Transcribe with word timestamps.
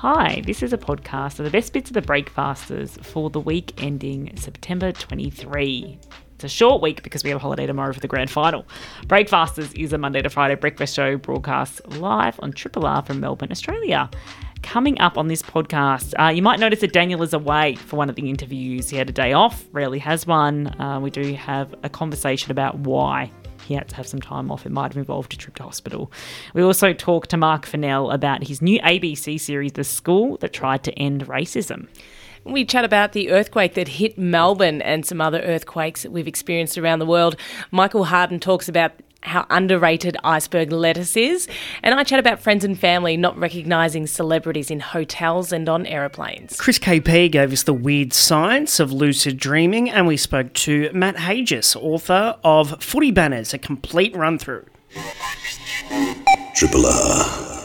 Hi, 0.00 0.44
this 0.46 0.62
is 0.62 0.72
a 0.72 0.78
podcast 0.78 1.40
of 1.40 1.44
the 1.44 1.50
best 1.50 1.72
bits 1.72 1.90
of 1.90 1.94
the 1.94 2.02
Breakfasters 2.02 2.96
for 3.02 3.30
the 3.30 3.40
week 3.40 3.82
ending 3.82 4.30
September 4.36 4.92
23. 4.92 5.98
It's 6.36 6.44
a 6.44 6.48
short 6.48 6.80
week 6.80 7.02
because 7.02 7.24
we 7.24 7.30
have 7.30 7.38
a 7.38 7.40
holiday 7.40 7.66
tomorrow 7.66 7.92
for 7.92 7.98
the 7.98 8.06
grand 8.06 8.30
final. 8.30 8.64
Breakfasters 9.08 9.72
is 9.72 9.92
a 9.92 9.98
Monday 9.98 10.22
to 10.22 10.30
Friday 10.30 10.54
breakfast 10.54 10.94
show 10.94 11.16
broadcast 11.16 11.84
live 11.88 12.38
on 12.38 12.52
Triple 12.52 12.86
R 12.86 13.02
from 13.02 13.18
Melbourne, 13.18 13.50
Australia. 13.50 14.08
Coming 14.62 15.00
up 15.00 15.18
on 15.18 15.26
this 15.26 15.42
podcast, 15.42 16.14
uh, 16.16 16.30
you 16.30 16.42
might 16.42 16.60
notice 16.60 16.78
that 16.82 16.92
Daniel 16.92 17.20
is 17.24 17.32
away 17.34 17.74
for 17.74 17.96
one 17.96 18.08
of 18.08 18.14
the 18.14 18.30
interviews. 18.30 18.90
He 18.90 18.96
had 18.96 19.08
a 19.08 19.12
day 19.12 19.32
off, 19.32 19.66
rarely 19.72 19.98
has 19.98 20.28
one. 20.28 20.80
Uh, 20.80 21.00
we 21.00 21.10
do 21.10 21.34
have 21.34 21.74
a 21.82 21.88
conversation 21.88 22.52
about 22.52 22.78
why 22.78 23.32
he 23.68 23.74
had 23.74 23.88
to 23.88 23.96
have 23.96 24.06
some 24.06 24.20
time 24.20 24.50
off. 24.50 24.66
It 24.66 24.72
might 24.72 24.92
have 24.92 24.96
involved 24.96 25.34
a 25.34 25.36
trip 25.36 25.54
to 25.56 25.62
hospital. 25.62 26.10
We 26.54 26.62
also 26.62 26.92
talked 26.92 27.30
to 27.30 27.36
Mark 27.36 27.66
Fennell 27.66 28.10
about 28.10 28.48
his 28.48 28.62
new 28.62 28.80
ABC 28.80 29.38
series, 29.38 29.72
The 29.72 29.84
School 29.84 30.38
That 30.38 30.52
Tried 30.52 30.82
to 30.84 30.92
End 30.98 31.26
Racism. 31.26 31.88
We 32.44 32.64
chat 32.64 32.84
about 32.84 33.12
the 33.12 33.30
earthquake 33.30 33.74
that 33.74 33.88
hit 33.88 34.16
Melbourne 34.16 34.80
and 34.80 35.04
some 35.04 35.20
other 35.20 35.40
earthquakes 35.42 36.02
that 36.02 36.12
we've 36.12 36.26
experienced 36.26 36.78
around 36.78 36.98
the 36.98 37.06
world. 37.06 37.36
Michael 37.70 38.04
Harden 38.04 38.40
talks 38.40 38.68
about 38.68 38.92
how 39.22 39.46
underrated 39.50 40.16
iceberg 40.24 40.72
lettuce 40.72 41.16
is. 41.16 41.48
And 41.82 41.94
I 41.94 42.04
chat 42.04 42.18
about 42.18 42.40
friends 42.40 42.64
and 42.64 42.78
family 42.78 43.16
not 43.16 43.36
recognising 43.38 44.06
celebrities 44.06 44.70
in 44.70 44.80
hotels 44.80 45.52
and 45.52 45.68
on 45.68 45.86
aeroplanes. 45.86 46.56
Chris 46.58 46.78
KP 46.78 47.30
gave 47.30 47.52
us 47.52 47.64
the 47.64 47.74
weird 47.74 48.12
science 48.12 48.80
of 48.80 48.92
lucid 48.92 49.36
dreaming, 49.36 49.90
and 49.90 50.06
we 50.06 50.16
spoke 50.16 50.52
to 50.54 50.90
Matt 50.92 51.18
Hages, 51.18 51.76
author 51.76 52.36
of 52.44 52.82
Footy 52.82 53.10
Banners, 53.10 53.52
a 53.52 53.58
complete 53.58 54.14
run 54.16 54.38
through. 54.38 54.64
Triple 56.54 56.86
R. 56.86 57.57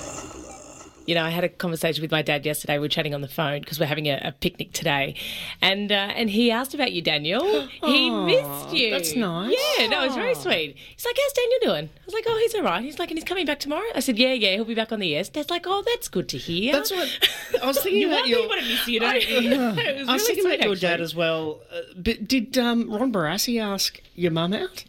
You 1.05 1.15
know, 1.15 1.23
I 1.23 1.29
had 1.29 1.43
a 1.43 1.49
conversation 1.49 2.01
with 2.01 2.11
my 2.11 2.21
dad 2.21 2.45
yesterday. 2.45 2.75
We 2.75 2.81
were 2.81 2.87
chatting 2.87 3.13
on 3.13 3.21
the 3.21 3.27
phone 3.27 3.59
because 3.59 3.79
we're 3.79 3.87
having 3.87 4.07
a, 4.07 4.21
a, 4.23 4.31
picnic 4.31 4.71
today, 4.71 5.15
and 5.61 5.91
uh, 5.91 5.95
and 6.15 6.29
he 6.29 6.49
asked 6.49 6.73
about 6.73 6.93
you, 6.93 7.01
Daniel. 7.01 7.67
he 7.83 8.09
missed 8.25 8.73
you. 8.73 8.91
that's 8.91 9.15
nice. 9.15 9.55
Yeah, 9.77 9.87
no, 9.87 10.03
it 10.03 10.07
was 10.07 10.15
very 10.15 10.35
sweet. 10.35 10.77
He's 10.77 11.05
like, 11.05 11.15
"How's 11.21 11.33
Daniel 11.33 11.59
doing?" 11.61 11.89
I 11.93 12.05
was 12.05 12.13
like, 12.13 12.23
"Oh, 12.27 12.37
he's 12.41 12.55
all 12.55 12.63
right." 12.63 12.81
He's 12.83 12.99
like, 12.99 13.11
"And 13.11 13.17
he's 13.17 13.27
coming 13.27 13.45
back 13.45 13.59
tomorrow." 13.59 13.85
I 13.93 13.99
said, 13.99 14.17
"Yeah, 14.17 14.33
yeah, 14.33 14.51
he'll 14.53 14.65
be 14.65 14.75
back 14.75 14.91
on 14.91 14.99
the 14.99 15.15
air." 15.15 15.23
Dad's 15.23 15.49
like, 15.49 15.65
"Oh, 15.67 15.83
that's 15.85 16.07
good 16.07 16.29
to 16.29 16.37
hear." 16.37 16.73
That's 16.73 16.91
what 16.91 17.09
I 17.61 17.65
was 17.65 17.81
thinking 17.81 18.01
you 18.01 18.07
about 18.07 18.27
your. 18.27 18.41
people 18.41 18.55
to 18.57 18.61
miss 18.61 18.87
you, 18.87 18.99
don't 18.99 19.29
you? 19.29 19.39
it 19.51 19.97
was 19.97 20.07
I 20.07 20.13
was 20.13 20.21
really 20.21 20.35
thinking 20.35 20.43
sweet, 20.43 20.55
about 20.55 20.65
your 20.65 20.75
dad 20.75 21.01
as 21.01 21.13
well. 21.13 21.59
Uh, 21.71 21.81
but 21.97 22.27
did 22.27 22.57
um, 22.57 22.89
Ron 22.89 23.11
Barassi 23.11 23.61
ask 23.61 24.01
your 24.15 24.31
mum 24.31 24.53
out? 24.53 24.85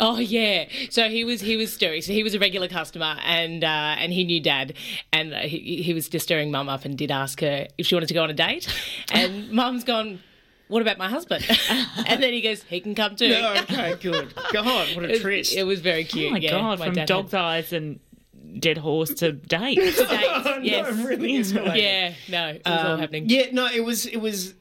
Oh 0.00 0.18
yeah, 0.18 0.66
so 0.90 1.08
he 1.08 1.24
was 1.24 1.40
he 1.40 1.56
was 1.56 1.72
stirring. 1.72 2.02
So 2.02 2.12
he 2.12 2.22
was 2.22 2.34
a 2.34 2.38
regular 2.38 2.68
customer, 2.68 3.16
and 3.24 3.64
uh, 3.64 3.66
and 3.98 4.12
he 4.12 4.24
knew 4.24 4.40
Dad, 4.40 4.74
and 5.12 5.34
uh, 5.34 5.38
he 5.40 5.82
he 5.82 5.92
was 5.94 6.08
just 6.08 6.24
stirring 6.24 6.50
Mum 6.50 6.68
up, 6.68 6.84
and 6.84 6.96
did 6.96 7.10
ask 7.10 7.40
her 7.40 7.66
if 7.78 7.86
she 7.86 7.94
wanted 7.94 8.06
to 8.08 8.14
go 8.14 8.22
on 8.22 8.30
a 8.30 8.34
date, 8.34 8.72
and 9.12 9.50
Mum's 9.52 9.84
gone. 9.84 10.20
What 10.68 10.82
about 10.82 10.98
my 10.98 11.08
husband? 11.08 11.46
and 12.06 12.22
then 12.22 12.34
he 12.34 12.42
goes, 12.42 12.62
he 12.64 12.80
can 12.80 12.94
come 12.94 13.16
too. 13.16 13.30
No, 13.30 13.54
okay, 13.62 13.96
good. 14.02 14.34
God, 14.52 14.94
what 14.94 15.06
a 15.06 15.08
It 15.14 15.22
twist. 15.22 15.56
it 15.56 15.62
was 15.64 15.80
very 15.80 16.04
cute. 16.04 16.28
Oh 16.28 16.32
my 16.32 16.38
yeah, 16.38 16.50
God, 16.50 16.78
my 16.78 16.84
from 16.86 16.94
dad 16.94 17.08
dog's 17.08 17.32
had- 17.32 17.40
eyes 17.40 17.72
and 17.72 18.00
dead 18.60 18.76
horse 18.76 19.14
to 19.14 19.32
date. 19.32 19.76
to 19.76 20.06
date, 20.06 20.62
yes. 20.64 20.94
really 21.06 21.36
is 21.36 21.54
related. 21.54 21.82
Yeah, 21.82 22.12
no, 22.28 22.48
it 22.50 22.62
was 22.66 22.84
all 22.84 22.92
Um, 22.92 23.00
happening. 23.00 23.24
Yeah, 23.30 23.46
no, 23.50 23.66
it 23.66 23.82
was 23.82 24.04
it 24.04 24.18
was 24.18 24.52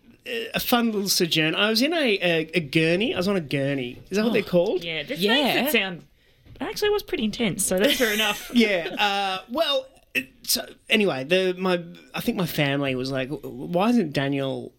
a 0.54 0.60
fun 0.60 0.92
little 0.92 1.10
sojourn. 1.10 1.56
I 1.56 1.70
was 1.70 1.82
in 1.82 1.94
a, 1.94 1.98
a, 2.22 2.50
a 2.56 2.60
gurney. 2.60 3.14
I 3.14 3.18
was 3.18 3.28
on 3.28 3.36
a 3.36 3.42
gurney. 3.42 4.02
Is 4.10 4.18
that 4.18 4.24
what 4.24 4.34
they're 4.34 4.42
called? 4.44 4.84
Yeah, 4.84 5.04
this 5.04 5.20
Yeah. 5.20 5.34
makes 5.64 5.70
it 5.74 5.78
sound. 5.80 6.06
Actually, 6.60 6.90
it 6.90 6.94
was 6.94 7.04
pretty 7.04 7.24
intense, 7.26 7.66
so 7.66 7.78
that's 7.78 7.98
fair 7.98 8.14
enough. 8.14 8.50
Yeah. 8.54 8.88
Uh, 8.98 9.44
well, 9.50 9.86
it- 10.14 10.30
so 10.44 10.66
anyway, 10.90 11.24
the 11.24 11.54
my 11.58 11.84
I 12.16 12.22
think 12.22 12.38
my 12.38 12.48
family 12.48 12.96
was 12.96 13.12
like, 13.12 13.30
why 13.30 13.90
isn't 13.90 14.14
Daniel 14.14 14.74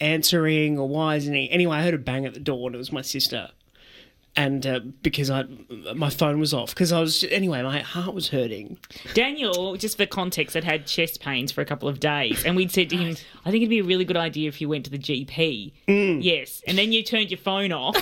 answering 0.00 0.78
or 0.78 0.88
why 0.88 1.16
isn't 1.16 1.34
he? 1.34 1.50
Anyway, 1.50 1.76
I 1.76 1.82
heard 1.82 1.94
a 1.94 1.98
bang 1.98 2.26
at 2.26 2.34
the 2.34 2.40
door 2.40 2.68
and 2.68 2.74
it 2.74 2.78
was 2.78 2.92
my 2.92 3.02
sister. 3.02 3.50
And 4.36 4.66
uh, 4.66 4.80
because 5.02 5.30
I, 5.30 5.44
my 5.94 6.10
phone 6.10 6.40
was 6.40 6.52
off 6.52 6.70
because 6.74 6.90
I 6.90 7.00
was 7.00 7.22
anyway, 7.30 7.62
my 7.62 7.78
heart 7.80 8.14
was 8.14 8.30
hurting. 8.30 8.78
Daniel, 9.14 9.76
just 9.76 9.96
for 9.96 10.06
context, 10.06 10.54
had 10.54 10.64
had 10.64 10.86
chest 10.86 11.20
pains 11.20 11.52
for 11.52 11.60
a 11.60 11.64
couple 11.64 11.88
of 11.88 12.00
days, 12.00 12.44
and 12.44 12.56
we'd 12.56 12.72
said 12.72 12.90
to 12.90 12.96
him, 12.96 13.16
"I 13.44 13.52
think 13.52 13.62
it'd 13.62 13.70
be 13.70 13.78
a 13.78 13.84
really 13.84 14.04
good 14.04 14.16
idea 14.16 14.48
if 14.48 14.60
you 14.60 14.68
went 14.68 14.86
to 14.86 14.90
the 14.90 14.98
GP." 14.98 15.72
Mm. 15.86 16.18
Yes, 16.24 16.62
and 16.66 16.76
then 16.76 16.90
you 16.90 17.04
turned 17.04 17.30
your 17.30 17.38
phone 17.38 17.70
off, 17.70 17.94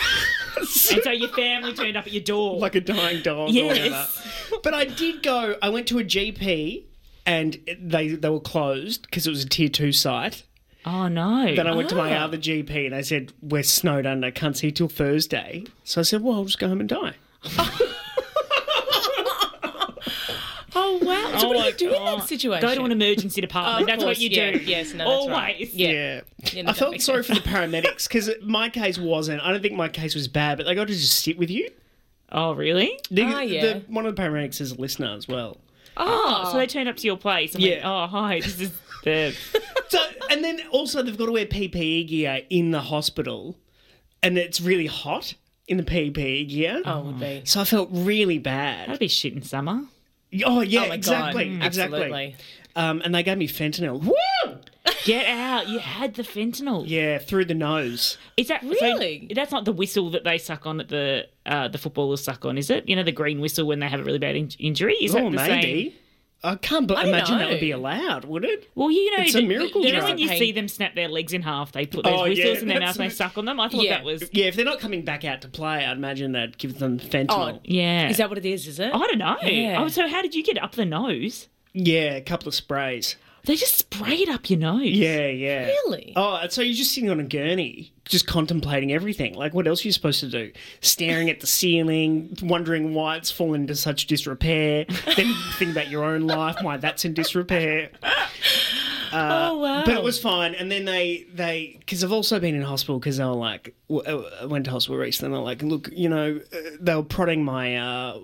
and 0.56 0.66
so 0.66 1.10
your 1.10 1.28
family 1.28 1.74
turned 1.74 1.98
up 1.98 2.06
at 2.06 2.12
your 2.14 2.22
door. 2.22 2.58
like 2.58 2.76
a 2.76 2.80
dying 2.80 3.20
dog 3.22 3.50
or 3.50 3.52
Yes. 3.52 3.68
whatever. 3.76 4.60
But 4.62 4.72
I 4.72 4.86
did 4.86 5.22
go. 5.22 5.56
I 5.60 5.68
went 5.68 5.86
to 5.88 5.98
a 5.98 6.02
GP, 6.04 6.84
and 7.26 7.58
they 7.78 8.08
they 8.08 8.30
were 8.30 8.40
closed 8.40 9.02
because 9.02 9.26
it 9.26 9.30
was 9.30 9.44
a 9.44 9.48
tier 9.50 9.68
two 9.68 9.92
site. 9.92 10.44
Oh 10.86 11.08
no! 11.08 11.54
Then 11.54 11.66
I 11.66 11.74
went 11.74 11.88
to 11.90 11.94
my 11.96 12.16
Ah. 12.16 12.24
other 12.24 12.36
GP, 12.38 12.86
and 12.86 12.94
they 12.94 13.02
said 13.02 13.32
we're 13.42 13.62
snowed 13.62 14.06
under, 14.06 14.30
can't 14.30 14.56
see 14.56 14.70
till 14.72 14.88
Thursday. 14.88 15.64
So 15.84 16.00
I 16.00 16.04
said, 16.04 16.22
well, 16.22 16.36
I'll 16.36 16.44
just 16.44 16.58
go 16.58 16.68
home 16.68 16.80
and 16.80 16.88
die. 16.88 17.14
Oh 20.74 20.98
wow! 21.02 21.36
So 21.38 21.48
what 21.48 21.76
do 21.76 21.84
you 21.84 21.90
do 21.90 21.94
in 21.96 22.02
that 22.04 22.26
situation? 22.26 22.66
Go 22.66 22.74
to 22.74 22.82
an 22.84 22.92
emergency 22.92 23.42
department. 23.42 23.82
Of 23.82 23.86
that's 23.88 23.98
what 24.04 24.16
course, 24.16 24.20
you 24.20 24.30
yeah. 24.30 24.52
do. 24.52 24.58
Yes, 24.60 24.94
no, 24.94 25.04
that's 25.04 25.28
right. 25.28 25.54
always. 25.54 25.74
Yeah. 25.74 25.90
Yeah. 25.90 26.20
Yeah, 26.54 26.62
no, 26.62 26.70
I 26.70 26.72
felt 26.72 26.98
sorry 27.02 27.22
sense. 27.24 27.38
for 27.38 27.44
the 27.44 27.48
paramedics 27.54 28.08
because 28.08 28.30
my 28.42 28.70
case 28.70 28.96
wasn't. 28.98 29.42
I 29.42 29.50
don't 29.52 29.60
think 29.60 29.74
my 29.74 29.88
case 29.90 30.14
was 30.14 30.28
bad, 30.28 30.56
but 30.56 30.64
they 30.64 30.74
got 30.74 30.88
to 30.88 30.94
just 30.94 31.20
sit 31.20 31.36
with 31.36 31.50
you. 31.50 31.68
Oh 32.30 32.52
really? 32.54 32.98
The, 33.10 33.22
Ah, 33.24 33.40
yeah. 33.40 33.60
the- 33.74 33.82
one 33.88 34.06
of 34.06 34.16
the 34.16 34.22
paramedics 34.22 34.62
is 34.62 34.72
a 34.72 34.80
listener 34.80 35.14
as 35.14 35.28
well. 35.28 35.58
Oh, 35.98 36.48
so 36.50 36.56
they 36.56 36.66
turned 36.66 36.88
up 36.88 36.96
to 36.96 37.06
your 37.06 37.18
place 37.18 37.54
and 37.54 37.62
went, 37.62 37.76
Yeah. 37.76 37.82
"Oh 37.90 38.06
hi, 38.06 38.40
this 38.40 38.58
is 38.58 38.72
the." 39.02 39.36
So, 39.88 39.98
and 40.30 40.42
then 40.42 40.58
also 40.70 41.02
they've 41.02 41.18
got 41.18 41.26
to 41.26 41.32
wear 41.32 41.44
PPE 41.44 42.08
gear 42.08 42.40
in 42.48 42.70
the 42.70 42.80
hospital, 42.80 43.58
and 44.22 44.38
it's 44.38 44.58
really 44.58 44.86
hot 44.86 45.34
in 45.68 45.76
the 45.76 45.82
PPE 45.82 46.48
gear. 46.48 46.80
Oh, 46.86 47.00
would 47.02 47.20
be. 47.20 47.42
So 47.44 47.60
I 47.60 47.64
felt 47.64 47.90
really 47.92 48.38
bad. 48.38 48.88
That'd 48.88 49.00
be 49.00 49.08
shit 49.08 49.34
in 49.34 49.42
summer. 49.42 49.82
Oh 50.46 50.62
yeah, 50.62 50.84
Oh 50.84 50.88
my 50.88 50.94
exactly, 50.94 51.58
God. 51.58 51.66
exactly. 51.66 51.98
Absolutely. 52.04 52.36
Um, 52.74 53.02
and 53.04 53.14
they 53.14 53.22
gave 53.22 53.36
me 53.36 53.46
fentanyl. 53.48 54.02
Woo! 54.02 54.56
Get 55.04 55.26
out! 55.26 55.68
You 55.68 55.78
had 55.78 56.14
the 56.14 56.22
fentanyl. 56.22 56.84
Yeah, 56.86 57.18
through 57.18 57.44
the 57.44 57.54
nose. 57.54 58.16
Is 58.38 58.48
that 58.48 58.62
so 58.62 58.68
Really? 58.70 59.30
that's 59.34 59.52
not 59.52 59.66
the 59.66 59.72
whistle 59.72 60.08
that 60.12 60.24
they 60.24 60.38
suck 60.38 60.66
on 60.66 60.80
at 60.80 60.88
the 60.88 61.26
uh, 61.44 61.68
the 61.68 61.76
footballers 61.76 62.24
suck 62.24 62.46
on, 62.46 62.56
is 62.56 62.70
it? 62.70 62.88
You 62.88 62.96
know 62.96 63.02
the 63.02 63.12
green 63.12 63.40
whistle 63.40 63.66
when 63.66 63.80
they 63.80 63.88
have 63.88 64.00
a 64.00 64.04
really 64.04 64.18
bad 64.18 64.36
in- 64.36 64.52
injury. 64.58 64.94
Is 64.94 65.12
that 65.12 65.22
oh, 65.22 65.30
the 65.30 65.36
maybe. 65.36 65.90
same? 65.90 65.92
I 66.44 66.56
can't 66.56 66.88
but 66.88 66.98
I 66.98 67.04
imagine 67.04 67.38
that 67.38 67.50
would 67.50 67.60
be 67.60 67.70
allowed, 67.70 68.24
would 68.24 68.44
it? 68.44 68.68
Well, 68.74 68.90
you 68.90 69.16
know, 69.16 69.22
It's 69.22 69.34
a 69.36 69.42
miracle 69.42 69.84
You 69.84 69.92
know 69.92 70.02
when 70.02 70.18
you 70.18 70.26
see 70.28 70.50
them 70.50 70.66
snap 70.66 70.94
their 70.96 71.06
legs 71.08 71.32
in 71.32 71.42
half, 71.42 71.70
they 71.70 71.86
put 71.86 72.04
those 72.04 72.12
Oh, 72.20 72.24
yeah, 72.24 72.44
whistles 72.44 72.62
in 72.62 72.68
their 72.68 72.80
mouth 72.80 72.96
and 72.96 73.04
they 73.04 73.08
the- 73.08 73.14
suck 73.14 73.38
on 73.38 73.44
them. 73.44 73.60
I 73.60 73.68
thought 73.68 73.84
Yeah. 73.84 73.96
that 73.98 74.04
was 74.04 74.28
Yeah, 74.32 74.46
if 74.46 74.56
they're 74.56 74.64
not 74.64 74.80
coming 74.80 75.02
back 75.04 75.24
out 75.24 75.40
to 75.42 75.48
play, 75.48 75.84
I'd 75.86 75.96
imagine 75.96 76.32
that 76.32 76.58
gives 76.58 76.74
them 76.74 76.98
fentanyl. 76.98 77.54
Oh, 77.54 77.60
yeah. 77.64 78.08
Is 78.08 78.16
that 78.16 78.28
what 78.28 78.38
it 78.38 78.46
is? 78.46 78.66
Is 78.66 78.80
it? 78.80 78.92
I 78.92 78.98
don't 78.98 79.18
know. 79.18 79.36
Yeah. 79.44 79.80
Oh, 79.82 79.86
so 79.88 80.08
how 80.08 80.20
did 80.20 80.34
you 80.34 80.42
get 80.42 80.60
up 80.60 80.72
the 80.74 80.84
nose? 80.84 81.48
Yeah, 81.74 82.14
a 82.16 82.20
couple 82.20 82.48
of 82.48 82.54
sprays. 82.54 83.16
They 83.44 83.56
just 83.56 83.76
spray 83.76 84.14
it 84.18 84.28
up 84.28 84.48
your 84.48 84.60
nose. 84.60 84.84
Yeah, 84.84 85.26
yeah. 85.26 85.64
Really? 85.64 86.12
Oh, 86.14 86.40
so 86.48 86.62
you're 86.62 86.76
just 86.76 86.92
sitting 86.92 87.10
on 87.10 87.18
a 87.18 87.24
gurney, 87.24 87.92
just 88.04 88.28
contemplating 88.28 88.92
everything. 88.92 89.34
Like, 89.34 89.52
what 89.52 89.66
else 89.66 89.84
are 89.84 89.88
you 89.88 89.92
supposed 89.92 90.20
to 90.20 90.28
do? 90.28 90.52
Staring 90.80 91.28
at 91.28 91.40
the 91.40 91.48
ceiling, 91.48 92.36
wondering 92.40 92.94
why 92.94 93.16
it's 93.16 93.32
fallen 93.32 93.62
into 93.62 93.74
such 93.74 94.06
disrepair. 94.06 94.84
then 95.16 95.26
you 95.26 95.34
think 95.58 95.72
about 95.72 95.88
your 95.88 96.04
own 96.04 96.28
life, 96.28 96.56
why 96.62 96.76
that's 96.76 97.04
in 97.04 97.14
disrepair. 97.14 97.90
oh 99.12 99.58
wow! 99.58 99.82
But 99.84 99.96
it 99.96 100.04
was 100.04 100.20
fine. 100.20 100.54
And 100.54 100.70
then 100.70 100.84
they, 100.84 101.26
they, 101.34 101.78
because 101.80 102.04
I've 102.04 102.12
also 102.12 102.38
been 102.38 102.54
in 102.54 102.62
hospital 102.62 103.00
because 103.00 103.16
they 103.16 103.24
were 103.24 103.32
like, 103.32 103.74
uh, 103.90 104.22
I 104.40 104.46
went 104.46 104.66
to 104.66 104.70
hospital 104.70 104.98
recently. 104.98 105.26
And 105.26 105.34
they're 105.34 105.42
like, 105.42 105.62
look, 105.64 105.88
you 105.92 106.08
know, 106.08 106.40
uh, 106.52 106.58
they 106.80 106.94
were 106.94 107.02
prodding 107.02 107.44
my, 107.44 107.76
uh, 107.76 108.18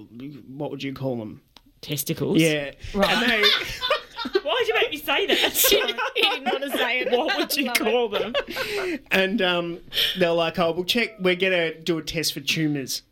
what 0.47 0.71
would 0.71 0.83
you 0.84 0.95
call 0.95 1.17
them? 1.17 1.43
Testicles. 1.81 2.39
Yeah. 2.39 2.73
Right. 2.95 3.11
And 3.11 3.45
they, 4.33 4.41
Why'd 4.41 4.69
you 4.69 4.75
make 4.75 4.91
me 4.91 4.97
say 4.98 5.27
that? 5.27 5.39
he 6.15 6.22
didn't 6.22 6.45
want 6.45 6.63
to 6.65 6.71
say 6.77 7.01
it. 7.01 7.10
what 7.13 7.37
would 7.39 7.57
you 7.57 7.66
Love 7.66 7.77
it. 7.77 7.83
call 7.83 8.09
them? 8.09 8.34
and 9.10 9.42
um, 9.42 9.78
they're 10.19 10.31
like, 10.33 10.59
oh, 10.59 10.72
we'll 10.72 10.84
check, 10.84 11.16
we're 11.21 11.37
going 11.37 11.53
to 11.53 11.78
do 11.81 11.98
a 11.98 12.03
test 12.03 12.33
for 12.34 12.41
tumours. 12.41 13.03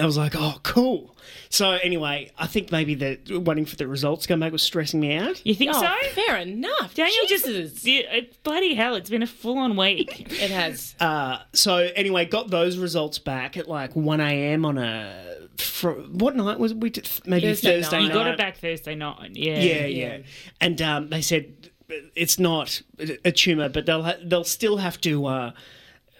I 0.00 0.06
was 0.06 0.16
like, 0.16 0.32
oh, 0.34 0.54
cool. 0.62 1.14
So 1.50 1.72
anyway, 1.72 2.30
I 2.38 2.46
think 2.46 2.72
maybe 2.72 2.94
the 2.94 3.38
waiting 3.38 3.66
for 3.66 3.76
the 3.76 3.86
results 3.86 4.22
to 4.22 4.28
come 4.28 4.40
back 4.40 4.50
was 4.52 4.62
stressing 4.62 4.98
me 5.00 5.14
out. 5.16 5.44
You 5.44 5.54
think 5.54 5.72
Oh, 5.74 5.82
so? 5.82 6.08
fair 6.22 6.38
enough. 6.38 6.94
Daniel 6.94 7.14
Jesus. 7.28 7.72
just 7.74 7.84
yeah, 7.86 8.00
it- 8.10 8.42
bloody 8.42 8.74
hell! 8.74 8.94
It's 8.94 9.10
been 9.10 9.22
a 9.22 9.26
full-on 9.26 9.76
week. 9.76 10.32
It 10.42 10.50
has. 10.50 10.94
Uh, 10.98 11.40
so 11.52 11.76
anyway, 11.94 12.24
got 12.24 12.48
those 12.48 12.78
results 12.78 13.18
back 13.18 13.58
at 13.58 13.68
like 13.68 13.94
1 13.94 14.18
a.m. 14.20 14.64
on 14.64 14.78
a 14.78 15.41
fr- 15.58 15.90
what 15.90 16.36
night 16.36 16.58
was 16.58 16.72
it? 16.72 16.78
we? 16.78 16.90
T- 16.90 17.02
maybe 17.26 17.46
Thursday 17.48 17.80
Thursday, 17.80 17.98
night. 17.98 18.06
You 18.08 18.12
got 18.12 18.26
it 18.28 18.38
back 18.38 18.58
Thursday 18.58 18.94
night. 18.94 19.30
Yeah. 19.34 19.60
Yeah, 19.60 19.86
yeah. 19.86 20.18
And 20.60 20.80
um, 20.82 21.08
they 21.10 21.22
said 21.22 21.70
it's 22.14 22.38
not 22.38 22.82
a 23.24 23.32
tumor, 23.32 23.68
but 23.68 23.86
they'll 23.86 24.02
ha- 24.02 24.18
they'll 24.22 24.44
still 24.44 24.78
have 24.78 25.00
to 25.02 25.26
uh, 25.26 25.52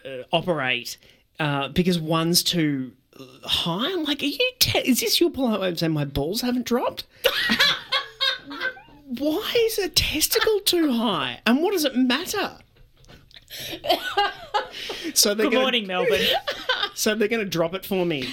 uh, 0.05 0.08
operate 0.32 0.99
uh, 1.40 1.69
because 1.69 1.99
one's 1.99 2.43
too 2.43 2.93
high. 3.44 3.93
I'm 3.93 4.05
like, 4.05 4.23
are 4.23 4.26
you? 4.26 4.52
Te- 4.58 4.81
is 4.81 5.00
this 5.00 5.20
your 5.20 5.31
polite 5.31 5.61
way 5.61 5.69
of 5.69 5.79
saying 5.79 5.93
my 5.93 6.05
balls 6.05 6.40
haven't 6.40 6.67
dropped? 6.67 7.05
why 9.19 9.52
is 9.67 9.79
a 9.79 9.88
testicle 9.88 10.61
too 10.61 10.93
high? 10.93 11.40
And 11.46 11.62
what 11.62 11.73
does 11.73 11.84
it 11.84 11.96
matter? 11.96 12.58
so 15.14 15.34
they're 15.34 15.46
Good 15.46 15.52
gonna, 15.52 15.62
morning, 15.62 15.87
Melbourne. 15.87 16.20
So 16.94 17.14
they're 17.14 17.28
going 17.28 17.43
to 17.43 17.49
drop 17.49 17.75
it 17.75 17.87
for 17.87 18.04
me. 18.04 18.28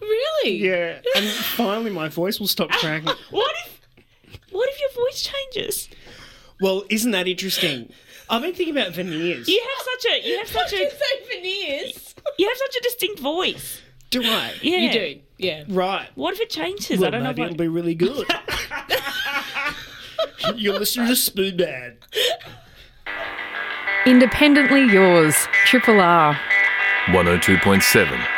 Really? 0.00 0.56
Yeah, 0.56 0.98
and 1.14 1.26
finally 1.28 1.90
my 1.90 2.08
voice 2.08 2.40
will 2.40 2.46
stop 2.46 2.70
cracking. 2.70 3.06
what 3.30 3.54
if 3.66 3.80
what 4.50 4.66
if 4.70 4.80
your 4.80 5.04
voice 5.04 5.22
changes? 5.22 5.90
Well, 6.60 6.84
isn't 6.88 7.10
that 7.10 7.28
interesting? 7.28 7.92
I've 8.30 8.40
been 8.40 8.54
thinking 8.54 8.74
about 8.74 8.92
veneers. 8.94 9.46
You 9.46 9.62
have 9.62 9.84
such 9.84 10.10
a 10.10 10.26
you 10.26 10.38
have 10.38 10.48
such 10.48 10.72
a 10.72 10.90
say 10.90 11.34
veneers. 11.34 12.14
you 12.38 12.48
have 12.48 12.56
such 12.56 12.76
a 12.76 12.82
distinct 12.82 13.20
voice. 13.20 13.82
Do 14.08 14.22
I? 14.24 14.54
Yeah. 14.62 14.78
You 14.78 14.92
do. 14.92 15.20
Yeah. 15.36 15.64
Right. 15.68 16.08
What 16.14 16.32
if 16.34 16.40
it 16.40 16.50
changes? 16.50 16.98
Well, 16.98 17.08
I 17.08 17.10
don't 17.10 17.22
know 17.22 17.28
maybe 17.28 17.42
what 17.42 17.50
it'll 17.50 17.58
be 17.58 17.68
really 17.68 17.94
good. 17.94 18.26
You're 20.56 20.78
listening 20.78 21.08
to 21.08 21.16
Spoon 21.16 21.56
Man. 21.56 21.98
Independently 24.04 24.82
yours, 24.92 25.36
Triple 25.64 26.00
R. 26.00 26.34
102.7. 27.06 28.31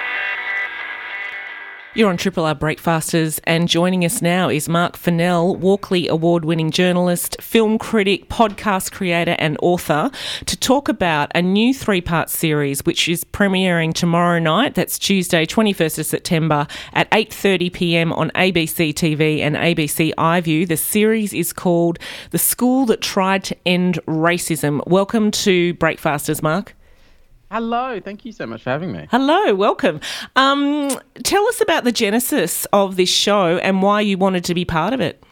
You're 1.97 2.11
on 2.11 2.17
Triple 2.17 2.45
R 2.45 2.57
Breakfasters, 2.57 3.39
and 3.45 3.69
joining 3.69 4.05
us 4.05 4.21
now 4.21 4.49
is 4.49 4.69
Mark 4.69 4.97
Fennell, 4.97 5.55
Walkley 5.55 6.09
Award 6.09 6.45
winning 6.45 6.73
journalist, 6.73 7.41
film 7.41 7.79
critic, 7.79 8.29
podcast 8.29 8.91
creator, 8.91 9.37
and 9.39 9.57
author, 9.63 10.11
to 10.47 10.57
talk 10.57 10.89
about 10.89 11.31
a 11.37 11.41
new 11.41 11.73
three 11.73 12.01
part 12.01 12.31
series 12.31 12.85
which 12.85 13.09
is 13.09 13.23
premiering 13.23 13.95
tomorrow 13.95 14.41
night. 14.41 14.75
That's 14.75 14.99
Tuesday, 14.99 15.47
21st 15.47 16.01
of 16.01 16.07
September 16.07 16.67
at 16.95 17.09
8.30 17.13 17.73
pm 17.73 18.13
on 18.15 18.31
ABC 18.31 18.93
TV 18.93 19.39
and 19.39 19.55
ABC 19.55 20.13
iView. 20.19 20.67
The 20.67 20.77
series 20.77 21.33
is 21.33 21.53
called 21.53 22.01
The 22.33 22.39
School 22.39 22.87
That 22.87 23.03
Tried 23.03 23.45
to 23.45 23.57
End 23.65 24.01
Racism. 24.09 24.85
Welcome 24.89 25.31
to 25.31 25.75
Breakfasters, 25.75 26.43
Mark. 26.43 26.75
Hello, 27.55 28.01
thank 28.01 28.25
you 28.25 28.33
so 28.33 28.47
much 28.47 28.65
for 28.65 28.71
having 28.71 28.91
me. 28.91 29.07
Hello, 29.13 29.55
welcome. 29.55 30.01
Um, 30.35 30.91
tell 31.23 31.47
us 31.47 31.61
about 31.61 31.85
the 31.85 31.93
genesis 31.93 32.67
of 32.73 32.97
this 32.97 33.09
show 33.09 33.59
and 33.59 33.81
why 33.81 34.01
you 34.01 34.19
wanted 34.19 34.43
to 34.47 34.55
be 34.55 34.65
part 34.65 34.93
of 34.93 35.01
it. 35.01 35.23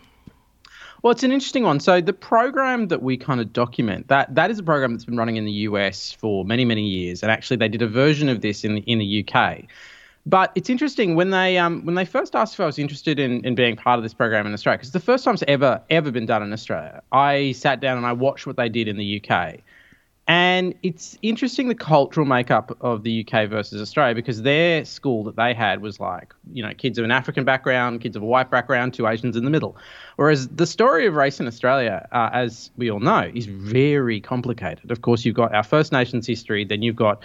Well, 1.03 1.11
it's 1.11 1.25
an 1.25 1.33
interesting 1.33 1.65
one. 1.65 1.81
So 1.81 2.01
the 2.01 2.13
program 2.13 2.87
that 2.87 3.03
we 3.03 3.17
kind 3.17 3.41
of 3.41 3.53
document 3.53 4.07
that 4.07 4.33
that 4.37 4.53
is 4.53 4.61
a 4.61 4.63
program 4.63 4.93
that's 4.93 5.05
been 5.05 5.17
running 5.17 5.35
in 5.35 5.47
the 5.47 5.67
US 5.67 6.13
for 6.13 6.45
many 6.45 6.65
many 6.65 6.87
years, 6.87 7.25
and 7.25 7.33
actually 7.33 7.57
they 7.57 7.67
did 7.67 7.83
a 7.83 7.89
version 7.89 8.29
of 8.29 8.41
this 8.41 8.63
in 8.63 8.77
the, 8.77 8.83
in 8.83 9.01
the 9.01 9.27
UK. 9.27 9.65
But 10.25 10.53
it's 10.55 10.71
interesting 10.71 11.17
when 11.17 11.31
they 11.31 11.59
um, 11.59 11.85
when 11.85 11.97
they 11.97 12.05
first 12.05 12.37
asked 12.37 12.55
if 12.55 12.61
I 12.61 12.67
was 12.67 12.79
interested 12.79 13.19
in, 13.19 13.45
in 13.45 13.57
being 13.57 13.75
part 13.75 13.99
of 13.99 14.05
this 14.05 14.15
program 14.15 14.47
in 14.47 14.53
Australia, 14.53 14.79
because 14.79 14.91
it's 14.91 14.93
the 14.93 15.01
first 15.01 15.25
time 15.25 15.35
it's 15.35 15.43
ever 15.49 15.83
ever 15.91 16.13
been 16.13 16.27
done 16.27 16.45
in 16.45 16.53
Australia. 16.53 17.03
I 17.11 17.51
sat 17.51 17.81
down 17.81 17.97
and 17.97 18.07
I 18.07 18.13
watched 18.13 18.47
what 18.47 18.57
they 18.57 18.69
did 18.69 18.87
in 18.87 18.97
the 18.97 19.21
UK. 19.21 19.59
And 20.33 20.75
it's 20.83 21.19
interesting 21.21 21.69
the 21.69 21.75
cultural 21.75 22.25
makeup 22.25 22.75
of 22.81 23.03
the 23.03 23.21
UK 23.21 23.51
versus 23.51 23.83
Australia 23.83 24.15
because 24.15 24.41
their 24.41 24.83
school 24.87 25.25
that 25.25 25.37
they 25.37 25.53
had 25.53 25.83
was 25.83 26.01
like, 26.01 26.33
you 26.55 26.63
know, 26.63 26.73
kids 26.73 26.97
of 26.97 27.05
an 27.05 27.11
African 27.11 27.45
background, 27.45 28.01
kids 28.01 28.17
of 28.17 28.23
a 28.23 28.25
white 28.25 28.51
background, 28.51 28.95
two 28.95 29.07
Asians 29.07 29.37
in 29.37 29.45
the 29.45 29.51
middle. 29.51 29.77
Whereas 30.17 30.49
the 30.49 30.67
story 30.67 31.07
of 31.07 31.17
race 31.17 31.39
in 31.39 31.47
Australia, 31.47 32.09
uh, 32.13 32.31
as 32.33 32.71
we 32.79 32.91
all 32.91 33.01
know, 33.01 33.31
is 33.35 33.45
very 33.45 34.23
complicated. 34.23 34.91
Of 34.91 35.03
course, 35.03 35.27
you've 35.27 35.37
got 35.37 35.55
our 35.55 35.63
First 35.63 35.93
Nations 35.93 36.27
history, 36.27 36.65
then 36.65 36.81
you've 36.81 36.97
got 36.97 37.23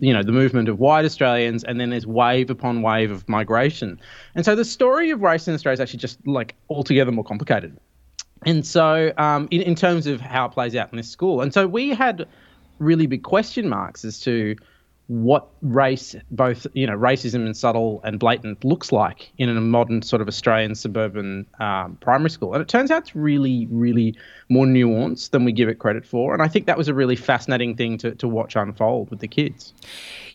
you 0.00 0.14
know 0.14 0.22
the 0.22 0.32
movement 0.32 0.70
of 0.70 0.78
white 0.78 1.04
Australians, 1.04 1.64
and 1.64 1.78
then 1.78 1.90
there's 1.90 2.06
wave 2.06 2.48
upon 2.48 2.80
wave 2.80 3.10
of 3.10 3.28
migration. 3.28 4.00
And 4.34 4.46
so 4.46 4.54
the 4.54 4.64
story 4.64 5.10
of 5.10 5.20
race 5.20 5.48
in 5.48 5.54
Australia 5.54 5.74
is 5.74 5.80
actually 5.80 5.98
just 5.98 6.26
like 6.26 6.54
altogether 6.70 7.12
more 7.12 7.24
complicated. 7.24 7.76
And 8.46 8.66
so, 8.66 9.12
um, 9.16 9.48
in, 9.50 9.62
in 9.62 9.74
terms 9.74 10.06
of 10.06 10.20
how 10.20 10.46
it 10.46 10.52
plays 10.52 10.76
out 10.76 10.92
in 10.92 10.96
this 10.96 11.08
school, 11.08 11.40
and 11.40 11.52
so 11.52 11.66
we 11.66 11.90
had 11.90 12.26
really 12.78 13.06
big 13.06 13.22
question 13.22 13.68
marks 13.68 14.04
as 14.04 14.20
to 14.20 14.56
what 15.08 15.48
race, 15.62 16.14
both 16.30 16.66
you 16.74 16.86
know, 16.86 16.96
racism 16.96 17.46
and 17.46 17.56
subtle 17.56 18.00
and 18.04 18.18
blatant, 18.18 18.62
looks 18.62 18.92
like 18.92 19.32
in 19.38 19.48
a 19.48 19.60
modern 19.60 20.02
sort 20.02 20.20
of 20.20 20.28
Australian 20.28 20.74
suburban 20.74 21.46
um, 21.60 21.96
primary 22.00 22.28
school. 22.28 22.52
And 22.52 22.60
it 22.60 22.68
turns 22.68 22.90
out 22.90 23.02
it's 23.02 23.16
really, 23.16 23.66
really 23.70 24.14
more 24.50 24.66
nuanced 24.66 25.30
than 25.30 25.46
we 25.46 25.52
give 25.52 25.68
it 25.68 25.78
credit 25.78 26.04
for. 26.04 26.34
And 26.34 26.42
I 26.42 26.48
think 26.48 26.66
that 26.66 26.76
was 26.76 26.88
a 26.88 26.94
really 26.94 27.16
fascinating 27.16 27.74
thing 27.74 27.96
to, 27.98 28.14
to 28.16 28.28
watch 28.28 28.54
unfold 28.54 29.10
with 29.10 29.20
the 29.20 29.28
kids. 29.28 29.72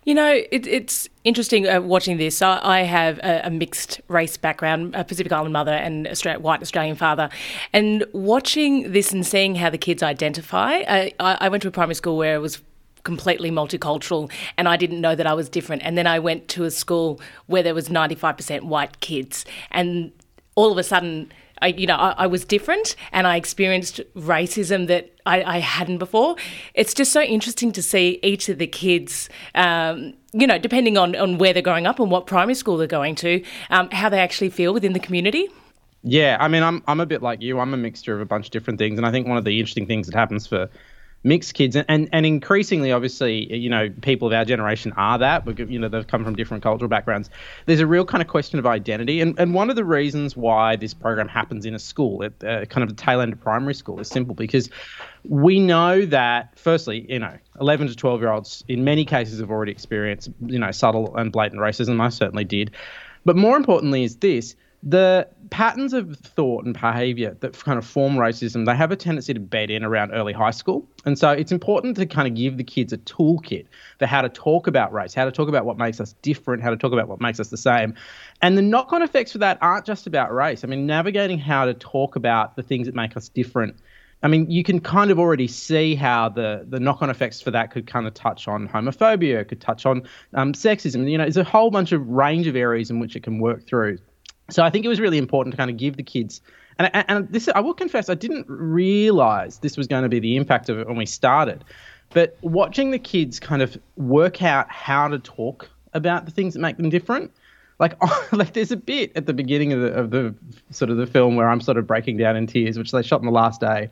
You 0.05 0.15
know, 0.15 0.41
it, 0.51 0.65
it's 0.65 1.07
interesting 1.23 1.67
uh, 1.69 1.79
watching 1.79 2.17
this. 2.17 2.41
I, 2.41 2.59
I 2.61 2.79
have 2.81 3.19
a, 3.19 3.41
a, 3.45 3.49
mixed 3.51 4.01
race 4.07 4.37
background, 4.37 4.95
a 4.95 5.03
Pacific 5.03 5.31
Island 5.31 5.53
mother 5.53 5.71
and 5.71 6.07
Australia, 6.07 6.39
white 6.39 6.61
Australian 6.61 6.95
father. 6.95 7.29
And 7.71 8.05
watching 8.11 8.91
this 8.91 9.13
and 9.13 9.25
seeing 9.25 9.53
how 9.55 9.69
the 9.69 9.77
kids 9.77 10.01
identify, 10.01 10.81
uh, 10.81 11.09
I, 11.19 11.37
I 11.41 11.49
went 11.49 11.61
to 11.61 11.69
a 11.69 11.71
primary 11.71 11.95
school 11.95 12.17
where 12.17 12.35
it 12.35 12.39
was 12.39 12.59
completely 13.03 13.51
multicultural 13.51 14.31
and 14.57 14.67
I 14.67 14.77
didn't 14.77 15.01
know 15.01 15.15
that 15.15 15.27
I 15.27 15.33
was 15.33 15.49
different. 15.49 15.83
And 15.83 15.97
then 15.97 16.07
I 16.07 16.19
went 16.19 16.47
to 16.49 16.63
a 16.63 16.71
school 16.71 17.19
where 17.47 17.63
there 17.63 17.75
was 17.75 17.89
95% 17.89 18.63
white 18.63 18.99
kids 18.99 19.45
and 19.71 20.11
all 20.55 20.71
of 20.71 20.77
a 20.77 20.83
sudden 20.83 21.31
I, 21.61 21.67
you 21.67 21.87
know, 21.87 21.95
I, 21.95 22.11
I, 22.17 22.27
was 22.27 22.43
different 22.43 22.95
and 23.13 23.25
I 23.25 23.37
experienced 23.37 24.01
racism 24.15 24.87
that 24.87 25.13
I, 25.25 25.43
I, 25.43 25.57
hadn't 25.59 25.97
before. 25.97 26.35
It's 26.73 26.93
just 26.93 27.13
so 27.13 27.21
interesting 27.21 27.71
to 27.71 27.81
see 27.81 28.19
each 28.21 28.49
of 28.49 28.57
the 28.57 28.67
kids, 28.67 29.29
um, 29.55 30.13
you 30.33 30.45
know, 30.45 30.57
depending 30.57 30.97
on, 30.97 31.15
on 31.15 31.37
where 31.37 31.53
they're 31.53 31.61
growing 31.61 31.87
up 31.87 32.01
and 32.01 32.11
what 32.11 32.27
primary 32.27 32.55
school 32.55 32.75
they're 32.75 32.87
going 32.87 33.15
to, 33.15 33.41
um, 33.69 33.89
how 33.91 34.09
they 34.09 34.19
actually 34.19 34.49
feel 34.49 34.73
within 34.73 34.91
the 34.91 34.99
community. 34.99 35.47
Yeah, 36.03 36.35
I 36.39 36.49
mean, 36.49 36.63
I'm 36.63 36.83
I'm 36.85 36.99
a 36.99 37.05
bit 37.05 37.21
like 37.21 37.41
you. 37.41 37.59
I'm 37.59 37.73
a 37.73 37.77
mixture 37.77 38.13
of 38.13 38.19
a 38.19 38.25
bunch 38.25 38.47
of 38.47 38.51
different 38.51 38.77
things, 38.77 38.97
and 38.97 39.07
I 39.07 39.11
think 39.11 39.25
one 39.25 39.37
of 39.37 39.45
the 39.45 39.57
interesting 39.57 39.87
things 39.87 40.05
that 40.07 40.15
happens 40.15 40.45
for 40.45 40.69
mixed 41.23 41.53
kids. 41.53 41.75
And, 41.75 42.09
and, 42.11 42.25
increasingly 42.25 42.91
obviously 42.91 43.53
you 43.53 43.69
know 43.69 43.89
people 44.01 44.27
of 44.27 44.33
our 44.33 44.45
generation 44.45 44.93
are 44.95 45.17
that 45.17 45.45
because 45.45 45.69
you 45.69 45.79
know 45.79 45.87
they've 45.87 46.05
come 46.07 46.23
from 46.23 46.35
different 46.35 46.63
cultural 46.63 46.89
backgrounds. 46.89 47.29
There's 47.65 47.79
a 47.79 47.87
real 47.87 48.05
kind 48.05 48.21
of 48.21 48.27
question 48.27 48.59
of 48.59 48.65
identity. 48.65 49.21
And, 49.21 49.37
and 49.39 49.53
one 49.53 49.69
of 49.69 49.75
the 49.75 49.85
reasons 49.85 50.35
why 50.35 50.75
this 50.75 50.93
program 50.93 51.27
happens 51.27 51.65
in 51.65 51.75
a 51.75 51.79
school 51.79 52.23
at 52.23 52.43
uh, 52.43 52.65
kind 52.65 52.83
of 52.83 52.95
the 52.95 53.01
tail 53.01 53.21
end 53.21 53.33
of 53.33 53.41
primary 53.41 53.73
school 53.73 53.99
is 53.99 54.07
simple. 54.07 54.35
Because 54.35 54.69
we 55.27 55.59
know 55.59 56.05
that 56.05 56.57
firstly 56.57 57.05
you 57.09 57.19
know 57.19 57.37
11 57.59 57.87
to 57.87 57.95
12 57.95 58.21
year 58.21 58.31
olds 58.31 58.63
in 58.67 58.83
many 58.83 59.05
cases 59.05 59.39
have 59.39 59.49
already 59.49 59.71
experienced 59.71 60.29
you 60.45 60.59
know 60.59 60.71
subtle 60.71 61.15
and 61.15 61.31
blatant 61.31 61.61
racism. 61.61 62.01
I 62.01 62.09
certainly 62.09 62.45
did. 62.45 62.71
But 63.25 63.37
more 63.37 63.55
importantly 63.55 64.03
is 64.03 64.17
this 64.17 64.55
the 64.85 65.27
patterns 65.49 65.93
of 65.93 66.17
thought 66.17 66.65
and 66.65 66.73
behavior 66.73 67.37
that 67.39 67.57
kind 67.59 67.77
of 67.77 67.85
form 67.85 68.15
racism, 68.15 68.65
they 68.65 68.75
have 68.75 68.91
a 68.91 68.95
tendency 68.95 69.33
to 69.33 69.39
bed 69.39 69.69
in 69.69 69.83
around 69.83 70.11
early 70.11 70.33
high 70.33 70.51
school. 70.51 70.85
And 71.05 71.17
so 71.17 71.29
it's 71.31 71.51
important 71.51 71.95
to 71.97 72.05
kind 72.05 72.27
of 72.27 72.35
give 72.35 72.57
the 72.57 72.63
kids 72.63 72.91
a 72.91 72.97
toolkit 72.97 73.65
for 73.99 74.05
how 74.05 74.21
to 74.21 74.29
talk 74.29 74.67
about 74.67 74.91
race, 74.91 75.13
how 75.13 75.25
to 75.25 75.31
talk 75.31 75.47
about 75.47 75.65
what 75.65 75.77
makes 75.77 76.01
us 76.01 76.13
different, 76.21 76.63
how 76.63 76.69
to 76.69 76.75
talk 76.75 76.91
about 76.91 77.07
what 77.07 77.21
makes 77.21 77.39
us 77.39 77.47
the 77.47 77.57
same. 77.57 77.95
And 78.41 78.57
the 78.57 78.61
knock 78.61 78.91
on 78.91 79.01
effects 79.01 79.31
for 79.31 79.37
that 79.37 79.57
aren't 79.61 79.85
just 79.85 80.05
about 80.05 80.33
race. 80.33 80.65
I 80.65 80.67
mean, 80.67 80.85
navigating 80.85 81.39
how 81.39 81.65
to 81.65 81.73
talk 81.73 82.17
about 82.17 82.57
the 82.57 82.63
things 82.63 82.87
that 82.87 82.95
make 82.95 83.15
us 83.15 83.29
different. 83.29 83.77
I 84.21 84.27
mean, 84.27 84.49
you 84.49 84.63
can 84.63 84.79
kind 84.79 85.11
of 85.11 85.19
already 85.19 85.47
see 85.47 85.95
how 85.95 86.29
the, 86.29 86.65
the 86.67 86.79
knock 86.79 87.01
on 87.01 87.09
effects 87.09 87.41
for 87.41 87.51
that 87.51 87.71
could 87.71 87.87
kind 87.87 88.07
of 88.07 88.13
touch 88.13 88.47
on 88.47 88.67
homophobia, 88.67 89.47
could 89.47 89.61
touch 89.61 89.85
on 89.85 90.03
um, 90.33 90.53
sexism. 90.53 91.09
You 91.09 91.17
know, 91.17 91.25
there's 91.25 91.37
a 91.37 91.43
whole 91.43 91.71
bunch 91.71 91.91
of 91.91 92.07
range 92.07 92.47
of 92.47 92.55
areas 92.55 92.89
in 92.89 92.99
which 92.99 93.15
it 93.15 93.23
can 93.23 93.39
work 93.39 93.65
through. 93.67 93.99
So 94.53 94.63
I 94.63 94.69
think 94.69 94.85
it 94.85 94.89
was 94.89 94.99
really 94.99 95.17
important 95.17 95.53
to 95.53 95.57
kind 95.57 95.71
of 95.71 95.77
give 95.77 95.97
the 95.97 96.03
kids, 96.03 96.41
and, 96.77 96.89
and 96.93 97.27
this 97.29 97.49
I 97.49 97.59
will 97.59 97.73
confess 97.73 98.09
I 98.09 98.15
didn't 98.15 98.45
realize 98.47 99.59
this 99.59 99.77
was 99.77 99.87
going 99.87 100.03
to 100.03 100.09
be 100.09 100.19
the 100.19 100.35
impact 100.35 100.69
of 100.69 100.77
it 100.77 100.87
when 100.87 100.95
we 100.95 101.05
started, 101.05 101.63
but 102.11 102.37
watching 102.41 102.91
the 102.91 102.99
kids 102.99 103.39
kind 103.39 103.61
of 103.61 103.77
work 103.97 104.43
out 104.43 104.69
how 104.71 105.07
to 105.07 105.19
talk 105.19 105.69
about 105.93 106.25
the 106.25 106.31
things 106.31 106.53
that 106.53 106.59
make 106.59 106.77
them 106.77 106.89
different. 106.89 107.31
Like, 107.79 107.95
like 108.31 108.53
there's 108.53 108.71
a 108.71 108.77
bit 108.77 109.11
at 109.15 109.25
the 109.25 109.33
beginning 109.33 109.73
of 109.73 109.81
the, 109.81 109.93
of 109.93 110.11
the 110.11 110.35
sort 110.69 110.91
of 110.91 110.97
the 110.97 111.07
film 111.07 111.35
where 111.35 111.49
I'm 111.49 111.61
sort 111.61 111.77
of 111.77 111.87
breaking 111.87 112.17
down 112.17 112.35
in 112.35 112.47
tears, 112.47 112.77
which 112.77 112.91
they 112.91 113.01
shot 113.01 113.19
on 113.19 113.25
the 113.25 113.31
last 113.31 113.59
day. 113.59 113.89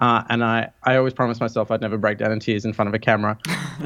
Uh, 0.00 0.24
and 0.30 0.42
I, 0.42 0.70
I 0.84 0.96
always 0.96 1.12
promised 1.12 1.40
myself 1.40 1.70
I'd 1.70 1.82
never 1.82 1.98
break 1.98 2.18
down 2.18 2.32
in 2.32 2.40
tears 2.40 2.64
in 2.64 2.72
front 2.72 2.88
of 2.88 2.94
a 2.94 2.98
camera. 2.98 3.38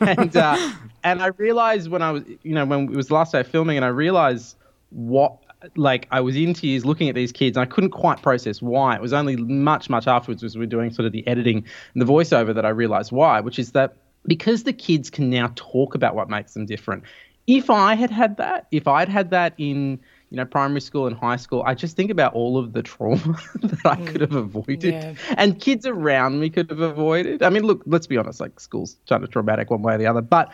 and, 0.00 0.36
uh, 0.36 0.72
and 1.02 1.22
I 1.22 1.28
realized 1.38 1.90
when 1.90 2.02
I 2.02 2.12
was, 2.12 2.24
you 2.42 2.54
know, 2.54 2.64
when 2.66 2.84
it 2.84 2.96
was 2.96 3.08
the 3.08 3.14
last 3.14 3.32
day 3.32 3.40
of 3.40 3.48
filming, 3.48 3.76
and 3.76 3.84
I 3.84 3.88
realized 3.88 4.56
what 4.90 5.38
like 5.76 6.06
I 6.10 6.20
was 6.20 6.36
in 6.36 6.54
tears 6.54 6.84
looking 6.84 7.08
at 7.08 7.14
these 7.14 7.32
kids 7.32 7.56
and 7.56 7.62
I 7.62 7.66
couldn't 7.66 7.90
quite 7.90 8.22
process 8.22 8.60
why. 8.60 8.94
It 8.94 9.02
was 9.02 9.12
only 9.12 9.36
much, 9.36 9.88
much 9.88 10.06
afterwards 10.06 10.42
as 10.42 10.56
we 10.56 10.60
were 10.60 10.66
doing 10.66 10.92
sort 10.92 11.06
of 11.06 11.12
the 11.12 11.26
editing 11.26 11.64
and 11.94 12.02
the 12.02 12.06
voiceover 12.06 12.54
that 12.54 12.64
I 12.64 12.70
realized 12.70 13.12
why, 13.12 13.40
which 13.40 13.58
is 13.58 13.72
that 13.72 13.96
because 14.26 14.64
the 14.64 14.72
kids 14.72 15.10
can 15.10 15.30
now 15.30 15.52
talk 15.56 15.94
about 15.94 16.14
what 16.14 16.28
makes 16.28 16.54
them 16.54 16.66
different. 16.66 17.04
If 17.46 17.70
I 17.70 17.94
had 17.94 18.10
had 18.10 18.36
that, 18.36 18.66
if 18.70 18.86
I'd 18.86 19.08
had 19.08 19.30
that 19.30 19.54
in 19.58 19.98
you 20.30 20.36
know 20.36 20.44
primary 20.44 20.80
school 20.80 21.06
and 21.08 21.16
high 21.16 21.36
school, 21.36 21.64
I 21.66 21.74
just 21.74 21.96
think 21.96 22.10
about 22.10 22.34
all 22.34 22.56
of 22.56 22.72
the 22.72 22.82
trauma 22.82 23.36
that 23.62 23.84
I 23.84 23.96
could 23.96 24.20
have 24.20 24.30
mm. 24.30 24.38
avoided, 24.38 24.94
yeah. 24.94 25.14
and 25.36 25.60
kids 25.60 25.84
around 25.84 26.38
me 26.38 26.50
could 26.50 26.70
have 26.70 26.80
avoided. 26.80 27.42
I 27.42 27.50
mean, 27.50 27.64
look, 27.64 27.82
let's 27.84 28.06
be 28.06 28.16
honest, 28.16 28.40
like 28.40 28.60
school's 28.60 28.96
kind 29.08 29.24
of 29.24 29.30
traumatic 29.30 29.70
one 29.70 29.82
way 29.82 29.94
or 29.94 29.98
the 29.98 30.06
other, 30.06 30.22
but 30.22 30.52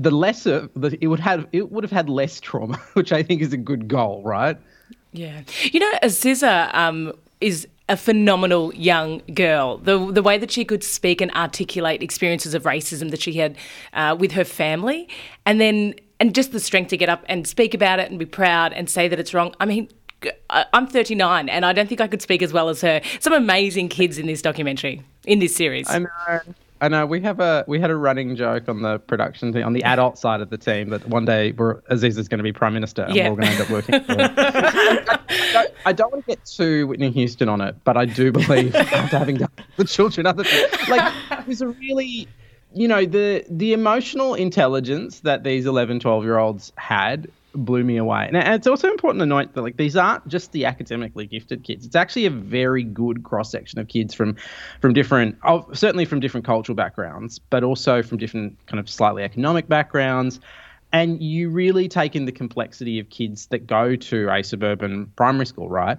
the 0.00 0.10
lesser 0.10 0.70
that 0.76 0.94
it 1.02 1.08
would 1.08 1.20
have 1.20 1.46
it 1.52 1.70
would 1.70 1.84
have 1.84 1.90
had 1.90 2.08
less 2.08 2.40
trauma, 2.40 2.78
which 2.94 3.12
I 3.12 3.22
think 3.22 3.42
is 3.42 3.52
a 3.52 3.58
good 3.58 3.86
goal, 3.86 4.22
right? 4.24 4.56
Yeah, 5.12 5.42
you 5.62 5.80
know, 5.80 5.92
Aziza 6.02 6.74
um, 6.74 7.12
is 7.40 7.68
a 7.88 7.96
phenomenal 7.96 8.72
young 8.74 9.20
girl. 9.34 9.76
The 9.76 10.10
the 10.10 10.22
way 10.22 10.38
that 10.38 10.50
she 10.50 10.64
could 10.64 10.82
speak 10.82 11.20
and 11.20 11.30
articulate 11.32 12.02
experiences 12.02 12.54
of 12.54 12.62
racism 12.62 13.10
that 13.10 13.20
she 13.20 13.34
had 13.34 13.56
uh, 13.92 14.16
with 14.18 14.32
her 14.32 14.44
family, 14.44 15.06
and 15.44 15.60
then 15.60 15.94
and 16.18 16.34
just 16.34 16.52
the 16.52 16.60
strength 16.60 16.88
to 16.90 16.96
get 16.96 17.10
up 17.10 17.24
and 17.28 17.46
speak 17.46 17.74
about 17.74 17.98
it 18.00 18.10
and 18.10 18.18
be 18.18 18.26
proud 18.26 18.72
and 18.72 18.88
say 18.88 19.06
that 19.06 19.20
it's 19.20 19.34
wrong. 19.34 19.54
I 19.60 19.66
mean. 19.66 19.88
I- 20.50 20.66
I'm 20.74 20.86
39 20.86 21.48
and 21.48 21.64
I 21.64 21.72
don't 21.72 21.88
think 21.88 22.02
I 22.02 22.06
could 22.06 22.20
speak 22.20 22.42
as 22.42 22.52
well 22.52 22.68
as 22.68 22.82
her. 22.82 23.00
Some 23.20 23.32
amazing 23.32 23.88
kids 23.88 24.18
in 24.18 24.26
this 24.26 24.42
documentary, 24.42 25.02
in 25.24 25.38
this 25.38 25.56
series. 25.56 25.88
I 25.88 26.00
know. 26.00 26.40
I 26.80 26.88
know. 26.88 27.04
We 27.06 27.20
have 27.20 27.40
a 27.40 27.64
we 27.68 27.78
had 27.78 27.90
a 27.90 27.96
running 27.96 28.36
joke 28.36 28.68
on 28.68 28.82
the 28.82 28.98
production 28.98 29.52
team, 29.52 29.64
on 29.64 29.72
the 29.74 29.84
adult 29.84 30.18
side 30.18 30.40
of 30.40 30.48
the 30.50 30.56
team, 30.58 30.90
that 30.90 31.06
one 31.08 31.24
day 31.24 31.52
we're, 31.52 31.80
Aziz 31.88 32.16
is 32.16 32.28
going 32.28 32.38
to 32.38 32.42
be 32.44 32.52
prime 32.52 32.72
minister, 32.74 33.02
and 33.02 33.14
Yeah. 33.14 33.28
we're 33.28 33.36
going 33.36 33.48
to 33.48 33.52
end 33.52 33.60
up 33.60 33.70
working. 33.70 34.04
For 34.04 34.12
it. 34.12 34.30
I, 35.30 35.52
don't, 35.52 35.74
I 35.86 35.92
don't 35.92 36.12
want 36.12 36.24
to 36.24 36.30
get 36.30 36.44
too 36.44 36.86
Whitney 36.86 37.10
Houston 37.10 37.48
on 37.48 37.60
it, 37.60 37.76
but 37.84 37.96
I 37.96 38.04
do 38.06 38.32
believe 38.32 38.74
after 38.74 39.18
having 39.18 39.36
done 39.36 39.50
the 39.76 39.84
children, 39.84 40.26
other 40.26 40.44
things, 40.44 40.88
like 40.88 41.12
there's 41.46 41.60
a 41.60 41.68
really, 41.68 42.26
you 42.74 42.88
know, 42.88 43.04
the 43.04 43.44
the 43.50 43.72
emotional 43.74 44.34
intelligence 44.34 45.20
that 45.20 45.44
these 45.44 45.66
11, 45.66 46.00
12 46.00 46.24
year 46.24 46.38
olds 46.38 46.72
had 46.76 47.30
blew 47.54 47.84
me 47.84 47.96
away. 47.96 48.28
And 48.32 48.36
it's 48.36 48.66
also 48.66 48.88
important 48.88 49.20
to 49.20 49.26
note 49.26 49.54
that 49.54 49.62
like 49.62 49.76
these 49.76 49.96
aren't 49.96 50.26
just 50.28 50.52
the 50.52 50.64
academically 50.64 51.26
gifted 51.26 51.64
kids. 51.64 51.86
It's 51.86 51.96
actually 51.96 52.26
a 52.26 52.30
very 52.30 52.82
good 52.82 53.24
cross 53.24 53.50
section 53.50 53.78
of 53.78 53.88
kids 53.88 54.14
from 54.14 54.36
from 54.80 54.92
different 54.92 55.36
certainly 55.72 56.04
from 56.04 56.20
different 56.20 56.46
cultural 56.46 56.76
backgrounds, 56.76 57.38
but 57.38 57.64
also 57.64 58.02
from 58.02 58.18
different 58.18 58.56
kind 58.66 58.80
of 58.80 58.88
slightly 58.88 59.22
economic 59.22 59.68
backgrounds. 59.68 60.40
And 60.92 61.22
you 61.22 61.50
really 61.50 61.88
take 61.88 62.16
in 62.16 62.24
the 62.24 62.32
complexity 62.32 62.98
of 62.98 63.10
kids 63.10 63.46
that 63.46 63.66
go 63.66 63.94
to 63.94 64.28
a 64.28 64.42
suburban 64.42 65.12
primary 65.16 65.46
school, 65.46 65.68
right? 65.68 65.98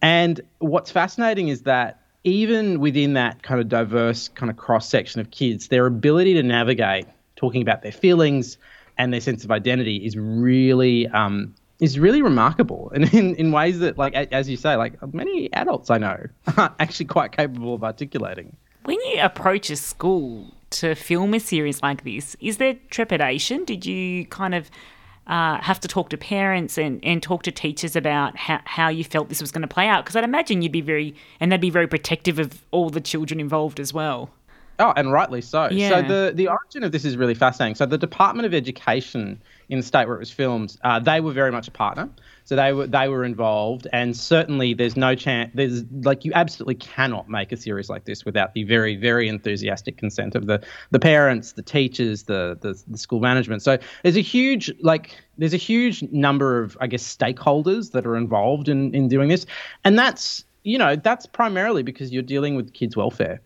And 0.00 0.40
what's 0.58 0.90
fascinating 0.90 1.48
is 1.48 1.62
that 1.62 2.00
even 2.24 2.80
within 2.80 3.14
that 3.14 3.42
kind 3.42 3.60
of 3.60 3.68
diverse 3.68 4.28
kind 4.28 4.50
of 4.50 4.56
cross 4.56 4.88
section 4.88 5.20
of 5.20 5.30
kids, 5.30 5.68
their 5.68 5.86
ability 5.86 6.34
to 6.34 6.42
navigate 6.42 7.06
talking 7.36 7.62
about 7.62 7.82
their 7.82 7.92
feelings 7.92 8.58
and 8.98 9.12
their 9.12 9.20
sense 9.20 9.44
of 9.44 9.50
identity 9.50 9.96
is 10.04 10.16
really 10.16 11.08
um, 11.08 11.54
is 11.80 11.98
really 11.98 12.22
remarkable, 12.22 12.90
and 12.94 13.12
in, 13.12 13.34
in 13.36 13.50
ways 13.52 13.80
that, 13.80 13.98
like 13.98 14.14
as 14.14 14.48
you 14.48 14.56
say, 14.56 14.76
like 14.76 14.94
many 15.12 15.52
adults 15.52 15.90
I 15.90 15.98
know 15.98 16.26
are 16.56 16.74
actually 16.78 17.06
quite 17.06 17.32
capable 17.32 17.74
of 17.74 17.82
articulating. 17.82 18.56
When 18.84 19.00
you 19.00 19.20
approach 19.20 19.70
a 19.70 19.76
school 19.76 20.52
to 20.70 20.94
film 20.94 21.34
a 21.34 21.40
series 21.40 21.82
like 21.82 22.04
this, 22.04 22.36
is 22.40 22.56
there 22.56 22.74
trepidation? 22.90 23.64
Did 23.64 23.86
you 23.86 24.26
kind 24.26 24.54
of 24.54 24.70
uh, 25.26 25.60
have 25.60 25.78
to 25.80 25.88
talk 25.88 26.08
to 26.10 26.16
parents 26.16 26.78
and, 26.78 27.04
and 27.04 27.22
talk 27.22 27.42
to 27.44 27.52
teachers 27.52 27.94
about 27.94 28.36
how, 28.36 28.60
how 28.64 28.88
you 28.88 29.04
felt 29.04 29.28
this 29.28 29.40
was 29.40 29.52
going 29.52 29.62
to 29.62 29.68
play 29.68 29.86
out? 29.86 30.04
Because 30.04 30.16
I'd 30.16 30.24
imagine 30.24 30.62
you'd 30.62 30.72
be 30.72 30.80
very, 30.80 31.14
and 31.38 31.52
they'd 31.52 31.60
be 31.60 31.70
very 31.70 31.86
protective 31.86 32.38
of 32.38 32.64
all 32.70 32.90
the 32.90 33.00
children 33.00 33.38
involved 33.38 33.78
as 33.78 33.92
well. 33.92 34.30
Oh, 34.78 34.92
and 34.96 35.12
rightly 35.12 35.40
so. 35.40 35.68
Yeah. 35.70 35.88
So 35.88 36.02
the 36.02 36.32
the 36.34 36.48
origin 36.48 36.82
of 36.82 36.92
this 36.92 37.04
is 37.04 37.16
really 37.16 37.34
fascinating. 37.34 37.74
So 37.74 37.86
the 37.86 37.98
Department 37.98 38.46
of 38.46 38.54
Education 38.54 39.40
in 39.68 39.78
the 39.78 39.84
state 39.84 40.06
where 40.06 40.16
it 40.16 40.20
was 40.20 40.30
filmed, 40.30 40.76
uh, 40.82 40.98
they 40.98 41.20
were 41.20 41.32
very 41.32 41.52
much 41.52 41.68
a 41.68 41.70
partner. 41.70 42.08
So 42.44 42.56
they 42.56 42.72
were 42.72 42.86
they 42.86 43.08
were 43.08 43.24
involved, 43.24 43.86
and 43.92 44.16
certainly 44.16 44.74
there's 44.74 44.96
no 44.96 45.14
chance. 45.14 45.50
There's 45.54 45.84
like 46.02 46.24
you 46.24 46.32
absolutely 46.34 46.74
cannot 46.74 47.28
make 47.28 47.52
a 47.52 47.56
series 47.56 47.88
like 47.88 48.04
this 48.04 48.24
without 48.24 48.54
the 48.54 48.64
very 48.64 48.96
very 48.96 49.28
enthusiastic 49.28 49.96
consent 49.96 50.34
of 50.34 50.46
the 50.46 50.60
the 50.90 50.98
parents, 50.98 51.52
the 51.52 51.62
teachers, 51.62 52.24
the 52.24 52.58
the, 52.60 52.82
the 52.88 52.98
school 52.98 53.20
management. 53.20 53.62
So 53.62 53.78
there's 54.02 54.16
a 54.16 54.22
huge 54.22 54.72
like 54.80 55.16
there's 55.38 55.54
a 55.54 55.58
huge 55.58 56.02
number 56.10 56.60
of 56.60 56.76
I 56.80 56.86
guess 56.88 57.04
stakeholders 57.16 57.92
that 57.92 58.06
are 58.06 58.16
involved 58.16 58.68
in 58.68 58.94
in 58.94 59.08
doing 59.08 59.28
this, 59.28 59.46
and 59.84 59.98
that's 59.98 60.44
you 60.64 60.78
know 60.78 60.96
that's 60.96 61.26
primarily 61.26 61.82
because 61.82 62.12
you're 62.12 62.22
dealing 62.22 62.56
with 62.56 62.72
kids' 62.72 62.96
welfare. 62.96 63.40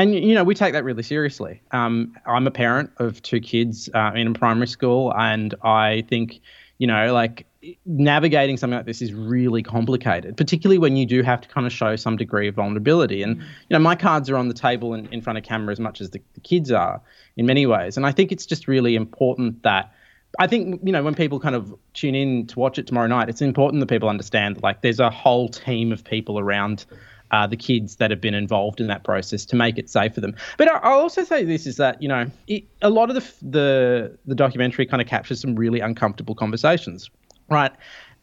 And 0.00 0.14
you 0.14 0.34
know 0.34 0.44
we 0.44 0.54
take 0.54 0.72
that 0.72 0.82
really 0.82 1.02
seriously. 1.02 1.60
Um, 1.72 2.16
I'm 2.24 2.46
a 2.46 2.50
parent 2.50 2.90
of 2.96 3.20
two 3.20 3.38
kids 3.38 3.90
uh, 3.92 4.12
in 4.14 4.32
primary 4.32 4.66
school, 4.66 5.12
and 5.14 5.54
I 5.62 6.06
think 6.08 6.40
you 6.78 6.86
know 6.86 7.12
like 7.12 7.46
navigating 7.84 8.56
something 8.56 8.78
like 8.78 8.86
this 8.86 9.02
is 9.02 9.12
really 9.12 9.62
complicated, 9.62 10.38
particularly 10.38 10.78
when 10.78 10.96
you 10.96 11.04
do 11.04 11.22
have 11.22 11.42
to 11.42 11.48
kind 11.50 11.66
of 11.66 11.72
show 11.74 11.96
some 11.96 12.16
degree 12.16 12.48
of 12.48 12.54
vulnerability. 12.54 13.22
And 13.22 13.36
you 13.36 13.44
know 13.68 13.78
my 13.78 13.94
cards 13.94 14.30
are 14.30 14.38
on 14.38 14.48
the 14.48 14.54
table 14.54 14.94
in, 14.94 15.04
in 15.12 15.20
front 15.20 15.38
of 15.38 15.44
camera 15.44 15.70
as 15.70 15.78
much 15.78 16.00
as 16.00 16.08
the, 16.08 16.22
the 16.32 16.40
kids 16.40 16.72
are 16.72 17.02
in 17.36 17.44
many 17.44 17.66
ways. 17.66 17.98
And 17.98 18.06
I 18.06 18.12
think 18.12 18.32
it's 18.32 18.46
just 18.46 18.68
really 18.68 18.96
important 18.96 19.64
that 19.64 19.92
I 20.38 20.46
think 20.46 20.80
you 20.82 20.92
know 20.92 21.02
when 21.02 21.14
people 21.14 21.40
kind 21.40 21.54
of 21.54 21.74
tune 21.92 22.14
in 22.14 22.46
to 22.46 22.58
watch 22.58 22.78
it 22.78 22.86
tomorrow 22.86 23.06
night, 23.06 23.28
it's 23.28 23.42
important 23.42 23.80
that 23.80 23.90
people 23.90 24.08
understand 24.08 24.56
that 24.56 24.62
like 24.62 24.80
there's 24.80 24.98
a 24.98 25.10
whole 25.10 25.50
team 25.50 25.92
of 25.92 26.04
people 26.04 26.38
around 26.38 26.86
uh, 27.30 27.46
the 27.46 27.56
kids 27.56 27.96
that 27.96 28.10
have 28.10 28.20
been 28.20 28.34
involved 28.34 28.80
in 28.80 28.86
that 28.88 29.04
process 29.04 29.44
to 29.46 29.56
make 29.56 29.78
it 29.78 29.88
safe 29.88 30.14
for 30.14 30.20
them. 30.20 30.34
But 30.58 30.68
I- 30.70 30.78
I'll 30.78 31.00
also 31.00 31.24
say 31.24 31.44
this 31.44 31.66
is 31.66 31.76
that 31.76 32.00
you 32.02 32.08
know 32.08 32.26
it, 32.46 32.64
a 32.82 32.90
lot 32.90 33.10
of 33.10 33.16
the 33.16 33.48
the 33.50 34.18
the 34.26 34.34
documentary 34.34 34.86
kind 34.86 35.00
of 35.00 35.08
captures 35.08 35.40
some 35.40 35.54
really 35.56 35.80
uncomfortable 35.80 36.34
conversations, 36.34 37.10
right? 37.48 37.72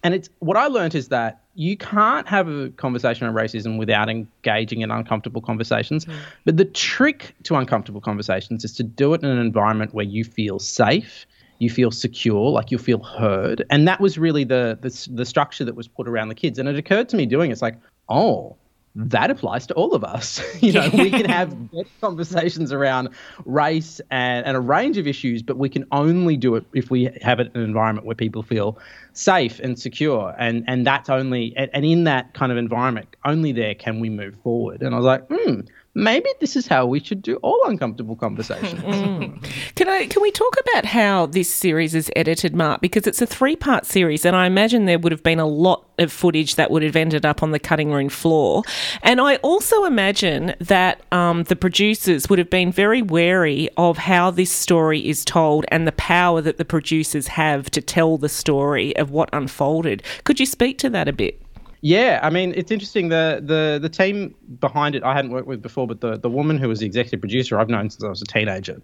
And 0.04 0.14
it's 0.14 0.30
what 0.40 0.58
I 0.58 0.68
learned 0.68 0.94
is 0.96 1.08
that 1.10 1.42
you 1.56 1.76
can't 1.76 2.28
have 2.28 2.48
a 2.48 2.70
conversation 2.70 3.26
on 3.28 3.34
racism 3.34 3.80
without 3.80 4.10
engaging 4.10 4.82
in 4.82 4.92
uncomfortable 4.92 5.42
conversations. 5.42 6.06
But 6.46 6.58
the 6.58 6.66
trick 6.66 7.34
to 7.44 7.56
uncomfortable 7.56 8.00
conversations 8.00 8.64
is 8.64 8.74
to 8.74 8.84
do 8.84 9.16
it 9.16 9.24
in 9.24 9.30
an 9.30 9.40
environment 9.40 9.96
where 9.96 10.06
you 10.06 10.24
feel 10.24 10.60
safe 10.60 11.26
you 11.60 11.72
feel 11.72 11.90
secure, 11.90 12.52
like 12.52 12.70
you 12.70 12.78
feel 12.78 13.02
heard, 13.02 13.66
and 13.72 13.88
that 13.88 14.00
was 14.00 14.20
really 14.20 14.44
the, 14.44 14.78
the 14.80 15.10
the 15.16 15.26
structure 15.26 15.66
that 15.66 15.76
was 15.76 15.88
put 15.88 16.08
around 16.08 16.28
the 16.28 16.36
kids. 16.36 16.60
And 16.60 16.70
it 16.70 16.76
occurred 16.78 17.10
to 17.10 17.18
me 17.18 17.26
doing 17.26 17.50
it's 17.50 17.64
like, 17.64 17.78
oh, 18.10 18.56
that 18.98 19.30
applies 19.30 19.68
to 19.68 19.74
all 19.76 19.94
of 19.94 20.04
us. 20.04 20.42
you 20.62 20.74
know, 20.74 20.90
we 20.92 21.12
can 21.12 21.26
have 21.26 21.56
conversations 22.02 22.72
around 22.72 23.10
race 23.46 24.02
and, 24.10 24.46
and 24.46 24.58
a 24.58 24.60
range 24.60 24.98
of 24.98 25.06
issues, 25.06 25.44
but 25.44 25.58
we 25.58 25.70
can 25.70 25.86
only 25.92 26.36
do 26.36 26.56
it 26.56 26.66
if 26.74 26.90
we 26.90 27.10
have 27.22 27.40
an 27.40 27.52
environment 27.54 28.08
where 28.08 28.16
people 28.16 28.42
feel 28.42 28.80
safe 29.14 29.60
and 29.60 29.78
secure. 29.78 30.36
And 30.40 30.64
and 30.68 30.86
that's 30.86 31.10
only 31.10 31.54
and, 31.56 31.70
and 31.74 31.86
in 31.86 32.06
that 32.06 32.34
kind 32.34 32.52
of 32.52 32.58
environment, 32.58 33.16
only 33.24 33.52
there 33.52 33.76
can 33.76 34.00
we 34.00 34.10
move 34.10 34.36
forward. 34.42 34.82
And 34.82 34.96
I 34.96 34.98
was 34.98 35.06
like, 35.06 35.28
hmm, 35.30 35.62
maybe 35.98 36.30
this 36.40 36.56
is 36.56 36.68
how 36.68 36.86
we 36.86 37.00
should 37.00 37.22
do 37.22 37.38
all 37.38 37.60
uncomfortable 37.66 38.16
conversations. 38.16 38.82
Can 39.76 39.90
I 39.90 40.08
can 40.08 40.22
we 40.22 40.32
talk 40.32 40.56
about 40.60 40.86
how 40.86 41.26
this 41.28 41.54
series 41.54 41.94
is 41.94 42.10
edited, 42.16 42.56
Mark? 42.56 42.82
Because 42.82 43.06
it's 43.06 43.22
a 43.22 43.26
three 43.26 43.56
part 43.56 43.86
series, 43.86 44.26
and 44.26 44.36
I 44.36 44.46
imagine 44.46 44.86
there 44.86 45.00
would 45.00 45.12
have 45.12 45.24
been 45.24 45.40
a 45.40 45.46
lot 45.46 45.88
of 46.00 46.12
footage 46.12 46.56
that 46.56 46.72
would 46.72 46.84
have 46.84 46.96
ended 46.96 47.26
up 47.26 47.44
on 47.44 47.52
the 47.52 47.60
cutting 47.60 47.92
room 47.92 48.10
floor. 48.10 48.64
And 49.02 49.20
I 49.22 49.38
also 49.38 49.86
imagine 49.86 50.56
that 50.60 51.02
um, 51.12 51.44
the 51.44 51.56
producers 51.56 52.30
would 52.30 52.40
have 52.40 52.50
been 52.50 52.72
very 52.72 53.02
wary 53.02 53.70
of 53.78 53.98
how 53.98 54.32
this 54.32 54.52
story 54.52 55.08
is 55.08 55.26
told 55.26 55.66
and 55.70 55.88
the 55.88 55.92
power 55.94 56.42
that 56.42 56.58
the 56.58 56.66
producers 56.66 57.28
have 57.28 57.70
to 57.72 57.82
tell 57.82 58.18
the 58.18 58.30
story 58.30 58.96
of 58.98 59.12
what 59.12 59.30
unfolded. 59.34 60.04
Could 60.24 60.40
you 60.40 60.46
speak 60.46 60.78
to 60.80 60.90
that 60.90 61.08
a 61.08 61.14
bit? 61.14 61.42
Yeah, 61.88 62.20
I 62.22 62.30
mean, 62.30 62.54
it's 62.58 62.70
interesting. 62.70 63.08
The 63.08 63.40
the 63.42 63.80
the 63.82 63.88
team 63.88 64.36
behind 64.60 64.94
it, 64.94 65.04
I 65.04 65.14
hadn't 65.14 65.32
worked 65.32 65.48
with 65.48 65.62
before, 65.62 65.88
but 65.88 66.02
the, 66.02 66.18
the 66.18 66.30
woman 66.30 66.58
who 66.58 66.68
was 66.68 66.80
the 66.80 66.86
executive 66.86 67.22
producer, 67.22 67.58
I've 67.58 67.70
known 67.70 67.90
since 67.90 68.04
I 68.04 68.10
was 68.10 68.22
a 68.22 68.26
teenager. 68.26 68.82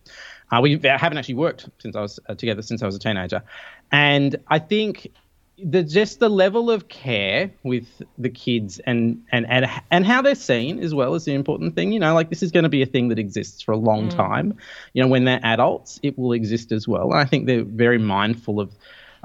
Uh, 0.49 0.61
we 0.61 0.79
haven't 0.81 1.17
actually 1.17 1.33
worked 1.33 1.69
since 1.79 1.97
I 1.97 2.01
was 2.01 2.17
uh, 2.29 2.35
together 2.35 2.61
since 2.61 2.81
I 2.81 2.85
was 2.85 2.95
a 2.95 2.99
teenager, 2.99 3.43
and 3.91 4.37
I 4.47 4.59
think 4.59 5.11
the 5.57 5.83
just 5.83 6.21
the 6.21 6.29
level 6.29 6.71
of 6.71 6.87
care 6.87 7.51
with 7.63 8.01
the 8.17 8.29
kids 8.29 8.79
and 8.79 9.21
and 9.33 9.45
and 9.49 9.69
and 9.91 10.05
how 10.05 10.21
they're 10.21 10.33
seen 10.33 10.79
as 10.79 10.95
well 10.95 11.13
is 11.13 11.25
the 11.25 11.33
important 11.33 11.75
thing. 11.75 11.91
You 11.91 11.99
know, 11.99 12.13
like 12.13 12.29
this 12.29 12.41
is 12.41 12.51
going 12.51 12.63
to 12.63 12.69
be 12.69 12.83
a 12.83 12.85
thing 12.85 13.09
that 13.09 13.19
exists 13.19 13.61
for 13.61 13.73
a 13.73 13.77
long 13.77 14.07
time. 14.07 14.57
You 14.93 15.03
know, 15.03 15.09
when 15.09 15.25
they're 15.25 15.41
adults, 15.43 15.99
it 16.03 16.17
will 16.17 16.31
exist 16.31 16.71
as 16.71 16.87
well. 16.87 17.11
And 17.11 17.19
I 17.19 17.25
think 17.25 17.47
they're 17.47 17.65
very 17.65 17.97
mindful 17.97 18.61
of. 18.61 18.73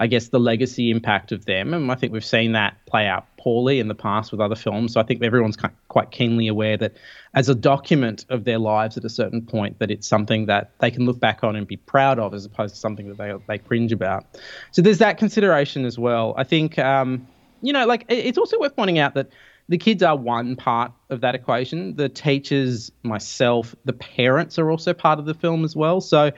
I 0.01 0.07
guess 0.07 0.29
the 0.29 0.39
legacy 0.39 0.93
impact 0.93 1.33
of 1.33 1.45
them, 1.45 1.75
and 1.75 1.91
I 1.91 1.97
think 1.97 2.13
we've 2.13 2.25
seen 2.25 2.53
that 2.53 2.77
play 2.87 3.09
out 3.09 3.27
poorly 3.49 3.81
in 3.81 3.89
the 3.89 3.95
past 3.95 4.31
with 4.31 4.43
other 4.43 4.55
films. 4.55 4.93
So 4.93 5.01
I 5.01 5.05
think 5.05 5.23
everyone's 5.23 5.57
quite 5.89 6.11
keenly 6.11 6.49
aware 6.49 6.77
that, 6.77 6.93
as 7.33 7.49
a 7.49 7.55
document 7.55 8.27
of 8.29 8.45
their 8.45 8.59
lives 8.59 8.99
at 8.99 9.05
a 9.05 9.09
certain 9.09 9.41
point, 9.41 9.79
that 9.79 9.91
it's 9.91 10.07
something 10.07 10.45
that 10.47 10.73
they 10.81 10.91
can 10.91 11.07
look 11.07 11.19
back 11.19 11.43
on 11.43 11.57
and 11.57 11.67
be 11.67 11.79
proud 11.79 12.19
of, 12.19 12.35
as 12.35 12.45
opposed 12.45 12.75
to 12.75 12.81
something 12.81 13.09
that 13.09 13.17
they 13.17 13.33
they 13.49 13.59
cringe 13.59 13.91
about. 13.91 14.27
So 14.73 14.83
there's 14.83 14.99
that 14.99 15.17
consideration 15.17 15.87
as 15.87 15.99
well. 15.99 16.35
I 16.37 16.45
think, 16.45 16.79
um, 16.79 17.27
you 17.63 17.73
know, 17.73 17.87
like 17.87 18.05
it's 18.11 18.37
also 18.37 18.59
worth 18.61 18.77
pointing 18.77 18.99
out 18.99 19.15
that 19.15 19.31
the 19.71 19.79
kids 19.79 20.03
are 20.03 20.17
one 20.17 20.57
part 20.57 20.93
of 21.09 21.23
that 21.23 21.35
equation. 21.35 21.97
The 21.97 22.11
teachers, 22.11 22.93
myself, 23.03 23.75
the 23.87 23.95
parents 23.95 24.59
are 24.59 24.71
also 24.71 24.93
part 24.93 25.19
of 25.19 25.25
the 25.25 25.35
film 25.35 25.65
as 25.65 25.75
well. 25.75 26.03
So, 26.03 26.33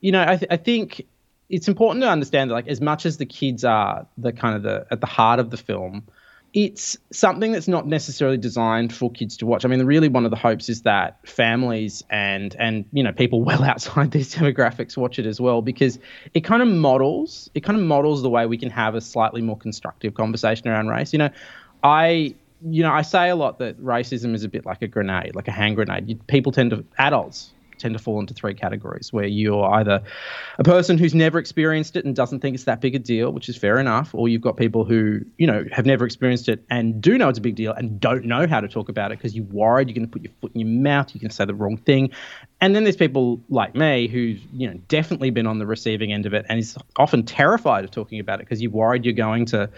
you 0.00 0.10
know, 0.10 0.24
I, 0.26 0.36
th- 0.36 0.50
I 0.50 0.56
think 0.56 1.06
it's 1.48 1.68
important 1.68 2.02
to 2.02 2.08
understand 2.08 2.50
that 2.50 2.54
like 2.54 2.68
as 2.68 2.80
much 2.80 3.06
as 3.06 3.16
the 3.16 3.26
kids 3.26 3.64
are 3.64 4.06
the 4.16 4.32
kind 4.32 4.56
of 4.56 4.62
the 4.64 4.86
at 4.90 5.00
the 5.00 5.06
heart 5.06 5.40
of 5.40 5.50
the 5.50 5.56
film 5.56 6.02
it's 6.54 6.96
something 7.12 7.52
that's 7.52 7.68
not 7.68 7.86
necessarily 7.86 8.38
designed 8.38 8.92
for 8.92 9.10
kids 9.10 9.36
to 9.38 9.46
watch. 9.46 9.64
I 9.64 9.68
mean, 9.68 9.84
really, 9.84 10.08
one 10.08 10.24
of 10.24 10.30
the 10.30 10.36
hopes 10.36 10.68
is 10.68 10.82
that 10.82 11.18
families 11.28 12.02
and 12.10 12.56
and 12.58 12.84
you 12.92 13.02
know 13.02 13.12
people 13.12 13.42
well 13.44 13.62
outside 13.62 14.10
these 14.10 14.34
demographics 14.34 14.96
watch 14.96 15.18
it 15.18 15.26
as 15.26 15.40
well 15.40 15.62
because 15.62 15.98
it 16.34 16.40
kind 16.40 16.62
of 16.62 16.68
models 16.68 17.50
it 17.54 17.60
kind 17.60 17.78
of 17.78 17.84
models 17.84 18.22
the 18.22 18.30
way 18.30 18.46
we 18.46 18.56
can 18.56 18.70
have 18.70 18.94
a 18.94 19.00
slightly 19.00 19.42
more 19.42 19.56
constructive 19.56 20.14
conversation 20.14 20.68
around 20.68 20.88
race. 20.88 21.12
You 21.12 21.18
know, 21.18 21.30
I 21.82 22.34
you 22.62 22.82
know, 22.82 22.92
I 22.92 23.02
say 23.02 23.28
a 23.28 23.36
lot 23.36 23.58
that 23.58 23.80
racism 23.82 24.34
is 24.34 24.42
a 24.42 24.48
bit 24.48 24.66
like 24.66 24.82
a 24.82 24.88
grenade, 24.88 25.34
like 25.36 25.48
a 25.48 25.52
hand 25.52 25.76
grenade. 25.76 26.08
You, 26.08 26.16
people 26.16 26.50
tend 26.50 26.70
to, 26.70 26.84
adults 26.98 27.52
tend 27.78 27.96
to 27.96 28.02
fall 28.02 28.20
into 28.20 28.34
three 28.34 28.54
categories 28.54 29.12
where 29.12 29.26
you're 29.26 29.64
either 29.74 30.02
a 30.58 30.64
person 30.64 30.98
who's 30.98 31.14
never 31.14 31.38
experienced 31.38 31.96
it 31.96 32.04
and 32.04 32.14
doesn't 32.14 32.40
think 32.40 32.54
it's 32.54 32.64
that 32.64 32.80
big 32.80 32.94
a 32.94 32.98
deal, 32.98 33.32
which 33.32 33.48
is 33.48 33.56
fair 33.56 33.78
enough, 33.78 34.14
or 34.14 34.28
you've 34.28 34.42
got 34.42 34.56
people 34.56 34.84
who, 34.84 35.20
you 35.36 35.46
know, 35.46 35.64
have 35.72 35.86
never 35.86 36.04
experienced 36.04 36.48
it 36.48 36.64
and 36.70 37.00
do 37.00 37.16
know 37.18 37.28
it's 37.28 37.38
a 37.38 37.42
big 37.42 37.54
deal 37.54 37.72
and 37.72 38.00
don't 38.00 38.24
know 38.24 38.46
how 38.46 38.60
to 38.60 38.68
talk 38.68 38.88
about 38.88 39.12
it 39.12 39.18
because 39.18 39.34
you're 39.34 39.44
worried 39.46 39.88
you're 39.88 39.94
going 39.94 40.06
to 40.06 40.10
put 40.10 40.22
your 40.22 40.32
foot 40.40 40.52
in 40.54 40.60
your 40.60 40.68
mouth, 40.68 41.08
going 41.18 41.28
to 41.28 41.34
say 41.34 41.44
the 41.44 41.54
wrong 41.54 41.76
thing. 41.76 42.10
And 42.60 42.74
then 42.74 42.84
there's 42.84 42.96
people 42.96 43.40
like 43.48 43.74
me 43.74 44.08
who's, 44.08 44.40
you 44.52 44.68
know, 44.68 44.74
definitely 44.88 45.30
been 45.30 45.46
on 45.46 45.58
the 45.58 45.66
receiving 45.66 46.12
end 46.12 46.26
of 46.26 46.34
it 46.34 46.44
and 46.48 46.58
is 46.58 46.76
often 46.96 47.24
terrified 47.24 47.84
of 47.84 47.90
talking 47.90 48.20
about 48.20 48.40
it 48.40 48.46
because 48.46 48.60
you're 48.62 48.72
worried 48.72 49.04
you're 49.04 49.14
going 49.14 49.46
to 49.46 49.70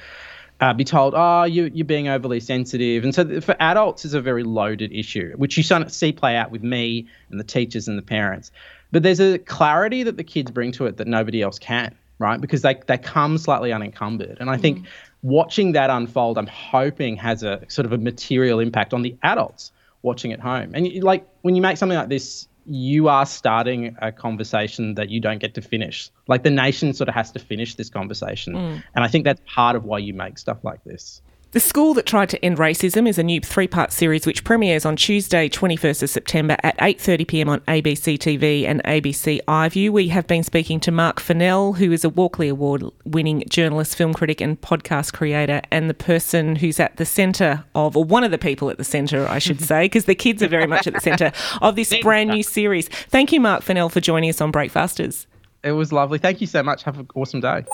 uh, 0.60 0.74
be 0.74 0.84
told, 0.84 1.14
oh, 1.16 1.44
you, 1.44 1.70
you're 1.72 1.86
being 1.86 2.08
overly 2.08 2.40
sensitive. 2.40 3.02
And 3.04 3.14
so 3.14 3.40
for 3.40 3.56
adults, 3.60 4.04
it's 4.04 4.14
a 4.14 4.20
very 4.20 4.42
loaded 4.42 4.92
issue, 4.92 5.32
which 5.36 5.56
you 5.56 5.62
see 5.62 6.12
play 6.12 6.36
out 6.36 6.50
with 6.50 6.62
me 6.62 7.08
and 7.30 7.40
the 7.40 7.44
teachers 7.44 7.88
and 7.88 7.96
the 7.96 8.02
parents. 8.02 8.52
But 8.92 9.02
there's 9.02 9.20
a 9.20 9.38
clarity 9.38 10.02
that 10.02 10.16
the 10.16 10.24
kids 10.24 10.50
bring 10.50 10.72
to 10.72 10.86
it 10.86 10.98
that 10.98 11.06
nobody 11.06 11.40
else 11.40 11.58
can, 11.58 11.94
right? 12.18 12.40
Because 12.40 12.62
they, 12.62 12.78
they 12.86 12.98
come 12.98 13.38
slightly 13.38 13.72
unencumbered. 13.72 14.38
And 14.40 14.50
I 14.50 14.58
think 14.58 14.86
watching 15.22 15.72
that 15.72 15.88
unfold, 15.90 16.36
I'm 16.36 16.46
hoping 16.46 17.16
has 17.16 17.42
a 17.42 17.64
sort 17.68 17.86
of 17.86 17.92
a 17.92 17.98
material 17.98 18.60
impact 18.60 18.92
on 18.92 19.02
the 19.02 19.16
adults 19.22 19.72
watching 20.02 20.32
at 20.32 20.40
home. 20.40 20.72
And 20.74 20.86
you, 20.86 21.00
like 21.00 21.26
when 21.42 21.54
you 21.54 21.62
make 21.62 21.76
something 21.76 21.96
like 21.96 22.08
this, 22.08 22.48
you 22.70 23.08
are 23.08 23.26
starting 23.26 23.96
a 24.00 24.12
conversation 24.12 24.94
that 24.94 25.10
you 25.10 25.20
don't 25.20 25.40
get 25.40 25.54
to 25.54 25.60
finish. 25.60 26.08
Like 26.28 26.44
the 26.44 26.50
nation 26.50 26.94
sort 26.94 27.08
of 27.08 27.16
has 27.16 27.32
to 27.32 27.40
finish 27.40 27.74
this 27.74 27.90
conversation. 27.90 28.54
Mm. 28.54 28.84
And 28.94 29.04
I 29.04 29.08
think 29.08 29.24
that's 29.24 29.40
part 29.44 29.74
of 29.74 29.84
why 29.84 29.98
you 29.98 30.14
make 30.14 30.38
stuff 30.38 30.58
like 30.62 30.84
this. 30.84 31.20
The 31.52 31.58
School 31.58 31.94
That 31.94 32.06
Tried 32.06 32.28
to 32.28 32.44
End 32.44 32.58
Racism 32.58 33.08
is 33.08 33.18
a 33.18 33.24
new 33.24 33.40
three-part 33.40 33.90
series 33.90 34.24
which 34.24 34.44
premieres 34.44 34.84
on 34.84 34.94
Tuesday, 34.94 35.48
21st 35.48 36.04
of 36.04 36.10
September 36.10 36.56
at 36.62 36.78
8.30pm 36.78 37.48
on 37.48 37.58
ABC 37.62 38.18
TV 38.18 38.64
and 38.68 38.80
ABC 38.84 39.40
iView. 39.48 39.90
We 39.90 40.06
have 40.10 40.28
been 40.28 40.44
speaking 40.44 40.78
to 40.78 40.92
Mark 40.92 41.18
Fennell, 41.18 41.72
who 41.72 41.90
is 41.90 42.04
a 42.04 42.08
Walkley 42.08 42.46
Award-winning 42.46 43.42
journalist, 43.48 43.96
film 43.96 44.14
critic 44.14 44.40
and 44.40 44.60
podcast 44.60 45.12
creator, 45.12 45.60
and 45.72 45.90
the 45.90 45.94
person 45.94 46.54
who's 46.54 46.78
at 46.78 46.98
the 46.98 47.04
centre 47.04 47.64
of, 47.74 47.96
or 47.96 48.04
one 48.04 48.22
of 48.22 48.30
the 48.30 48.38
people 48.38 48.70
at 48.70 48.78
the 48.78 48.84
centre, 48.84 49.26
I 49.26 49.40
should 49.40 49.60
say, 49.70 49.86
because 49.86 50.04
the 50.04 50.14
kids 50.14 50.44
are 50.44 50.48
very 50.48 50.68
much 50.68 50.86
at 50.86 50.94
the 50.94 51.00
centre 51.00 51.32
of 51.62 51.74
this 51.74 51.92
brand 52.00 52.30
new 52.30 52.44
series. 52.44 52.86
Thank 52.86 53.32
you, 53.32 53.40
Mark 53.40 53.64
Fennell, 53.64 53.88
for 53.88 54.00
joining 54.00 54.30
us 54.30 54.40
on 54.40 54.52
Breakfasters. 54.52 55.26
It 55.64 55.72
was 55.72 55.92
lovely. 55.92 56.18
Thank 56.20 56.40
you 56.40 56.46
so 56.46 56.62
much. 56.62 56.84
Have 56.84 57.00
an 57.00 57.08
awesome 57.16 57.40
day. 57.40 57.64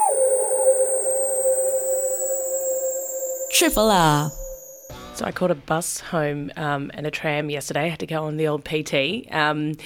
Triple 3.57 3.91
R. 3.91 4.31
So 5.15 5.25
I 5.25 5.33
caught 5.33 5.51
a 5.51 5.55
bus 5.55 5.99
home 6.01 6.53
um, 6.57 6.91
and 6.93 7.07
a 7.07 7.11
tram 7.11 7.49
yesterday. 7.49 7.85
I 7.85 7.89
had 7.89 8.01
to 8.01 8.07
go 8.07 8.25
on 8.25 8.37
the 8.37 8.49
old 8.49 8.67
PT. 8.67 9.33
Um, 9.35 9.77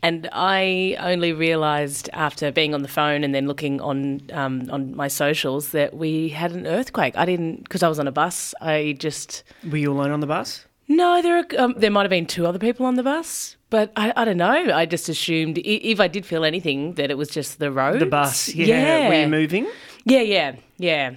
and 0.00 0.28
I 0.30 0.96
only 1.00 1.32
realised 1.32 2.08
after 2.12 2.52
being 2.52 2.72
on 2.72 2.82
the 2.82 2.88
phone 2.88 3.24
and 3.24 3.34
then 3.34 3.48
looking 3.48 3.80
on 3.80 4.22
um, 4.32 4.70
on 4.70 4.94
my 4.94 5.08
socials 5.08 5.70
that 5.70 5.92
we 5.94 6.28
had 6.28 6.52
an 6.52 6.68
earthquake. 6.68 7.16
I 7.16 7.24
didn't, 7.24 7.64
because 7.64 7.82
I 7.82 7.88
was 7.88 7.98
on 7.98 8.06
a 8.06 8.12
bus, 8.12 8.54
I 8.60 8.94
just. 8.96 9.42
Were 9.68 9.76
you 9.76 9.90
alone 9.90 10.12
on 10.12 10.20
the 10.20 10.28
bus? 10.28 10.64
No, 10.86 11.20
there 11.20 11.38
are, 11.38 11.46
um, 11.58 11.74
there 11.76 11.90
might 11.90 12.02
have 12.02 12.10
been 12.10 12.26
two 12.26 12.46
other 12.46 12.60
people 12.60 12.86
on 12.86 12.94
the 12.94 13.02
bus, 13.02 13.56
but 13.70 13.90
I, 13.96 14.12
I 14.14 14.24
don't 14.24 14.36
know. 14.36 14.72
I 14.72 14.86
just 14.86 15.08
assumed 15.08 15.58
if 15.64 15.98
I 15.98 16.06
did 16.06 16.24
feel 16.24 16.44
anything 16.44 16.94
that 16.94 17.10
it 17.10 17.18
was 17.18 17.30
just 17.30 17.58
the 17.58 17.72
road. 17.72 17.98
The 17.98 18.06
bus. 18.06 18.54
Yeah. 18.54 19.08
Were 19.08 19.20
you 19.22 19.26
moving? 19.26 19.66
Yeah, 20.04 20.20
yeah, 20.20 20.54
yeah. 20.78 21.14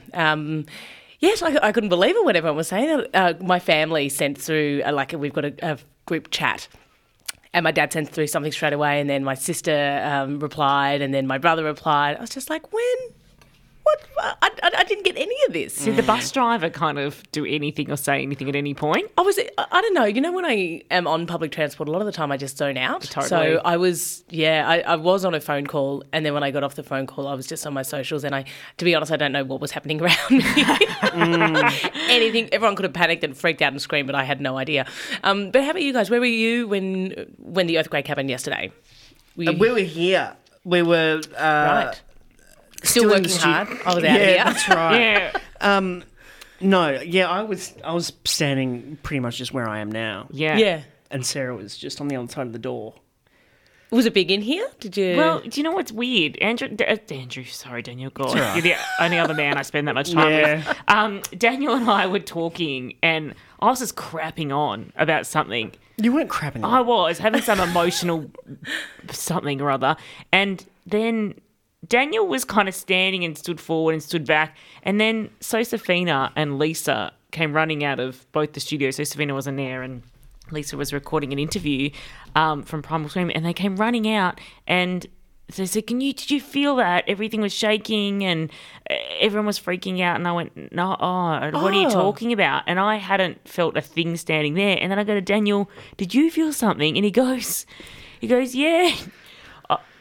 Yes, 1.19 1.41
I, 1.41 1.57
I 1.61 1.71
couldn't 1.71 1.89
believe 1.89 2.15
it 2.15 2.23
when 2.23 2.35
everyone 2.35 2.55
was 2.57 2.69
saying 2.69 2.87
that. 2.87 3.09
Uh, 3.13 3.43
my 3.43 3.59
family 3.59 4.09
sent 4.09 4.37
through, 4.37 4.81
uh, 4.85 4.93
like, 4.93 5.11
we've 5.11 5.33
got 5.33 5.45
a, 5.45 5.53
a 5.73 5.77
group 6.05 6.31
chat. 6.31 6.67
And 7.53 7.63
my 7.63 7.71
dad 7.71 7.91
sent 7.91 8.09
through 8.09 8.27
something 8.27 8.51
straight 8.51 8.73
away, 8.73 9.01
and 9.01 9.09
then 9.09 9.23
my 9.23 9.33
sister 9.33 10.01
um, 10.03 10.39
replied, 10.39 11.01
and 11.01 11.13
then 11.13 11.27
my 11.27 11.37
brother 11.37 11.63
replied. 11.63 12.17
I 12.17 12.21
was 12.21 12.29
just 12.29 12.49
like, 12.49 12.71
when? 12.71 12.97
What? 14.15 14.37
I, 14.41 14.49
I, 14.63 14.71
I 14.79 14.83
didn't 14.83 15.05
get 15.05 15.15
any 15.17 15.35
of 15.47 15.53
this. 15.53 15.83
Did 15.85 15.95
the 15.95 16.03
bus 16.03 16.31
driver 16.31 16.69
kind 16.69 16.99
of 16.99 17.23
do 17.31 17.45
anything 17.45 17.89
or 17.89 17.95
say 17.97 18.21
anything 18.21 18.49
at 18.49 18.55
any 18.55 18.73
point? 18.73 19.09
I 19.17 19.21
was, 19.21 19.39
I 19.57 19.65
I 19.71 19.81
don't 19.81 19.93
know. 19.93 20.05
You 20.05 20.19
know, 20.21 20.31
when 20.33 20.45
I 20.45 20.81
am 20.91 21.07
on 21.07 21.25
public 21.25 21.51
transport, 21.51 21.87
a 21.87 21.91
lot 21.91 22.01
of 22.01 22.05
the 22.05 22.11
time 22.11 22.31
I 22.31 22.37
just 22.37 22.57
zone 22.57 22.77
out. 22.77 23.01
Totally. 23.03 23.27
So 23.29 23.61
I 23.63 23.77
was, 23.77 24.23
yeah, 24.29 24.67
I, 24.67 24.79
I 24.79 24.95
was 24.97 25.23
on 25.25 25.33
a 25.33 25.39
phone 25.39 25.65
call, 25.67 26.03
and 26.11 26.25
then 26.25 26.33
when 26.33 26.43
I 26.43 26.51
got 26.51 26.63
off 26.63 26.75
the 26.75 26.83
phone 26.83 27.07
call, 27.07 27.27
I 27.27 27.33
was 27.33 27.47
just 27.47 27.65
on 27.65 27.73
my 27.73 27.81
socials, 27.81 28.23
and 28.23 28.35
I, 28.35 28.43
to 28.77 28.85
be 28.85 28.93
honest, 28.93 29.11
I 29.11 29.17
don't 29.17 29.31
know 29.31 29.43
what 29.45 29.61
was 29.61 29.71
happening 29.71 30.01
around 30.03 30.29
me. 30.29 30.43
Anything, 32.09 32.49
everyone 32.51 32.75
could 32.75 32.83
have 32.85 32.93
panicked 32.93 33.23
and 33.23 33.35
freaked 33.37 33.61
out 33.61 33.71
and 33.71 33.81
screamed, 33.81 34.07
but 34.07 34.15
I 34.15 34.23
had 34.23 34.41
no 34.41 34.57
idea. 34.57 34.85
Um, 35.23 35.51
but 35.51 35.63
how 35.63 35.71
about 35.71 35.81
you 35.81 35.93
guys? 35.93 36.09
Where 36.09 36.19
were 36.19 36.25
you 36.25 36.67
when 36.67 37.33
when 37.37 37.67
the 37.67 37.77
earthquake 37.79 38.07
happened 38.07 38.29
yesterday? 38.29 38.71
Were 39.35 39.43
you 39.43 39.49
Uh, 39.51 39.53
we 39.53 39.71
were 39.71 39.79
here. 39.79 40.35
We 40.65 40.81
were 40.81 41.21
uh, 41.37 41.41
right? 41.41 42.01
Still, 42.83 43.03
still 43.03 43.09
working 43.09 43.27
stu- 43.29 43.47
hard. 43.47 43.67
I 43.85 43.95
was 43.95 43.97
out 43.97 44.03
yeah, 44.03 44.13
here. 44.17 44.43
that's 44.45 44.69
right. 44.69 44.99
Yeah. 44.99 45.31
Um, 45.61 46.03
no, 46.61 46.89
yeah, 47.01 47.29
I 47.29 47.43
was 47.43 47.73
I 47.83 47.93
was 47.93 48.11
standing 48.25 48.97
pretty 49.03 49.19
much 49.21 49.37
just 49.37 49.53
where 49.53 49.67
I 49.67 49.79
am 49.79 49.91
now, 49.91 50.27
Yeah. 50.31 50.57
Yeah. 50.57 50.81
and 51.09 51.25
Sarah 51.25 51.55
was 51.55 51.77
just 51.77 52.01
on 52.01 52.07
the 52.09 52.15
other 52.17 52.27
side 52.31 52.47
of 52.47 52.53
the 52.53 52.59
door. 52.59 52.95
Was 53.91 54.05
it 54.05 54.13
big 54.13 54.29
in 54.29 54.41
here? 54.41 54.67
Did 54.79 54.95
you? 54.97 55.17
Well, 55.17 55.39
do 55.39 55.49
you 55.59 55.63
know 55.63 55.71
what's 55.71 55.91
weird? 55.91 56.37
Andrew, 56.37 56.67
D- 56.67 56.85
uh, 56.85 56.97
Andrew, 57.09 57.43
sorry, 57.45 57.81
Daniel, 57.81 58.11
God, 58.11 58.37
you're 58.37 58.61
the 58.61 58.75
only 58.99 59.17
other 59.17 59.33
man 59.33 59.57
I 59.57 59.63
spend 59.63 59.87
that 59.87 59.95
much 59.95 60.11
time 60.11 60.27
with. 60.27 60.63
Yeah. 60.65 60.73
Um, 60.87 61.21
Daniel 61.35 61.73
and 61.73 61.89
I 61.89 62.05
were 62.05 62.19
talking, 62.19 62.97
and 63.01 63.33
I 63.59 63.65
was 63.65 63.79
just 63.79 63.95
crapping 63.95 64.55
on 64.55 64.93
about 64.95 65.25
something. 65.25 65.71
You 65.97 66.13
weren't 66.13 66.29
crapping. 66.29 66.63
On. 66.63 66.71
I 66.71 66.81
was 66.81 67.17
having 67.17 67.41
some 67.41 67.59
emotional 67.59 68.29
something 69.11 69.59
or 69.59 69.71
other, 69.71 69.95
and 70.31 70.63
then 70.85 71.33
Daniel 71.87 72.27
was 72.27 72.43
kind 72.45 72.67
of 72.67 72.75
standing 72.75 73.23
and 73.23 73.37
stood 73.37 73.59
forward 73.59 73.93
and 73.93 74.03
stood 74.03 74.25
back, 74.25 74.57
and 74.83 74.99
then 74.99 75.29
Sosafina 75.39 76.31
and 76.35 76.59
Lisa 76.59 77.13
came 77.31 77.53
running 77.53 77.83
out 77.83 77.99
of 77.99 78.29
both 78.31 78.53
the 78.53 78.59
studios. 78.59 78.97
Sosafina 78.97 79.33
wasn't 79.33 79.57
there, 79.57 79.81
and 79.81 80.03
Lisa 80.51 80.75
was 80.77 80.91
recording 80.93 81.31
an 81.31 81.39
interview 81.39 81.89
um, 82.35 82.63
from 82.63 82.81
Primal 82.81 83.09
Scream, 83.09 83.31
and 83.33 83.45
they 83.45 83.53
came 83.53 83.75
running 83.77 84.09
out 84.11 84.39
and. 84.67 85.05
They 85.55 85.65
said, 85.65 85.87
"Can 85.87 85.99
you? 85.99 86.13
Did 86.13 86.29
you 86.29 86.39
feel 86.39 86.75
that 86.75 87.05
everything 87.07 87.41
was 87.41 87.51
shaking 87.51 88.23
and 88.23 88.51
uh, 88.87 88.93
everyone 89.19 89.47
was 89.47 89.59
freaking 89.59 89.99
out?" 89.99 90.15
And 90.15 90.27
I 90.27 90.31
went, 90.31 90.71
"No, 90.71 90.95
oh, 90.99 91.49
what 91.59 91.73
are 91.73 91.81
you 91.81 91.87
Oh. 91.87 91.89
talking 91.89 92.31
about?" 92.31 92.61
And 92.67 92.79
I 92.79 92.97
hadn't 92.97 93.47
felt 93.47 93.75
a 93.75 93.81
thing 93.81 94.15
standing 94.17 94.53
there. 94.53 94.77
And 94.79 94.91
then 94.91 94.99
I 94.99 95.03
go 95.03 95.15
to 95.15 95.21
Daniel, 95.21 95.67
"Did 95.97 96.13
you 96.13 96.29
feel 96.29 96.53
something?" 96.53 96.95
And 96.95 97.03
he 97.03 97.09
goes, 97.09 97.65
"He 98.21 98.27
goes, 98.27 98.53
yeah." 98.53 98.95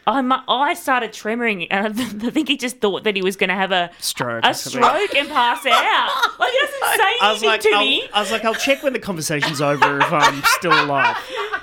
I, 0.08 0.22
mu- 0.22 0.36
I 0.48 0.74
started 0.74 1.12
tremoring, 1.12 1.66
and 1.70 2.00
I 2.00 2.30
think 2.30 2.48
he 2.48 2.56
just 2.56 2.78
thought 2.78 3.04
that 3.04 3.14
he 3.14 3.22
was 3.22 3.36
going 3.36 3.48
to 3.48 3.54
have 3.54 3.72
a 3.72 3.90
Stroke 3.98 4.44
a 4.44 4.54
stroke 4.54 5.14
and 5.14 5.28
pass 5.28 5.64
out. 5.66 6.10
Like 6.38 6.52
he 6.52 6.58
doesn't 6.60 6.98
say 6.98 7.12
I 7.20 7.32
was 7.32 7.42
anything 7.42 7.48
like, 7.48 7.60
to 7.62 7.70
I'll, 7.74 7.84
me. 7.84 8.08
I 8.14 8.20
was 8.20 8.30
like, 8.30 8.44
I'll 8.44 8.54
check 8.54 8.82
when 8.82 8.92
the 8.92 8.98
conversation's 9.00 9.60
over 9.60 9.98
if 9.98 10.12
I'm 10.12 10.42
still 10.44 10.72
alive. 10.72 11.16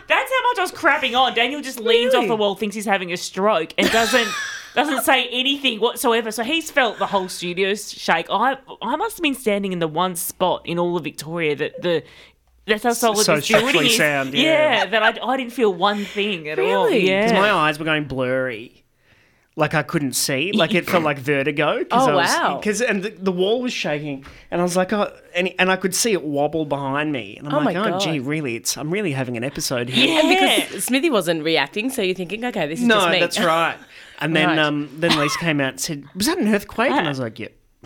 That's 0.08 0.31
how 0.31 0.41
much 0.49 0.58
I 0.58 0.62
was 0.62 0.71
crapping 0.71 1.17
on. 1.17 1.34
Daniel 1.34 1.62
just 1.62 1.79
leans 1.79 2.13
off 2.13 2.27
the 2.27 2.36
wall, 2.36 2.55
thinks 2.55 2.75
he's 2.75 2.86
having 2.86 3.12
a 3.13 3.17
stroke, 3.17 3.73
and 3.77 3.89
doesn't 3.89 4.27
doesn't 4.75 5.03
say 5.03 5.27
anything 5.29 5.79
whatsoever. 5.79 6.29
So 6.31 6.43
he's 6.43 6.69
felt 6.69 6.99
the 6.99 7.08
whole 7.08 7.29
studio 7.29 7.73
shake. 7.73 8.27
I 8.29 8.58
I 8.81 8.95
must 8.97 9.17
have 9.17 9.23
been 9.23 9.34
standing 9.36 9.71
in 9.71 9.79
the 9.79 9.88
one 9.88 10.15
spot 10.15 10.62
in 10.65 10.77
all 10.77 10.97
of 10.97 11.03
Victoria 11.03 11.55
that 11.55 11.81
the. 11.81 12.03
That's 12.67 12.84
how 12.84 12.93
solid 12.93 13.17
so 13.25 13.36
this 13.36 13.47
building 13.47 13.60
structurally 13.69 13.88
is. 13.88 13.97
sound, 13.97 14.34
yeah. 14.34 14.86
that 14.88 15.04
I, 15.04 15.19
I 15.23 15.38
didn't 15.38 15.54
feel 15.54 15.73
one 15.73 16.04
thing 16.06 16.47
at 16.49 16.58
all. 16.58 16.65
Really? 16.65 17.08
Yeah, 17.08 17.25
Because 17.28 17.34
my 17.39 17.51
eyes 17.51 17.78
were 17.78 17.86
going 17.86 18.06
blurry. 18.06 18.82
Like 19.58 19.73
I 19.73 19.84
couldn't 19.84 20.13
see. 20.13 20.51
Like 20.51 20.73
it 20.73 20.86
felt 20.86 21.04
like 21.04 21.17
vertigo. 21.17 21.86
Oh, 21.89 22.10
I 22.10 22.13
was, 22.13 22.28
wow. 22.28 22.58
Because 22.58 22.82
and 22.82 23.04
the, 23.04 23.10
the 23.12 23.32
wall 23.32 23.62
was 23.62 23.71
shaking, 23.71 24.25
and 24.51 24.60
I 24.60 24.63
was 24.65 24.75
like, 24.75 24.91
oh, 24.91 25.13
and, 25.34 25.54
and 25.58 25.71
I 25.71 25.78
could 25.78 25.95
see 25.95 26.12
it 26.12 26.23
wobble 26.23 26.65
behind 26.65 27.13
me, 27.13 27.38
and 27.38 27.47
I'm 27.47 27.54
Oh, 27.54 27.60
like, 27.60 27.75
my 27.78 27.91
oh, 27.93 27.97
gee, 27.99 28.19
really? 28.19 28.58
It's 28.58 28.78
I'm 28.78 28.91
really 28.91 29.13
having 29.13 29.38
an 29.38 29.45
episode 29.45 29.88
here. 29.88 30.08
yeah. 30.10 30.19
And 30.49 30.63
because 30.69 30.84
Smithy 30.84 31.10
wasn't 31.10 31.41
reacting, 31.43 31.89
so 31.89 32.01
you're 32.01 32.15
thinking, 32.15 32.43
okay, 32.43 32.67
this 32.67 32.82
is 32.82 32.86
No, 32.86 32.95
just 32.99 33.12
me. 33.12 33.19
that's 33.21 33.39
right. 33.39 33.78
And 34.19 34.36
then 34.36 34.47
Right. 34.58 34.60
um, 34.60 34.89
then 34.97 35.17
Lisa 35.17 35.39
came 35.39 35.62
out 35.62 35.69
and 35.69 35.80
said, 35.80 36.04
"Was 36.15 36.25
that 36.25 36.38
an 36.38 36.54
earthquake?" 36.54 36.91
And 36.91 37.06
I 37.06 37.10
was 37.10 37.19
like, 37.21 37.39
"Yep." 37.39 37.54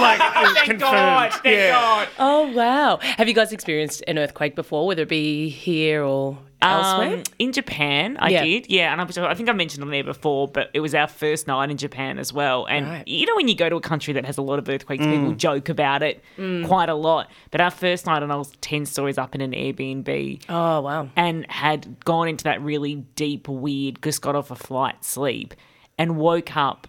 like 0.00 0.20
it 0.20 0.40
was 0.40 0.52
Thank 0.54 0.64
confirmed. 0.66 0.80
God, 0.92 1.32
thank 1.34 1.44
yeah. 1.56 1.70
God. 1.72 2.08
Oh 2.18 2.52
wow! 2.52 2.98
Have 3.02 3.28
you 3.28 3.34
guys 3.34 3.52
experienced 3.52 4.02
an 4.08 4.18
earthquake 4.18 4.54
before, 4.56 4.86
whether 4.86 5.02
it 5.02 5.08
be 5.08 5.48
here 5.48 6.02
or 6.04 6.38
elsewhere? 6.60 7.18
Um, 7.18 7.22
in 7.38 7.52
Japan, 7.52 8.16
I 8.18 8.30
Yeah. 8.30 8.44
did. 8.44 8.70
Yeah, 8.70 8.92
and 8.92 9.00
I, 9.00 9.04
was, 9.04 9.16
I 9.16 9.32
think 9.34 9.48
I 9.48 9.52
mentioned 9.52 9.84
on 9.84 9.90
there 9.90 10.02
before, 10.02 10.48
but 10.48 10.70
it 10.74 10.80
was 10.80 10.94
our 10.94 11.06
first 11.06 11.46
night 11.46 11.70
in 11.70 11.76
Japan 11.76 12.18
as 12.18 12.32
well. 12.32 12.66
And 12.66 12.86
Right. 12.86 13.06
you 13.08 13.26
know, 13.26 13.36
when 13.36 13.46
you 13.48 13.54
go 13.54 13.68
to 13.68 13.76
a 13.76 13.80
country 13.80 14.12
that 14.14 14.24
has 14.24 14.38
a 14.38 14.42
lot 14.42 14.58
of 14.58 14.68
earthquakes, 14.68 15.04
people 15.06 15.32
joke 15.32 15.68
about 15.68 16.02
it 16.02 16.22
quite 16.66 16.88
a 16.88 16.94
lot. 16.94 17.30
But 17.52 17.60
our 17.60 17.70
first 17.70 18.06
night, 18.06 18.22
and 18.22 18.32
I 18.32 18.36
was 18.36 18.50
10 18.60 18.86
stories 18.86 19.18
up 19.18 19.34
in 19.36 19.40
an 19.40 19.52
Airbnb 19.52 20.42
oh 20.48 20.80
wow! 20.80 21.08
and 21.16 21.46
had 21.50 22.04
gone 22.04 22.26
into 22.28 22.44
that 22.44 22.60
really 22.62 22.96
deep, 23.14 23.46
weird, 23.48 24.02
just 24.02 24.20
got 24.22 24.34
off 24.34 24.50
a 24.50 24.56
flight 24.56 25.04
sleep 25.04 25.54
and 25.96 26.16
woke 26.16 26.56
up 26.56 26.88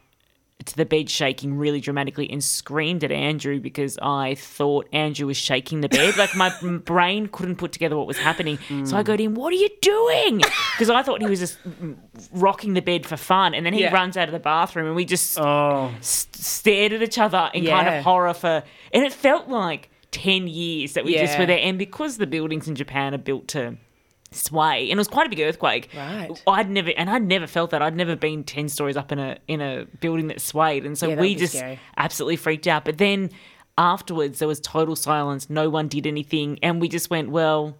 to 0.65 0.75
the 0.75 0.85
bed 0.85 1.09
shaking 1.09 1.55
really 1.57 1.79
dramatically 1.79 2.29
and 2.29 2.43
screamed 2.43 3.03
at 3.03 3.11
Andrew 3.11 3.59
because 3.61 3.97
I 4.01 4.35
thought 4.35 4.87
Andrew 4.91 5.27
was 5.27 5.37
shaking 5.37 5.81
the 5.81 5.87
bed. 5.89 6.17
Like 6.17 6.35
my 6.35 6.49
brain 6.85 7.27
couldn't 7.27 7.55
put 7.55 7.71
together 7.71 7.97
what 7.97 8.07
was 8.07 8.17
happening. 8.17 8.59
So 8.85 8.97
I 8.97 9.03
go 9.03 9.15
to 9.15 9.23
him, 9.23 9.35
What 9.35 9.53
are 9.53 9.57
you 9.57 9.69
doing? 9.81 10.41
Because 10.77 10.89
I 10.89 11.01
thought 11.03 11.21
he 11.21 11.27
was 11.27 11.39
just 11.39 11.57
mm, 11.63 11.95
rocking 12.31 12.73
the 12.73 12.81
bed 12.81 13.05
for 13.05 13.17
fun. 13.17 13.53
And 13.53 13.65
then 13.65 13.73
he 13.73 13.81
Yeah. 13.81 13.93
runs 13.93 14.15
out 14.17 14.27
of 14.27 14.31
the 14.33 14.39
bathroom 14.39 14.87
and 14.87 14.95
we 14.95 15.05
just 15.05 15.37
Oh, 15.39 15.91
s- 15.99 16.27
stared 16.33 16.93
at 16.93 17.01
each 17.01 17.17
other 17.17 17.49
in 17.53 17.65
kind 17.65 17.87
of 17.87 18.03
horror 18.03 18.33
for. 18.33 18.63
And 18.93 19.03
it 19.05 19.11
felt 19.13 19.47
like 19.49 19.89
10 20.11 20.47
years 20.47 20.93
that 20.93 21.03
we 21.05 21.13
just 21.13 21.37
were 21.39 21.45
there. 21.45 21.59
And 21.61 21.77
because 21.77 22.17
the 22.17 22.27
buildings 22.27 22.67
in 22.67 22.75
Japan 22.75 23.13
are 23.13 23.17
built 23.19 23.47
to 23.49 23.75
sway. 24.31 24.83
And 24.89 24.97
it 24.97 24.97
was 24.97 25.07
quite 25.07 25.27
a 25.27 25.29
big 25.29 25.39
earthquake. 25.39 25.89
Right. 25.95 26.29
i'd 26.47 26.69
never 26.69 26.91
and 26.95 27.09
i'd 27.09 27.23
never 27.23 27.47
felt 27.47 27.71
that. 27.71 27.81
I'd 27.81 27.95
never 27.95 28.15
been 28.15 28.43
10 28.43 28.69
stories 28.69 28.95
up 28.97 29.11
in 29.11 29.19
a 29.19 29.37
in 29.47 29.61
a 29.61 29.85
building 29.99 30.27
that 30.27 30.39
swayed. 30.41 30.85
And 30.85 30.97
so 30.97 31.09
Yeah, 31.09 31.19
we 31.19 31.35
just 31.35 31.53
scary. 31.55 31.79
absolutely 31.97 32.35
freaked 32.35 32.67
out. 32.67 32.85
But 32.85 32.97
then 32.97 33.29
afterwards 33.77 34.39
there 34.39 34.47
was 34.47 34.59
total 34.59 34.95
silence. 34.95 35.49
No 35.49 35.69
one 35.69 35.87
did 35.87 36.05
anything. 36.05 36.59
And 36.61 36.79
we 36.81 36.87
just 36.89 37.09
went 37.09 37.29
well 37.29 37.75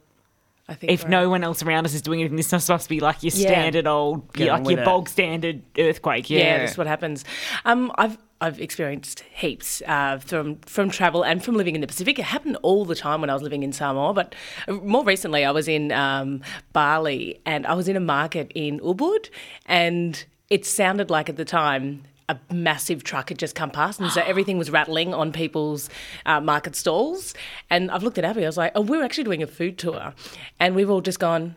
I 0.70 0.76
think 0.76 0.92
if 0.94 1.08
no 1.08 1.30
one 1.30 1.44
else 1.44 1.64
around 1.64 1.86
us 1.86 1.94
is 1.96 2.02
doing 2.04 2.20
anything 2.22 2.38
this 2.38 2.52
must 2.52 2.70
must 2.70 2.88
be 2.90 3.00
like 3.00 3.24
your 3.24 3.32
Yeah. 3.34 3.48
standard 3.48 3.88
old 3.88 4.32
Get 4.34 4.50
like 4.52 4.70
your 4.70 4.80
it. 4.82 4.86
bog 4.86 5.10
standard 5.10 5.64
earthquake 5.78 6.30
yeah, 6.30 6.40
yeah, 6.40 6.58
that's 6.60 6.78
what 6.78 6.86
happens. 6.88 7.26
Um, 7.66 7.92
I've 7.96 8.18
I've 8.42 8.62
experienced 8.62 9.20
heaps 9.36 9.82
uh, 9.88 10.20
from 10.20 10.58
from 10.62 10.90
travel 10.90 11.24
and 11.24 11.44
from 11.44 11.56
living 11.56 11.76
in 11.76 11.82
the 11.82 11.88
Pacific. 11.88 12.20
It 12.20 12.26
happened 12.26 12.58
all 12.62 12.86
the 12.86 12.96
time 12.96 13.20
when 13.20 13.30
I 13.30 13.34
was 13.34 13.42
living 13.42 13.64
in 13.64 13.74
Samoa, 13.74 14.14
but 14.14 14.34
uh, 14.68 14.74
more 14.74 15.04
recently 15.04 15.44
I 15.44 15.52
was 15.52 15.68
in 15.68 15.92
um, 15.92 16.42
Bali 16.72 17.42
and 17.46 17.66
I 17.68 17.74
was 17.74 17.88
in 17.90 17.96
a 17.98 18.00
market 18.00 18.52
in 18.56 18.80
Ubud, 18.80 19.30
and 19.66 20.24
it 20.50 20.66
sounded 20.66 21.10
like 21.10 21.28
at 21.30 21.36
the 21.36 21.46
time. 21.46 22.04
A 22.30 22.38
massive 22.54 23.04
truck 23.04 23.30
had 23.30 23.38
just 23.39 23.56
come 23.56 23.72
past, 23.72 24.00
and 24.00 24.10
so 24.12 24.22
everything 24.26 24.58
was 24.58 24.70
rattling 24.72 25.13
on 25.13 25.34
people's 25.34 25.89
uh, 26.26 26.39
market 26.39 26.76
stalls. 26.76 27.34
And 27.70 27.92
I've 27.92 28.04
looked 28.04 28.18
at 28.18 28.24
Abby. 28.24 28.44
I 28.44 28.48
was 28.48 28.56
like, 28.58 28.72
"Oh, 28.76 28.82
we're 28.82 29.04
actually 29.04 29.26
doing 29.26 29.44
a 29.44 29.48
food 29.48 29.78
tour," 29.78 30.13
and 30.60 30.76
we've 30.76 30.89
all 30.89 31.02
just 31.02 31.20
gone. 31.20 31.56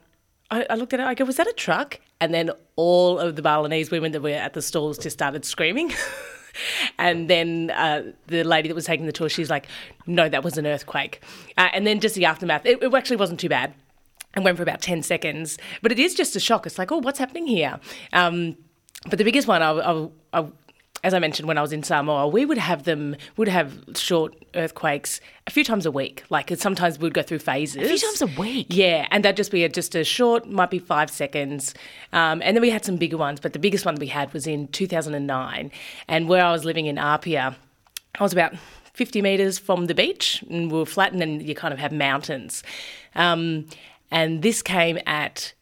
I, 0.50 0.66
I 0.70 0.74
looked 0.74 0.92
at 0.92 1.00
it. 1.00 1.04
I 1.04 1.14
go, 1.14 1.24
"Was 1.24 1.36
that 1.36 1.46
a 1.46 1.52
truck?" 1.52 2.00
And 2.20 2.32
then 2.32 2.50
all 2.76 3.18
of 3.18 3.36
the 3.36 3.42
Balinese 3.42 3.90
women 3.90 4.12
that 4.12 4.22
were 4.22 4.30
at 4.30 4.54
the 4.54 4.62
stalls 4.62 4.98
just 4.98 5.14
started 5.14 5.44
screaming. 5.44 5.92
and 6.98 7.28
then 7.28 7.70
uh, 7.70 8.02
the 8.26 8.42
lady 8.44 8.68
that 8.68 8.74
was 8.74 8.86
taking 8.86 9.06
the 9.06 9.12
tour, 9.12 9.28
she's 9.28 9.50
like, 9.50 9.66
"No, 10.06 10.28
that 10.28 10.42
was 10.42 10.56
an 10.56 10.66
earthquake." 10.66 11.22
Uh, 11.58 11.68
and 11.72 11.86
then 11.86 12.00
just 12.00 12.14
the 12.14 12.24
aftermath. 12.24 12.64
It, 12.64 12.82
it 12.82 12.94
actually 12.94 13.16
wasn't 13.16 13.40
too 13.40 13.48
bad. 13.48 13.74
and 14.34 14.44
went 14.44 14.56
for 14.56 14.62
about 14.62 14.80
10 14.80 15.02
seconds. 15.02 15.58
But 15.82 15.92
it 15.92 15.98
is 15.98 16.14
just 16.14 16.34
a 16.36 16.40
shock. 16.40 16.66
It's 16.66 16.78
like, 16.78 16.90
oh, 16.90 16.98
what's 16.98 17.18
happening 17.18 17.46
here? 17.46 17.78
Um, 18.14 18.56
but 19.08 19.18
the 19.18 19.24
biggest 19.24 19.48
one, 19.48 19.62
I, 19.62 19.70
I, 19.72 20.08
I, 20.32 20.46
as 21.04 21.14
I 21.14 21.18
mentioned, 21.18 21.48
when 21.48 21.58
I 21.58 21.62
was 21.62 21.72
in 21.72 21.82
Samoa, 21.82 22.28
we 22.28 22.44
would 22.44 22.58
have 22.58 22.84
them, 22.84 23.16
would 23.36 23.48
have 23.48 23.76
short 23.96 24.36
earthquakes 24.54 25.20
a 25.48 25.50
few 25.50 25.64
times 25.64 25.84
a 25.84 25.90
week. 25.90 26.22
Like 26.30 26.50
sometimes 26.56 26.98
we'd 26.98 27.12
go 27.12 27.22
through 27.22 27.40
phases. 27.40 27.82
A 27.82 27.88
few 27.88 27.98
times 27.98 28.22
a 28.22 28.40
week. 28.40 28.68
Yeah, 28.70 29.08
and 29.10 29.24
that'd 29.24 29.36
just 29.36 29.50
be 29.50 29.64
a, 29.64 29.68
just 29.68 29.96
a 29.96 30.04
short, 30.04 30.48
might 30.48 30.70
be 30.70 30.78
five 30.78 31.10
seconds. 31.10 31.74
Um, 32.12 32.40
and 32.44 32.56
then 32.56 32.60
we 32.60 32.70
had 32.70 32.84
some 32.84 32.96
bigger 32.96 33.16
ones, 33.16 33.40
but 33.40 33.52
the 33.52 33.58
biggest 33.58 33.84
one 33.84 33.96
we 33.96 34.06
had 34.06 34.32
was 34.32 34.46
in 34.46 34.68
2009. 34.68 35.72
And 36.06 36.28
where 36.28 36.44
I 36.44 36.52
was 36.52 36.64
living 36.64 36.86
in 36.86 36.98
Apia, 36.98 37.56
I 38.18 38.22
was 38.22 38.32
about 38.32 38.54
50 38.94 39.22
metres 39.22 39.58
from 39.58 39.86
the 39.86 39.94
beach, 39.94 40.44
and 40.48 40.70
we 40.70 40.78
were 40.78 40.86
flat, 40.86 41.10
and 41.10 41.20
then 41.20 41.40
you 41.40 41.56
kind 41.56 41.74
of 41.74 41.80
have 41.80 41.90
mountains. 41.90 42.62
Um, 43.16 43.66
and 44.12 44.42
this 44.42 44.62
came 44.62 44.98
at 45.06 45.52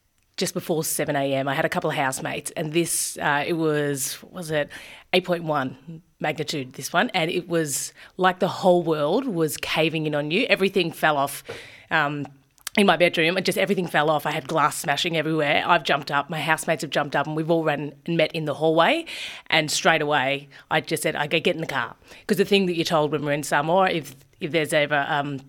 just 0.41 0.55
before 0.55 0.83
7 0.83 1.15
a.m. 1.15 1.47
I 1.47 1.55
had 1.55 1.65
a 1.65 1.69
couple 1.69 1.91
of 1.91 1.97
housemates, 1.97 2.51
and 2.53 2.73
this, 2.73 3.19
uh, 3.19 3.45
it 3.47 3.53
was, 3.53 4.19
was 4.33 4.51
it, 4.51 4.71
8.1 5.13 6.01
magnitude, 6.19 6.73
this 6.73 6.93
one. 6.93 7.11
And 7.11 7.31
it 7.31 7.47
was 7.47 7.93
like 8.17 8.41
the 8.41 8.49
whole 8.49 8.83
world 8.83 9.27
was 9.27 9.57
caving 9.59 10.07
in 10.07 10.15
on 10.15 10.31
you. 10.31 10.47
Everything 10.47 10.91
fell 10.91 11.17
off. 11.17 11.45
Um, 11.91 12.27
in 12.77 12.87
my 12.87 12.97
bedroom, 12.97 13.37
and 13.37 13.45
just 13.45 13.59
everything 13.59 13.89
fell 13.89 14.09
off. 14.09 14.27
I 14.27 14.31
had 14.31 14.47
glass 14.47 14.77
smashing 14.77 15.17
everywhere. 15.17 15.65
I've 15.67 15.83
jumped 15.83 16.13
up, 16.13 16.31
my 16.31 16.41
housemates 16.41 16.83
have 16.83 16.91
jumped 16.91 17.17
up, 17.17 17.27
and 17.27 17.35
we've 17.35 17.51
all 17.51 17.65
run 17.65 17.93
and 18.07 18.17
met 18.17 18.31
in 18.31 18.45
the 18.45 18.55
hallway. 18.55 19.07
And 19.49 19.69
straight 19.69 20.01
away, 20.01 20.49
I 20.71 20.81
just 20.81 21.03
said, 21.03 21.17
"I 21.17 21.27
go 21.27 21.41
get 21.41 21.57
in 21.57 21.61
the 21.61 21.67
car," 21.67 21.97
because 22.21 22.37
the 22.37 22.45
thing 22.45 22.67
that 22.67 22.77
you're 22.77 22.85
told 22.85 23.11
when 23.11 23.25
we're 23.25 23.33
in 23.33 23.43
Samoa, 23.43 23.91
if 23.91 24.15
if 24.39 24.53
there's 24.53 24.73
ever 24.73 25.05
um, 25.09 25.41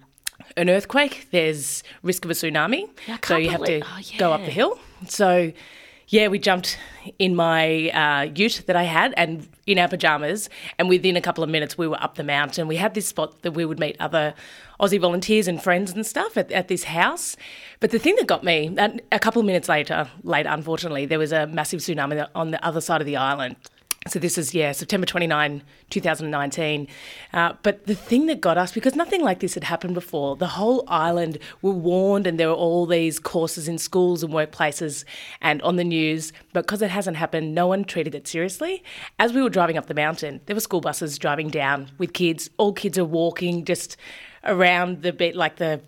an 0.58 0.70
earthquake, 0.70 1.28
there's 1.32 1.84
risk 2.04 2.26
of 2.26 2.32
a 2.32 2.34
tsunami, 2.34 2.90
I 3.08 3.20
so 3.24 3.38
you 3.38 3.50
have 3.50 3.64
to 3.64 3.82
oh, 3.82 4.00
go 4.18 4.34
up 4.34 4.42
the 4.42 4.52
hill. 4.52 4.80
So. 5.08 5.52
Yeah, 6.08 6.28
we 6.28 6.40
jumped 6.40 6.78
in 7.20 7.38
my 7.38 7.90
uh, 7.92 8.24
ute 8.36 8.64
that 8.68 8.76
I 8.76 8.84
had 8.84 9.14
and 9.16 9.48
in 9.66 9.80
our 9.80 9.88
pajamas, 9.88 10.50
and 10.78 10.90
within 10.90 11.16
a 11.16 11.22
couple 11.22 11.42
of 11.42 11.50
minutes, 11.50 11.78
we 11.78 11.88
were 11.88 12.04
up 12.04 12.16
the 12.16 12.24
mountain. 12.26 12.68
We 12.68 12.76
had 12.76 12.96
this 12.96 13.08
spot 13.08 13.44
that 13.44 13.54
we 13.54 13.64
would 13.64 13.80
meet 13.80 13.96
other 13.98 14.34
Aussie 14.82 15.00
volunteers 15.00 15.48
and 15.48 15.64
friends 15.64 15.94
and 15.94 16.06
stuff 16.06 16.36
at, 16.36 16.52
at 16.52 16.68
this 16.68 16.84
house. 16.84 17.38
But 17.80 17.92
the 17.92 18.00
thing 18.00 18.18
that 18.18 18.28
got 18.28 18.44
me, 18.44 18.76
a 19.10 19.20
couple 19.20 19.40
of 19.40 19.46
minutes 19.46 19.70
later, 19.70 20.10
late, 20.24 20.46
unfortunately, 20.46 21.06
there 21.06 21.18
was 21.18 21.32
a 21.32 21.48
massive 21.48 21.80
tsunami 21.80 22.28
on 22.36 22.52
the 22.52 22.62
other 22.66 22.82
side 22.82 23.00
of 23.00 23.08
the 23.08 23.16
island. 23.16 23.56
So 24.08 24.18
this 24.18 24.40
is 24.40 24.56
yeah 24.56 24.72
September 24.72 25.06
29, 25.06 25.62
2019. 25.92 26.88
Uh, 27.34 27.54
but 27.62 27.86
the 27.86 27.94
thing 27.94 28.26
that 28.26 28.42
got 28.42 28.58
us 28.58 28.72
because 28.72 28.96
nothing 28.96 29.22
like 29.22 29.42
this 29.42 29.54
had 29.54 29.64
happened 29.64 29.94
before. 29.94 30.36
The 30.36 30.48
whole 30.48 30.84
island 30.88 31.38
were 31.62 31.70
warned, 31.72 32.26
and 32.26 32.40
there 32.40 32.50
were 32.50 32.56
all 32.56 32.88
these 32.88 33.20
courses 33.20 33.68
in 33.68 33.78
schools 33.78 34.24
and 34.24 34.34
workplaces 34.34 35.06
and 35.40 35.62
on 35.62 35.76
the 35.76 35.84
news. 35.84 36.34
But 36.52 36.66
because 36.66 36.82
it 36.82 36.90
hasn't 36.90 37.18
happened, 37.18 37.54
no 37.54 37.68
one 37.68 37.84
treated 37.84 38.16
it 38.16 38.28
seriously. 38.28 38.84
As 39.20 39.34
we 39.34 39.42
were 39.44 39.50
driving 39.52 39.78
up 39.78 39.86
the 39.86 39.94
mountain, 39.94 40.42
there 40.48 40.56
were 40.56 40.62
school 40.62 40.82
buses 40.82 41.20
driving 41.20 41.50
down 41.50 41.92
with 42.00 42.14
kids. 42.14 42.50
All 42.58 42.74
kids 42.74 42.98
are 42.98 43.06
walking 43.06 43.66
just 43.66 43.98
around 44.44 45.04
the 45.04 45.14
bit 45.14 45.36
like 45.36 45.58
the 45.58 45.80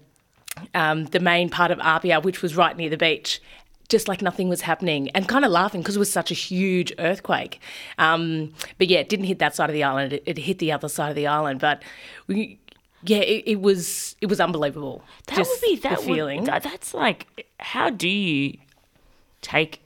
um, 0.75 1.05
the 1.05 1.19
main 1.19 1.49
part 1.49 1.71
of 1.71 1.79
Apia, 1.79 2.19
which 2.19 2.43
was 2.43 2.55
right 2.55 2.77
near 2.77 2.91
the 2.91 2.97
beach, 2.97 3.41
just 3.89 4.07
like 4.07 4.21
nothing 4.21 4.49
was 4.49 4.61
happening, 4.61 5.09
and 5.11 5.27
kind 5.27 5.45
of 5.45 5.51
laughing 5.51 5.81
because 5.81 5.95
it 5.95 5.99
was 5.99 6.11
such 6.11 6.31
a 6.31 6.33
huge 6.33 6.91
earthquake. 6.99 7.59
Um, 7.99 8.53
but 8.77 8.87
yeah, 8.87 8.99
it 8.99 9.09
didn't 9.09 9.25
hit 9.25 9.39
that 9.39 9.55
side 9.55 9.69
of 9.69 9.73
the 9.73 9.83
island; 9.83 10.13
it, 10.13 10.23
it 10.25 10.37
hit 10.37 10.59
the 10.59 10.71
other 10.71 10.89
side 10.89 11.09
of 11.09 11.15
the 11.15 11.27
island. 11.27 11.59
But 11.59 11.83
we, 12.27 12.59
yeah, 13.03 13.17
it, 13.19 13.43
it 13.45 13.61
was 13.61 14.15
it 14.21 14.27
was 14.27 14.39
unbelievable. 14.39 15.03
That 15.27 15.37
would 15.39 15.61
be 15.61 15.75
that 15.77 15.99
would- 15.99 16.05
feeling. 16.05 16.43
that- 16.45 16.63
that's 16.63 16.93
like, 16.93 17.47
how 17.59 17.89
do 17.89 18.09
you 18.09 18.57
take? 19.41 19.81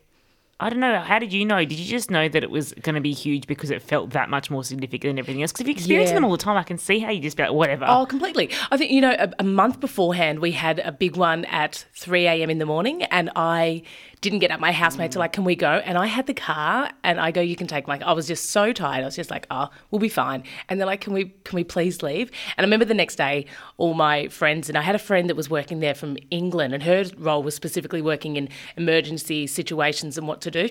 I 0.60 0.70
don't 0.72 0.80
know. 0.80 1.00
How 1.00 1.20
did 1.20 1.32
you 1.34 1.46
know? 1.46 1.60
Did 1.60 1.74
you 1.78 1.86
just 1.86 2.10
know 2.10 2.28
that 2.28 2.42
it 2.44 2.50
was 2.50 2.74
going 2.82 2.96
to 2.96 3.02
be 3.02 3.14
huge 3.14 3.46
because 3.46 3.70
it 3.70 3.80
felt 3.82 4.10
that 4.12 4.28
much 4.30 4.50
more 4.50 4.64
significant 4.64 5.12
than 5.12 5.20
everything 5.20 5.44
else? 5.44 5.52
Because 5.52 5.62
if 5.62 5.68
you 5.68 5.74
experience 5.74 6.10
Yeah. 6.10 6.16
them 6.16 6.26
all 6.26 6.32
the 6.32 6.38
time, 6.38 6.58
I 6.58 6.64
can 6.64 6.80
see 6.80 6.98
how 6.98 7.12
you 7.12 7.22
just 7.22 7.38
be 7.38 7.44
like, 7.44 7.52
whatever. 7.52 7.86
Oh, 7.88 8.08
completely. 8.08 8.50
I 8.72 8.78
think, 8.78 8.90
you 8.92 9.00
know, 9.02 9.16
a, 9.20 9.32
a 9.38 9.44
month 9.44 9.80
beforehand, 9.80 10.40
we 10.40 10.54
had 10.54 10.80
a 10.80 10.92
big 10.92 11.16
one 11.16 11.46
at 11.46 11.86
3 11.94 12.26
a.m. 12.26 12.50
in 12.50 12.58
the 12.58 12.66
morning, 12.66 13.04
and 13.04 13.30
I 13.36 13.84
didn't 14.22 14.40
get 14.40 14.50
up. 14.52 14.60
My 14.60 14.72
housemates 14.72 15.14
Mm. 15.14 15.18
are 15.18 15.20
like, 15.20 15.34
Can 15.34 15.44
we 15.44 15.56
go? 15.56 15.74
And 15.86 15.98
I 15.98 16.08
had 16.08 16.26
the 16.28 16.34
car, 16.34 16.90
and 17.04 17.20
I 17.20 17.32
go, 17.32 17.40
You 17.42 17.56
can 17.56 17.68
take 17.68 17.88
my 17.88 18.00
I 18.06 18.14
was 18.14 18.28
just 18.28 18.48
so 18.52 18.74
tired. 18.74 19.02
I 19.04 19.06
was 19.06 19.16
just 19.16 19.30
like, 19.30 19.46
Oh, 19.52 19.70
we'll 19.92 20.00
be 20.00 20.10
fine. 20.10 20.44
And 20.70 20.80
they're 20.80 20.88
like, 20.88 21.02
Can 21.02 21.14
we, 21.14 21.34
can 21.44 21.56
we 21.56 21.64
please 21.64 22.02
leave? 22.02 22.32
And 22.58 22.64
I 22.64 22.68
remember 22.68 22.86
the 22.86 22.94
next 22.94 23.16
day, 23.18 23.46
all 23.78 23.94
my 23.94 24.28
friends, 24.30 24.70
and 24.70 24.78
I 24.78 24.82
had 24.82 24.96
a 24.96 25.00
friend 25.00 25.30
that 25.30 25.36
was 25.36 25.50
working 25.50 25.80
there 25.80 25.94
from 25.96 26.18
England, 26.32 26.74
and 26.74 26.84
her 26.84 27.06
role 27.18 27.44
was 27.44 27.56
specifically 27.56 28.02
working 28.02 28.36
in 28.38 28.50
emergency 28.76 29.46
situations 29.48 30.18
and 30.18 30.28
what 30.28 30.42
to 30.42 30.52
do. 30.52 30.70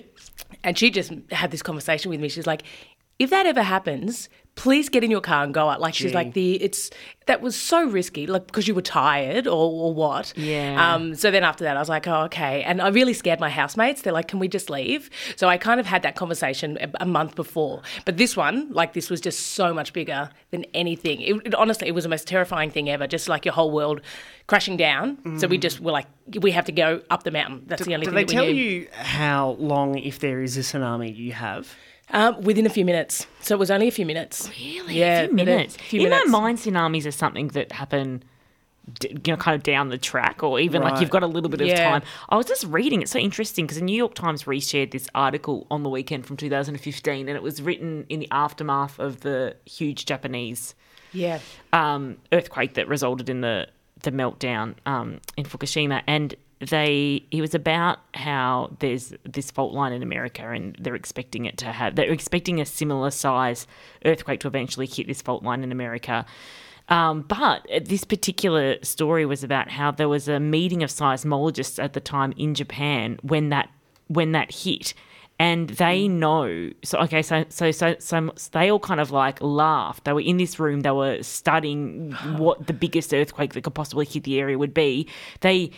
And 0.63 0.77
she 0.77 0.89
just 0.91 1.11
had 1.31 1.51
this 1.51 1.61
conversation 1.61 2.09
with 2.09 2.19
me. 2.19 2.29
She's 2.29 2.47
like, 2.47 2.63
if 3.19 3.29
that 3.29 3.45
ever 3.45 3.63
happens, 3.63 4.29
please 4.57 4.89
get 4.89 5.03
in 5.03 5.11
your 5.11 5.21
car 5.21 5.43
and 5.43 5.53
go 5.53 5.69
out. 5.69 5.79
Like 5.79 5.93
she's 5.93 6.13
like 6.13 6.33
the 6.33 6.61
it's 6.61 6.89
that 7.27 7.41
was 7.41 7.55
so 7.55 7.87
risky, 7.87 8.27
like 8.27 8.47
because 8.47 8.67
you 8.67 8.75
were 8.75 8.81
tired 8.81 9.47
or, 9.47 9.71
or 9.71 9.93
what. 9.93 10.33
Yeah. 10.35 10.93
Um. 10.93 11.15
So 11.15 11.31
then 11.31 11.43
after 11.43 11.63
that, 11.63 11.77
I 11.77 11.79
was 11.79 11.87
like, 11.87 12.07
oh 12.07 12.23
okay, 12.23 12.63
and 12.63 12.81
I 12.81 12.89
really 12.89 13.13
scared 13.13 13.39
my 13.39 13.49
housemates. 13.49 14.01
They're 14.01 14.11
like, 14.11 14.27
can 14.27 14.39
we 14.39 14.49
just 14.49 14.69
leave? 14.69 15.09
So 15.37 15.47
I 15.47 15.57
kind 15.57 15.79
of 15.79 15.85
had 15.85 16.03
that 16.03 16.15
conversation 16.15 16.77
a, 16.81 16.89
a 17.01 17.05
month 17.05 17.35
before. 17.35 17.81
But 18.03 18.17
this 18.17 18.35
one, 18.35 18.69
like 18.71 18.93
this, 18.93 19.09
was 19.09 19.21
just 19.21 19.51
so 19.51 19.73
much 19.73 19.93
bigger 19.93 20.29
than 20.51 20.65
anything. 20.73 21.21
It, 21.21 21.35
it 21.45 21.55
honestly, 21.55 21.87
it 21.87 21.95
was 21.95 22.03
the 22.03 22.09
most 22.09 22.27
terrifying 22.27 22.71
thing 22.71 22.89
ever. 22.89 23.07
Just 23.07 23.29
like 23.29 23.45
your 23.45 23.53
whole 23.53 23.71
world 23.71 24.01
crashing 24.47 24.77
down. 24.77 25.39
So 25.39 25.47
we 25.47 25.57
just 25.57 25.79
were 25.79 25.91
like, 25.91 26.07
we 26.41 26.51
have 26.51 26.65
to 26.65 26.71
go 26.71 27.01
up 27.09 27.23
the 27.23 27.31
mountain. 27.31 27.63
That's 27.67 27.85
the 27.85 27.93
only 27.93 28.05
thing. 28.05 28.15
Do 28.15 28.17
thing 28.17 28.27
they 28.27 28.33
tell 28.33 28.45
knew. 28.45 28.53
you 28.53 28.87
how 28.93 29.57
long, 29.59 29.97
if 29.99 30.19
there 30.19 30.41
is 30.41 30.57
a 30.57 30.61
tsunami, 30.61 31.15
you 31.15 31.33
have? 31.33 31.75
Um, 32.11 32.41
within 32.41 32.65
a 32.65 32.69
few 32.69 32.85
minutes. 32.85 33.27
So 33.41 33.55
it 33.55 33.59
was 33.59 33.69
only 33.69 33.87
a 33.87 33.91
few 33.91 34.05
minutes. 34.05 34.49
Really? 34.57 34.95
Yeah, 34.99 35.21
a 35.23 35.27
few 35.27 35.35
but 35.35 35.41
a 35.41 35.45
minutes. 35.45 35.75
few 35.75 36.01
In 36.03 36.09
minutes. 36.09 36.29
my 36.29 36.39
mind, 36.39 36.57
tsunamis 36.59 37.05
are 37.05 37.11
something 37.11 37.49
that 37.49 37.73
happen, 37.73 38.23
you 39.03 39.19
know, 39.33 39.35
kind 39.35 39.55
of 39.55 39.63
down 39.63 39.89
the 39.89 39.97
track, 39.97 40.41
or 40.41 40.57
even 40.59 40.81
like 40.81 41.01
you've 41.01 41.09
got 41.09 41.23
a 41.23 41.27
little 41.27 41.49
bit 41.49 41.59
of 41.59 41.67
Yeah. 41.67 41.89
time. 41.89 42.03
I 42.29 42.37
was 42.37 42.45
just 42.45 42.63
reading. 42.65 43.01
It's 43.01 43.11
so 43.11 43.19
interesting 43.19 43.65
because 43.65 43.77
the 43.79 43.83
New 43.83 43.95
York 43.97 44.13
Times 44.15 44.43
reshared 44.45 44.91
this 44.91 45.09
article 45.13 45.67
on 45.69 45.83
the 45.83 45.89
weekend 45.89 46.25
from 46.25 46.37
2015, 46.37 47.27
and 47.27 47.35
it 47.35 47.43
was 47.43 47.61
written 47.61 48.05
in 48.07 48.19
the 48.21 48.29
aftermath 48.31 48.97
of 48.99 49.19
the 49.21 49.57
huge 49.65 50.05
Japanese 50.05 50.75
Yeah. 51.11 51.39
um, 51.73 52.17
earthquake 52.31 52.75
that 52.75 52.87
resulted 52.87 53.29
in 53.29 53.41
the 53.41 53.67
the 54.03 54.11
meltdown 54.11 54.75
um, 54.85 55.19
in 55.35 55.43
Fukushima, 55.43 56.03
and 56.07 56.35
they 56.59 57.23
it 57.31 57.41
was 57.41 57.53
about 57.53 57.99
how 58.13 58.75
there's 58.79 59.13
this 59.23 59.51
fault 59.51 59.73
line 59.73 59.93
in 59.93 60.01
America 60.01 60.49
and 60.49 60.75
they're 60.79 60.95
expecting 60.95 61.45
it 61.45 61.57
to 61.57 61.65
have 61.65 61.95
they're 61.95 62.11
expecting 62.11 62.59
a 62.59 62.65
similar 62.65 63.11
size 63.11 63.67
earthquake 64.05 64.39
to 64.39 64.47
eventually 64.47 64.87
hit 64.87 65.07
this 65.07 65.21
fault 65.21 65.43
line 65.43 65.63
in 65.63 65.71
America. 65.71 66.25
Um, 66.89 67.23
but 67.23 67.67
this 67.83 68.05
particular 68.05 68.77
story 68.81 69.25
was 69.25 69.43
about 69.43 69.69
how 69.69 69.91
there 69.91 70.07
was 70.07 70.27
a 70.27 70.39
meeting 70.39 70.83
of 70.83 70.89
seismologists 70.89 71.83
at 71.83 71.93
the 71.93 71.99
time 71.99 72.33
in 72.37 72.55
Japan 72.55 73.19
when 73.21 73.49
that 73.49 73.69
when 74.07 74.31
that 74.31 74.51
hit, 74.53 74.93
and 75.37 75.69
they 75.69 76.07
know. 76.07 76.71
So 76.83 76.99
okay, 76.99 77.21
so 77.21 77.45
so 77.49 77.71
so 77.71 77.95
so 77.99 78.33
they 78.53 78.71
all 78.71 78.79
kind 78.79 79.01
of 79.01 79.11
like 79.11 79.41
laughed. 79.41 80.05
They 80.05 80.13
were 80.13 80.21
in 80.21 80.37
this 80.37 80.59
room. 80.59 80.79
They 80.81 80.91
were 80.91 81.21
studying 81.23 82.11
what 82.37 82.67
the 82.67 82.73
biggest 82.73 83.13
earthquake 83.13 83.53
that 83.53 83.63
could 83.63 83.75
possibly 83.75 84.05
hit 84.05 84.23
the 84.23 84.39
area 84.39 84.57
would 84.57 84.73
be. 84.73 85.07
They 85.41 85.71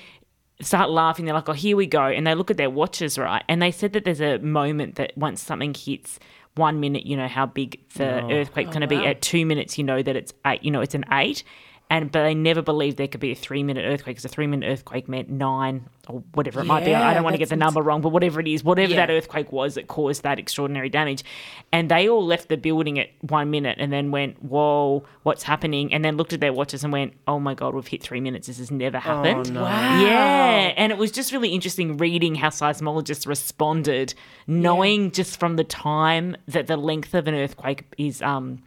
start 0.62 0.90
laughing. 0.90 1.26
They're 1.26 1.34
like, 1.34 1.50
"Oh, 1.50 1.54
here 1.54 1.76
we 1.76 1.88
go!" 1.88 2.04
And 2.04 2.26
they 2.26 2.36
look 2.36 2.52
at 2.52 2.58
their 2.58 2.70
watches, 2.70 3.18
right? 3.18 3.44
And 3.48 3.62
they 3.62 3.72
said 3.72 3.94
that 3.94 4.06
there's 4.06 4.22
a 4.22 4.40
moment 4.40 4.96
that 4.96 5.18
once 5.18 5.42
something 5.42 5.74
hits 5.74 6.20
one 6.56 6.80
minute, 6.80 7.06
you 7.06 7.16
know 7.16 7.28
how 7.28 7.46
big 7.46 7.80
the 7.94 8.24
oh, 8.24 8.32
earthquake's 8.32 8.70
oh, 8.70 8.74
going 8.74 8.82
to 8.82 8.88
be. 8.88 9.06
At 9.06 9.22
two 9.22 9.46
minutes, 9.46 9.78
you 9.78 9.84
know 9.84 10.02
that 10.02 10.16
it's 10.16 10.34
eight. 10.46 10.64
You 10.64 10.72
know 10.72 10.82
it's 10.82 10.96
an 10.96 11.06
eight. 11.12 11.44
And 11.92 12.12
but 12.12 12.22
they 12.22 12.36
never 12.36 12.62
believed 12.62 12.98
there 12.98 13.08
could 13.08 13.20
be 13.20 13.32
a 13.32 13.36
three 13.36 13.64
minute 13.64 13.82
earthquake 13.84 14.18
because 14.18 14.26
a 14.26 14.30
three 14.30 14.46
minute 14.46 14.68
earthquake 14.72 15.08
meant 15.10 15.28
nine 15.30 15.90
or 16.08 16.22
whatever 16.34 16.60
it 16.62 16.66
might 16.66 16.86
be. 16.86 16.94
I 16.94 17.16
don't 17.16 17.24
want 17.24 17.34
to 17.34 17.40
get 17.40 17.50
the 17.50 17.56
number 17.56 17.82
wrong, 17.82 18.02
but 18.02 18.10
whatever 18.10 18.40
it 18.40 18.48
is, 18.48 18.64
whatever 18.64 18.92
Yeah. 18.92 19.08
that 19.08 19.12
earthquake 19.12 19.52
was 19.52 19.74
that 19.74 19.88
caused 19.88 20.22
that 20.22 20.38
extraordinary 20.38 20.90
damage. 20.90 21.24
And 21.72 21.90
they 21.90 22.08
all 22.08 22.24
left 22.24 22.48
the 22.48 22.58
building 22.58 23.00
at 23.00 23.10
one 23.22 23.50
minute 23.50 23.78
and 23.80 23.92
then 23.92 24.12
went, 24.12 24.42
Whoa, 24.44 25.04
what's 25.24 25.42
happening? 25.44 25.92
And 25.92 26.06
then 26.06 26.16
looked 26.16 26.32
at 26.34 26.40
their 26.42 26.54
watches 26.54 26.84
and 26.84 26.94
went, 26.94 27.14
Oh 27.28 27.40
my 27.40 27.56
God, 27.56 27.74
we've 27.74 27.88
hit 27.88 28.04
three 28.04 28.22
minutes. 28.22 28.46
This 28.46 28.60
has 28.60 28.70
never 28.70 29.00
happened. 29.00 29.48
Oh, 29.48 29.52
no. 29.54 29.64
Wow. 29.64 30.02
Yeah, 30.04 30.74
and 30.78 30.92
it 30.92 30.98
was 31.00 31.12
just 31.12 31.32
really 31.32 31.50
interesting 31.50 31.98
reading 31.98 32.36
how 32.36 32.50
seismologists 32.50 33.26
responded, 33.26 34.14
knowing 34.46 35.10
just 35.10 35.40
from 35.40 35.56
the 35.56 35.64
time 35.64 36.38
that 36.48 36.68
the 36.68 36.78
length 36.78 37.16
of 37.16 37.28
an 37.28 37.34
earthquake 37.34 37.84
is 37.98 38.22
um 38.22 38.62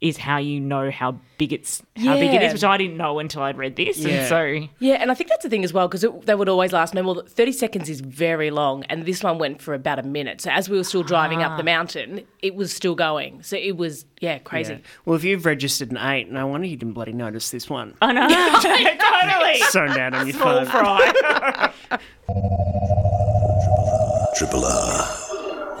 is 0.00 0.18
how 0.18 0.36
you 0.36 0.60
know 0.60 0.90
how 0.90 1.18
big 1.38 1.52
it's 1.52 1.82
how 1.96 2.14
big 2.14 2.34
it 2.34 2.42
is, 2.42 2.52
which 2.52 2.64
I 2.64 2.76
didn't 2.76 2.98
know 2.98 3.18
until 3.18 3.42
I'd 3.42 3.56
read 3.56 3.76
this, 3.76 3.98
Yeah. 3.98 4.08
and 4.10 4.28
so 4.28 4.68
Yeah, 4.78 4.94
and 4.94 5.10
I 5.10 5.14
think 5.14 5.30
that's 5.30 5.42
the 5.42 5.48
thing 5.48 5.64
as 5.64 5.72
well 5.72 5.88
because 5.88 6.04
they 6.24 6.34
would 6.34 6.48
always 6.48 6.72
last 6.72 6.92
no 6.94 7.02
more 7.02 7.14
than 7.14 7.26
30 7.26 7.52
seconds 7.52 7.88
is 7.88 8.00
very 8.00 8.50
long, 8.50 8.84
and 8.84 9.06
this 9.06 9.22
one 9.22 9.38
went 9.38 9.62
for 9.62 9.72
about 9.74 9.98
a 9.98 10.02
minute. 10.02 10.40
So 10.42 10.50
as 10.50 10.68
we 10.68 10.76
were 10.76 10.84
still 10.84 11.02
driving 11.02 11.42
up 11.42 11.56
the 11.56 11.62
ah. 11.62 11.64
mountain, 11.64 12.26
it 12.42 12.54
was 12.54 12.72
still 12.72 12.94
going. 12.94 13.42
So 13.42 13.56
it 13.56 13.76
was, 13.76 14.04
yeah, 14.20 14.38
crazy. 14.38 14.74
Yeah. 14.74 14.78
Well, 15.06 15.16
if 15.16 15.24
you've 15.24 15.46
registered 15.46 15.90
an 15.90 15.98
eight, 15.98 16.30
no 16.30 16.46
wonder 16.46 16.66
you 16.66 16.76
didn't 16.76 16.94
bloody 16.94 17.12
notice 17.12 17.50
this 17.50 17.70
one. 17.70 17.94
I 18.02 18.12
know 18.12 18.28
totally. 18.28 19.60
Sewn 19.70 19.96
down 19.96 20.14
on 20.14 20.26
your 20.26 20.36
Small 20.36 20.64
phone. 20.64 20.66
fry. 20.66 21.72
Triple 24.36 24.64
R. 24.64 25.22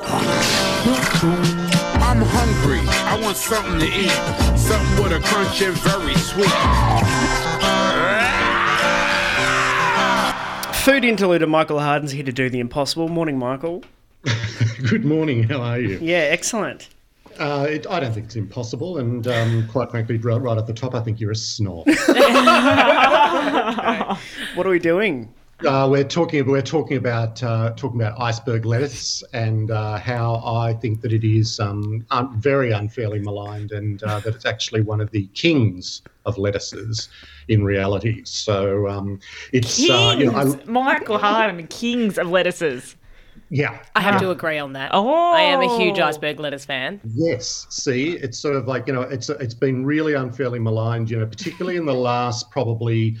I'm 0.08 1.65
hungry. 2.66 2.88
I 2.88 3.20
want 3.20 3.36
something 3.36 3.78
to 3.78 3.86
eat. 3.86 4.10
Something 4.58 5.04
with 5.04 5.12
a 5.12 5.20
crunch 5.20 5.62
and 5.62 5.76
very 5.78 6.14
sweet. 6.16 6.50
Food 10.84 11.04
interlude. 11.04 11.48
Michael 11.48 11.80
Harden's 11.80 12.12
here 12.12 12.24
to 12.24 12.32
do 12.32 12.48
the 12.50 12.60
impossible. 12.60 13.08
Morning, 13.08 13.38
Michael. 13.38 13.84
Good 14.88 15.04
morning. 15.04 15.42
How 15.44 15.60
are 15.60 15.80
you? 15.80 15.98
Yeah, 16.00 16.18
excellent. 16.18 16.88
Uh, 17.38 17.66
it, 17.68 17.86
I 17.88 18.00
don't 18.00 18.14
think 18.14 18.26
it's 18.26 18.36
impossible, 18.36 18.96
and 18.96 19.26
um, 19.28 19.68
quite 19.68 19.90
frankly, 19.90 20.16
right, 20.16 20.40
right 20.40 20.56
at 20.56 20.66
the 20.66 20.72
top, 20.72 20.94
I 20.94 21.00
think 21.00 21.20
you're 21.20 21.32
a 21.32 21.36
snob. 21.36 21.86
What 24.54 24.66
are 24.66 24.70
we 24.70 24.78
doing? 24.78 25.34
Uh, 25.64 25.88
we're 25.90 26.04
talking. 26.04 26.46
We're 26.46 26.60
talking 26.60 26.98
about 26.98 27.42
uh, 27.42 27.72
talking 27.76 28.00
about 28.00 28.20
iceberg 28.20 28.66
lettuce 28.66 29.22
and 29.32 29.70
uh, 29.70 29.96
how 29.98 30.42
I 30.44 30.74
think 30.74 31.00
that 31.00 31.12
it 31.12 31.24
is 31.24 31.58
um, 31.60 32.04
un- 32.10 32.38
very 32.38 32.72
unfairly 32.72 33.20
maligned, 33.20 33.72
and 33.72 34.02
uh, 34.02 34.20
that 34.20 34.34
it's 34.34 34.44
actually 34.44 34.82
one 34.82 35.00
of 35.00 35.10
the 35.12 35.26
kings 35.28 36.02
of 36.26 36.36
lettuces 36.36 37.08
in 37.48 37.64
reality. 37.64 38.22
So 38.24 38.86
um, 38.88 39.18
it's 39.52 39.80
uh, 39.88 40.14
you 40.18 40.26
know, 40.26 40.36
I- 40.36 40.44
Kings, 40.44 40.66
Michael 40.66 41.18
Harden, 41.18 41.66
kings 41.68 42.18
of 42.18 42.28
lettuces. 42.28 42.96
yeah. 43.48 43.78
I 43.94 44.00
have 44.00 44.20
to 44.20 44.30
agree 44.30 44.58
on 44.58 44.72
that. 44.74 44.90
Oh. 44.92 45.32
I 45.32 45.40
am 45.42 45.62
a 45.62 45.78
huge 45.78 45.98
iceberg 45.98 46.38
lettuce 46.38 46.64
fan. 46.66 47.00
Yes, 47.04 47.66
see, 47.70 48.12
it's 48.18 48.38
sort 48.38 48.56
of 48.56 48.66
like 48.68 48.86
you 48.86 48.92
know, 48.92 49.02
it's 49.02 49.30
it's 49.30 49.54
been 49.54 49.86
really 49.86 50.12
unfairly 50.14 50.58
maligned, 50.58 51.10
you 51.10 51.18
know, 51.18 51.26
particularly 51.26 51.78
in 51.78 51.86
the 51.86 51.94
last 51.94 52.50
probably 52.50 53.16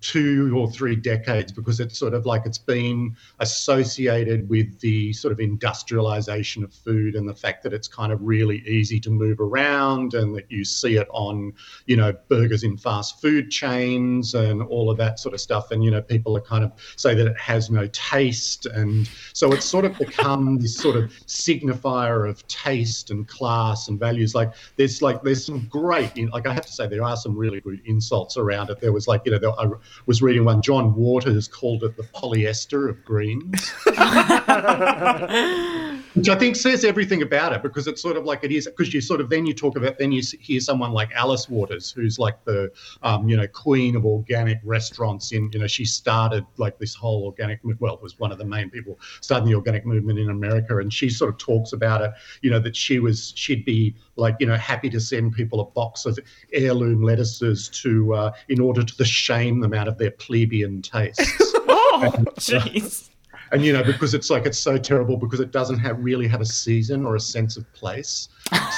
two 0.00 0.56
or 0.56 0.70
three 0.70 0.94
decades 0.94 1.52
because 1.52 1.80
it's 1.80 1.98
sort 1.98 2.14
of 2.14 2.26
like 2.26 2.44
it's 2.44 2.58
been 2.58 3.16
associated 3.40 4.48
with 4.48 4.78
the 4.80 5.12
sort 5.12 5.32
of 5.32 5.40
industrialization 5.40 6.62
of 6.62 6.72
food 6.72 7.14
and 7.14 7.28
the 7.28 7.34
fact 7.34 7.62
that 7.62 7.72
it's 7.72 7.88
kind 7.88 8.12
of 8.12 8.20
really 8.22 8.58
easy 8.66 9.00
to 9.00 9.10
move 9.10 9.40
around 9.40 10.14
and 10.14 10.34
that 10.36 10.50
you 10.50 10.64
see 10.64 10.96
it 10.96 11.08
on 11.10 11.52
you 11.86 11.96
know 11.96 12.12
burgers 12.28 12.62
in 12.62 12.76
fast 12.76 13.20
food 13.20 13.50
chains 13.50 14.34
and 14.34 14.62
all 14.62 14.90
of 14.90 14.96
that 14.98 15.18
sort 15.18 15.34
of 15.34 15.40
stuff. 15.40 15.70
And 15.70 15.82
you 15.82 15.90
know 15.90 16.02
people 16.02 16.36
are 16.36 16.42
kind 16.42 16.64
of 16.64 16.72
say 16.96 17.14
that 17.14 17.26
it 17.26 17.38
has 17.38 17.70
no 17.70 17.86
taste. 17.88 18.66
And 18.66 19.08
so 19.32 19.52
it's 19.52 19.64
sort 19.64 19.84
of 19.84 19.96
become 19.98 20.58
this 20.58 20.76
sort 20.76 20.96
of 20.96 21.10
signifier 21.26 22.28
of 22.28 22.46
taste 22.48 23.10
and 23.10 23.26
class 23.26 23.88
and 23.88 23.98
values. 23.98 24.34
Like 24.34 24.52
there's 24.76 25.02
like 25.02 25.22
there's 25.22 25.44
some 25.44 25.66
great 25.70 26.16
like 26.32 26.46
i 26.46 26.52
have 26.52 26.66
to 26.66 26.72
say 26.72 26.86
there 26.86 27.02
are 27.02 27.16
some 27.16 27.36
really 27.36 27.60
good 27.60 27.80
insults 27.86 28.36
around 28.36 28.70
it. 28.70 28.80
There 28.80 28.92
was 28.92 29.08
like 29.08 29.22
you 29.24 29.32
know 29.32 29.38
there, 29.38 29.78
was 30.06 30.22
reading 30.22 30.44
one 30.44 30.62
john 30.62 30.94
waters 30.94 31.48
called 31.48 31.84
it 31.84 31.96
the 31.96 32.02
polyester 32.02 32.88
of 32.88 33.04
greens 33.04 33.72
which 36.16 36.30
I 36.30 36.34
think 36.34 36.56
says 36.56 36.84
everything 36.84 37.20
about 37.20 37.52
it 37.52 37.62
because 37.62 37.86
it's 37.86 38.00
sort 38.00 38.16
of 38.16 38.24
like 38.24 38.42
it 38.42 38.50
is 38.50 38.66
because 38.66 38.92
you 38.94 39.02
sort 39.02 39.20
of 39.20 39.28
then 39.28 39.44
you 39.44 39.52
talk 39.52 39.76
about 39.76 39.98
then 39.98 40.12
you 40.12 40.22
hear 40.40 40.60
someone 40.60 40.92
like 40.92 41.12
Alice 41.12 41.48
Waters 41.48 41.92
who's 41.92 42.18
like 42.18 42.42
the 42.44 42.72
um, 43.02 43.28
you 43.28 43.36
know 43.36 43.46
queen 43.46 43.94
of 43.96 44.06
organic 44.06 44.58
restaurants 44.64 45.32
in 45.32 45.50
you 45.52 45.58
know 45.58 45.66
she 45.66 45.84
started 45.84 46.44
like 46.56 46.78
this 46.78 46.94
whole 46.94 47.24
organic 47.24 47.60
well 47.80 47.98
was 48.02 48.18
one 48.18 48.32
of 48.32 48.38
the 48.38 48.44
main 48.44 48.70
people 48.70 48.98
starting 49.20 49.46
the 49.46 49.54
organic 49.54 49.84
movement 49.84 50.18
in 50.18 50.30
America 50.30 50.78
and 50.78 50.92
she 50.92 51.10
sort 51.10 51.30
of 51.30 51.38
talks 51.38 51.72
about 51.72 52.00
it 52.00 52.10
you 52.40 52.50
know 52.50 52.58
that 52.58 52.74
she 52.74 52.98
was 52.98 53.34
she'd 53.36 53.64
be 53.64 53.94
like 54.16 54.36
you 54.40 54.46
know 54.46 54.56
happy 54.56 54.88
to 54.88 55.00
send 55.00 55.34
people 55.34 55.60
a 55.60 55.64
box 55.66 56.06
of 56.06 56.18
heirloom 56.54 57.02
lettuces 57.02 57.68
to 57.68 58.14
uh, 58.14 58.32
in 58.48 58.58
order 58.58 58.82
to 58.82 59.04
shame 59.04 59.60
them 59.60 59.74
out 59.74 59.86
of 59.86 59.98
their 59.98 60.10
plebeian 60.10 60.80
tastes. 60.82 61.52
Oh, 61.98 62.12
jeez. 62.38 63.08
And 63.52 63.64
you 63.64 63.72
know 63.72 63.82
because 63.82 64.14
it's 64.14 64.30
like 64.30 64.46
it's 64.46 64.58
so 64.58 64.76
terrible 64.76 65.16
because 65.16 65.40
it 65.40 65.50
doesn't 65.50 65.78
have 65.78 66.02
really 66.02 66.26
have 66.28 66.40
a 66.40 66.46
season 66.46 67.04
or 67.04 67.16
a 67.16 67.20
sense 67.20 67.56
of 67.56 67.70
place. 67.72 68.28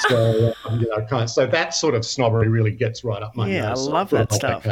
So 0.07 0.53
um, 0.65 0.79
you 0.79 0.89
know 0.89 1.05
kind 1.05 1.23
of 1.23 1.29
so 1.29 1.45
that 1.47 1.73
sort 1.73 1.95
of 1.95 2.05
snobbery 2.05 2.47
really 2.47 2.71
gets 2.71 3.03
right 3.03 3.21
up 3.21 3.35
my 3.35 3.49
nose. 3.49 3.55
Yeah, 3.55 3.91
I 3.91 3.93
love 3.93 4.09
that 4.11 4.33
stuff. 4.33 4.65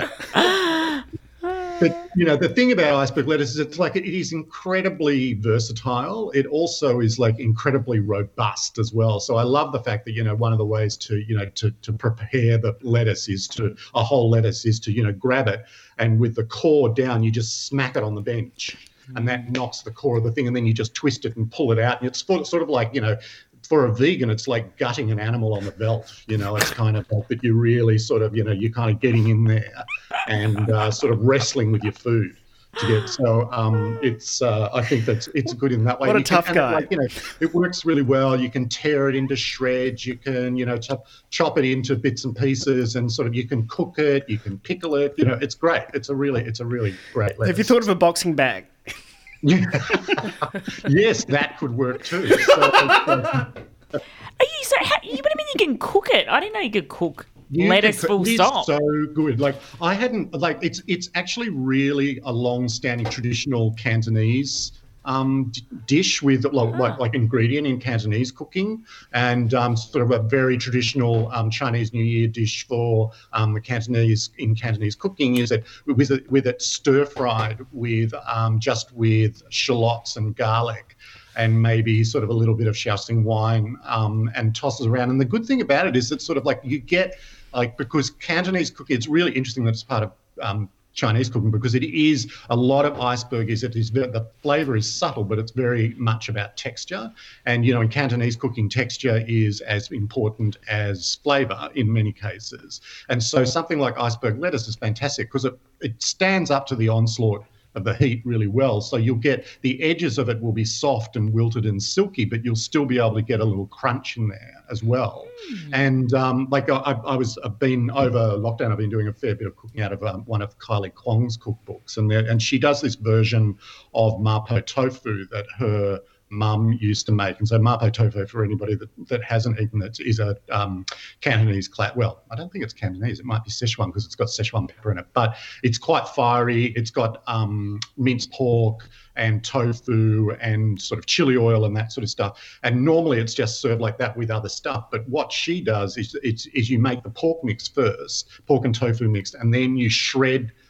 but 1.79 2.09
you 2.15 2.25
know 2.25 2.35
the 2.35 2.49
thing 2.49 2.71
about 2.71 2.95
iceberg 2.95 3.27
lettuce 3.27 3.51
is 3.51 3.59
it's 3.59 3.77
like 3.77 3.95
it 3.95 4.05
is 4.05 4.33
incredibly 4.33 5.33
versatile. 5.35 6.31
It 6.31 6.45
also 6.47 6.99
is 6.99 7.19
like 7.19 7.39
incredibly 7.39 7.99
robust 7.99 8.77
as 8.77 8.93
well. 8.93 9.19
So 9.19 9.35
i 9.37 9.43
love 9.43 9.71
the 9.71 9.79
fact 9.79 10.05
that 10.05 10.13
you 10.13 10.23
know 10.23 10.35
one 10.35 10.51
of 10.51 10.57
the 10.57 10.65
ways 10.65 10.97
to 10.97 11.17
you 11.17 11.37
know 11.37 11.45
to, 11.45 11.71
to 11.71 11.93
prepare 11.93 12.57
the 12.57 12.75
lettuce 12.81 13.29
is 13.29 13.47
to 13.49 13.75
a 13.95 14.03
whole 14.03 14.29
lettuce 14.29 14.65
is 14.65 14.79
to 14.81 14.91
you 14.91 15.03
know 15.03 15.11
grab 15.11 15.47
it 15.47 15.65
and 15.97 16.19
with 16.19 16.35
the 16.35 16.43
core 16.45 16.89
down 16.93 17.23
you 17.23 17.31
just 17.31 17.67
smack 17.67 17.95
it 17.95 18.03
on 18.03 18.15
the 18.15 18.21
bench 18.21 18.75
and 19.15 19.27
that 19.27 19.49
knocks 19.51 19.81
the 19.81 19.91
core 19.91 20.17
of 20.17 20.23
the 20.23 20.31
thing 20.31 20.47
and 20.47 20.55
then 20.55 20.65
you 20.65 20.73
just 20.73 20.93
twist 20.93 21.25
it 21.25 21.35
and 21.35 21.51
pull 21.51 21.71
it 21.71 21.79
out 21.79 21.99
and 22.01 22.07
it's 22.07 22.25
sort 22.25 22.61
of 22.61 22.69
like 22.69 22.93
you 22.93 23.01
know 23.01 23.17
for 23.63 23.85
a 23.85 23.93
vegan 23.93 24.29
it's 24.29 24.47
like 24.47 24.77
gutting 24.77 25.11
an 25.11 25.19
animal 25.19 25.53
on 25.55 25.65
the 25.65 25.71
belt 25.71 26.23
you 26.27 26.37
know 26.37 26.55
it's 26.55 26.71
kind 26.71 26.95
of 26.95 27.05
like 27.11 27.27
that 27.27 27.43
you 27.43 27.53
really 27.53 27.97
sort 27.97 28.21
of 28.21 28.35
you 28.35 28.43
know 28.43 28.51
you're 28.51 28.71
kind 28.71 28.91
of 28.91 28.99
getting 28.99 29.29
in 29.29 29.43
there 29.43 29.83
and 30.27 30.69
uh, 30.71 30.91
sort 30.91 31.11
of 31.11 31.19
wrestling 31.21 31.71
with 31.71 31.83
your 31.83 31.93
food 31.93 32.37
to 32.79 32.87
get 32.87 33.09
so 33.09 33.51
um, 33.51 33.99
it's 34.01 34.41
uh, 34.41 34.69
I 34.73 34.83
think 34.83 35.05
that's 35.05 35.27
it's 35.33 35.53
good 35.53 35.71
in 35.71 35.83
that 35.85 35.99
way. 35.99 36.07
What 36.07 36.15
a 36.15 36.19
You 36.19 36.25
can- 36.25 36.35
tough 36.35 36.47
and, 36.47 36.55
guy. 36.55 36.73
Like, 36.73 36.91
you 36.91 36.97
know, 36.97 37.07
it 37.39 37.53
works 37.53 37.85
really 37.85 38.01
well. 38.01 38.39
You 38.39 38.49
can 38.49 38.69
tear 38.69 39.09
it 39.09 39.15
into 39.15 39.35
shreds. 39.35 40.05
You 40.05 40.15
can 40.15 40.55
you 40.55 40.65
know 40.65 40.77
chop 40.77 41.07
chop 41.29 41.57
it 41.57 41.65
into 41.65 41.95
bits 41.95 42.25
and 42.25 42.35
pieces, 42.35 42.95
and 42.95 43.11
sort 43.11 43.27
of 43.27 43.35
you 43.35 43.47
can 43.47 43.67
cook 43.67 43.99
it. 43.99 44.29
You 44.29 44.37
can 44.37 44.59
pickle 44.59 44.95
it. 44.95 45.13
You 45.17 45.25
know, 45.25 45.37
it's 45.41 45.55
great. 45.55 45.83
It's 45.93 46.09
a 46.09 46.15
really 46.15 46.43
it's 46.43 46.59
a 46.59 46.65
really 46.65 46.95
great. 47.13 47.33
Have 47.45 47.57
you 47.57 47.63
thought 47.63 47.81
of 47.83 47.89
a 47.89 47.95
boxing 47.95 48.35
bag? 48.35 48.65
yes, 49.41 51.23
that 51.25 51.55
could 51.59 51.77
work 51.77 52.03
too. 52.03 52.27
So, 52.27 52.53
uh, 52.59 53.45
Are 53.93 53.99
you 54.39 54.63
so? 54.63 54.75
How, 54.81 54.95
you, 55.03 55.11
what 55.11 55.23
do 55.23 55.29
you 55.29 55.37
mean 55.37 55.47
you 55.53 55.65
can 55.65 55.77
cook 55.77 56.09
it? 56.11 56.27
I 56.27 56.39
didn't 56.39 56.53
know 56.53 56.59
you 56.59 56.71
could 56.71 56.89
cook 56.89 57.27
You 57.49 57.69
lettuce 57.69 58.01
could- 58.01 58.07
full 58.07 58.21
it 58.23 58.29
is 58.29 58.35
stop. 58.35 58.65
So 58.65 58.79
good. 59.13 59.39
Like 59.39 59.55
I 59.81 59.93
hadn't 59.93 60.33
like 60.33 60.59
it's 60.61 60.81
it's 60.87 61.09
actually 61.15 61.49
really 61.49 62.19
a 62.23 62.31
long-standing 62.31 63.07
traditional 63.09 63.73
Cantonese 63.73 64.73
um, 65.05 65.51
d- 65.51 65.61
dish 65.85 66.21
with 66.21 66.43
like, 66.43 66.75
like, 66.75 66.99
like 66.99 67.15
ingredient 67.15 67.65
in 67.65 67.79
Cantonese 67.79 68.29
cooking, 68.29 68.83
and 69.13 69.53
um, 69.53 69.77
sort 69.77 70.03
of 70.03 70.11
a 70.11 70.19
very 70.27 70.57
traditional 70.57 71.31
um, 71.31 71.49
Chinese 71.49 71.93
New 71.93 72.03
Year 72.03 72.27
dish 72.27 72.67
for 72.67 73.11
um, 73.31 73.53
the 73.53 73.61
Cantonese 73.61 74.31
in 74.37 74.53
Cantonese 74.53 74.95
cooking 74.95 75.37
is 75.37 75.51
it 75.51 75.63
with 75.85 76.11
it 76.11 76.29
with 76.29 76.45
it 76.45 76.61
stir 76.61 77.05
fried 77.05 77.65
with 77.71 78.13
um, 78.27 78.59
just 78.59 78.91
with 78.93 79.41
shallots 79.49 80.17
and 80.17 80.35
garlic 80.35 80.97
and 81.37 81.61
maybe 81.61 82.03
sort 82.03 82.23
of 82.23 82.29
a 82.31 82.33
little 82.33 82.55
bit 82.55 82.67
of 82.67 82.75
Shaoxing 82.75 83.23
wine 83.23 83.77
um, 83.85 84.29
and 84.35 84.55
tosses 84.55 84.87
around. 84.87 85.11
And 85.11 85.21
the 85.21 85.25
good 85.25 85.45
thing 85.45 85.61
about 85.61 85.85
it 85.85 85.95
is 85.95 86.09
that 86.09 86.21
sort 86.21 86.37
of 86.37 86.45
like 86.45 86.59
you 86.63 86.79
get 86.79 87.15
like 87.53 87.77
because 87.77 88.09
Cantonese 88.11 88.71
cooking, 88.71 88.95
it's 88.95 89.07
really 89.07 89.31
interesting 89.31 89.63
that 89.65 89.71
it's 89.71 89.83
part 89.83 90.03
of 90.03 90.11
um, 90.41 90.69
Chinese 90.97 91.29
cooking 91.29 91.51
because 91.51 91.75
it 91.75 91.83
is 91.83 92.27
a 92.49 92.55
lot 92.55 92.83
of 92.83 92.99
iceberg 92.99 93.51
is 93.51 93.63
it 93.63 93.75
is 93.75 93.91
the 93.91 94.27
flavor 94.41 94.75
is 94.75 94.91
subtle 94.91 95.23
but 95.23 95.37
it's 95.37 95.51
very 95.51 95.93
much 95.97 96.27
about 96.27 96.57
texture. 96.57 97.11
And 97.45 97.65
you 97.65 97.73
know 97.73 97.81
in 97.81 97.89
Cantonese 97.89 98.35
cooking 98.35 98.67
texture 98.67 99.23
is 99.27 99.61
as 99.61 99.91
important 99.91 100.57
as 100.67 101.15
flavor 101.23 101.69
in 101.75 101.93
many 101.93 102.11
cases. 102.11 102.81
And 103.09 103.21
so 103.21 103.45
something 103.45 103.79
like 103.79 103.97
iceberg 103.99 104.39
lettuce 104.39 104.67
is 104.67 104.75
fantastic 104.75 105.27
because 105.27 105.45
it, 105.45 105.57
it 105.81 106.01
stands 106.01 106.49
up 106.49 106.65
to 106.67 106.75
the 106.75 106.89
onslaught 106.89 107.45
the 107.83 107.93
heat 107.95 108.21
really 108.25 108.47
well. 108.47 108.81
So 108.81 108.97
you'll 108.97 109.15
get 109.15 109.45
the 109.61 109.81
edges 109.81 110.17
of 110.17 110.29
it 110.29 110.41
will 110.41 110.51
be 110.51 110.65
soft 110.65 111.15
and 111.15 111.33
wilted 111.33 111.65
and 111.65 111.81
silky, 111.81 112.25
but 112.25 112.43
you'll 112.43 112.55
still 112.55 112.85
be 112.85 112.97
able 112.97 113.15
to 113.15 113.21
get 113.21 113.39
a 113.39 113.45
little 113.45 113.67
crunch 113.67 114.17
in 114.17 114.27
there 114.27 114.63
as 114.69 114.83
well. 114.83 115.27
Mm. 115.51 115.69
And 115.73 116.13
um, 116.13 116.47
like 116.49 116.69
I, 116.69 116.75
I, 116.75 117.15
was, 117.15 117.37
I've 117.43 117.59
been 117.59 117.89
over 117.91 118.37
lockdown. 118.37 118.71
I've 118.71 118.77
been 118.77 118.89
doing 118.89 119.07
a 119.07 119.13
fair 119.13 119.35
bit 119.35 119.47
of 119.47 119.55
cooking 119.55 119.81
out 119.81 119.93
of 119.93 120.03
um, 120.03 120.23
one 120.25 120.41
of 120.41 120.57
Kylie 120.59 120.93
Kwong's 120.93 121.37
cookbooks, 121.37 121.97
and 121.97 122.09
there, 122.09 122.25
and 122.27 122.41
she 122.41 122.59
does 122.59 122.81
this 122.81 122.95
version 122.95 123.57
of 123.93 124.13
mapo 124.15 124.65
tofu 124.65 125.27
that 125.27 125.45
her 125.57 126.01
mum 126.29 126.77
used 126.79 127.05
to 127.05 127.11
make. 127.11 127.39
And 127.39 127.47
so 127.47 127.57
mapo 127.57 127.91
tofu, 127.91 128.25
for 128.27 128.43
anybody 128.43 128.75
that, 128.75 128.89
that 129.07 129.23
hasn't 129.23 129.59
eaten 129.59 129.81
it, 129.81 129.99
is 129.99 130.19
a 130.19 130.35
um, 130.51 130.85
Cantonese 131.21 131.67
clat. 131.67 131.95
Well, 131.95 132.23
I 132.31 132.35
don't 132.35 132.51
think 132.51 132.63
it's 132.63 132.73
Cantonese. 132.73 133.19
It 133.19 133.25
might 133.25 133.43
be 133.43 133.51
Szechuan 133.51 133.87
because 133.87 134.05
it's 134.05 134.15
got 134.15 134.27
Szechuan 134.27 134.69
pepper 134.69 134.91
in 134.91 134.97
it. 134.97 135.05
But 135.13 135.37
it's 135.63 135.77
quite 135.77 136.07
fiery. 136.07 136.65
It's 136.75 136.91
got 136.91 137.23
um, 137.27 137.79
minced 137.97 138.31
pork 138.31 138.89
and 139.15 139.43
tofu 139.43 140.31
and 140.39 140.79
sort 140.81 140.99
of 140.99 141.05
chili 141.05 141.37
oil 141.37 141.65
and 141.65 141.75
that 141.75 141.91
sort 141.91 142.03
of 142.03 142.09
stuff. 142.09 142.59
And 142.63 142.83
normally 142.83 143.19
it's 143.19 143.33
just 143.33 143.61
served 143.61 143.81
like 143.81 143.97
that 143.97 144.15
with 144.15 144.29
other 144.29 144.49
stuff. 144.49 144.91
But 144.91 145.07
what 145.09 145.31
she 145.31 145.61
does 145.61 145.97
is, 145.97 146.15
it's, 146.23 146.45
is 146.47 146.69
you 146.69 146.79
make 146.79 147.03
the 147.03 147.09
pork 147.09 147.43
mix 147.43 147.67
first, 147.67 148.29
pork 148.45 148.65
and 148.65 148.75
tofu 148.75 149.07
mixed, 149.07 149.35
and 149.35 149.53
then 149.53 149.77
you 149.77 149.89
shred– 149.89 150.51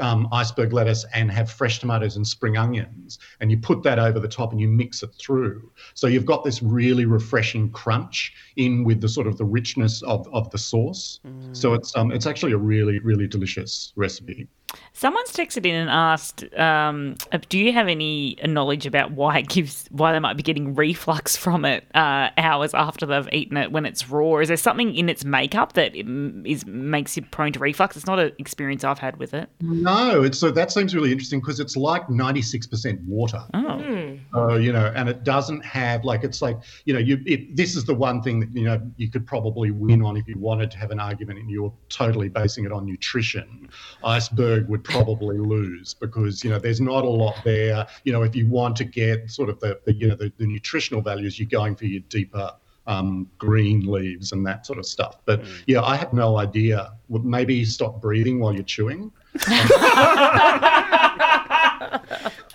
um, 0.00 0.28
iceberg 0.32 0.72
lettuce 0.72 1.04
and 1.14 1.30
have 1.30 1.50
fresh 1.50 1.78
tomatoes 1.78 2.16
and 2.16 2.26
spring 2.26 2.56
onions, 2.56 3.18
and 3.40 3.50
you 3.50 3.58
put 3.58 3.82
that 3.82 3.98
over 3.98 4.18
the 4.18 4.28
top 4.28 4.52
and 4.52 4.60
you 4.60 4.68
mix 4.68 5.02
it 5.02 5.10
through. 5.18 5.70
So 5.94 6.06
you've 6.06 6.26
got 6.26 6.44
this 6.44 6.62
really 6.62 7.04
refreshing 7.04 7.70
crunch 7.70 8.34
in 8.56 8.84
with 8.84 9.00
the 9.00 9.08
sort 9.08 9.26
of 9.26 9.38
the 9.38 9.44
richness 9.44 10.02
of, 10.02 10.28
of 10.32 10.50
the 10.50 10.58
sauce. 10.58 11.20
Mm. 11.26 11.56
So 11.56 11.74
it's 11.74 11.96
um, 11.96 12.12
it's 12.12 12.26
actually 12.26 12.52
a 12.52 12.58
really 12.58 12.98
really 13.00 13.26
delicious 13.26 13.92
recipe. 13.96 14.48
Someone's 14.96 15.32
texted 15.32 15.66
in 15.66 15.74
and 15.74 15.90
asked, 15.90 16.44
um, 16.56 17.16
"Do 17.48 17.58
you 17.58 17.72
have 17.72 17.88
any 17.88 18.38
knowledge 18.44 18.86
about 18.86 19.10
why 19.10 19.38
it 19.38 19.48
gives, 19.48 19.88
why 19.90 20.12
they 20.12 20.20
might 20.20 20.36
be 20.36 20.42
getting 20.42 20.74
reflux 20.74 21.36
from 21.44 21.64
it 21.64 21.84
uh, 21.94 22.30
hours 22.38 22.74
after 22.74 23.04
they've 23.04 23.28
eaten 23.32 23.56
it 23.56 23.72
when 23.72 23.86
it's 23.86 24.08
raw? 24.08 24.38
Is 24.38 24.48
there 24.48 24.56
something 24.56 24.94
in 24.94 25.08
its 25.08 25.24
makeup 25.24 25.72
that 25.72 25.96
is 25.96 26.64
makes 26.64 27.16
you 27.16 27.22
prone 27.22 27.52
to 27.52 27.58
reflux? 27.58 27.96
It's 27.96 28.06
not 28.06 28.20
an 28.20 28.32
experience 28.38 28.84
I've 28.84 29.00
had 29.00 29.16
with 29.16 29.34
it. 29.34 29.48
No, 29.60 30.22
it's 30.22 30.38
so 30.38 30.52
that 30.52 30.70
seems 30.70 30.94
really 30.94 31.10
interesting 31.10 31.40
because 31.40 31.58
it's 31.58 31.76
like 31.76 32.08
ninety 32.08 32.42
six 32.42 32.66
percent 32.66 33.00
water. 33.02 33.42
Oh, 33.52 33.58
mm. 33.58 34.20
uh, 34.32 34.54
you 34.54 34.72
know, 34.72 34.92
and 34.94 35.08
it 35.08 35.24
doesn't 35.24 35.64
have 35.64 36.04
like 36.04 36.22
it's 36.22 36.40
like 36.40 36.56
you 36.84 36.94
know, 36.94 37.00
you 37.00 37.20
it, 37.26 37.56
this 37.56 37.74
is 37.74 37.84
the 37.84 37.94
one 37.94 38.22
thing 38.22 38.38
that 38.40 38.54
you 38.54 38.64
know 38.64 38.80
you 38.96 39.10
could 39.10 39.26
probably 39.26 39.72
win 39.72 40.02
on 40.02 40.16
if 40.16 40.28
you 40.28 40.38
wanted 40.38 40.70
to 40.70 40.78
have 40.78 40.92
an 40.92 41.00
argument 41.00 41.40
and 41.40 41.50
you're 41.50 41.72
totally 41.88 42.28
basing 42.28 42.64
it 42.64 42.70
on 42.70 42.86
nutrition. 42.86 43.68
Iceberg 44.04 44.53
would 44.62 44.84
probably 44.84 45.38
lose 45.38 45.94
because 45.94 46.44
you 46.44 46.50
know 46.50 46.58
there's 46.58 46.80
not 46.80 47.04
a 47.04 47.08
lot 47.08 47.36
there. 47.44 47.86
You 48.04 48.12
know, 48.12 48.22
if 48.22 48.36
you 48.36 48.46
want 48.46 48.76
to 48.76 48.84
get 48.84 49.30
sort 49.30 49.48
of 49.48 49.58
the, 49.60 49.80
the 49.84 49.94
you 49.94 50.08
know 50.08 50.14
the, 50.14 50.32
the, 50.38 50.46
nutritional 50.46 51.02
values, 51.02 51.38
you're 51.38 51.48
going 51.48 51.76
for 51.76 51.86
your 51.86 52.02
deeper 52.08 52.50
um, 52.86 53.28
green 53.38 53.90
leaves 53.90 54.32
and 54.32 54.46
that 54.46 54.66
sort 54.66 54.78
of 54.78 54.86
stuff. 54.86 55.18
But 55.24 55.42
mm. 55.42 55.62
yeah, 55.66 55.82
I 55.82 55.96
had 55.96 56.12
no 56.12 56.38
idea. 56.38 56.92
Maybe 57.08 57.64
stop 57.64 58.00
breathing 58.00 58.40
while 58.40 58.54
you're 58.54 58.62
chewing. 58.62 59.10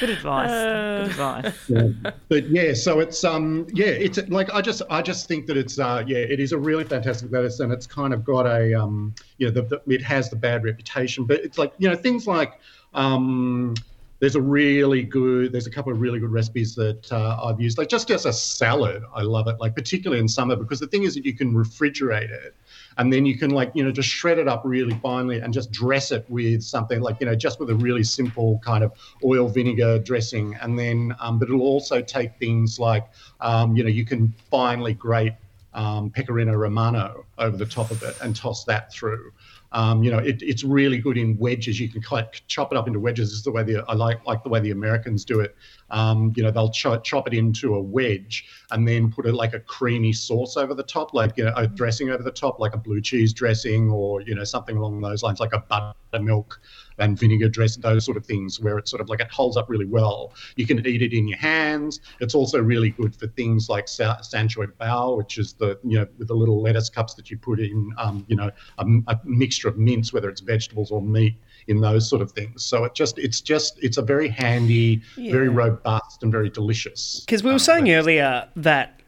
Good 0.00 0.10
advice. 0.10 0.50
Uh, 0.50 1.02
Good 1.02 1.10
advice. 1.10 1.68
Yeah. 1.68 2.10
But 2.28 2.48
yeah, 2.50 2.74
so 2.74 3.00
it's 3.00 3.24
um 3.24 3.66
yeah, 3.72 3.86
it's 3.86 4.18
like 4.28 4.52
I 4.52 4.60
just 4.60 4.82
I 4.90 5.02
just 5.02 5.28
think 5.28 5.46
that 5.46 5.56
it's 5.56 5.78
uh 5.78 6.02
yeah, 6.06 6.18
it 6.18 6.40
is 6.40 6.52
a 6.52 6.58
really 6.58 6.84
fantastic 6.84 7.30
lettuce 7.30 7.60
and 7.60 7.72
it's 7.72 7.86
kind 7.86 8.12
of 8.12 8.24
got 8.24 8.46
a 8.46 8.74
um 8.74 9.14
you 9.38 9.46
know 9.46 9.52
the, 9.52 9.62
the, 9.62 9.94
it 9.94 10.02
has 10.02 10.30
the 10.30 10.36
bad 10.36 10.64
reputation, 10.64 11.24
but 11.24 11.40
it's 11.40 11.58
like 11.58 11.72
you 11.78 11.88
know 11.88 11.96
things 11.96 12.26
like 12.26 12.60
um 12.94 13.74
there's 14.20 14.36
a 14.36 14.40
really 14.40 15.02
good 15.02 15.52
there's 15.52 15.66
a 15.66 15.70
couple 15.70 15.92
of 15.92 16.00
really 16.00 16.18
good 16.18 16.30
recipes 16.30 16.74
that 16.74 17.12
uh, 17.12 17.38
i've 17.44 17.60
used 17.60 17.76
like 17.76 17.88
just 17.88 18.10
as 18.10 18.24
a 18.24 18.32
salad 18.32 19.02
i 19.14 19.20
love 19.20 19.48
it 19.48 19.56
like 19.60 19.74
particularly 19.74 20.18
in 20.18 20.28
summer 20.28 20.56
because 20.56 20.80
the 20.80 20.86
thing 20.86 21.02
is 21.02 21.14
that 21.14 21.26
you 21.26 21.34
can 21.34 21.52
refrigerate 21.52 22.30
it 22.30 22.54
and 22.98 23.12
then 23.12 23.26
you 23.26 23.36
can 23.36 23.50
like 23.50 23.70
you 23.74 23.84
know 23.84 23.92
just 23.92 24.08
shred 24.08 24.38
it 24.38 24.48
up 24.48 24.62
really 24.64 24.94
finely 24.96 25.40
and 25.40 25.52
just 25.52 25.70
dress 25.70 26.12
it 26.12 26.24
with 26.28 26.62
something 26.62 27.00
like 27.00 27.16
you 27.20 27.26
know 27.26 27.34
just 27.34 27.60
with 27.60 27.70
a 27.70 27.74
really 27.74 28.04
simple 28.04 28.60
kind 28.64 28.84
of 28.84 28.92
oil 29.24 29.48
vinegar 29.48 29.98
dressing 29.98 30.54
and 30.60 30.78
then 30.78 31.14
um, 31.20 31.38
but 31.38 31.48
it'll 31.48 31.62
also 31.62 32.00
take 32.00 32.36
things 32.38 32.78
like 32.78 33.06
um, 33.40 33.76
you 33.76 33.82
know 33.82 33.90
you 33.90 34.04
can 34.04 34.32
finely 34.50 34.94
grate 34.94 35.34
um, 35.74 36.10
pecorino 36.10 36.52
romano 36.52 37.24
over 37.38 37.56
the 37.56 37.66
top 37.66 37.90
of 37.90 38.02
it 38.02 38.16
and 38.22 38.36
toss 38.36 38.64
that 38.64 38.92
through 38.92 39.32
um, 39.74 40.04
you 40.04 40.10
know, 40.12 40.18
it, 40.18 40.40
it's 40.40 40.62
really 40.62 40.98
good 40.98 41.18
in 41.18 41.36
wedges. 41.36 41.80
You 41.80 41.88
can 41.88 42.00
chop 42.46 42.72
it 42.72 42.78
up 42.78 42.86
into 42.86 43.00
wedges. 43.00 43.30
This 43.30 43.38
is 43.38 43.42
the 43.42 43.50
way 43.50 43.64
the 43.64 43.84
I 43.88 43.94
like 43.94 44.24
like 44.24 44.44
the 44.44 44.48
way 44.48 44.60
the 44.60 44.70
Americans 44.70 45.24
do 45.24 45.40
it. 45.40 45.56
Um, 45.94 46.32
you 46.34 46.42
know, 46.42 46.50
they'll 46.50 46.70
chop, 46.70 47.04
chop 47.04 47.28
it 47.28 47.34
into 47.34 47.76
a 47.76 47.80
wedge 47.80 48.44
and 48.72 48.86
then 48.86 49.12
put 49.12 49.26
it 49.26 49.34
like 49.34 49.54
a 49.54 49.60
creamy 49.60 50.12
sauce 50.12 50.56
over 50.56 50.74
the 50.74 50.82
top, 50.82 51.14
like 51.14 51.36
you 51.36 51.44
know, 51.44 51.52
a 51.54 51.68
dressing 51.68 52.10
over 52.10 52.22
the 52.22 52.32
top, 52.32 52.58
like 52.58 52.74
a 52.74 52.78
blue 52.78 53.00
cheese 53.00 53.32
dressing 53.32 53.90
or 53.90 54.20
you 54.22 54.34
know 54.34 54.42
something 54.42 54.76
along 54.76 55.00
those 55.00 55.22
lines, 55.22 55.38
like 55.38 55.52
a 55.52 55.94
buttermilk 56.12 56.60
and 56.98 57.16
vinegar 57.16 57.48
dress, 57.48 57.76
those 57.76 58.04
sort 58.04 58.16
of 58.16 58.26
things, 58.26 58.58
where 58.58 58.76
it's 58.76 58.90
sort 58.90 59.00
of 59.00 59.08
like 59.08 59.20
it 59.20 59.30
holds 59.30 59.56
up 59.56 59.70
really 59.70 59.86
well. 59.86 60.32
You 60.56 60.66
can 60.66 60.84
eat 60.84 61.02
it 61.02 61.12
in 61.12 61.28
your 61.28 61.38
hands. 61.38 62.00
It's 62.20 62.34
also 62.34 62.60
really 62.60 62.90
good 62.90 63.14
for 63.14 63.28
things 63.28 63.68
like 63.68 63.86
sa- 63.86 64.18
choy 64.18 64.66
bao, 64.80 65.16
which 65.16 65.38
is 65.38 65.52
the 65.52 65.78
you 65.84 66.00
know 66.00 66.08
with 66.18 66.26
the 66.26 66.34
little 66.34 66.60
lettuce 66.60 66.90
cups 66.90 67.14
that 67.14 67.30
you 67.30 67.38
put 67.38 67.60
in, 67.60 67.92
um, 67.98 68.24
you 68.26 68.34
know, 68.34 68.50
a, 68.78 68.86
a 69.06 69.20
mixture 69.24 69.68
of 69.68 69.78
mince, 69.78 70.12
whether 70.12 70.28
it's 70.28 70.40
vegetables 70.40 70.90
or 70.90 71.00
meat 71.00 71.36
in 71.68 71.80
those 71.80 72.08
sort 72.08 72.22
of 72.22 72.32
things. 72.32 72.64
So 72.64 72.84
it 72.84 72.94
just 72.94 73.18
it's 73.18 73.40
just 73.40 73.78
it's 73.82 73.96
a 73.96 74.02
very 74.02 74.28
handy, 74.28 75.02
yeah. 75.16 75.32
very 75.32 75.48
robust, 75.48 76.22
and 76.22 76.30
very 76.30 76.50
delicious. 76.50 77.20
Because 77.20 77.42
we 77.42 77.50
were 77.50 77.54
um, 77.54 77.58
saying 77.58 77.84
lettuce. 77.86 78.04
earlier 78.04 78.48
that 78.56 79.00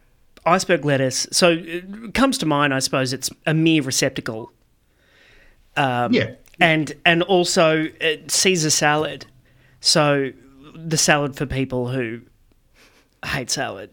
iceberg 0.45 0.85
lettuce. 0.85 1.27
So 1.33 1.51
it 1.51 2.14
comes 2.14 2.38
to 2.38 2.47
mind, 2.47 2.73
I 2.73 2.79
suppose, 2.79 3.12
it's 3.12 3.31
a 3.47 3.55
mere 3.55 3.83
receptacle. 3.83 4.53
Um, 5.77 6.12
yeah 6.12 6.31
and 6.61 6.92
and 7.05 7.23
also 7.23 7.88
Caesar 8.29 8.71
salad. 8.71 9.27
So 9.81 10.33
the 10.75 10.97
salad 10.97 11.37
for 11.37 11.47
people 11.47 11.88
who 11.88 12.21
hate 13.25 13.51
salad. 13.51 13.90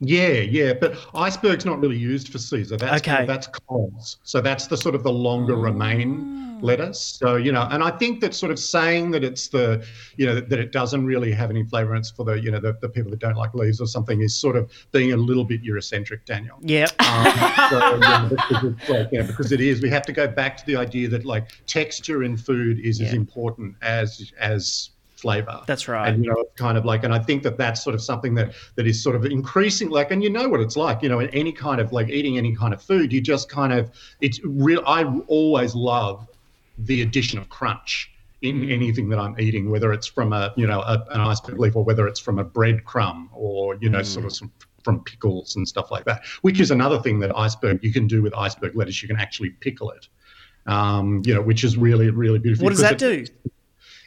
Yeah, 0.00 0.28
yeah, 0.28 0.74
but 0.74 0.96
iceberg's 1.14 1.64
not 1.64 1.80
really 1.80 1.96
used 1.96 2.28
for 2.28 2.38
Caesar. 2.38 2.76
That's 2.76 3.00
okay. 3.00 3.24
that's 3.24 3.46
cos. 3.46 4.18
So 4.24 4.40
that's 4.40 4.66
the 4.66 4.76
sort 4.76 4.94
of 4.94 5.02
the 5.02 5.12
longer 5.12 5.56
romaine 5.56 6.58
lettuce. 6.60 7.00
So 7.00 7.36
you 7.36 7.52
know, 7.52 7.66
and 7.70 7.82
I 7.82 7.90
think 7.90 8.20
that 8.20 8.34
sort 8.34 8.52
of 8.52 8.58
saying 8.58 9.10
that 9.12 9.24
it's 9.24 9.48
the 9.48 9.84
you 10.16 10.26
know 10.26 10.34
that, 10.34 10.50
that 10.50 10.58
it 10.58 10.72
doesn't 10.72 11.06
really 11.06 11.32
have 11.32 11.50
any 11.50 11.64
flavour 11.64 11.94
it's 11.94 12.10
for 12.10 12.24
the 12.24 12.34
you 12.34 12.50
know 12.50 12.60
the, 12.60 12.76
the 12.80 12.88
people 12.88 13.10
that 13.10 13.20
don't 13.20 13.36
like 13.36 13.54
leaves 13.54 13.80
or 13.80 13.86
something 13.86 14.20
is 14.20 14.38
sort 14.38 14.56
of 14.56 14.70
being 14.92 15.12
a 15.12 15.16
little 15.16 15.44
bit 15.44 15.62
Eurocentric, 15.62 16.24
Daniel. 16.26 16.58
Yeah. 16.60 16.88
Um, 16.98 17.24
so, 17.70 17.98
yeah, 18.00 18.28
because, 18.28 18.88
like, 18.88 19.08
yeah, 19.12 19.22
because 19.22 19.52
it 19.52 19.60
is. 19.60 19.80
We 19.82 19.90
have 19.90 20.02
to 20.02 20.12
go 20.12 20.26
back 20.28 20.56
to 20.58 20.66
the 20.66 20.76
idea 20.76 21.08
that 21.08 21.24
like 21.24 21.48
texture 21.66 22.22
in 22.22 22.36
food 22.36 22.78
is 22.80 23.00
yeah. 23.00 23.08
as 23.08 23.14
important 23.14 23.76
as 23.80 24.32
as 24.38 24.90
flavor. 25.16 25.62
That's 25.66 25.88
right. 25.88 26.08
And 26.08 26.24
you 26.24 26.30
know, 26.30 26.40
it's 26.40 26.54
kind 26.56 26.78
of 26.78 26.84
like, 26.84 27.04
and 27.04 27.12
I 27.12 27.18
think 27.18 27.42
that 27.42 27.56
that's 27.58 27.82
sort 27.82 27.94
of 27.94 28.02
something 28.02 28.34
that 28.34 28.54
that 28.76 28.86
is 28.86 29.02
sort 29.02 29.16
of 29.16 29.24
increasing. 29.24 29.90
Like, 29.90 30.10
and 30.10 30.22
you 30.22 30.30
know 30.30 30.48
what 30.48 30.60
it's 30.60 30.76
like. 30.76 31.02
You 31.02 31.08
know, 31.08 31.20
in 31.20 31.28
any 31.30 31.52
kind 31.52 31.80
of 31.80 31.92
like 31.92 32.08
eating 32.08 32.38
any 32.38 32.54
kind 32.54 32.72
of 32.72 32.82
food, 32.82 33.12
you 33.12 33.20
just 33.20 33.48
kind 33.48 33.72
of 33.72 33.90
it's 34.20 34.40
real. 34.44 34.82
I 34.86 35.04
always 35.26 35.74
love 35.74 36.28
the 36.78 37.02
addition 37.02 37.38
of 37.38 37.48
crunch 37.48 38.10
in 38.42 38.60
mm. 38.60 38.72
anything 38.72 39.08
that 39.08 39.18
I'm 39.18 39.38
eating, 39.40 39.70
whether 39.70 39.92
it's 39.92 40.06
from 40.06 40.32
a 40.32 40.52
you 40.56 40.66
know 40.66 40.80
a, 40.80 41.04
an 41.10 41.20
iceberg 41.20 41.58
leaf 41.58 41.76
or 41.76 41.84
whether 41.84 42.06
it's 42.06 42.20
from 42.20 42.38
a 42.38 42.44
bread 42.44 42.84
crumb 42.84 43.30
or 43.32 43.76
you 43.80 43.88
know 43.88 44.00
mm. 44.00 44.06
sort 44.06 44.26
of 44.26 44.34
some 44.34 44.52
from 44.84 45.02
pickles 45.02 45.56
and 45.56 45.66
stuff 45.66 45.90
like 45.90 46.04
that. 46.04 46.24
Which 46.42 46.60
is 46.60 46.70
another 46.70 47.00
thing 47.00 47.18
that 47.20 47.36
iceberg 47.36 47.82
you 47.82 47.92
can 47.92 48.06
do 48.06 48.22
with 48.22 48.34
iceberg 48.34 48.76
lettuce. 48.76 49.02
You 49.02 49.08
can 49.08 49.18
actually 49.18 49.50
pickle 49.50 49.90
it. 49.90 50.08
Um, 50.66 51.22
you 51.24 51.32
know, 51.32 51.42
which 51.42 51.64
is 51.64 51.76
really 51.76 52.10
really 52.10 52.38
beautiful. 52.38 52.64
What 52.64 52.70
does 52.70 52.80
that 52.80 52.98
do? 52.98 53.24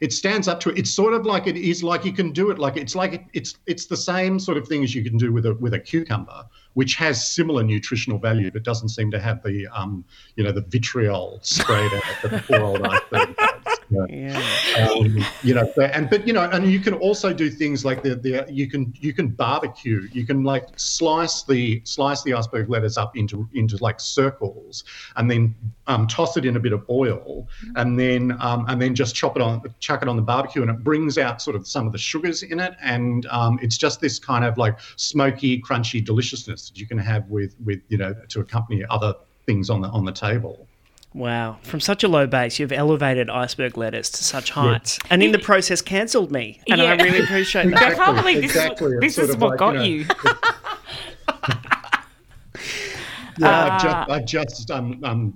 It 0.02 0.14
stands 0.14 0.48
up 0.48 0.60
to 0.62 0.70
it. 0.70 0.78
It's 0.78 0.92
sort 0.92 1.14
of 1.14 1.26
like 1.26 1.48
it 1.48 1.58
is 1.58 1.84
like 1.84 2.06
you 2.06 2.14
can 2.14 2.32
do 2.32 2.52
it 2.52 2.60
like 2.60 2.78
it's 2.78 2.96
like 2.96 3.14
it, 3.14 3.22
it's 3.34 3.56
it's 3.66 3.86
the 3.86 3.98
same 3.98 4.40
sort 4.40 4.58
of 4.58 4.68
thing 4.68 4.84
as 4.84 4.96
you 4.96 5.04
can 5.04 5.18
do 5.18 5.32
with 5.32 5.46
a 5.46 5.56
with 5.56 5.74
a 5.74 5.80
cucumber, 5.80 6.46
which 6.74 6.96
has 6.96 7.26
similar 7.26 7.64
nutritional 7.64 8.20
value 8.20 8.52
but 8.52 8.64
doesn't 8.64 8.90
seem 8.90 9.12
to 9.12 9.20
have 9.20 9.42
the 9.44 9.68
um 9.68 10.04
you 10.36 10.44
know 10.44 10.52
the 10.52 10.62
vitriol 10.62 11.40
sprayed 11.44 11.94
out 11.94 12.04
that 12.24 12.32
the 12.32 12.44
poor 12.48 12.62
old 12.62 12.82
iceberg 12.82 13.36
Yeah. 13.90 14.42
Um, 14.78 15.24
you 15.44 15.54
know, 15.56 15.72
and 15.78 16.10
but 16.10 16.28
you 16.28 16.34
know, 16.34 16.44
and 16.44 16.72
you 16.72 16.80
can 16.80 16.94
also 16.94 17.34
do 17.34 17.50
things 17.50 17.84
like 17.84 18.04
the, 18.04 18.16
the 18.16 18.46
you 18.50 18.68
can 18.68 18.94
you 18.96 19.14
can 19.14 19.30
barbecue. 19.30 20.08
You 20.12 20.26
can 20.26 20.44
like 20.44 20.68
slice 20.76 21.44
the 21.44 21.82
slice 21.86 22.22
the 22.24 22.34
iceberg 22.34 22.70
lettuce 22.70 22.98
up 22.98 23.18
into 23.18 23.50
into 23.54 23.78
like 23.78 24.00
circles, 24.00 24.84
and 25.16 25.30
then 25.30 25.56
um, 25.88 26.08
toss 26.08 26.38
it 26.38 26.46
in 26.46 26.56
a 26.56 26.60
bit 26.60 26.74
of 26.74 26.86
oil, 26.90 27.48
and 27.76 28.00
then 28.00 28.38
um, 28.40 28.66
and 28.68 28.82
then 28.82 28.94
just 28.94 29.16
chop 29.16 29.36
it 29.36 29.42
on 29.42 29.62
chuck 29.80 30.04
it 30.04 30.08
on 30.08 30.16
the 30.16 30.22
barbecue, 30.22 30.62
and 30.62 30.70
it 30.70 30.84
brings 30.84 31.18
out 31.18 31.42
sort 31.42 31.56
of 31.56 31.68
some 31.68 31.88
of 31.88 31.92
the 31.92 32.00
sugars 32.00 32.44
in 32.44 32.60
it, 32.60 32.76
and 32.82 33.26
um, 33.28 33.58
it's 33.62 33.78
just 33.78 34.02
this 34.02 34.20
kind 34.20 34.46
of 34.46 34.58
like 34.58 34.80
smoky, 34.98 35.62
crunchy 35.62 36.04
deliciousness 36.04 36.70
that 36.70 36.80
you 36.80 36.86
can 36.86 36.98
have 36.98 37.28
with 37.28 37.56
with 37.66 37.82
you 37.90 37.98
know 37.98 38.16
to 38.28 38.40
accompany 38.40 38.86
other 38.90 39.16
things 39.48 39.72
on 39.72 39.82
the 39.82 39.88
on 39.90 40.06
the 40.06 40.12
table. 40.12 40.69
Wow. 41.14 41.58
From 41.64 41.80
such 41.80 42.04
a 42.04 42.08
low 42.08 42.28
base, 42.28 42.60
you've 42.60 42.72
elevated 42.72 43.30
iceberg 43.30 43.78
lettuce 43.78 44.10
to 44.12 44.24
such 44.24 44.52
heights. 44.52 45.00
And 45.10 45.24
in 45.24 45.32
the 45.32 45.40
process, 45.40 45.82
cancelled 45.82 46.32
me. 46.32 46.62
And 46.70 46.82
I 46.82 46.96
really 46.96 47.24
appreciate 47.24 47.70
that. 47.72 47.82
I 47.84 47.96
can't 47.96 48.18
believe 48.18 48.42
this 48.42 48.52
exactly. 48.52 48.94
is, 48.94 49.16
this 49.16 49.18
is 49.18 49.38
what 49.38 49.52
like, 49.52 49.60
got 49.60 49.86
you 49.86 49.92
you. 49.92 50.06
know, 50.06 50.14
Yeah, 53.40 53.66
I've 53.66 53.82
just 53.82 54.10
I've 54.10 54.26
just 54.26 54.72
um 54.72 55.00
um 55.04 55.34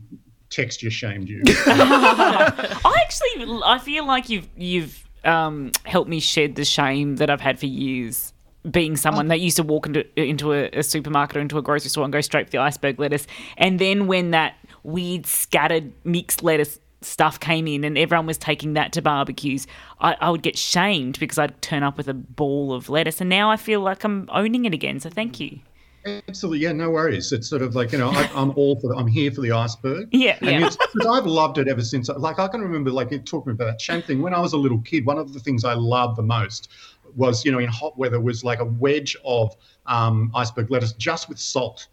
texture 0.49 0.91
shamed 0.91 1.29
you. 1.29 1.41
I 1.47 2.95
actually, 3.01 3.61
I 3.65 3.79
feel 3.79 4.05
like 4.05 4.29
you've 4.29 4.47
you've 4.57 5.07
um, 5.23 5.71
helped 5.85 6.09
me 6.09 6.19
shed 6.19 6.55
the 6.55 6.65
shame 6.65 7.17
that 7.17 7.29
I've 7.29 7.41
had 7.41 7.59
for 7.59 7.65
years. 7.65 8.33
Being 8.69 8.95
someone 8.95 9.27
that 9.27 9.41
used 9.41 9.57
to 9.57 9.63
walk 9.63 9.87
into 9.87 10.05
into 10.19 10.53
a, 10.53 10.69
a 10.69 10.83
supermarket 10.83 11.35
or 11.35 11.41
into 11.41 11.57
a 11.57 11.61
grocery 11.61 11.89
store 11.89 12.05
and 12.05 12.13
go 12.13 12.21
straight 12.21 12.47
for 12.47 12.51
the 12.51 12.57
iceberg 12.59 12.97
lettuce, 12.97 13.27
and 13.57 13.77
then 13.77 14.07
when 14.07 14.31
that 14.31 14.55
weird 14.83 15.25
scattered 15.25 15.91
mixed 16.03 16.43
lettuce 16.43 16.79
stuff 17.01 17.39
came 17.39 17.67
in 17.67 17.83
and 17.83 17.97
everyone 17.97 18.25
was 18.25 18.37
taking 18.37 18.73
that 18.73 18.93
to 18.93 19.01
barbecues, 19.01 19.67
I, 19.99 20.15
I 20.21 20.29
would 20.29 20.41
get 20.41 20.57
shamed 20.57 21.19
because 21.19 21.37
I'd 21.37 21.61
turn 21.61 21.83
up 21.83 21.97
with 21.97 22.07
a 22.07 22.13
ball 22.13 22.73
of 22.73 22.89
lettuce, 22.89 23.21
and 23.21 23.29
now 23.29 23.49
I 23.49 23.57
feel 23.57 23.81
like 23.81 24.03
I'm 24.03 24.29
owning 24.31 24.65
it 24.65 24.73
again. 24.73 24.99
So 24.99 25.09
thank 25.09 25.39
you. 25.39 25.59
Absolutely, 26.05 26.59
yeah, 26.59 26.73
no 26.73 26.89
worries. 26.89 27.31
It's 27.31 27.47
sort 27.47 27.61
of 27.61 27.75
like 27.75 27.93
you 27.93 27.97
know, 27.97 28.09
I, 28.09 28.29
I'm 28.35 28.51
all 28.57 28.77
for. 28.79 28.89
The, 28.89 28.95
I'm 28.95 29.07
here 29.07 29.31
for 29.31 29.39
the 29.39 29.53
iceberg. 29.53 30.09
Yeah, 30.11 30.37
and 30.41 30.61
yeah. 30.61 31.09
I've 31.09 31.25
loved 31.25 31.57
it 31.57 31.69
ever 31.69 31.81
since. 31.81 32.09
Like 32.09 32.39
I 32.39 32.47
can 32.49 32.61
remember, 32.61 32.91
like 32.91 33.13
it 33.13 33.25
talking 33.25 33.53
about 33.53 33.65
that 33.65 33.81
shame 33.81 34.01
thing 34.01 34.21
when 34.21 34.33
I 34.33 34.39
was 34.39 34.51
a 34.51 34.57
little 34.57 34.79
kid. 34.79 35.05
One 35.05 35.17
of 35.17 35.33
the 35.33 35.39
things 35.39 35.63
I 35.63 35.73
loved 35.73 36.17
the 36.17 36.23
most 36.23 36.69
was, 37.15 37.45
you 37.45 37.51
know, 37.51 37.59
in 37.59 37.69
hot 37.69 37.97
weather, 37.97 38.19
was 38.19 38.43
like 38.43 38.59
a 38.59 38.65
wedge 38.65 39.15
of 39.23 39.55
um, 39.85 40.29
iceberg 40.35 40.69
lettuce 40.71 40.93
just 40.93 41.29
with 41.29 41.39
salt. 41.39 41.87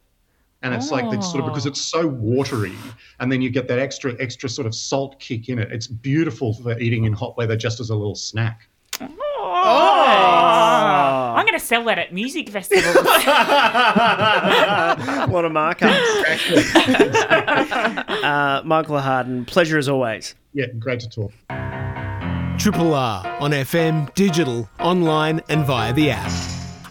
And 0.62 0.74
it's 0.74 0.90
like 0.90 1.06
it's 1.14 1.30
sort 1.30 1.42
of 1.42 1.46
because 1.46 1.64
it's 1.64 1.80
so 1.80 2.06
watery, 2.06 2.74
and 3.18 3.32
then 3.32 3.40
you 3.40 3.48
get 3.48 3.66
that 3.68 3.78
extra 3.78 4.14
extra 4.20 4.46
sort 4.46 4.66
of 4.66 4.74
salt 4.74 5.18
kick 5.18 5.48
in 5.48 5.58
it. 5.58 5.72
It's 5.72 5.86
beautiful 5.86 6.52
for 6.52 6.78
eating 6.78 7.04
in 7.04 7.14
hot 7.14 7.34
weather, 7.38 7.56
just 7.56 7.80
as 7.80 7.88
a 7.88 7.94
little 7.94 8.14
snack. 8.14 8.68
Oh. 9.00 9.08
I'm 11.36 11.46
going 11.46 11.58
to 11.58 11.64
sell 11.64 11.84
that 11.84 11.98
at 11.98 12.12
music 12.12 12.50
festivals. 12.50 12.94
What 15.30 15.44
a 15.44 15.44
lot 15.44 15.44
of 15.44 15.52
markups. 15.52 16.24
uh, 18.24 18.62
Michael 18.64 19.00
Harden, 19.00 19.44
pleasure 19.44 19.78
as 19.78 19.88
always. 19.88 20.34
Yeah, 20.52 20.66
great 20.78 21.00
to 21.00 21.08
talk. 21.08 21.32
Triple 22.58 22.94
R 22.94 23.26
on 23.40 23.52
FM, 23.52 24.12
digital, 24.14 24.68
online, 24.78 25.40
and 25.48 25.64
via 25.64 25.92
the 25.92 26.10
app. 26.10 26.30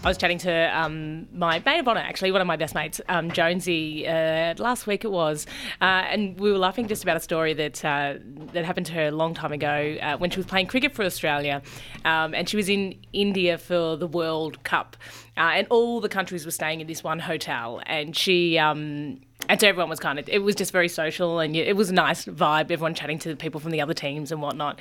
I 0.02 0.08
was 0.08 0.18
chatting 0.18 0.38
to 0.40 0.80
um, 0.80 1.28
my 1.34 1.62
maid 1.66 1.80
of 1.82 1.88
honour, 1.90 2.00
actually, 2.00 2.32
one 2.32 2.40
of 2.40 2.48
my 2.48 2.56
best 2.56 2.74
mates, 2.74 3.02
um, 3.10 3.30
Jonesy, 3.32 4.08
uh, 4.08 4.54
last 4.58 4.88
week 4.88 5.04
it 5.04 5.12
was, 5.12 5.46
uh, 5.82 5.84
and 5.84 6.40
we 6.40 6.54
were 6.54 6.58
laughing 6.58 6.88
just 6.88 7.04
about 7.04 7.18
a 7.18 7.20
story 7.20 7.54
that 7.56 7.84
uh, 7.84 8.14
that 8.54 8.64
happened 8.64 8.86
to 8.86 8.94
her 8.94 9.08
a 9.08 9.12
long 9.12 9.34
time 9.34 9.52
ago 9.52 9.98
uh, 10.02 10.16
when 10.18 10.30
she 10.30 10.38
was 10.38 10.46
playing 10.46 10.68
cricket 10.68 10.94
for 10.96 11.04
Australia, 11.04 11.62
um, 12.06 12.34
and 12.34 12.48
she 12.48 12.56
was 12.56 12.70
in 12.70 12.96
India 13.12 13.58
for 13.58 13.98
the 13.98 14.08
World 14.08 14.64
Cup, 14.64 14.96
uh, 15.36 15.52
and 15.56 15.68
all 15.70 16.00
the 16.00 16.10
countries 16.10 16.46
were 16.46 16.52
staying 16.52 16.80
in 16.80 16.88
this 16.88 17.04
one 17.04 17.20
hotel, 17.20 17.82
and 17.86 18.16
she. 18.16 18.58
Um, 18.58 19.20
and 19.48 19.60
so 19.60 19.68
everyone 19.68 19.90
was 19.90 20.00
kind 20.00 20.20
of, 20.20 20.30
it 20.30 20.44
was 20.44 20.54
just 20.54 20.72
very 20.72 20.90
social 20.90 21.40
and 21.40 21.56
it 21.56 21.76
was 21.76 21.90
a 21.90 21.94
nice 21.94 22.26
vibe, 22.26 22.70
everyone 22.70 22.94
chatting 22.94 23.18
to 23.20 23.36
people 23.36 23.60
from 23.60 23.72
the 23.72 23.82
other 23.82 23.96
teams 23.96 24.32
and 24.32 24.42
whatnot. 24.44 24.80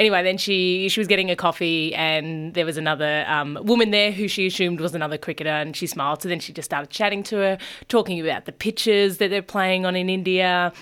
Anyway, 0.00 0.22
then 0.22 0.38
she 0.38 0.88
she 0.88 0.98
was 0.98 1.06
getting 1.06 1.30
a 1.30 1.36
coffee, 1.36 1.94
and 1.94 2.54
there 2.54 2.64
was 2.64 2.78
another 2.78 3.22
um, 3.28 3.58
woman 3.60 3.90
there 3.90 4.10
who 4.10 4.28
she 4.28 4.46
assumed 4.46 4.80
was 4.80 4.94
another 4.94 5.18
cricketer, 5.18 5.50
and 5.50 5.76
she 5.76 5.86
smiled. 5.86 6.22
So 6.22 6.28
then 6.30 6.40
she 6.40 6.54
just 6.54 6.64
started 6.64 6.88
chatting 6.88 7.22
to 7.24 7.36
her, 7.36 7.58
talking 7.88 8.18
about 8.18 8.46
the 8.46 8.52
pitches 8.52 9.18
that 9.18 9.28
they're 9.28 9.42
playing 9.42 9.84
on 9.84 9.96
in 9.96 10.08
India, 10.08 10.72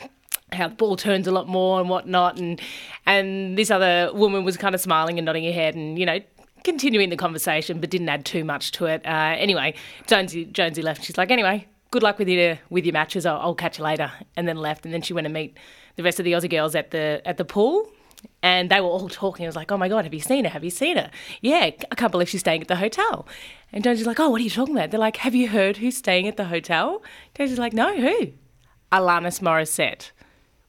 how 0.53 0.69
the 0.69 0.75
ball 0.77 0.97
turns 0.97 1.27
a 1.27 1.33
lot 1.33 1.49
more 1.49 1.81
and 1.81 1.91
whatnot, 1.91 2.39
and 2.39 2.61
and 3.07 3.59
this 3.59 3.73
other 3.73 4.13
woman 4.15 4.45
was 4.45 4.57
kind 4.57 4.73
of 4.73 4.81
smiling 4.81 5.19
and 5.19 5.27
nodding 5.27 5.45
her 5.45 5.53
head, 5.53 5.75
and 5.75 5.99
you 5.99 6.07
know. 6.07 6.21
Continuing 6.65 7.09
the 7.09 7.17
conversation, 7.17 7.81
but 7.81 7.89
didn't 7.89 8.09
add 8.09 8.25
too 8.25 8.45
much 8.45 8.73
to 8.73 8.87
it. 8.87 9.07
Uh, 9.07 9.37
anyway, 9.39 9.75
Jonesy 10.09 10.45
Jonesy 10.45 10.83
left. 10.83 11.05
She's 11.05 11.17
like, 11.17 11.31
anyway, 11.31 11.67
good 11.93 12.03
luck 12.03 12.19
with 12.19 12.29
your 12.29 12.59
with 12.69 12.85
your 12.85 12.93
matches. 12.93 13.25
I'll, 13.25 13.39
I'll 13.39 13.55
catch 13.55 13.79
you 13.79 13.85
later. 13.85 14.11
And 14.37 14.47
then 14.49 14.57
left. 14.57 14.85
And 14.85 14.93
then 14.93 15.01
she 15.01 15.15
went 15.15 15.25
to 15.25 15.33
meet 15.33 15.57
the 15.95 16.03
rest 16.03 16.19
of 16.19 16.25
the 16.25 16.33
Aussie 16.33 16.51
girls 16.51 16.75
at 16.75 16.91
the 16.91 17.23
at 17.25 17.37
the 17.37 17.45
pool 17.45 17.89
and 18.43 18.71
they 18.71 18.81
were 18.81 18.87
all 18.89 19.09
talking. 19.09 19.45
I 19.47 19.49
was 19.49 19.57
like, 19.57 19.71
"Oh 19.73 19.77
my 19.77 19.89
god, 19.89 20.05
have 20.05 20.15
you 20.15 20.21
seen 20.21 20.45
her? 20.45 20.51
Have 20.51 20.65
you 20.65 20.71
seen 20.71 20.97
her? 20.97 21.11
Yeah, 21.41 21.71
I 21.91 21.95
can't 21.97 22.13
believe 22.13 22.29
she's 22.29 22.41
staying 22.41 22.63
at 22.63 22.69
the 22.69 22.77
hotel." 22.77 23.27
And 23.73 23.85
Jonesy's 23.85 24.07
like, 24.07 24.21
"Oh, 24.21 24.29
what 24.31 24.41
are 24.41 24.45
you 24.45 24.51
talking 24.51 24.77
about?" 24.77 24.91
They're 24.91 25.01
like, 25.01 25.19
"Have 25.19 25.35
you 25.35 25.49
heard 25.49 25.79
who's 25.79 25.97
staying 25.97 26.29
at 26.29 26.37
the 26.37 26.47
hotel?" 26.47 27.03
Jonesy's 27.37 27.59
like, 27.59 27.73
"No, 27.73 27.97
who?" 27.97 28.33
Alanis 28.93 29.41
Morissette 29.41 30.11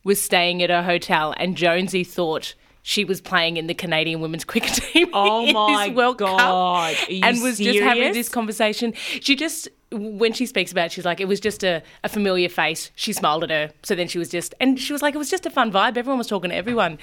was 0.04 0.22
staying 0.22 0.62
at 0.64 0.70
her 0.70 0.84
hotel, 0.84 1.34
and 1.38 1.56
Jonesy 1.56 2.04
thought 2.04 2.56
she 2.82 3.06
was 3.06 3.22
playing 3.22 3.58
in 3.58 3.68
the 3.68 3.74
Canadian 3.74 4.20
women's 4.22 4.44
cricket 4.52 4.74
team 4.74 5.10
Oh 5.14 5.46
in 5.46 5.54
my 5.54 5.88
this 5.88 5.96
World 5.96 6.18
God. 6.18 6.96
Cup, 6.96 7.08
and 7.10 7.42
was 7.42 7.58
just 7.58 7.80
having 7.80 8.14
this 8.14 8.30
conversation. 8.30 8.94
She 9.22 9.36
just 9.36 9.68
when 9.92 10.34
she 10.34 10.46
speaks 10.46 10.72
about 10.72 10.88
it, 10.88 10.92
she's 10.92 11.06
like, 11.06 11.20
it 11.20 11.28
was 11.28 11.40
just 11.40 11.64
a, 11.64 11.82
a 12.04 12.10
familiar 12.10 12.50
face. 12.50 12.92
She 12.96 13.14
smiled 13.14 13.44
at 13.44 13.50
her. 13.50 13.72
So 13.84 13.96
then 13.96 14.08
she 14.08 14.20
was 14.20 14.30
just, 14.30 14.54
and 14.60 14.80
she 14.80 14.94
was 14.94 15.02
like, 15.02 15.16
it 15.16 15.18
was 15.18 15.30
just 15.30 15.46
a 15.46 15.50
fun 15.50 15.72
vibe. 15.72 15.98
Everyone 15.98 16.18
was 16.18 16.28
talking 16.28 16.52
to 16.52 16.56
everyone. 16.56 17.00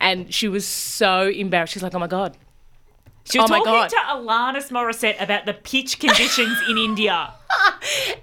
And 0.00 0.32
she 0.32 0.48
was 0.48 0.66
so 0.66 1.28
embarrassed. 1.28 1.74
She's 1.74 1.82
like, 1.82 1.94
oh 1.94 1.98
my 1.98 2.06
God. 2.06 2.36
She 3.24 3.38
was 3.38 3.50
oh 3.50 3.52
my 3.52 3.58
talking 3.58 3.72
God. 3.72 3.90
to 3.90 3.96
Alanis 3.96 4.70
Morissette 4.70 5.22
about 5.22 5.44
the 5.44 5.52
pitch 5.52 5.98
conditions 5.98 6.56
in 6.68 6.78
India. 6.78 7.34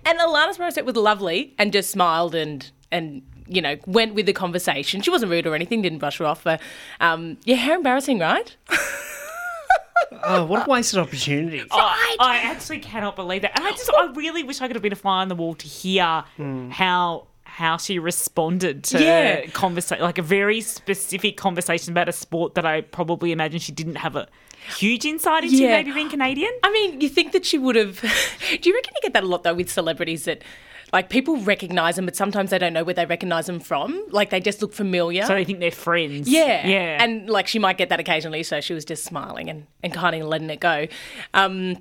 And 0.05 0.20
Alanis 0.20 0.57
Morissette 0.57 0.86
was 0.86 0.95
lovely 0.95 1.53
and 1.59 1.72
just 1.72 1.91
smiled 1.91 2.34
and, 2.34 2.70
and, 2.91 3.22
you 3.47 3.61
know, 3.61 3.78
went 3.86 4.15
with 4.15 4.26
the 4.26 4.34
conversation. 4.34 5.01
She 5.01 5.11
wasn't 5.11 5.32
rude 5.32 5.45
or 5.45 5.53
anything, 5.53 5.84
didn't 5.84 5.99
brush 5.99 6.18
her 6.18 6.26
off. 6.26 6.43
But 6.43 6.59
um, 6.99 7.38
yeah, 7.43 7.57
how 7.57 7.76
embarrassing, 7.76 8.20
right? 8.20 8.55
Oh, 10.24 10.45
what 10.45 10.68
a 10.68 10.70
wasted 10.70 11.00
opportunity. 11.00 11.64
Oh, 11.72 11.78
I, 11.78 12.16
I 12.20 12.38
actually 12.38 12.80
cannot 12.80 13.16
believe 13.16 13.41
that. 13.43 13.58
And 13.58 13.66
I 13.66 13.72
just, 13.72 13.91
I 13.95 14.12
really 14.14 14.43
wish 14.43 14.62
I 14.62 14.68
could 14.68 14.76
have 14.76 14.84
been 14.84 14.93
a 14.93 14.98
fly 14.98 15.22
on 15.22 15.28
the 15.28 15.36
wall 15.36 15.56
to 15.56 15.68
hear 15.68 16.24
hmm. 16.36 16.70
how 16.70 17.28
how 17.43 17.76
she 17.78 17.98
responded 17.98 18.84
to 18.84 19.04
Yeah. 19.04 19.48
conversation, 19.48 20.04
like 20.04 20.20
a 20.20 20.22
very 20.22 20.62
specific 20.62 21.38
conversation 21.38 21.91
about 21.91 22.08
a 22.08 22.12
sport 22.12 22.54
that 22.54 22.68
I 22.68 22.82
probably 22.82 23.32
imagine 23.32 23.60
she 23.60 23.72
didn't 23.72 23.95
have 23.95 24.16
a 24.16 24.28
huge 24.78 25.06
insight 25.06 25.43
into, 25.43 25.58
Yeah. 25.58 25.78
maybe 25.78 25.91
being 25.91 26.10
Canadian. 26.10 26.52
I 26.62 26.72
mean, 26.72 27.02
you 27.02 27.10
think 27.10 27.32
that 27.32 27.45
she 27.45 27.58
would 27.58 27.76
have. 27.76 28.00
Do 28.62 28.70
you 28.70 28.76
reckon 28.76 28.93
you 28.95 29.02
get 29.02 29.14
that 29.14 29.24
a 29.24 29.28
lot 29.28 29.41
though 29.43 29.56
with 29.56 29.72
celebrities 29.72 30.26
that, 30.26 30.43
like, 30.94 31.10
people 31.10 31.38
recognise 31.38 31.96
them, 31.96 32.06
but 32.06 32.16
sometimes 32.16 32.52
they 32.52 32.58
don't 32.58 32.74
know 32.74 32.84
where 32.84 32.94
they 32.94 33.06
recognise 33.06 33.46
them 33.46 33.60
from. 33.60 34.04
Like, 34.10 34.30
they 34.30 34.40
just 34.40 34.62
look 34.62 34.74
familiar. 34.74 35.26
So 35.26 35.34
they 35.34 35.44
think 35.44 35.60
they're 35.60 35.72
friends. 35.72 36.30
yeah, 36.30 36.68
Yeah. 36.68 37.04
And 37.04 37.30
like, 37.30 37.48
she 37.48 37.60
might 37.60 37.78
get 37.78 37.90
that 37.90 38.00
occasionally, 38.00 38.44
so 38.44 38.62
she 38.62 38.74
was 38.74 38.86
just 38.86 39.04
smiling 39.04 39.50
and 39.50 39.68
and 39.84 39.94
kind 39.94 40.16
of 40.16 40.28
letting 40.28 40.50
it 40.50 40.60
go. 40.60 40.88
Um, 41.34 41.78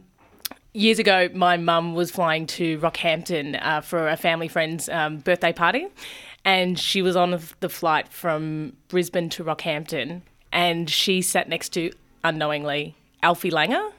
years 0.72 0.98
ago, 0.98 1.28
my 1.34 1.56
mum 1.56 1.94
was 1.94 2.10
flying 2.10 2.46
to 2.46 2.78
Rockhampton 2.78 3.58
uh, 3.64 3.80
for 3.80 4.08
a 4.08 4.16
family 4.16 4.48
friend's 4.48 4.88
um, 4.88 5.18
birthday 5.18 5.52
party, 5.52 5.86
and 6.44 6.78
she 6.78 7.02
was 7.02 7.16
on 7.16 7.38
the 7.60 7.68
flight 7.68 8.08
from 8.08 8.74
Brisbane 8.88 9.28
to 9.30 9.44
Rockhampton, 9.44 10.22
and 10.52 10.88
she 10.90 11.22
sat 11.22 11.48
next 11.48 11.70
to 11.70 11.92
unknowingly 12.24 12.94
Alfie 13.22 13.50
Langer. 13.50 13.92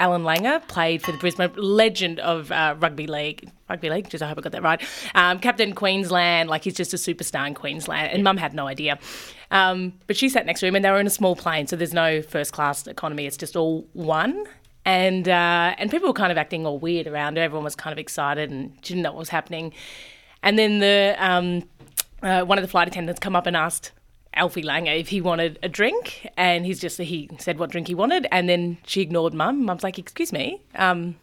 Alan 0.00 0.22
Langer 0.22 0.66
played 0.66 1.02
for 1.02 1.12
the 1.12 1.18
Brisbane 1.18 1.52
legend 1.56 2.18
of 2.20 2.50
uh, 2.50 2.74
rugby 2.78 3.06
league. 3.06 3.50
Rugby 3.68 3.90
league, 3.90 4.10
just 4.10 4.22
I 4.22 4.28
hope 4.28 4.38
I 4.38 4.40
got 4.40 4.52
that 4.52 4.62
right. 4.62 4.82
Um, 5.14 5.38
Captain 5.38 5.74
Queensland, 5.74 6.48
like 6.48 6.64
he's 6.64 6.74
just 6.74 6.92
a 6.92 6.96
superstar 6.96 7.46
in 7.46 7.54
Queensland, 7.54 8.12
and 8.12 8.24
Mum 8.24 8.36
had 8.36 8.54
no 8.54 8.66
idea. 8.66 8.98
Um, 9.52 9.92
but 10.08 10.16
she 10.16 10.28
sat 10.28 10.46
next 10.46 10.60
to 10.60 10.66
him, 10.66 10.74
and 10.74 10.84
they 10.84 10.90
were 10.90 11.00
in 11.00 11.06
a 11.06 11.10
small 11.10 11.36
plane, 11.36 11.66
so 11.68 11.76
there's 11.76 11.94
no 11.94 12.22
first 12.22 12.52
class 12.52 12.86
economy. 12.86 13.26
It's 13.26 13.36
just 13.36 13.54
all 13.54 13.86
one 13.92 14.46
and 14.84 15.28
uh, 15.28 15.74
and 15.78 15.90
people 15.90 16.08
were 16.08 16.14
kind 16.14 16.32
of 16.32 16.38
acting 16.38 16.66
all 16.66 16.78
weird 16.78 17.06
around 17.06 17.36
her. 17.36 17.42
Everyone 17.42 17.64
was 17.64 17.76
kind 17.76 17.92
of 17.92 17.98
excited 17.98 18.50
and 18.50 18.80
didn't 18.80 19.02
know 19.02 19.12
what 19.12 19.18
was 19.18 19.28
happening. 19.28 19.72
And 20.42 20.58
then 20.58 20.78
the 20.78 21.14
um, 21.18 21.68
uh, 22.22 22.42
one 22.44 22.58
of 22.58 22.62
the 22.62 22.68
flight 22.68 22.88
attendants 22.88 23.20
come 23.20 23.36
up 23.36 23.46
and 23.46 23.56
asked 23.56 23.92
Alfie 24.34 24.62
Langer 24.62 24.98
if 24.98 25.08
he 25.08 25.20
wanted 25.20 25.58
a 25.62 25.68
drink, 25.68 26.28
and 26.36 26.64
he's 26.64 26.80
just 26.80 26.98
he 26.98 27.28
said 27.38 27.58
what 27.58 27.70
drink 27.70 27.88
he 27.88 27.94
wanted, 27.94 28.26
and 28.30 28.48
then 28.48 28.78
she 28.86 29.00
ignored 29.00 29.34
Mum. 29.34 29.64
Mum's 29.64 29.82
like, 29.82 29.98
"Excuse 29.98 30.32
me, 30.32 30.62
um, 30.76 31.16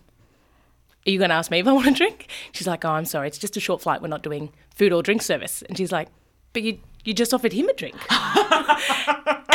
are 1.05 1.12
you 1.12 1.18
going 1.18 1.30
to 1.30 1.36
ask 1.36 1.49
me 1.51 1.60
if 1.60 1.68
I 1.68 1.72
want 1.72 1.88
a 1.88 1.91
drink?" 1.91 2.28
She's 2.51 2.68
like, 2.68 2.84
"Oh, 2.84 2.89
I'm 2.91 3.05
sorry, 3.05 3.28
it's 3.28 3.38
just 3.38 3.55
a 3.58 3.60
short 3.62 3.82
flight. 3.82 4.01
We're 4.01 4.08
not 4.10 4.24
doing 4.24 4.51
food 4.76 4.91
or 4.93 5.01
drink 5.01 5.22
service." 5.22 5.62
And 5.64 5.78
she's 5.78 5.91
like, 5.91 6.10
"But 6.53 6.64
you 6.64 6.80
you 7.05 7.14
just 7.14 7.34
offered 7.34 7.53
him 7.53 7.70
a 7.70 7.74
drink." 7.74 7.95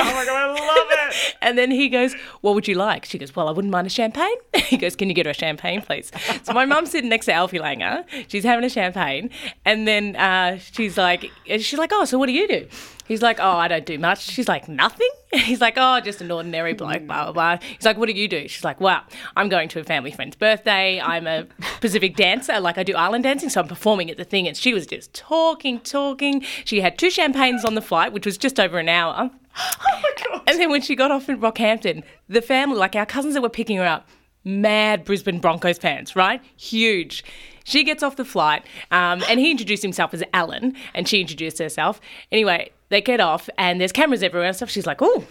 Oh 0.04 0.14
my 0.14 0.24
god, 0.24 0.36
I 0.36 0.46
love 0.46 0.88
it. 0.90 1.36
And 1.42 1.58
then 1.58 1.70
he 1.70 1.88
goes, 1.88 2.14
What 2.40 2.54
would 2.54 2.66
you 2.68 2.74
like? 2.74 3.04
She 3.04 3.18
goes, 3.18 3.34
Well, 3.36 3.48
I 3.48 3.52
wouldn't 3.52 3.70
mind 3.72 3.86
a 3.86 3.90
champagne. 3.90 4.34
He 4.54 4.76
goes, 4.76 4.96
Can 4.96 5.08
you 5.08 5.14
get 5.14 5.26
her 5.26 5.30
a 5.30 5.34
champagne, 5.34 5.80
please? 5.82 6.10
So 6.42 6.52
my 6.52 6.64
mum's 6.64 6.90
sitting 6.90 7.10
next 7.10 7.26
to 7.26 7.32
Alfie 7.32 7.58
Langer. 7.58 8.04
She's 8.28 8.44
having 8.44 8.64
a 8.64 8.68
champagne. 8.68 9.30
And 9.64 9.86
then 9.86 10.16
uh, 10.16 10.58
she's 10.58 10.96
like, 10.98 11.30
She's 11.46 11.78
like, 11.78 11.90
Oh, 11.92 12.04
so 12.04 12.18
what 12.18 12.26
do 12.26 12.32
you 12.32 12.48
do? 12.48 12.66
He's 13.06 13.22
like, 13.22 13.38
Oh, 13.40 13.56
I 13.56 13.68
don't 13.68 13.86
do 13.86 13.98
much. 13.98 14.22
She's 14.22 14.48
like, 14.48 14.68
Nothing? 14.68 15.08
He's 15.32 15.60
like, 15.60 15.74
Oh, 15.76 16.00
just 16.00 16.20
an 16.20 16.30
ordinary 16.30 16.72
bloke, 16.74 17.06
blah, 17.06 17.24
blah, 17.24 17.32
blah. 17.32 17.58
He's 17.60 17.84
like, 17.84 17.96
What 17.96 18.06
do 18.06 18.12
you 18.12 18.28
do? 18.28 18.48
She's 18.48 18.64
like, 18.64 18.80
Well, 18.80 19.02
I'm 19.36 19.48
going 19.48 19.68
to 19.70 19.80
a 19.80 19.84
family 19.84 20.10
friend's 20.10 20.36
birthday. 20.36 21.00
I'm 21.00 21.26
a 21.26 21.46
Pacific 21.80 22.16
dancer. 22.16 22.60
Like, 22.60 22.78
I 22.78 22.82
do 22.82 22.94
island 22.94 23.24
dancing. 23.24 23.48
So 23.48 23.60
I'm 23.60 23.68
performing 23.68 24.10
at 24.10 24.16
the 24.16 24.24
thing. 24.24 24.46
And 24.48 24.56
she 24.56 24.72
was 24.74 24.86
just 24.86 25.12
talking, 25.14 25.80
talking. 25.80 26.42
She 26.64 26.80
had 26.80 26.98
two 26.98 27.10
champagnes 27.10 27.64
on 27.64 27.74
the 27.74 27.82
flight, 27.82 28.12
which 28.12 28.26
was 28.26 28.38
just 28.38 28.58
over 28.58 28.78
an 28.78 28.88
hour. 28.88 29.30
Oh, 29.54 30.00
my 30.02 30.10
God. 30.24 30.42
And 30.46 30.58
then 30.58 30.70
when 30.70 30.80
she 30.80 30.96
got 30.96 31.10
off 31.10 31.28
in 31.28 31.38
Rockhampton, 31.38 32.02
the 32.26 32.40
family, 32.40 32.76
like 32.78 32.96
our 32.96 33.04
cousins 33.04 33.34
that 33.34 33.42
were 33.42 33.50
picking 33.50 33.76
her 33.76 33.84
up, 33.84 34.08
mad 34.44 35.04
Brisbane 35.04 35.40
Broncos 35.40 35.78
fans, 35.78 36.16
right? 36.16 36.40
Huge. 36.56 37.24
She 37.64 37.84
gets 37.84 38.02
off 38.02 38.16
the 38.16 38.24
flight, 38.24 38.64
um, 38.90 39.22
and 39.28 39.38
he 39.38 39.50
introduced 39.50 39.82
himself 39.82 40.12
as 40.14 40.22
Alan, 40.32 40.74
and 40.94 41.06
she 41.08 41.20
introduced 41.20 41.58
herself. 41.58 42.00
Anyway, 42.32 42.70
they 42.92 43.00
get 43.00 43.20
off, 43.20 43.48
and 43.58 43.80
there's 43.80 43.92
cameras 43.92 44.22
everywhere 44.22 44.48
and 44.48 44.56
stuff. 44.56 44.70
She's 44.70 44.86
like, 44.86 45.00
"Oh, 45.00 45.24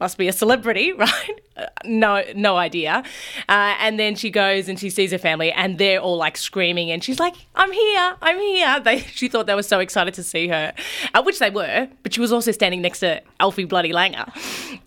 must 0.00 0.18
be 0.18 0.26
a 0.26 0.32
celebrity, 0.32 0.92
right? 1.06 1.40
No, 1.84 2.24
no 2.34 2.56
idea. 2.56 3.04
Uh, 3.48 3.74
and 3.78 4.00
then 4.00 4.16
she 4.16 4.30
goes 4.30 4.68
and 4.68 4.78
she 4.80 4.90
sees 4.90 5.12
her 5.12 5.18
family, 5.18 5.52
and 5.52 5.78
they're 5.78 6.00
all 6.00 6.16
like 6.16 6.36
screaming, 6.36 6.90
and 6.90 7.04
she's 7.04 7.20
like, 7.20 7.34
"I'm 7.54 7.70
here, 7.70 8.16
I'm 8.20 8.38
here!" 8.38 8.80
They, 8.84 8.98
she 8.98 9.28
thought 9.28 9.46
they 9.46 9.54
were 9.54 9.62
so 9.62 9.78
excited 9.78 10.14
to 10.14 10.24
see 10.24 10.48
her, 10.48 10.72
uh, 11.14 11.22
which 11.22 11.38
they 11.38 11.50
were. 11.50 11.88
But 12.02 12.14
she 12.14 12.20
was 12.20 12.32
also 12.32 12.50
standing 12.50 12.82
next 12.82 13.00
to 13.00 13.22
Alfie 13.38 13.64
Bloody 13.64 13.92
Langer. 13.92 14.26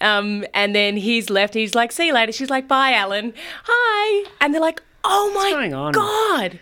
Um, 0.01 0.43
and 0.53 0.75
then 0.75 0.97
he's 0.97 1.29
left. 1.29 1.53
He's 1.53 1.75
like, 1.75 1.91
"See 1.93 2.07
you 2.07 2.13
later." 2.13 2.33
She's 2.33 2.49
like, 2.49 2.67
"Bye, 2.67 2.93
Alan. 2.93 3.33
Hi." 3.63 4.29
And 4.41 4.53
they're 4.53 4.61
like, 4.69 4.81
"Oh 5.05 5.31
my 5.33 5.69
god." 5.93 6.59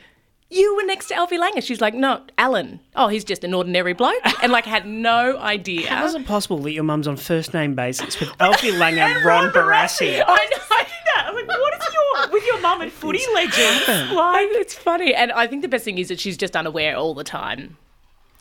You 0.53 0.75
were 0.75 0.83
next 0.83 1.07
to 1.07 1.15
Alfie 1.15 1.37
Langer. 1.37 1.63
She's 1.63 1.81
like, 1.81 1.95
no, 1.95 2.21
Alan. 2.37 2.79
Oh, 2.95 3.07
he's 3.07 3.23
just 3.23 3.43
an 3.43 3.53
ordinary 3.53 3.93
bloke. 3.93 4.21
And 4.43 4.51
like 4.51 4.65
had 4.65 4.85
no 4.85 5.37
idea. 5.39 5.89
How 5.89 6.05
is 6.05 6.13
it 6.13 6.27
possible 6.27 6.59
that 6.59 6.71
your 6.71 6.83
mum's 6.83 7.07
on 7.07 7.17
first 7.17 7.53
name 7.53 7.73
basis 7.75 8.19
with 8.19 8.29
Alfie 8.39 8.71
Langer 8.71 8.99
and 8.99 9.25
Ron 9.25 9.49
Barassi? 9.51 10.13
I 10.15 10.17
know, 10.17 10.25
I 10.25 10.83
did 10.83 10.91
that. 11.15 11.25
I'm 11.27 11.35
like, 11.35 11.47
what 11.47 11.73
is 11.73 11.93
your 11.93 12.31
with 12.31 12.45
your 12.45 12.61
mum 12.61 12.81
and 12.81 12.91
footy 12.91 13.23
legends? 13.33 14.11
Like, 14.13 14.47
it's 14.51 14.75
funny. 14.75 15.15
And 15.15 15.31
I 15.31 15.47
think 15.47 15.63
the 15.63 15.67
best 15.67 15.85
thing 15.85 15.97
is 15.97 16.09
that 16.09 16.19
she's 16.19 16.37
just 16.37 16.55
unaware 16.55 16.95
all 16.95 17.13
the 17.13 17.23
time 17.23 17.77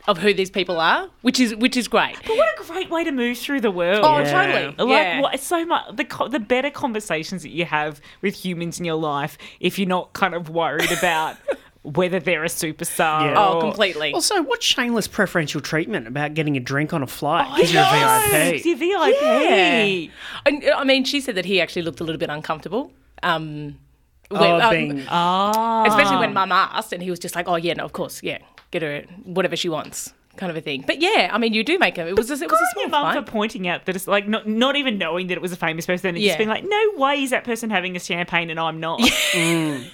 of 0.06 0.18
who 0.18 0.34
these 0.34 0.50
people 0.50 0.80
are, 0.80 1.08
which 1.22 1.38
is 1.38 1.54
which 1.54 1.76
is 1.76 1.88
great. 1.88 2.16
But 2.26 2.36
what 2.36 2.60
a 2.60 2.64
great 2.64 2.90
way 2.90 3.04
to 3.04 3.12
move 3.12 3.38
through 3.38 3.60
the 3.60 3.70
world. 3.70 4.00
Oh, 4.02 4.24
totally. 4.24 4.66
Like 4.66 4.88
yeah. 4.88 5.20
what, 5.20 5.38
so 5.40 5.64
much 5.64 5.96
the 5.96 6.04
co- 6.04 6.28
the 6.28 6.40
better 6.40 6.70
conversations 6.70 7.42
that 7.42 7.50
you 7.50 7.64
have 7.64 8.00
with 8.20 8.34
humans 8.34 8.78
in 8.78 8.84
your 8.84 8.96
life 8.96 9.38
if 9.60 9.78
you're 9.78 9.88
not 9.88 10.12
kind 10.12 10.34
of 10.34 10.48
worried 10.48 10.90
about 10.90 11.36
whether 11.82 12.20
they're 12.20 12.44
a 12.44 12.48
superstar. 12.48 13.22
Yeah. 13.22 13.34
Oh, 13.36 13.54
or- 13.56 13.60
completely. 13.60 14.12
Also, 14.12 14.42
what 14.42 14.62
shameless 14.62 15.08
preferential 15.08 15.60
treatment 15.60 16.06
about 16.06 16.34
getting 16.34 16.56
a 16.56 16.60
drink 16.60 16.92
on 16.92 17.02
a 17.02 17.06
flight 17.06 17.46
I 17.48 17.56
because 17.56 17.72
you're 17.72 17.82
a 17.82 18.52
VIP? 18.52 18.64
You're 18.64 18.76
VIP. 18.76 19.20
Yeah. 19.20 20.12
And, 20.46 20.64
I 20.76 20.84
mean, 20.84 21.04
she 21.04 21.20
said 21.20 21.34
that 21.34 21.44
he 21.44 21.60
actually 21.60 21.82
looked 21.82 22.00
a 22.00 22.04
little 22.04 22.18
bit 22.20 22.30
uncomfortable. 22.30 22.92
Um, 23.22 23.78
when- 24.28 24.40
Oh, 24.42 24.60
um, 24.60 24.70
being 24.70 25.04
Ah. 25.08 25.84
especially 25.86 26.16
when 26.16 26.32
Mum 26.32 26.52
asked, 26.52 26.92
and 26.92 27.02
he 27.02 27.10
was 27.10 27.18
just 27.18 27.34
like, 27.36 27.46
"Oh 27.48 27.56
yeah, 27.56 27.74
no, 27.74 27.84
of 27.84 27.92
course, 27.92 28.22
yeah, 28.22 28.38
get 28.70 28.80
her 28.82 29.02
whatever 29.24 29.56
she 29.56 29.68
wants." 29.68 30.14
Kind 30.42 30.50
of 30.50 30.56
a 30.56 30.60
thing, 30.60 30.82
but 30.84 31.00
yeah, 31.00 31.30
I 31.32 31.38
mean, 31.38 31.52
you 31.54 31.62
do 31.62 31.78
make 31.78 31.98
a. 31.98 32.08
It 32.08 32.16
was 32.16 32.28
a, 32.28 32.34
it 32.34 32.40
was 32.40 32.50
Good 32.50 32.50
a 32.50 32.54
on 32.54 32.72
small 32.72 32.82
your 32.82 32.90
mum 32.90 33.14
fight. 33.14 33.24
for 33.24 33.30
pointing 33.30 33.68
out 33.68 33.86
that 33.86 33.94
it's 33.94 34.08
like 34.08 34.26
not, 34.26 34.48
not 34.48 34.74
even 34.74 34.98
knowing 34.98 35.28
that 35.28 35.34
it 35.34 35.40
was 35.40 35.52
a 35.52 35.56
famous 35.56 35.86
person 35.86 36.08
and 36.08 36.18
Yeah. 36.18 36.30
just 36.30 36.38
being 36.38 36.48
like, 36.48 36.64
no 36.64 36.82
way 36.96 37.22
is 37.22 37.30
that 37.30 37.44
person 37.44 37.70
having 37.70 37.94
a 37.94 38.00
champagne 38.00 38.50
and 38.50 38.58
I'm 38.58 38.80
not. 38.80 38.98
Mm. 39.32 39.84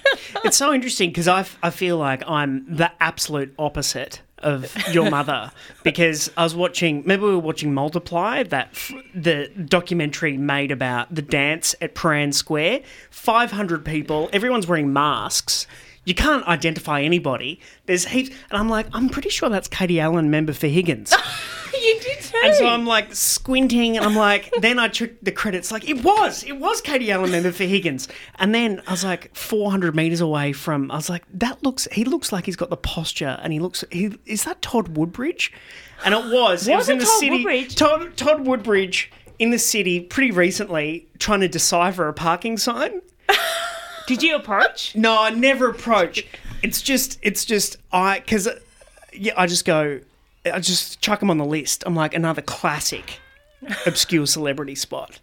it's 0.43 0.57
so 0.57 0.73
interesting 0.73 1.11
because 1.11 1.27
I 1.27 1.45
I 1.61 1.69
feel 1.69 1.97
like 1.97 2.27
I'm 2.27 2.65
the 2.75 2.91
absolute 2.99 3.53
opposite 3.59 4.21
of 4.39 4.73
your 4.91 5.09
mother 5.17 5.51
because 5.83 6.31
I 6.35 6.43
was 6.43 6.55
watching 6.55 7.03
maybe 7.05 7.21
we 7.23 7.31
were 7.31 7.37
watching 7.39 7.73
Multiply 7.73 8.41
that 8.43 8.69
f- 8.71 8.91
the 9.13 9.49
documentary 9.65 10.35
made 10.37 10.71
about 10.71 11.13
the 11.13 11.21
dance 11.21 11.75
at 11.79 11.93
Paran 11.93 12.31
Square 12.31 12.81
500 13.11 13.85
people 13.85 14.29
everyone's 14.33 14.65
wearing 14.65 14.91
masks 14.93 15.67
you 16.05 16.13
can't 16.13 16.45
identify 16.47 17.01
anybody 17.01 17.59
there's 17.85 18.05
heaps 18.05 18.29
and 18.49 18.59
I'm 18.59 18.69
like 18.69 18.87
I'm 18.93 19.09
pretty 19.09 19.29
sure 19.29 19.49
that's 19.49 19.67
Katie 19.67 19.99
Allen 19.99 20.29
member 20.29 20.53
for 20.53 20.67
Higgins 20.67 21.13
you 21.81 21.99
did 21.99 22.19
too. 22.21 22.37
and 22.43 22.55
so 22.55 22.67
I'm 22.67 22.85
like 22.85 23.13
squinting, 23.13 23.97
and 23.97 24.05
I'm 24.05 24.15
like, 24.15 24.51
then 24.61 24.79
I 24.79 24.87
checked 24.87 25.23
the 25.23 25.31
credits. 25.31 25.71
Like 25.71 25.87
it 25.89 26.03
was, 26.03 26.43
it 26.43 26.57
was 26.57 26.81
Katie 26.81 27.11
Allen 27.11 27.31
member 27.31 27.51
for 27.51 27.63
Higgins. 27.63 28.07
And 28.37 28.53
then 28.53 28.81
I 28.87 28.91
was 28.91 29.03
like 29.03 29.35
400 29.35 29.95
meters 29.95 30.21
away 30.21 30.53
from. 30.53 30.91
I 30.91 30.95
was 30.95 31.09
like, 31.09 31.23
that 31.33 31.63
looks. 31.63 31.87
He 31.91 32.03
looks 32.03 32.31
like 32.31 32.45
he's 32.45 32.55
got 32.55 32.69
the 32.69 32.77
posture, 32.77 33.39
and 33.41 33.53
he 33.53 33.59
looks. 33.59 33.83
He 33.91 34.17
is 34.25 34.43
that 34.45 34.61
Todd 34.61 34.97
Woodbridge? 34.97 35.51
And 36.05 36.13
it 36.13 36.25
was. 36.31 36.67
it 36.67 36.75
was 36.75 36.89
in 36.89 36.97
the 36.97 37.05
Todd 37.05 37.19
city. 37.19 37.31
Woodbridge? 37.31 37.75
Todd 37.75 38.17
Todd 38.17 38.45
Woodbridge 38.45 39.11
in 39.37 39.51
the 39.51 39.59
city 39.59 40.01
pretty 40.01 40.31
recently, 40.31 41.07
trying 41.17 41.41
to 41.41 41.47
decipher 41.47 42.07
a 42.07 42.13
parking 42.13 42.57
sign. 42.57 43.01
Did 44.09 44.23
you 44.23 44.35
approach? 44.35 44.95
No, 44.95 45.21
I 45.21 45.29
never 45.29 45.69
approach. 45.69 46.25
It's 46.63 46.81
just, 46.81 47.19
it's 47.21 47.45
just 47.45 47.77
I 47.91 48.17
because 48.17 48.47
uh, 48.47 48.57
yeah, 49.13 49.33
I 49.37 49.45
just 49.45 49.65
go, 49.65 49.99
I 50.51 50.59
just 50.59 50.99
chuck 50.99 51.19
them 51.19 51.29
on 51.29 51.37
the 51.37 51.45
list. 51.45 51.83
I'm 51.85 51.93
like 51.93 52.15
another 52.15 52.41
classic 52.41 53.19
obscure 53.85 54.25
celebrity 54.25 54.73
spot. 54.73 55.19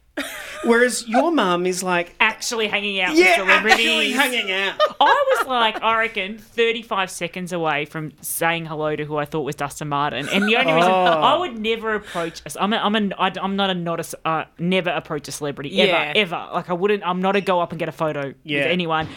Whereas 0.65 1.07
your 1.07 1.31
mum 1.31 1.67
is 1.67 1.83
like, 1.83 2.15
Actually 2.19 2.67
hanging 2.69 2.99
out 3.01 3.15
yeah, 3.15 3.39
with 3.41 3.47
celebrities. 3.49 3.87
actually 3.87 4.13
hanging 4.13 4.51
out. 4.53 4.81
I 5.01 5.37
was 5.39 5.47
like, 5.47 5.83
I 5.83 5.99
reckon, 5.99 6.39
35 6.39 7.11
seconds 7.11 7.53
away 7.53 7.85
from 7.85 8.13
saying 8.23 8.67
hello 8.67 8.97
to 8.97 9.05
who 9.05 9.17
I 9.17 9.27
thought 9.27 9.43
was 9.43 9.55
Dustin 9.55 9.89
Martin. 9.89 10.29
And 10.29 10.49
the 10.49 10.57
only 10.57 10.73
reason 10.73 10.91
Oh. 10.91 10.95
I 10.95 11.37
would 11.39 11.59
never 11.59 11.95
approach, 11.95 12.41
a- 12.47 12.63
I'm, 12.63 12.73
a, 12.73 12.77
I'm, 12.79 12.95
a, 12.97 13.11
I'm 13.19 13.57
not 13.57 13.71
a, 13.71 13.75
not 13.75 14.01
a, 14.15 14.29
uh, 14.29 14.45
never 14.59 14.91
approach 14.91 15.29
a 15.29 15.33
celebrity, 15.33 15.81
ever, 15.81 15.91
Yeah. 15.93 16.13
ever. 16.17 16.49
Like, 16.53 16.71
I 16.71 16.73
wouldn't, 16.73 17.07
I'm 17.07 17.21
not 17.21 17.37
a 17.37 17.41
go 17.41 17.61
up 17.61 17.71
and 17.73 17.79
get 17.79 17.89
a 17.89 17.93
photo 17.93 18.33
Yeah. 18.43 18.61
with 18.61 18.67
anyone. 18.73 19.09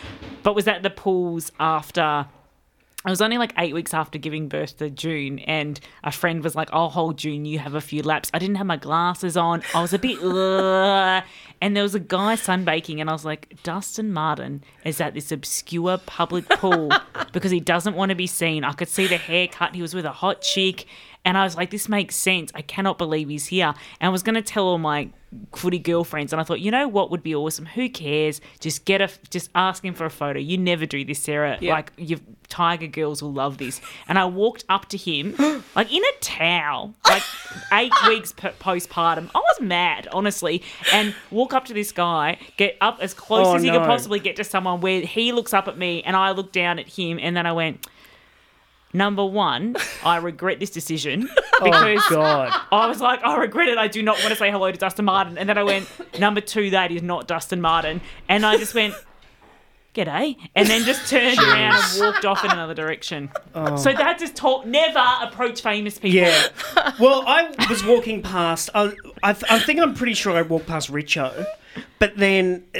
But 0.43 0.55
was 0.55 0.67
at 0.67 0.83
the 0.83 0.89
pools 0.89 1.51
after. 1.59 2.27
I 3.05 3.09
was 3.09 3.21
only 3.21 3.37
like 3.37 3.53
eight 3.57 3.73
weeks 3.73 3.93
after 3.93 4.19
giving 4.19 4.49
birth 4.49 4.77
to 4.79 4.89
June, 4.89 5.39
and 5.39 5.79
a 6.03 6.11
friend 6.11 6.43
was 6.43 6.53
like, 6.53 6.67
I'll 6.73 6.89
hold 6.89 7.17
June, 7.17 7.45
you 7.45 7.57
have 7.59 7.73
a 7.73 7.79
few 7.79 8.03
laps. 8.03 8.29
I 8.33 8.39
didn't 8.39 8.57
have 8.57 8.67
my 8.67 8.75
glasses 8.75 9.37
on. 9.37 9.63
I 9.73 9.81
was 9.81 9.93
a 9.93 9.99
bit, 9.99 10.19
and 11.61 11.77
there 11.77 11.83
was 11.83 11.95
a 11.95 11.99
guy 11.99 12.35
sunbaking, 12.35 12.99
and 12.99 13.09
I 13.09 13.13
was 13.13 13.23
like, 13.23 13.57
Dustin 13.63 14.11
Martin 14.11 14.65
is 14.83 14.99
at 14.99 15.13
this 15.13 15.31
obscure 15.31 15.97
public 15.97 16.49
pool 16.49 16.91
because 17.31 17.51
he 17.51 17.61
doesn't 17.61 17.95
want 17.95 18.09
to 18.09 18.15
be 18.15 18.27
seen. 18.27 18.65
I 18.65 18.73
could 18.73 18.89
see 18.89 19.07
the 19.07 19.17
haircut. 19.17 19.75
He 19.75 19.81
was 19.81 19.93
with 19.93 20.05
a 20.05 20.11
hot 20.11 20.41
chick. 20.41 20.85
And 21.25 21.37
I 21.37 21.43
was 21.43 21.55
like, 21.55 21.69
this 21.69 21.89
makes 21.89 22.15
sense. 22.15 22.51
I 22.55 22.61
cannot 22.61 22.97
believe 22.97 23.29
he's 23.29 23.47
here. 23.47 23.73
And 23.99 24.07
I 24.07 24.09
was 24.09 24.23
going 24.23 24.35
to 24.35 24.41
tell 24.41 24.65
all 24.65 24.77
my 24.77 25.09
footy 25.53 25.77
girlfriends, 25.77 26.33
and 26.33 26.39
I 26.39 26.43
thought, 26.43 26.59
you 26.59 26.71
know 26.71 26.87
what 26.87 27.11
would 27.11 27.21
be 27.21 27.35
awesome? 27.35 27.65
Who 27.67 27.89
cares? 27.89 28.41
Just 28.59 28.85
get 28.85 29.01
a, 29.01 29.09
just 29.29 29.49
ask 29.53 29.83
him 29.83 29.93
for 29.93 30.05
a 30.05 30.09
photo. 30.09 30.39
You 30.39 30.57
never 30.57 30.85
do 30.85 31.03
this, 31.05 31.21
Sarah. 31.21 31.57
Yeah. 31.61 31.73
Like, 31.73 31.93
you 31.97 32.19
Tiger 32.47 32.87
girls 32.87 33.21
will 33.21 33.31
love 33.31 33.59
this. 33.59 33.79
And 34.07 34.17
I 34.17 34.25
walked 34.25 34.65
up 34.69 34.89
to 34.89 34.97
him, 34.97 35.35
like 35.75 35.93
in 35.93 36.03
a 36.03 36.19
towel, 36.19 36.95
like 37.05 37.23
eight 37.73 37.93
weeks 38.07 38.33
postpartum. 38.33 39.29
I 39.33 39.39
was 39.39 39.61
mad, 39.61 40.07
honestly. 40.11 40.63
And 40.91 41.13
walk 41.29 41.53
up 41.53 41.65
to 41.65 41.73
this 41.73 41.91
guy, 41.91 42.37
get 42.57 42.75
up 42.81 42.97
as 43.01 43.13
close 43.13 43.47
Oh, 43.47 43.55
as 43.55 43.63
you 43.63 43.71
could 43.71 43.85
possibly 43.85 44.19
get 44.19 44.35
to 44.37 44.43
someone 44.43 44.81
where 44.81 45.01
he 45.01 45.31
looks 45.31 45.53
up 45.53 45.67
at 45.67 45.77
me, 45.77 46.01
and 46.03 46.15
I 46.15 46.31
look 46.31 46.51
down 46.51 46.79
at 46.79 46.87
him, 46.87 47.19
and 47.21 47.37
then 47.37 47.45
I 47.45 47.51
went. 47.51 47.85
Number 48.93 49.23
one, 49.25 49.75
I 50.03 50.17
regret 50.17 50.59
this 50.59 50.71
decision 50.71 51.21
because 51.63 52.01
Oh 52.09 52.15
God. 52.15 52.61
I 52.71 52.87
was 52.87 52.99
like, 53.01 53.23
I 53.23 53.37
regret 53.37 53.67
it. 53.69 53.77
I 53.77 53.87
do 53.87 54.01
not 54.01 54.17
want 54.17 54.29
to 54.29 54.35
say 54.35 54.49
hello 54.49 54.71
to 54.71 54.77
Dustin 54.77 55.05
Martin. 55.05 55.37
And 55.37 55.47
then 55.47 55.57
I 55.57 55.63
went, 55.63 55.87
number 56.19 56.41
two, 56.41 56.71
that 56.71 56.91
is 56.91 57.03
not 57.03 57.27
Dustin 57.27 57.61
Martin. 57.61 58.01
And 58.27 58.45
I 58.45 58.57
just 58.57 58.73
went, 58.73 58.95
g'day. 59.93 60.37
And 60.55 60.67
then 60.67 60.83
just 60.85 61.09
turned 61.09 61.37
around 61.37 61.75
and 61.75 62.01
walked 62.01 62.25
off 62.25 62.43
in 62.43 62.51
another 62.51 62.73
direction. 62.73 63.29
So 63.53 63.93
that 63.93 64.17
just 64.19 64.35
taught 64.35 64.67
never 64.67 65.03
approach 65.21 65.61
famous 65.61 65.99
people. 65.99 66.17
Yeah. 66.17 66.47
Well, 66.99 67.23
I 67.27 67.53
was 67.69 67.83
walking 67.83 68.21
past. 68.21 68.69
I, 68.73 68.93
I, 69.23 69.29
I 69.49 69.59
think 69.59 69.79
I'm 69.79 69.93
pretty 69.93 70.13
sure 70.13 70.35
I 70.35 70.41
walked 70.41 70.67
past 70.67 70.91
Richo, 70.91 71.45
but 71.99 72.17
then 72.17 72.65
uh, 72.75 72.79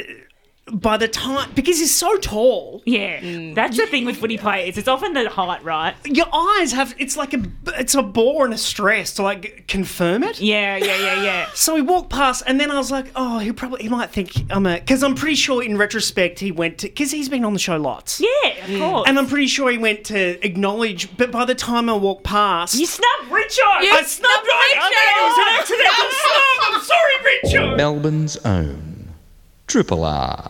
by 0.71 0.97
the 0.97 1.07
time 1.07 1.51
because 1.55 1.79
he's 1.79 1.95
so 1.95 2.17
tall, 2.17 2.81
Yeah, 2.85 3.53
that's 3.53 3.77
the 3.77 3.87
thing 3.87 4.05
with 4.05 4.17
footy 4.17 4.37
players. 4.37 4.77
It's 4.77 4.87
often 4.87 5.13
the 5.13 5.29
height, 5.29 5.63
right? 5.63 5.95
your 6.05 6.27
eyes 6.33 6.71
have 6.71 6.95
it's 6.97 7.17
like 7.17 7.33
a 7.33 7.43
it's 7.77 7.95
a 7.95 8.03
bore 8.03 8.45
and 8.45 8.53
a 8.53 8.57
stress 8.57 9.13
to 9.15 9.23
like 9.23 9.67
confirm 9.67 10.23
it. 10.23 10.39
Yeah, 10.39 10.77
yeah, 10.77 10.97
yeah, 10.97 11.23
yeah. 11.23 11.49
So 11.59 11.75
he 11.75 11.81
walked 11.81 12.09
past, 12.09 12.43
and 12.47 12.59
then 12.59 12.71
I 12.71 12.77
was 12.77 12.89
like, 12.89 13.11
"Oh, 13.15 13.39
he 13.39 13.51
probably 13.51 13.83
he 13.83 13.89
might 13.89 14.09
think 14.09 14.31
I'm 14.49 14.65
a." 14.65 14.79
Because 14.79 15.03
I'm 15.03 15.15
pretty 15.15 15.35
sure 15.35 15.63
in 15.63 15.77
retrospect 15.77 16.39
he 16.39 16.51
went 16.51 16.79
to 16.79 16.87
because 16.87 17.11
he's 17.11 17.29
been 17.29 17.43
on 17.43 17.53
the 17.53 17.59
show 17.59 17.77
lots. 17.77 18.19
Yeah, 18.19 18.63
of 18.63 18.69
mm. 18.69 18.79
course. 18.79 19.09
And 19.09 19.19
I'm 19.19 19.27
pretty 19.27 19.47
sure 19.47 19.69
he 19.69 19.77
went 19.77 20.05
to 20.05 20.43
acknowledge, 20.45 21.15
but 21.17 21.31
by 21.31 21.45
the 21.45 21.55
time 21.55 21.89
I 21.89 21.93
walked 21.93 22.23
past, 22.23 22.75
you 22.75 22.85
snubbed 22.85 23.31
Richard. 23.31 23.63
I 23.63 24.01
snubbed 24.05 24.47
Richard. 24.47 24.91
It 24.99 25.23
was 25.27 25.37
an 25.37 25.49
accidental 25.59 26.09
snub. 26.09 26.73
I'm 26.73 26.81
sorry, 26.81 27.15
Richard. 27.25 27.77
Melbourne's 27.77 28.37
own 28.37 28.88
Triple 29.69 30.03
R. 30.03 30.49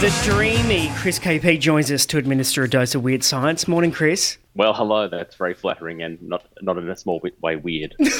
The 0.00 0.16
dreamy 0.22 0.92
Chris 0.94 1.18
KP 1.18 1.58
joins 1.58 1.90
us 1.90 2.06
to 2.06 2.18
administer 2.18 2.62
a 2.62 2.70
dose 2.70 2.94
of 2.94 3.02
weird 3.02 3.24
science. 3.24 3.66
Morning, 3.66 3.90
Chris. 3.90 4.38
Well, 4.54 4.72
hello. 4.72 5.08
That's 5.08 5.34
very 5.34 5.54
flattering 5.54 6.02
and 6.02 6.22
not 6.22 6.44
not 6.62 6.78
in 6.78 6.88
a 6.88 6.94
small 6.94 7.18
bit 7.18 7.34
way 7.42 7.56
weird. 7.56 7.96
but 7.98 8.10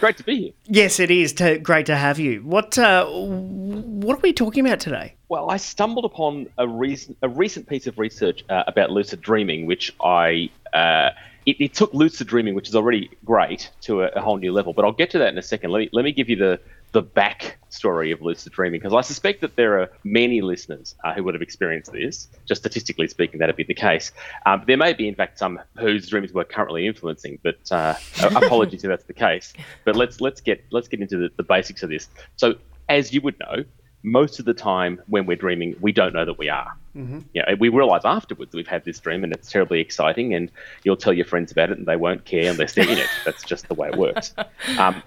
great 0.00 0.16
to 0.16 0.24
be 0.24 0.40
here. 0.40 0.52
Yes, 0.66 0.98
it 0.98 1.12
is 1.12 1.32
to, 1.34 1.60
great 1.60 1.86
to 1.86 1.94
have 1.94 2.18
you. 2.18 2.40
What 2.40 2.76
uh, 2.76 3.06
what 3.06 4.16
are 4.16 4.20
we 4.20 4.32
talking 4.32 4.66
about 4.66 4.80
today? 4.80 5.14
Well, 5.28 5.48
I 5.48 5.58
stumbled 5.58 6.04
upon 6.04 6.48
a 6.58 6.66
recent 6.66 7.16
a 7.22 7.28
recent 7.28 7.68
piece 7.68 7.86
of 7.86 8.00
research 8.00 8.44
uh, 8.48 8.64
about 8.66 8.90
lucid 8.90 9.20
dreaming, 9.20 9.66
which 9.66 9.94
I 10.02 10.50
uh, 10.72 11.10
it, 11.48 11.56
it 11.58 11.74
took 11.74 11.94
lucid 11.94 12.26
dreaming, 12.26 12.54
which 12.54 12.68
is 12.68 12.76
already 12.76 13.10
great, 13.24 13.70
to 13.80 14.02
a, 14.02 14.08
a 14.08 14.20
whole 14.20 14.36
new 14.36 14.52
level. 14.52 14.74
But 14.74 14.84
I'll 14.84 14.92
get 14.92 15.10
to 15.12 15.18
that 15.18 15.28
in 15.28 15.38
a 15.38 15.42
second. 15.42 15.70
Let 15.70 15.78
me 15.78 15.88
let 15.92 16.04
me 16.04 16.12
give 16.12 16.28
you 16.28 16.36
the 16.36 16.60
the 16.92 17.00
back 17.00 17.58
story 17.70 18.10
of 18.12 18.20
lucid 18.20 18.52
dreaming 18.52 18.80
because 18.80 18.94
I 18.94 19.00
suspect 19.00 19.40
that 19.40 19.56
there 19.56 19.80
are 19.80 19.90
many 20.04 20.40
listeners 20.42 20.94
uh, 21.04 21.14
who 21.14 21.22
would 21.24 21.34
have 21.34 21.42
experienced 21.42 21.92
this. 21.92 22.28
Just 22.46 22.60
statistically 22.62 23.08
speaking, 23.08 23.40
that'd 23.40 23.56
be 23.56 23.64
the 23.64 23.74
case. 23.74 24.12
Um, 24.44 24.62
there 24.66 24.76
may 24.76 24.92
be, 24.92 25.08
in 25.08 25.14
fact, 25.14 25.38
some 25.38 25.58
whose 25.78 26.08
dreams 26.08 26.34
we're 26.34 26.44
currently 26.44 26.86
influencing. 26.86 27.38
But 27.42 27.60
uh, 27.72 27.94
apologies 28.22 28.84
if 28.84 28.88
that's 28.88 29.04
the 29.04 29.14
case. 29.14 29.54
But 29.86 29.96
let's 29.96 30.20
let's 30.20 30.42
get 30.42 30.62
let's 30.70 30.88
get 30.88 31.00
into 31.00 31.16
the, 31.16 31.30
the 31.36 31.44
basics 31.44 31.82
of 31.82 31.88
this. 31.88 32.08
So, 32.36 32.56
as 32.90 33.14
you 33.14 33.22
would 33.22 33.38
know, 33.38 33.64
most 34.02 34.38
of 34.38 34.44
the 34.44 34.54
time 34.54 35.00
when 35.06 35.26
we're 35.26 35.36
dreaming, 35.36 35.76
we 35.80 35.92
don't 35.92 36.14
know 36.14 36.24
that 36.24 36.38
we 36.38 36.48
are. 36.48 36.72
Mm-hmm. 36.96 37.20
You 37.34 37.42
know, 37.42 37.54
we 37.58 37.68
realize 37.68 38.02
afterwards 38.04 38.54
we've 38.54 38.66
had 38.66 38.84
this 38.84 38.98
dream 38.98 39.24
and 39.24 39.32
it's 39.32 39.50
terribly 39.50 39.80
exciting, 39.80 40.34
and 40.34 40.50
you'll 40.84 40.96
tell 40.96 41.12
your 41.12 41.26
friends 41.26 41.52
about 41.52 41.70
it 41.70 41.78
and 41.78 41.86
they 41.86 41.96
won't 41.96 42.24
care 42.24 42.50
unless 42.50 42.74
they're 42.74 42.88
in 42.88 42.98
it. 42.98 43.08
That's 43.24 43.44
just 43.44 43.68
the 43.68 43.74
way 43.74 43.88
it 43.88 43.96
works. 43.96 44.34
Um, 44.78 45.02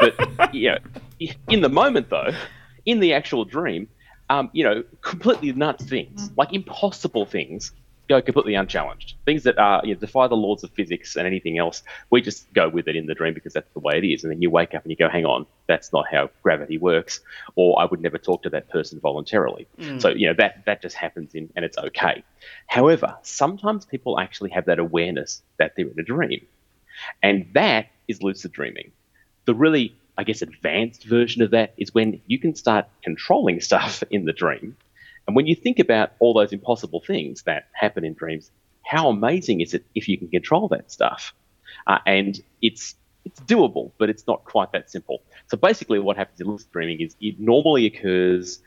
but 0.00 0.54
you 0.54 0.70
know, 0.70 0.78
in 1.48 1.60
the 1.60 1.68
moment 1.68 2.10
though, 2.10 2.30
in 2.86 3.00
the 3.00 3.14
actual 3.14 3.44
dream, 3.44 3.88
um, 4.30 4.50
you 4.52 4.64
know, 4.64 4.84
completely 5.02 5.52
nuts 5.52 5.84
things, 5.84 6.30
like 6.36 6.52
impossible 6.52 7.26
things, 7.26 7.72
go 8.08 8.20
completely 8.20 8.54
unchallenged. 8.54 9.14
Things 9.24 9.44
that 9.44 9.58
are 9.58 9.80
you 9.84 9.94
know, 9.94 10.00
defy 10.00 10.28
the 10.28 10.36
laws 10.36 10.62
of 10.64 10.70
physics 10.70 11.16
and 11.16 11.26
anything 11.26 11.58
else. 11.58 11.82
We 12.10 12.20
just 12.20 12.52
go 12.52 12.68
with 12.68 12.88
it 12.88 12.96
in 12.96 13.06
the 13.06 13.14
dream 13.14 13.34
because 13.34 13.52
that's 13.52 13.70
the 13.72 13.80
way 13.80 13.98
it 13.98 14.04
is. 14.04 14.24
And 14.24 14.30
then 14.30 14.42
you 14.42 14.50
wake 14.50 14.74
up 14.74 14.82
and 14.82 14.90
you 14.90 14.96
go, 14.96 15.08
hang 15.08 15.24
on, 15.24 15.46
that's 15.66 15.92
not 15.92 16.06
how 16.10 16.30
gravity 16.42 16.78
works. 16.78 17.20
Or 17.56 17.80
I 17.80 17.84
would 17.84 18.00
never 18.00 18.18
talk 18.18 18.42
to 18.42 18.50
that 18.50 18.68
person 18.68 19.00
voluntarily. 19.00 19.66
Mm. 19.78 20.00
So 20.00 20.10
you 20.10 20.26
know 20.26 20.34
that 20.34 20.64
that 20.66 20.82
just 20.82 20.96
happens 20.96 21.34
in, 21.34 21.50
and 21.56 21.64
it's 21.64 21.78
okay. 21.78 22.22
However, 22.66 23.16
sometimes 23.22 23.84
people 23.84 24.18
actually 24.18 24.50
have 24.50 24.66
that 24.66 24.78
awareness 24.78 25.42
that 25.58 25.72
they're 25.76 25.86
in 25.86 25.98
a 25.98 26.02
dream, 26.02 26.46
and 27.22 27.46
that 27.54 27.86
is 28.08 28.22
lucid 28.22 28.52
dreaming. 28.52 28.92
The 29.46 29.54
really 29.54 29.96
I 30.16 30.24
guess, 30.24 30.42
advanced 30.42 31.04
version 31.04 31.42
of 31.42 31.50
that 31.50 31.74
is 31.76 31.92
when 31.92 32.20
you 32.26 32.38
can 32.38 32.54
start 32.54 32.86
controlling 33.02 33.60
stuff 33.68 34.02
in 34.10 34.24
the 34.24 34.32
dream. 34.32 34.76
And 35.26 35.34
when 35.34 35.46
you 35.46 35.54
think 35.54 35.78
about 35.78 36.12
all 36.18 36.34
those 36.34 36.52
impossible 36.52 37.02
things 37.06 37.42
that 37.44 37.68
happen 37.72 38.04
in 38.04 38.14
dreams, 38.14 38.50
how 38.84 39.08
amazing 39.08 39.60
is 39.60 39.74
it 39.74 39.84
if 39.94 40.08
you 40.08 40.18
can 40.18 40.28
control 40.28 40.68
that 40.68 40.90
stuff? 40.90 41.34
Uh, 41.86 41.98
and 42.06 42.40
it's 42.62 42.94
it's 43.24 43.40
doable, 43.40 43.92
but 43.98 44.10
it's 44.10 44.26
not 44.26 44.44
quite 44.44 44.72
that 44.72 44.90
simple. 44.90 45.22
So 45.46 45.56
basically, 45.56 45.98
what 45.98 46.16
happens 46.16 46.40
in 46.40 46.46
lucid 46.46 46.70
dreaming 46.72 47.00
is 47.00 47.16
it 47.20 47.40
normally 47.40 47.86
occurs 47.86 48.60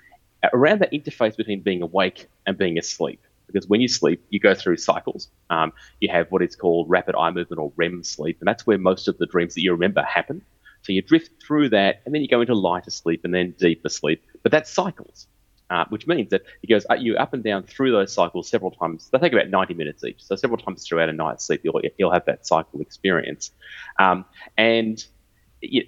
around 0.51 0.79
that 0.79 0.91
interface 0.91 1.37
between 1.37 1.61
being 1.61 1.81
awake 1.81 2.27
and 2.45 2.57
being 2.57 2.77
asleep. 2.77 3.21
Because 3.45 3.67
when 3.67 3.79
you 3.81 3.87
sleep, 3.87 4.25
you 4.29 4.39
go 4.39 4.53
through 4.53 4.77
cycles. 4.77 5.29
Um, 5.49 5.71
you 6.01 6.09
have 6.09 6.27
what 6.31 6.41
is 6.41 6.55
called 6.55 6.89
rapid 6.89 7.15
eye 7.15 7.31
movement 7.31 7.59
or 7.59 7.71
REM 7.75 8.03
sleep, 8.03 8.37
and 8.41 8.47
that's 8.47 8.67
where 8.67 8.77
most 8.77 9.07
of 9.07 9.17
the 9.19 9.25
dreams 9.25 9.55
that 9.55 9.61
you 9.61 9.71
remember 9.71 10.01
happen. 10.03 10.41
So 10.81 10.91
you 10.91 11.01
drift 11.01 11.43
through 11.45 11.69
that, 11.69 12.01
and 12.05 12.13
then 12.13 12.21
you 12.21 12.27
go 12.27 12.41
into 12.41 12.53
lighter 12.53 12.91
sleep 12.91 13.21
and 13.23 13.33
then 13.33 13.55
deeper 13.57 13.89
sleep. 13.89 14.23
But 14.43 14.51
that's 14.51 14.69
cycles, 14.69 15.27
uh, 15.69 15.85
which 15.89 16.07
means 16.07 16.29
that 16.29 16.43
it 16.63 16.67
goes 16.67 16.85
uh, 16.89 16.95
you 16.95 17.15
up 17.17 17.33
and 17.33 17.43
down 17.43 17.63
through 17.63 17.91
those 17.91 18.13
cycles 18.13 18.47
several 18.47 18.71
times. 18.71 19.09
They 19.11 19.19
take 19.19 19.33
about 19.33 19.49
90 19.49 19.73
minutes 19.73 20.03
each. 20.03 20.23
So 20.23 20.35
several 20.35 20.57
times 20.57 20.87
throughout 20.87 21.09
a 21.09 21.13
night's 21.13 21.45
sleep, 21.45 21.61
you'll, 21.63 21.81
you'll 21.97 22.11
have 22.11 22.25
that 22.25 22.47
cycle 22.47 22.81
experience. 22.81 23.51
Um, 23.99 24.25
and 24.57 25.03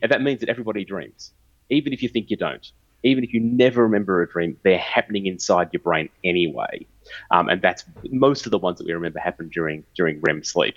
that 0.07 0.21
means 0.21 0.41
that 0.41 0.49
everybody 0.49 0.83
dreams, 0.83 1.31
even 1.69 1.93
if 1.93 2.03
you 2.03 2.09
think 2.09 2.29
you 2.29 2.37
don't. 2.37 2.71
Even 3.03 3.23
if 3.23 3.33
you 3.33 3.39
never 3.39 3.83
remember 3.83 4.21
a 4.21 4.29
dream, 4.29 4.57
they're 4.63 4.77
happening 4.77 5.25
inside 5.25 5.69
your 5.71 5.79
brain 5.79 6.09
anyway. 6.25 6.85
Um, 7.31 7.47
and 7.47 7.61
that's 7.61 7.85
most 8.11 8.45
of 8.45 8.51
the 8.51 8.57
ones 8.57 8.77
that 8.79 8.87
we 8.87 8.91
remember 8.91 9.19
happen 9.19 9.47
during 9.47 9.85
during 9.95 10.19
REM 10.19 10.43
sleep. 10.43 10.75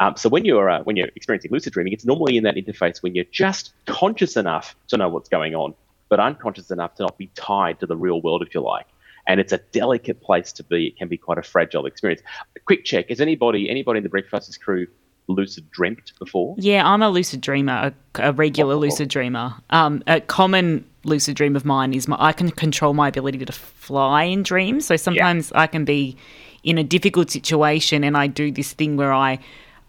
Um, 0.00 0.16
so 0.16 0.28
when 0.28 0.44
you're 0.44 0.70
uh, 0.70 0.82
when 0.84 0.96
you're 0.96 1.08
experiencing 1.16 1.50
lucid 1.50 1.72
dreaming, 1.72 1.92
it's 1.92 2.04
normally 2.04 2.36
in 2.36 2.44
that 2.44 2.54
interface 2.54 3.02
when 3.02 3.14
you're 3.14 3.24
just 3.32 3.72
conscious 3.86 4.36
enough 4.36 4.76
to 4.88 4.96
know 4.96 5.08
what's 5.08 5.28
going 5.28 5.56
on, 5.56 5.74
but 6.08 6.20
unconscious 6.20 6.70
enough 6.70 6.94
to 6.96 7.02
not 7.04 7.18
be 7.18 7.28
tied 7.34 7.80
to 7.80 7.86
the 7.86 7.96
real 7.96 8.20
world, 8.20 8.42
if 8.42 8.54
you 8.54 8.60
like. 8.60 8.86
And 9.26 9.40
it's 9.40 9.52
a 9.52 9.58
delicate 9.72 10.22
place 10.22 10.52
to 10.52 10.64
be. 10.64 10.86
It 10.86 10.96
can 10.96 11.08
be 11.08 11.18
quite 11.18 11.38
a 11.38 11.42
fragile 11.42 11.84
experience. 11.86 12.22
A 12.56 12.60
quick 12.60 12.84
check: 12.84 13.10
Has 13.10 13.20
anybody 13.20 13.68
anybody 13.68 13.98
in 13.98 14.02
the 14.02 14.08
Breakfast 14.08 14.60
crew 14.62 14.86
lucid 15.28 15.70
dreamt 15.70 16.12
before? 16.18 16.54
Yeah, 16.58 16.86
I'm 16.86 17.02
a 17.02 17.10
lucid 17.10 17.42
dreamer, 17.42 17.92
a, 18.16 18.28
a 18.28 18.32
regular 18.32 18.74
lucid 18.74 19.08
dreamer. 19.08 19.54
Um, 19.70 20.02
a 20.06 20.20
common 20.20 20.84
lucid 21.04 21.36
dream 21.36 21.56
of 21.56 21.64
mine 21.64 21.92
is 21.92 22.08
my, 22.08 22.16
I 22.18 22.32
can 22.32 22.50
control 22.50 22.94
my 22.94 23.08
ability 23.08 23.44
to 23.44 23.52
fly 23.52 24.24
in 24.24 24.42
dreams. 24.42 24.86
So 24.86 24.96
sometimes 24.96 25.52
I 25.52 25.66
can 25.66 25.84
be 25.84 26.16
in 26.64 26.78
a 26.78 26.84
difficult 26.84 27.30
situation 27.30 28.02
and 28.02 28.16
I 28.16 28.26
do 28.26 28.50
this 28.50 28.72
thing 28.72 28.96
where 28.96 29.12
I 29.12 29.38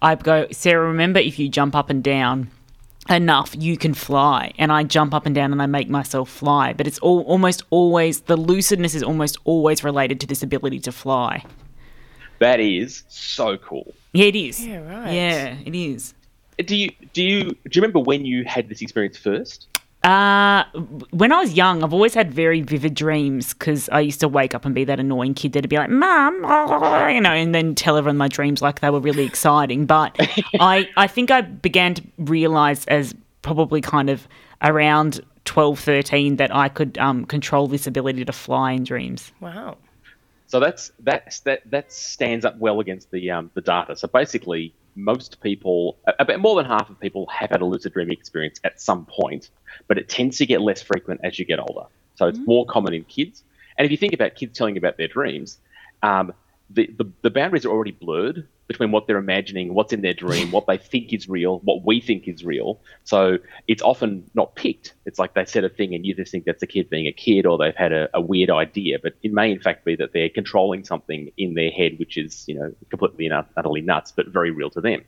I 0.02 0.16
go, 0.16 0.48
Sarah, 0.52 0.88
remember 0.88 1.20
if 1.20 1.40
you 1.40 1.50
jump 1.50 1.76
up 1.76 1.90
and 1.90 2.02
down 2.04 2.52
enough, 3.12 3.56
you 3.58 3.78
can 3.78 3.94
fly. 3.94 4.54
And 4.58 4.72
I 4.72 4.84
jump 4.84 5.14
up 5.14 5.26
and 5.26 5.36
down 5.36 5.52
and 5.52 5.62
I 5.62 5.66
make 5.66 5.90
myself 5.90 6.30
fly. 6.30 6.74
But 6.74 6.88
it's 6.88 7.00
all, 7.00 7.22
almost 7.22 7.64
always, 7.70 8.22
the 8.22 8.38
lucidness 8.38 8.96
is 8.96 9.04
almost 9.04 9.38
always 9.44 9.84
related 9.84 10.20
to 10.22 10.28
this 10.28 10.44
ability 10.44 10.80
to 10.82 10.92
fly. 10.92 11.44
That 12.40 12.60
is 12.60 13.04
so 13.10 13.58
cool. 13.58 13.94
Yeah, 14.14 14.26
it 14.26 14.36
is. 14.36 14.66
Yeah, 14.66 14.78
right. 14.78 15.14
Yeah, 15.14 15.56
it 15.66 15.76
is. 15.76 16.14
Do 16.58 16.76
you 16.76 16.92
do 17.14 17.24
you 17.24 17.42
do 17.44 17.56
you 17.72 17.82
remember 17.82 18.00
when 18.00 18.26
you 18.26 18.44
had 18.44 18.68
this 18.68 18.82
experience 18.82 19.18
first? 19.18 19.68
Uh, 20.04 20.64
when 21.12 21.34
I 21.34 21.40
was 21.40 21.54
young, 21.54 21.84
I've 21.84 21.94
always 21.94 22.14
had 22.14 22.34
very 22.34 22.62
vivid 22.62 22.94
dreams 22.94 23.54
because 23.54 23.90
I 23.90 24.00
used 24.00 24.22
to 24.22 24.30
wake 24.30 24.56
up 24.56 24.64
and 24.64 24.74
be 24.74 24.86
that 24.86 25.00
annoying 25.00 25.34
kid 25.34 25.52
that'd 25.54 25.70
be 25.70 25.76
like, 25.76 25.90
"Mom," 25.90 26.36
you 27.14 27.20
know, 27.20 27.32
and 27.32 27.54
then 27.54 27.76
tell 27.76 27.98
everyone 27.98 28.16
my 28.18 28.30
dreams 28.30 28.62
like 28.62 28.80
they 28.80 28.90
were 28.90 29.02
really 29.02 29.26
exciting. 29.26 29.86
But 29.86 30.16
I, 30.60 30.88
I 30.96 31.08
think 31.08 31.32
I 31.32 31.42
began 31.42 31.96
to 31.96 32.04
realize 32.18 32.86
as 32.86 33.14
probably 33.42 33.82
kind 33.82 34.10
of 34.10 34.28
around 34.62 35.20
12, 35.46 35.80
13 35.80 36.36
that 36.38 36.56
I 36.56 36.70
could 36.70 36.98
um, 36.98 37.26
control 37.26 37.68
this 37.68 37.86
ability 37.88 38.24
to 38.24 38.32
fly 38.32 38.72
in 38.72 38.84
dreams. 38.86 39.32
Wow. 39.42 39.78
So 40.48 40.60
that's 40.60 40.92
that's 41.00 41.42
that 41.42 41.62
that 41.70 41.92
stands 41.92 42.46
up 42.46 42.58
well 42.58 42.80
against 42.80 43.12
the 43.12 43.30
um, 43.32 43.52
the 43.54 43.62
data. 43.62 43.96
So 43.96 44.08
basically, 44.08 44.74
most 45.04 45.42
people, 45.42 45.98
about 46.20 46.40
more 46.40 46.56
than 46.56 46.66
half 46.66 46.90
of 46.90 47.00
people, 47.00 47.26
have 47.28 47.50
had 47.50 47.62
a 47.62 47.66
lucid 47.66 47.94
dreaming 47.94 48.18
experience 48.18 48.60
at 48.64 48.82
some 48.82 49.06
point, 49.06 49.50
but 49.88 49.98
it 49.98 50.10
tends 50.10 50.38
to 50.38 50.46
get 50.46 50.62
less 50.62 50.82
frequent 50.82 51.22
as 51.24 51.40
you 51.40 51.46
get 51.46 51.60
older. 51.60 51.88
So 52.16 52.28
it's 52.28 52.40
more 52.40 52.66
common 52.66 52.94
in 52.94 53.04
kids. 53.06 53.44
And 53.78 53.86
if 53.86 53.92
you 53.92 53.98
think 53.98 54.14
about 54.14 54.36
kids 54.36 54.58
telling 54.58 54.78
about 54.78 54.98
their 54.98 55.08
dreams, 55.08 55.58
um, 56.04 56.34
the, 56.70 56.88
the 56.98 57.12
the 57.24 57.30
boundaries 57.30 57.66
are 57.66 57.70
already 57.70 57.92
blurred 57.92 58.48
between 58.68 58.92
what 58.92 59.08
they're 59.08 59.18
imagining, 59.18 59.74
what's 59.74 59.92
in 59.92 60.02
their 60.02 60.14
dream, 60.14 60.52
what 60.52 60.68
they 60.68 60.78
think 60.78 61.12
is 61.12 61.28
real, 61.28 61.58
what 61.64 61.84
we 61.84 62.00
think 62.00 62.28
is 62.28 62.46
real. 62.46 62.80
So 63.04 63.40
it's 63.68 63.82
often 63.82 64.30
not 64.36 64.56
picked. 64.56 64.94
It's 65.08 65.18
like 65.18 65.34
they 65.34 65.46
said 65.46 65.64
a 65.64 65.70
thing 65.70 65.96
and 65.96 66.06
you 66.06 66.14
just 66.14 66.32
think 66.32 66.46
that's 66.46 66.62
a 66.62 66.68
kid 66.68 66.88
being 66.88 67.08
a 67.08 67.12
kid 67.12 67.48
or 67.48 67.58
they've 67.58 67.76
had 67.76 67.92
a, 67.92 68.08
a 68.14 68.22
weird 68.22 68.52
idea. 68.52 69.00
But 69.02 69.14
it 69.24 69.34
may 69.34 69.52
in 69.52 69.60
fact 69.60 69.86
be 69.86 69.96
that 69.96 70.14
they're 70.14 70.30
controlling 70.30 70.84
something 70.84 71.32
in 71.36 71.56
their 71.56 71.72
head 71.72 71.98
which 71.98 72.16
is, 72.16 72.48
you 72.48 72.54
know, 72.54 72.72
completely 72.92 73.26
and 73.26 73.44
utterly 73.58 73.82
nuts, 73.82 74.12
but 74.12 74.28
very 74.28 74.52
real 74.52 74.70
to 74.70 74.82
them. 74.82 75.04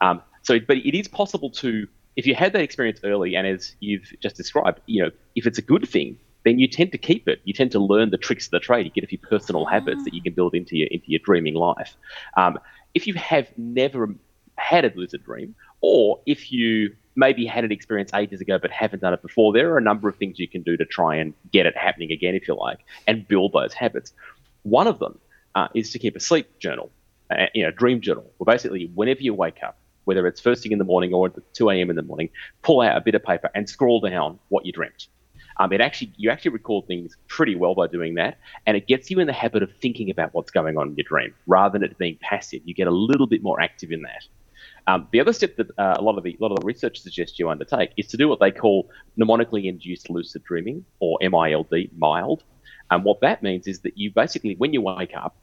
Um, 0.00 0.20
so, 0.42 0.58
but 0.58 0.78
it 0.78 0.98
is 0.98 1.06
possible 1.06 1.50
to, 1.50 1.86
if 2.16 2.26
you 2.26 2.34
had 2.34 2.52
that 2.54 2.62
experience 2.62 2.98
early 3.04 3.36
and 3.36 3.46
as 3.46 3.76
you've 3.78 4.12
just 4.20 4.34
described, 4.34 4.80
you 4.86 5.04
know, 5.04 5.10
if 5.36 5.46
it's 5.46 5.58
a 5.58 5.62
good 5.62 5.88
thing, 5.88 6.18
then 6.48 6.58
you 6.58 6.66
tend 6.66 6.92
to 6.92 6.98
keep 6.98 7.28
it. 7.28 7.40
You 7.44 7.52
tend 7.52 7.70
to 7.72 7.78
learn 7.78 8.10
the 8.10 8.16
tricks 8.16 8.46
of 8.46 8.52
the 8.52 8.60
trade. 8.60 8.86
You 8.86 8.92
get 8.92 9.04
a 9.04 9.06
few 9.06 9.18
personal 9.18 9.66
habits 9.66 10.02
that 10.04 10.14
you 10.14 10.22
can 10.22 10.32
build 10.32 10.54
into 10.54 10.76
your 10.76 10.88
into 10.90 11.10
your 11.10 11.20
dreaming 11.22 11.54
life. 11.54 11.94
Um, 12.36 12.58
if 12.94 13.06
you 13.06 13.14
have 13.14 13.46
never 13.56 14.14
had 14.56 14.84
a 14.84 14.92
lucid 14.96 15.24
dream, 15.24 15.54
or 15.82 16.20
if 16.26 16.50
you 16.50 16.96
maybe 17.16 17.44
had 17.44 17.64
an 17.64 17.72
experience 17.72 18.14
ages 18.14 18.40
ago 18.40 18.58
but 18.58 18.70
haven't 18.70 19.00
done 19.00 19.12
it 19.12 19.20
before, 19.20 19.52
there 19.52 19.72
are 19.72 19.78
a 19.78 19.82
number 19.82 20.08
of 20.08 20.16
things 20.16 20.38
you 20.38 20.48
can 20.48 20.62
do 20.62 20.76
to 20.76 20.84
try 20.84 21.16
and 21.16 21.34
get 21.52 21.66
it 21.66 21.76
happening 21.76 22.10
again, 22.12 22.34
if 22.34 22.48
you 22.48 22.54
like, 22.54 22.78
and 23.06 23.28
build 23.28 23.52
those 23.52 23.74
habits. 23.74 24.12
One 24.62 24.86
of 24.86 24.98
them 24.98 25.18
uh, 25.54 25.68
is 25.74 25.92
to 25.92 25.98
keep 25.98 26.16
a 26.16 26.20
sleep 26.20 26.58
journal, 26.58 26.90
uh, 27.30 27.46
you 27.54 27.62
know, 27.62 27.70
dream 27.70 28.00
journal. 28.00 28.30
Well, 28.38 28.46
basically, 28.46 28.90
whenever 28.94 29.20
you 29.20 29.34
wake 29.34 29.62
up, 29.62 29.78
whether 30.04 30.26
it's 30.26 30.40
first 30.40 30.62
thing 30.62 30.72
in 30.72 30.78
the 30.78 30.84
morning 30.84 31.12
or 31.12 31.26
at 31.26 31.54
2 31.54 31.68
a.m. 31.68 31.90
in 31.90 31.96
the 31.96 32.02
morning, 32.02 32.30
pull 32.62 32.80
out 32.80 32.96
a 32.96 33.00
bit 33.02 33.14
of 33.14 33.22
paper 33.22 33.50
and 33.54 33.68
scroll 33.68 34.00
down 34.00 34.38
what 34.48 34.64
you 34.64 34.72
dreamt. 34.72 35.08
Um, 35.58 35.72
it 35.72 35.80
actually 35.80 36.12
you 36.16 36.30
actually 36.30 36.52
record 36.52 36.86
things 36.86 37.16
pretty 37.26 37.56
well 37.56 37.74
by 37.74 37.86
doing 37.86 38.14
that, 38.14 38.38
and 38.66 38.76
it 38.76 38.86
gets 38.86 39.10
you 39.10 39.18
in 39.18 39.26
the 39.26 39.32
habit 39.32 39.62
of 39.62 39.72
thinking 39.76 40.10
about 40.10 40.32
what's 40.34 40.50
going 40.50 40.76
on 40.78 40.88
in 40.88 40.96
your 40.96 41.04
dream 41.04 41.34
rather 41.46 41.78
than 41.78 41.90
it 41.90 41.98
being 41.98 42.18
passive. 42.20 42.60
You 42.64 42.74
get 42.74 42.86
a 42.86 42.92
little 42.92 43.26
bit 43.26 43.42
more 43.42 43.60
active 43.60 43.90
in 43.90 44.02
that. 44.02 44.24
Um, 44.86 45.06
the 45.12 45.20
other 45.20 45.32
step 45.32 45.56
that 45.56 45.70
uh, 45.78 45.96
a 45.98 46.02
lot 46.02 46.16
of 46.16 46.24
the 46.24 46.36
a 46.38 46.42
lot 46.42 46.52
of 46.52 46.60
the 46.60 46.64
research 46.64 46.98
suggests 47.00 47.38
you 47.38 47.48
undertake 47.48 47.90
is 47.96 48.06
to 48.08 48.16
do 48.16 48.28
what 48.28 48.40
they 48.40 48.50
call 48.50 48.90
mnemonically 49.18 49.64
induced 49.64 50.08
lucid 50.10 50.44
dreaming, 50.44 50.84
or 51.00 51.18
MILD, 51.20 51.90
mild. 51.96 52.42
And 52.90 53.04
what 53.04 53.20
that 53.20 53.42
means 53.42 53.66
is 53.66 53.80
that 53.80 53.98
you 53.98 54.10
basically, 54.10 54.54
when 54.56 54.72
you 54.72 54.80
wake 54.80 55.14
up, 55.14 55.36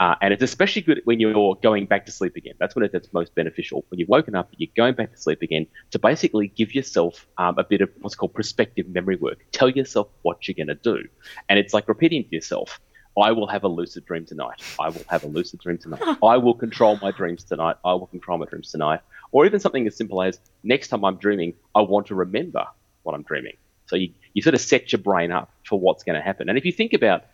uh, 0.00 0.14
and 0.22 0.32
it's 0.32 0.42
especially 0.42 0.80
good 0.80 1.02
when 1.04 1.20
you're 1.20 1.54
going 1.56 1.84
back 1.84 2.06
to 2.06 2.12
sleep 2.12 2.34
again. 2.34 2.54
That's 2.58 2.74
when 2.74 2.88
it's 2.90 3.12
most 3.12 3.34
beneficial. 3.34 3.84
When 3.90 4.00
you've 4.00 4.08
woken 4.08 4.34
up, 4.34 4.48
you're 4.56 4.70
going 4.74 4.94
back 4.94 5.12
to 5.12 5.18
sleep 5.18 5.42
again 5.42 5.66
to 5.90 5.98
basically 5.98 6.48
give 6.48 6.74
yourself 6.74 7.26
um, 7.36 7.58
a 7.58 7.64
bit 7.64 7.82
of 7.82 7.90
what's 8.00 8.14
called 8.14 8.32
prospective 8.32 8.88
memory 8.88 9.16
work. 9.16 9.44
Tell 9.52 9.68
yourself 9.68 10.08
what 10.22 10.48
you're 10.48 10.54
going 10.54 10.68
to 10.68 10.74
do. 10.74 11.06
And 11.50 11.58
it's 11.58 11.74
like 11.74 11.86
repeating 11.86 12.24
to 12.24 12.34
yourself, 12.34 12.80
I 13.20 13.32
will 13.32 13.46
have 13.48 13.62
a 13.62 13.68
lucid 13.68 14.06
dream 14.06 14.24
tonight. 14.24 14.62
I 14.78 14.88
will 14.88 15.04
have 15.08 15.22
a 15.22 15.26
lucid 15.26 15.60
dream 15.60 15.76
tonight. 15.76 16.00
I 16.22 16.38
will 16.38 16.54
control 16.54 16.98
my 17.02 17.10
dreams 17.10 17.44
tonight. 17.44 17.76
I 17.84 17.92
will 17.92 18.06
control 18.06 18.38
my 18.38 18.46
dreams 18.46 18.70
tonight. 18.70 19.00
Or 19.32 19.44
even 19.44 19.60
something 19.60 19.86
as 19.86 19.96
simple 19.96 20.22
as 20.22 20.40
next 20.62 20.88
time 20.88 21.04
I'm 21.04 21.16
dreaming, 21.16 21.52
I 21.74 21.82
want 21.82 22.06
to 22.06 22.14
remember 22.14 22.64
what 23.02 23.14
I'm 23.14 23.22
dreaming. 23.22 23.58
So 23.84 23.96
you, 23.96 24.14
you 24.32 24.40
sort 24.40 24.54
of 24.54 24.62
set 24.62 24.92
your 24.92 25.02
brain 25.02 25.30
up 25.30 25.52
for 25.66 25.78
what's 25.78 26.04
going 26.04 26.16
to 26.16 26.22
happen. 26.22 26.48
And 26.48 26.56
if 26.56 26.64
you 26.64 26.72
think 26.72 26.94
about 26.94 27.24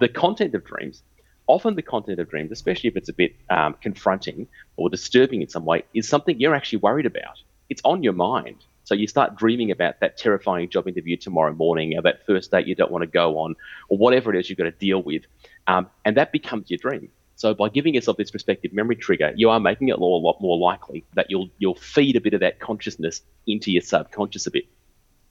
the 0.00 0.08
content 0.08 0.54
of 0.56 0.64
dreams, 0.64 1.04
often 1.48 1.74
the 1.74 1.82
content 1.82 2.20
of 2.20 2.30
dreams, 2.30 2.52
especially 2.52 2.88
if 2.88 2.96
it's 2.96 3.08
a 3.08 3.12
bit 3.12 3.34
um, 3.50 3.74
confronting 3.80 4.46
or 4.76 4.88
disturbing 4.88 5.42
in 5.42 5.48
some 5.48 5.64
way, 5.64 5.82
is 5.94 6.08
something 6.08 6.38
you're 6.38 6.54
actually 6.54 6.78
worried 6.78 7.06
about. 7.06 7.42
It's 7.68 7.82
on 7.84 8.02
your 8.02 8.12
mind. 8.12 8.56
So 8.84 8.94
you 8.94 9.06
start 9.06 9.36
dreaming 9.36 9.70
about 9.70 10.00
that 10.00 10.16
terrifying 10.16 10.70
job 10.70 10.88
interview 10.88 11.16
tomorrow 11.16 11.52
morning, 11.52 11.98
or 11.98 12.02
that 12.02 12.24
first 12.26 12.50
date 12.50 12.66
you 12.66 12.74
don't 12.74 12.90
want 12.90 13.02
to 13.02 13.06
go 13.06 13.38
on, 13.38 13.56
or 13.88 13.98
whatever 13.98 14.34
it 14.34 14.38
is 14.38 14.48
you've 14.48 14.58
got 14.58 14.64
to 14.64 14.70
deal 14.70 15.02
with. 15.02 15.22
Um, 15.66 15.88
and 16.04 16.16
that 16.16 16.32
becomes 16.32 16.70
your 16.70 16.78
dream. 16.78 17.10
So 17.36 17.54
by 17.54 17.68
giving 17.68 17.94
yourself 17.94 18.16
this 18.16 18.30
prospective 18.30 18.72
memory 18.72 18.96
trigger, 18.96 19.32
you 19.36 19.50
are 19.50 19.60
making 19.60 19.88
it 19.88 19.98
a 19.98 20.00
lot 20.02 20.40
more 20.40 20.58
likely 20.58 21.04
that 21.14 21.30
you'll 21.30 21.50
you'll 21.58 21.76
feed 21.76 22.16
a 22.16 22.20
bit 22.20 22.34
of 22.34 22.40
that 22.40 22.58
consciousness 22.58 23.22
into 23.46 23.70
your 23.70 23.82
subconscious 23.82 24.46
a 24.46 24.50
bit. 24.50 24.64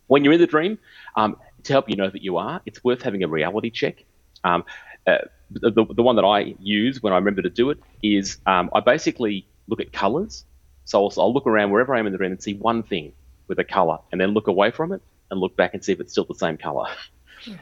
When 0.07 0.23
you're 0.23 0.33
in 0.33 0.39
the 0.39 0.47
dream, 0.47 0.79
um, 1.15 1.35
to 1.63 1.73
help 1.73 1.89
you 1.89 1.97
know 1.97 2.09
that 2.09 2.21
you 2.21 2.37
are, 2.37 2.61
it's 2.65 2.81
worth 2.83 3.01
having 3.01 3.23
a 3.23 3.27
reality 3.27 3.71
check. 3.71 4.05
Um, 4.43 4.63
uh, 5.05 5.17
the, 5.51 5.71
the 5.71 6.03
one 6.03 6.15
that 6.17 6.25
I 6.25 6.55
use 6.59 7.01
when 7.01 7.13
I 7.13 7.17
remember 7.17 7.41
to 7.41 7.49
do 7.49 7.69
it 7.69 7.79
is 8.03 8.39
um, 8.45 8.69
I 8.73 8.81
basically 8.81 9.47
look 9.67 9.79
at 9.79 9.91
colors. 9.91 10.45
So 10.85 11.03
I'll, 11.03 11.13
I'll, 11.17 11.33
look 11.33 11.47
around 11.47 11.71
wherever 11.71 11.93
I 11.93 11.99
am 11.99 12.07
in 12.07 12.13
the 12.13 12.17
room 12.17 12.31
and 12.31 12.41
see 12.41 12.53
one 12.53 12.83
thing 12.83 13.13
with 13.47 13.59
a 13.59 13.63
color, 13.63 13.99
and 14.11 14.19
then 14.19 14.31
look 14.31 14.47
away 14.47 14.71
from 14.71 14.91
it 14.91 15.01
and 15.31 15.39
look 15.39 15.55
back 15.55 15.73
and 15.73 15.83
see 15.83 15.91
if 15.91 15.99
it's 15.99 16.11
still 16.11 16.25
the 16.25 16.35
same 16.35 16.57
color. 16.57 16.87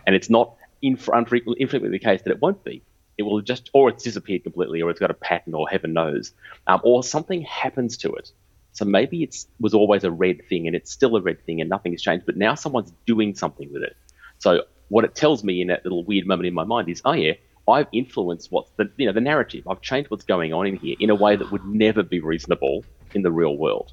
and 0.05 0.15
it's 0.15 0.29
not 0.29 0.55
infrequently, 0.81 1.61
infrequently 1.61 1.97
the 1.97 2.03
case 2.03 2.21
that 2.23 2.31
it 2.31 2.41
won't 2.41 2.63
be. 2.63 2.83
It 3.17 3.23
will 3.23 3.41
just, 3.41 3.69
or 3.73 3.89
it's 3.89 4.03
disappeared 4.03 4.43
completely, 4.43 4.81
or 4.81 4.89
it's 4.89 4.99
got 4.99 5.11
a 5.11 5.15
pattern, 5.15 5.53
or 5.53 5.69
heaven 5.69 5.93
knows, 5.93 6.33
um, 6.67 6.81
or 6.83 7.03
something 7.03 7.41
happens 7.41 7.97
to 7.97 8.13
it. 8.13 8.31
So 8.73 8.83
maybe 8.83 9.23
it 9.23 9.45
was 9.59 9.73
always 9.73 10.03
a 10.03 10.11
red 10.11 10.41
thing, 10.49 10.67
and 10.67 10.75
it's 10.75 10.91
still 10.91 11.15
a 11.15 11.21
red 11.21 11.43
thing, 11.45 11.61
and 11.61 11.69
nothing 11.69 11.93
has 11.93 12.01
changed. 12.01 12.25
But 12.25 12.35
now 12.35 12.55
someone's 12.55 12.91
doing 13.05 13.33
something 13.33 13.71
with 13.71 13.83
it. 13.83 13.95
So 14.39 14.63
what 14.89 15.05
it 15.05 15.15
tells 15.15 15.43
me 15.43 15.61
in 15.61 15.67
that 15.69 15.83
little 15.85 16.03
weird 16.03 16.27
moment 16.27 16.47
in 16.47 16.53
my 16.53 16.65
mind 16.65 16.89
is, 16.89 17.01
oh 17.05 17.13
yeah, 17.13 17.33
I've 17.67 17.87
influenced 17.91 18.51
what's 18.51 18.69
the 18.77 18.89
you 18.97 19.07
know 19.07 19.13
the 19.13 19.21
narrative. 19.21 19.67
I've 19.67 19.81
changed 19.81 20.11
what's 20.11 20.25
going 20.25 20.53
on 20.53 20.67
in 20.67 20.75
here 20.77 20.95
in 20.99 21.09
a 21.09 21.15
way 21.15 21.35
that 21.35 21.51
would 21.51 21.65
never 21.65 22.03
be 22.03 22.19
reasonable 22.19 22.83
in 23.13 23.21
the 23.23 23.31
real 23.31 23.57
world. 23.57 23.91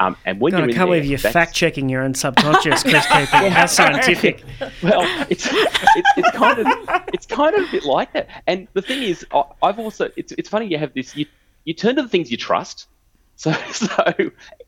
Um, 0.00 0.16
and 0.24 0.40
when 0.40 0.50
God, 0.52 0.58
you're 0.58 0.70
I 0.70 0.72
can't 0.72 0.88
believe 0.88 1.04
you're 1.04 1.18
fact 1.18 1.54
checking 1.54 1.88
your 1.88 2.02
own 2.02 2.14
subconscious, 2.14 2.82
Chris 2.82 3.06
Cooper. 3.06 3.48
How 3.50 3.66
scientific. 3.66 4.42
well, 4.82 5.02
it's, 5.30 5.46
it's 5.52 6.08
it's 6.16 6.30
kind 6.32 6.58
of 6.58 6.66
it's 7.12 7.26
kind 7.26 7.54
of 7.54 7.68
a 7.68 7.70
bit 7.70 7.84
like 7.84 8.12
that. 8.14 8.28
And 8.48 8.66
the 8.72 8.82
thing 8.82 9.02
is, 9.04 9.24
I- 9.32 9.44
I've 9.62 9.78
also 9.78 10.10
it's 10.16 10.32
it's 10.32 10.48
funny 10.48 10.66
you 10.66 10.78
have 10.78 10.94
this 10.94 11.14
you 11.14 11.26
you 11.64 11.74
turn 11.74 11.94
to 11.96 12.02
the 12.02 12.08
things 12.08 12.30
you 12.30 12.36
trust. 12.36 12.88
So 13.36 13.52
so 13.72 14.12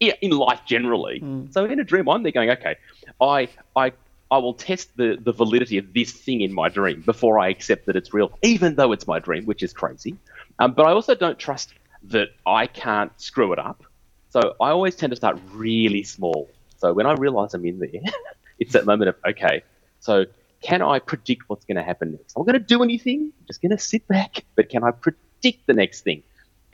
in 0.00 0.30
life 0.30 0.60
generally. 0.66 1.20
So 1.50 1.64
in 1.64 1.80
a 1.80 1.84
dream, 1.84 2.08
I'm 2.08 2.22
there 2.22 2.32
going, 2.32 2.50
okay, 2.50 2.76
I 3.20 3.48
I 3.74 3.92
I 4.30 4.38
will 4.38 4.54
test 4.54 4.96
the 4.96 5.18
the 5.20 5.32
validity 5.32 5.78
of 5.78 5.92
this 5.92 6.12
thing 6.12 6.40
in 6.40 6.52
my 6.52 6.68
dream 6.68 7.02
before 7.02 7.38
I 7.38 7.48
accept 7.48 7.86
that 7.86 7.96
it's 7.96 8.12
real, 8.12 8.36
even 8.42 8.74
though 8.74 8.92
it's 8.92 9.06
my 9.06 9.18
dream, 9.18 9.44
which 9.44 9.62
is 9.62 9.72
crazy. 9.72 10.16
Um, 10.58 10.72
but 10.72 10.86
I 10.86 10.92
also 10.92 11.14
don't 11.14 11.38
trust 11.38 11.74
that 12.04 12.28
I 12.46 12.66
can't 12.66 13.12
screw 13.20 13.52
it 13.52 13.58
up. 13.58 13.84
So 14.30 14.54
I 14.60 14.70
always 14.70 14.96
tend 14.96 15.10
to 15.10 15.16
start 15.16 15.38
really 15.52 16.02
small. 16.02 16.48
So 16.78 16.92
when 16.92 17.06
I 17.06 17.14
realize 17.14 17.54
I'm 17.54 17.64
in 17.64 17.78
there, 17.78 18.00
it's 18.58 18.72
that 18.72 18.84
moment 18.84 19.10
of, 19.10 19.16
okay, 19.28 19.62
so 20.00 20.26
can 20.60 20.82
I 20.82 20.98
predict 20.98 21.48
what's 21.48 21.64
going 21.64 21.76
to 21.76 21.82
happen 21.82 22.12
next? 22.12 22.34
I'm 22.36 22.44
going 22.44 22.54
to 22.54 22.58
do 22.58 22.82
anything. 22.82 23.32
I'm 23.38 23.46
just 23.46 23.62
going 23.62 23.70
to 23.70 23.78
sit 23.78 24.06
back. 24.08 24.44
But 24.56 24.68
can 24.68 24.84
I 24.84 24.90
predict 24.90 25.66
the 25.66 25.74
next 25.74 26.02
thing? 26.02 26.22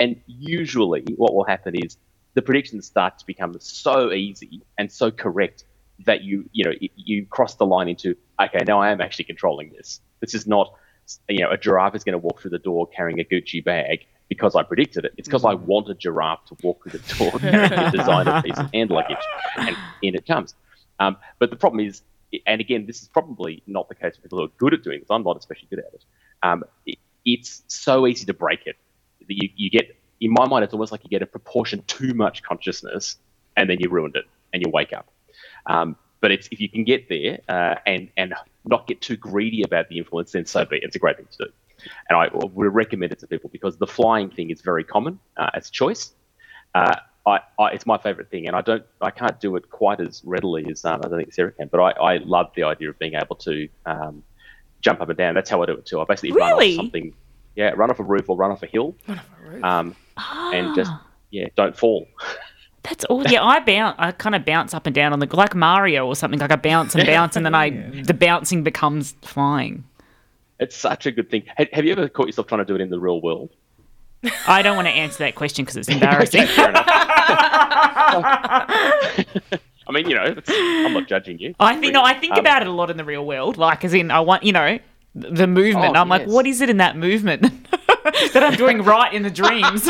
And 0.01 0.21
usually 0.27 1.05
what 1.17 1.35
will 1.35 1.45
happen 1.45 1.75
is 1.77 1.97
the 2.35 2.43
predictions 2.43 2.87
start 2.87 3.19
to 3.19 3.27
become 3.27 3.55
so 3.61 4.13
easy 4.13 4.63
and 4.79 4.91
so 4.91 5.11
correct 5.11 5.65
that 6.07 6.23
you, 6.23 6.49
you 6.53 6.65
know, 6.65 6.73
you 6.97 7.27
cross 7.27 7.55
the 7.57 7.67
line 7.67 7.89
into, 7.89 8.17
okay, 8.41 8.65
now 8.67 8.81
I 8.81 8.91
am 8.91 9.01
actually 9.01 9.27
controlling 9.27 9.71
this. 9.73 10.01
This 10.21 10.35
is 10.35 10.47
not, 10.47 10.75
you 11.29 11.41
know, 11.41 11.51
a 11.51 11.57
giraffe 11.57 11.95
is 11.95 12.05
going 12.05 12.15
to 12.15 12.19
walk 12.19 12.41
through 12.41 12.51
the 12.51 12.59
door 12.59 12.87
carrying 12.89 13.21
a 13.21 13.25
Gucci 13.25 13.65
bag 13.65 14.07
because 14.29 14.57
I 14.57 14.63
predicted 14.63 15.05
it. 15.05 15.13
It's 15.17 15.29
because 15.29 15.45
I 15.45 15.55
want 15.55 15.91
a 15.91 15.95
giraffe 15.95 16.45
to 16.47 16.57
walk 16.63 16.83
through 16.83 16.99
the 16.99 17.15
door 17.15 17.31
carrying 17.39 17.73
a 17.73 17.91
designer 17.91 18.43
piece 18.43 18.59
of 18.59 18.71
hand 18.73 18.91
luggage, 18.91 19.25
and 19.57 19.77
in 20.01 20.15
it 20.15 20.27
comes. 20.27 20.55
Um, 20.99 21.17
but 21.39 21.51
the 21.51 21.57
problem 21.57 21.87
is, 21.87 22.03
and 22.47 22.61
again, 22.61 22.87
this 22.87 23.03
is 23.03 23.09
probably 23.09 23.63
not 23.67 23.89
the 23.89 23.95
case 23.95 24.17
for 24.17 24.23
people 24.23 24.39
who 24.39 24.45
are 24.45 24.53
good 24.57 24.73
at 24.75 24.83
doing 24.83 25.01
this. 25.01 25.09
I'm 25.11 25.23
not 25.23 25.37
especially 25.37 25.69
good 25.69 25.81
at 25.81 25.93
it. 25.93 26.05
Um, 26.43 26.65
it 26.87 26.99
it's 27.25 27.63
so 27.69 28.07
easy 28.07 28.25
to 28.27 28.35
break 28.35 28.67
it. 28.67 28.77
that 29.21 29.35
You, 29.35 29.49
you 29.55 29.71
get, 29.71 29.97
in 30.21 30.33
my 30.33 30.47
mind, 30.47 30.65
it's 30.65 30.73
almost 30.73 30.93
like 30.93 31.05
you 31.05 31.11
get 31.11 31.23
a 31.23 31.27
proportion 31.27 31.83
too 31.87 32.15
much 32.15 32.43
consciousness, 32.43 33.17
and 33.57 33.69
then 33.69 33.79
you 33.81 33.91
ruined 33.91 34.17
it, 34.17 34.25
and 34.53 34.63
you 34.65 34.71
wake 34.73 34.93
up. 34.93 35.09
Um, 35.67 35.97
but 36.21 36.31
it's, 36.31 36.49
if 36.53 36.61
you 36.61 36.69
can 36.69 36.85
get 36.85 37.09
there 37.09 37.41
uh, 37.49 37.77
and 37.85 38.09
and 38.17 38.35
not 38.65 38.87
get 38.87 39.01
too 39.01 39.17
greedy 39.17 39.63
about 39.63 39.89
the 39.89 39.99
influence, 39.99 40.33
then 40.33 40.47
so 40.47 40.65
be 40.65 40.77
it. 40.77 40.85
It's 40.85 40.97
a 40.97 40.99
great 40.99 41.17
thing 41.17 41.27
to 41.39 41.45
do. 41.47 41.51
And 42.09 42.17
I 42.17 42.29
would 42.33 42.75
recommend 42.75 43.13
it 43.13 43.19
to 43.21 43.27
people 43.27 43.51
because 43.53 43.77
the 43.77 43.89
flying 43.89 44.31
thing 44.31 44.51
is 44.51 44.61
very 44.61 44.85
common 44.85 45.19
uh, 45.37 45.51
as 45.55 45.69
choice. 45.69 46.13
Uh, 46.75 46.95
I, 47.27 47.41
I, 47.59 47.71
it's 47.71 47.87
my 47.87 47.99
favourite 47.99 48.31
thing, 48.31 48.47
and 48.47 48.57
I 48.57 48.63
don't, 48.63 48.85
I 49.01 49.11
can't 49.11 49.39
do 49.41 49.57
it 49.57 49.71
quite 49.71 50.01
as 50.01 50.23
readily 50.25 50.67
as 50.71 50.85
um, 50.85 51.01
I 51.05 51.09
don't 51.09 51.19
think 51.19 51.33
Sarah 51.33 51.53
can. 51.53 51.69
But 51.69 51.81
I, 51.81 51.91
I 52.15 52.17
love 52.19 52.51
the 52.55 52.65
idea 52.65 52.91
of 52.91 52.99
being 52.99 53.15
able 53.15 53.37
to 53.37 53.69
um, 53.87 54.23
jump 54.81 55.01
up 55.01 55.09
and 55.09 55.19
down. 55.19 55.35
That's 55.35 55.51
how 55.51 55.63
I 55.63 55.67
do 55.67 55.73
it 55.73 55.87
too. 55.87 56.01
I 56.01 56.05
basically 56.05 56.33
run 56.33 56.53
off 56.53 56.77
something, 56.77 57.15
yeah, 57.57 57.71
run 57.71 57.91
off 57.91 58.01
a 58.01 58.05
roof 58.05 58.29
or 58.29 58.37
run 58.37 58.51
off 58.51 58.63
a 58.63 58.67
hill, 58.67 58.97
Um, 59.65 59.95
and 60.17 60.75
just 60.75 60.91
yeah, 61.31 61.49
don't 61.57 61.77
fall. 61.77 62.07
That's 62.83 63.05
all. 63.05 63.25
Yeah, 63.29 63.45
I 63.45 63.61
bounce. 63.61 63.97
I 63.99 64.11
kind 64.13 64.35
of 64.35 64.45
bounce 64.45 64.75
up 64.75 64.87
and 64.87 64.95
down 64.95 65.13
on 65.13 65.21
the 65.21 65.37
like 65.37 65.55
Mario 65.55 66.07
or 66.07 66.17
something. 66.17 66.41
Like 66.41 66.51
I 66.51 66.57
bounce 66.57 66.95
and 66.95 67.07
bounce, 67.07 67.37
and 67.37 67.47
then 67.47 67.55
I 67.55 67.71
the 68.03 68.15
bouncing 68.15 68.63
becomes 68.65 69.13
flying. 69.23 69.85
It's 70.59 70.77
such 70.77 71.07
a 71.07 71.13
good 71.13 71.31
thing. 71.31 71.45
Have, 71.57 71.69
have 71.73 71.85
you 71.85 71.93
ever 71.93 72.09
caught 72.09 72.27
yourself 72.27 72.47
trying 72.49 72.61
to 72.61 72.65
do 72.65 72.75
it 72.75 72.81
in 72.81 72.91
the 72.91 72.99
real 73.01 73.21
world? 73.21 73.51
I 74.47 74.63
don't 74.63 74.77
want 74.77 74.87
to 74.87 74.93
answer 74.95 75.19
that 75.25 75.35
question 75.35 75.65
because 75.65 75.77
it's 75.77 75.89
embarrassing. 75.89 76.47
Okay, 76.53 76.69
enough. 76.69 76.87
I 79.87 79.91
mean, 79.91 80.09
you 80.09 80.15
know, 80.15 80.35
I'm 80.49 80.93
not 80.93 81.09
judging 81.09 81.39
you. 81.39 81.55
I 81.59 81.77
think 81.77 81.93
no, 81.93 82.03
I 82.05 82.15
think 82.15 82.35
Um, 82.35 82.41
about 82.41 82.63
it 82.63 82.69
a 82.69 82.71
lot 82.71 82.91
in 82.91 82.97
the 82.97 83.05
real 83.05 83.27
world. 83.27 83.59
Like, 83.59 83.85
as 83.85 83.95
in, 83.95 84.11
I 84.11 84.21
want 84.21 84.45
you 84.45 84.53
know 84.53 84.79
the 85.15 85.47
movement. 85.47 85.97
Oh, 85.97 86.01
I'm 86.01 86.09
like, 86.09 86.27
what 86.27 86.47
is 86.47 86.61
it 86.61 86.71
in 86.71 86.79
that 86.79 86.97
movement 86.97 87.43
that 88.33 88.43
I'm 88.43 88.55
doing 88.55 88.83
right 88.83 89.13
in 89.13 89.23
the 89.23 89.31
dreams? 89.31 89.89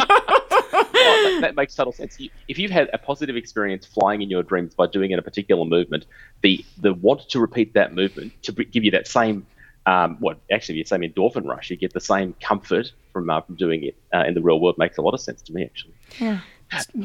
Oh, 1.05 1.41
that, 1.41 1.57
makes 1.57 1.75
total 1.75 1.93
sense. 1.93 2.19
If 2.49 2.59
you've 2.59 2.71
had 2.71 2.91
a 2.93 2.99
positive 2.99 3.37
experience 3.37 3.87
flying 3.87 4.23
in 4.23 4.31
your 4.31 4.43
dreams 4.43 4.75
by 4.75 4.87
doing 4.87 5.11
it 5.11 5.15
in 5.15 5.19
a 5.19 5.23
particular 5.23 5.65
movement, 5.65 6.07
the 6.43 6.65
the 6.79 6.95
want 6.95 7.29
to 7.31 7.41
repeat 7.41 7.75
that 7.75 7.95
movement 7.95 8.33
to 8.43 8.53
give 8.53 8.85
you 8.85 8.91
that 8.93 9.07
same, 9.07 9.47
um, 9.87 10.17
what 10.21 10.39
actually 10.51 10.83
the 10.83 10.85
same 10.85 11.03
endorphin 11.03 11.47
rush, 11.47 11.71
you 11.71 11.77
get 11.77 11.93
the 11.93 12.01
same 12.01 12.35
comfort 12.41 12.93
from 13.13 13.29
uh, 13.31 13.41
from 13.41 13.57
doing 13.57 13.85
it 13.85 13.97
uh, 14.15 14.25
in 14.27 14.35
the 14.35 14.43
real 14.43 14.61
world 14.61 14.77
makes 14.79 14.97
a 14.99 15.03
lot 15.03 15.15
of 15.15 15.21
sense 15.21 15.43
to 15.43 15.53
me 15.53 15.65
actually. 15.65 15.95
Yeah. 16.19 16.41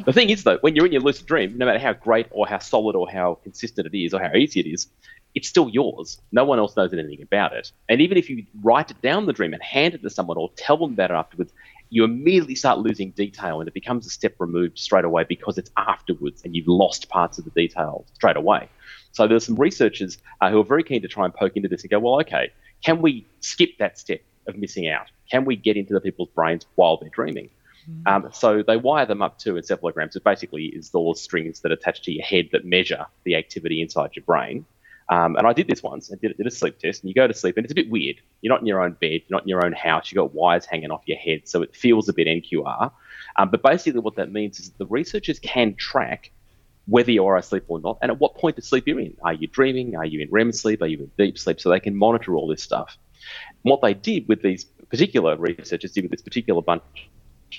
The 0.06 0.14
thing 0.14 0.30
is 0.30 0.43
though, 0.43 0.60
when 0.62 0.76
you're 0.76 0.86
in 0.86 0.93
your 0.93 1.02
lucid 1.02 1.26
dream, 1.26 1.58
no 1.58 1.66
matter 1.66 1.80
how 1.80 1.91
great 1.91 2.28
or 2.32 2.48
how 2.48 2.60
solid 2.60 2.95
or 2.95 3.10
how 3.10 3.39
consistent 3.43 3.86
it 3.86 3.98
is 3.98 4.14
or 4.14 4.22
how 4.22 4.34
easy 4.34 4.62
it 4.62 4.66
is, 4.66 4.88
it's 5.36 5.48
still 5.48 5.70
yours. 5.70 6.20
No 6.32 6.45
one 6.45 6.58
else 6.58 6.76
knows 6.76 6.93
anything 6.93 7.22
about 7.22 7.54
it. 7.54 7.72
And 7.89 8.02
even 8.02 8.18
if 8.18 8.30
you 8.30 8.45
write 8.64 8.91
it 8.91 9.02
down 9.02 9.26
the 9.26 9.34
dream 9.34 9.54
and 9.54 9.62
hand 9.62 9.93
it 9.93 10.02
to 10.04 10.10
someone 10.10 10.38
or 10.38 10.50
tell 10.56 10.78
them 10.78 10.93
about 10.93 11.12
it 11.12 11.16
afterwards, 11.16 11.52
you 11.90 12.04
immediately 12.04 12.56
start 12.56 12.80
losing 12.80 13.12
detail 13.12 13.60
and 13.60 13.68
it 13.68 13.74
becomes 13.74 14.06
a 14.06 14.10
step 14.10 14.36
removed 14.40 14.78
straight 14.78 15.06
away 15.06 15.24
because 15.24 15.58
it's 15.58 15.72
afterwards 15.78 16.42
and 16.44 16.56
you've 16.56 16.68
lost 16.68 17.10
parts 17.10 17.38
of 17.38 17.46
the 17.46 17.52
detail 17.52 18.06
straight 18.14 18.36
away. 18.36 18.70
So 19.12 19.28
there's 19.28 19.46
some 19.46 19.56
researchers 19.56 20.18
uh, 20.42 20.50
who 20.50 20.60
are 20.60 20.66
very 20.66 20.84
keen 20.84 21.02
to 21.02 21.08
try 21.08 21.26
and 21.26 21.34
poke 21.34 21.56
into 21.56 21.70
this 21.70 21.82
and 21.84 21.90
go, 21.90 22.00
well, 22.00 22.20
okay, 22.22 22.52
can 22.84 23.02
we 23.02 23.26
skip 23.40 23.78
that 23.80 23.98
step 23.98 24.22
of 24.48 24.58
missing 24.58 24.88
out? 24.88 25.08
Can 25.32 25.46
we 25.46 25.56
get 25.56 25.78
into 25.78 25.94
the 25.94 26.02
people's 26.02 26.30
brains 26.30 26.66
while 26.76 26.98
they're 26.98 27.10
dreaming? 27.10 27.50
Um, 28.06 28.30
so 28.34 28.64
they 28.64 28.76
wire 28.78 29.06
them 29.06 29.22
up 29.22 29.40
to 29.40 29.54
encephalograms. 29.54 30.16
It 30.16 30.24
basically 30.24 30.66
is 30.66 30.90
those 30.90 31.22
strings 31.22 31.62
that 31.62 31.72
attach 31.72 32.02
to 32.04 32.12
your 32.12 32.26
head 32.26 32.50
that 32.52 32.66
measure 32.66 33.06
the 33.24 33.36
activity 33.36 33.82
inside 33.82 34.12
your 34.16 34.26
brain. 34.26 34.66
Um, 35.10 35.38
and 35.38 35.47
I 35.47 35.53
did 35.53 35.68
this 35.68 35.82
once. 35.82 36.12
I 36.12 36.16
did, 36.22 36.36
did, 36.36 36.45
a 36.45 36.51
sleep 36.51 36.80
test, 36.80 37.01
and 37.01 37.10
you 37.10 37.16
go 37.16 37.28
to 37.28 37.34
sleep, 37.34 37.55
and 37.58 37.66
it's 37.66 37.72
a 37.72 37.76
bit 37.76 37.89
weird. 37.89 38.18
You're 38.41 38.53
not 38.53 38.60
in 38.60 38.68
your 38.68 38.82
own 38.82 38.91
bed, 38.99 39.22
you're 39.28 39.38
not 39.38 39.43
in 39.43 39.47
your 39.47 39.66
own 39.66 39.72
house. 39.72 40.12
You've 40.12 40.18
got 40.18 40.34
wires 40.34 40.66
hanging 40.66 40.91
off 40.91 41.01
your 41.05 41.18
head, 41.18 41.47
so 41.47 41.62
it 41.62 41.76
feels 41.76 42.10
a 42.10 42.14
bit 42.14 42.28
NQR. 42.28 42.91
Um, 43.38 43.49
but 43.49 43.62
basically, 43.64 44.01
what 44.01 44.16
that 44.18 44.32
means 44.32 44.60
is 44.60 44.72
the 44.72 44.86
researchers 44.88 45.39
can 45.39 45.76
track 45.76 46.32
whether 46.88 47.12
you 47.12 47.26
are 47.26 47.38
asleep 47.38 47.64
or 47.68 47.80
not, 47.80 47.97
and 48.01 48.12
at 48.12 48.20
what 48.20 48.36
point 48.36 48.58
of 48.58 48.66
sleep 48.66 48.88
you're 48.88 48.99
in. 48.99 49.16
Are 49.24 49.34
you 49.34 49.47
dreaming? 49.47 49.95
Are 49.95 50.05
you 50.05 50.22
in 50.22 50.30
REM 50.30 50.51
sleep? 50.51 50.82
Are 50.82 50.88
you 50.88 50.99
in 50.99 51.12
deep 51.18 51.38
sleep? 51.38 51.60
So 51.60 51.70
they 51.70 51.80
can 51.80 51.95
monitor 51.95 52.36
all 52.36 52.47
this 52.47 52.64
stuff. 52.64 52.97
And 53.64 53.72
what 53.72 53.82
they 53.82 53.93
did 53.93 54.28
with 54.28 54.41
these 54.41 54.66
particular 54.89 55.36
researchers 55.38 55.91
did 55.91 56.03
with 56.03 56.12
this 56.12 56.22
particular 56.22 56.62
bunch 56.62 56.84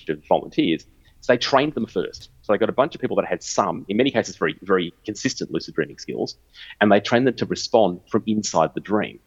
of 0.08 0.24
volunteers 0.26 0.86
is 1.20 1.26
they 1.26 1.38
trained 1.38 1.74
them 1.74 1.86
first. 1.86 2.30
So 2.42 2.52
they 2.52 2.58
got 2.58 2.68
a 2.68 2.72
bunch 2.72 2.94
of 2.94 3.00
people 3.00 3.16
that 3.16 3.26
had 3.26 3.42
some, 3.42 3.84
in 3.88 3.96
many 3.96 4.10
cases, 4.10 4.36
very 4.36 4.56
very 4.62 4.92
consistent 5.04 5.50
lucid 5.50 5.74
dreaming 5.74 5.98
skills, 5.98 6.36
and 6.80 6.90
they 6.90 7.00
trained 7.00 7.26
them 7.26 7.34
to 7.34 7.46
respond 7.46 8.00
from 8.10 8.22
inside 8.26 8.70
the 8.74 8.80
dream. 8.80 9.20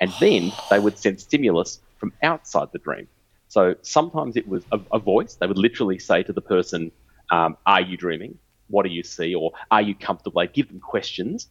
And 0.00 0.12
then 0.20 0.52
they 0.70 0.78
would 0.78 0.96
send 0.98 1.20
stimulus 1.20 1.80
from 1.98 2.12
outside 2.22 2.68
the 2.72 2.78
dream. 2.78 3.06
So 3.48 3.74
sometimes 3.82 4.36
it 4.36 4.48
was 4.48 4.64
a, 4.72 4.80
a 4.92 4.98
voice. 4.98 5.34
They 5.34 5.46
would 5.46 5.58
literally 5.58 5.98
say 5.98 6.22
to 6.22 6.32
the 6.32 6.40
person, 6.40 6.92
um, 7.30 7.56
"Are 7.66 7.80
you 7.80 7.96
dreaming? 7.96 8.38
What 8.68 8.84
do 8.84 8.90
you 8.90 9.02
see? 9.02 9.34
Or 9.34 9.52
are 9.70 9.82
you 9.82 9.94
comfortable?" 9.94 10.40
They 10.40 10.46
give 10.46 10.68
them 10.68 10.80
questions. 10.80 11.48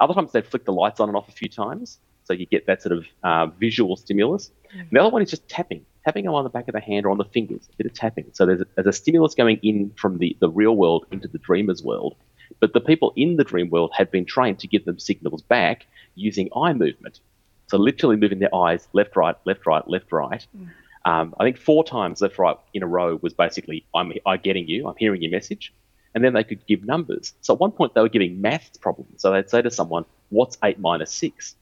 Other 0.00 0.14
times 0.14 0.32
they'd 0.32 0.46
flick 0.46 0.64
the 0.64 0.72
lights 0.72 1.00
on 1.00 1.08
and 1.08 1.16
off 1.16 1.28
a 1.28 1.32
few 1.32 1.48
times, 1.48 1.98
so 2.24 2.32
you 2.34 2.46
get 2.46 2.66
that 2.66 2.82
sort 2.82 2.92
of 2.98 3.06
uh, 3.24 3.46
visual 3.46 3.96
stimulus. 3.96 4.50
Mm-hmm. 4.72 4.94
The 4.94 5.00
other 5.00 5.10
one 5.10 5.22
is 5.22 5.30
just 5.30 5.48
tapping 5.48 5.84
tapping 6.08 6.24
them 6.24 6.32
on 6.32 6.42
the 6.42 6.48
back 6.48 6.66
of 6.68 6.72
the 6.72 6.80
hand 6.80 7.04
or 7.04 7.10
on 7.10 7.18
the 7.18 7.24
fingers, 7.24 7.68
a 7.70 7.76
bit 7.76 7.86
of 7.86 7.92
tapping. 7.92 8.24
So 8.32 8.46
there's 8.46 8.62
a, 8.62 8.66
there's 8.76 8.86
a 8.86 8.92
stimulus 8.94 9.34
going 9.34 9.58
in 9.62 9.90
from 9.96 10.16
the, 10.16 10.34
the 10.40 10.48
real 10.48 10.74
world 10.74 11.04
into 11.10 11.28
the 11.28 11.36
dreamer's 11.36 11.82
world. 11.82 12.16
But 12.60 12.72
the 12.72 12.80
people 12.80 13.12
in 13.14 13.36
the 13.36 13.44
dream 13.44 13.68
world 13.68 13.90
have 13.94 14.10
been 14.10 14.24
trained 14.24 14.58
to 14.60 14.66
give 14.66 14.86
them 14.86 14.98
signals 14.98 15.42
back 15.42 15.84
using 16.14 16.48
eye 16.56 16.72
movement. 16.72 17.20
So 17.66 17.76
literally 17.76 18.16
moving 18.16 18.38
their 18.38 18.54
eyes 18.54 18.88
left, 18.94 19.16
right, 19.16 19.36
left, 19.44 19.66
right, 19.66 19.86
left, 19.86 20.10
right. 20.10 20.46
Mm. 20.56 20.68
Um, 21.04 21.34
I 21.38 21.44
think 21.44 21.58
four 21.58 21.84
times 21.84 22.22
left, 22.22 22.38
right 22.38 22.56
in 22.72 22.82
a 22.82 22.86
row 22.86 23.18
was 23.20 23.34
basically 23.34 23.84
I'm, 23.94 24.10
I'm 24.24 24.40
getting 24.40 24.66
you, 24.66 24.88
I'm 24.88 24.96
hearing 24.96 25.20
your 25.20 25.30
message. 25.30 25.74
And 26.14 26.24
then 26.24 26.32
they 26.32 26.42
could 26.42 26.66
give 26.66 26.86
numbers. 26.86 27.34
So 27.42 27.52
at 27.52 27.60
one 27.60 27.70
point 27.70 27.92
they 27.92 28.00
were 28.00 28.08
giving 28.08 28.40
maths 28.40 28.78
problems. 28.78 29.20
So 29.20 29.30
they'd 29.30 29.50
say 29.50 29.60
to 29.60 29.70
someone, 29.70 30.06
"What's 30.30 30.56
eight 30.64 30.78
minus 30.78 31.12
six? 31.12 31.54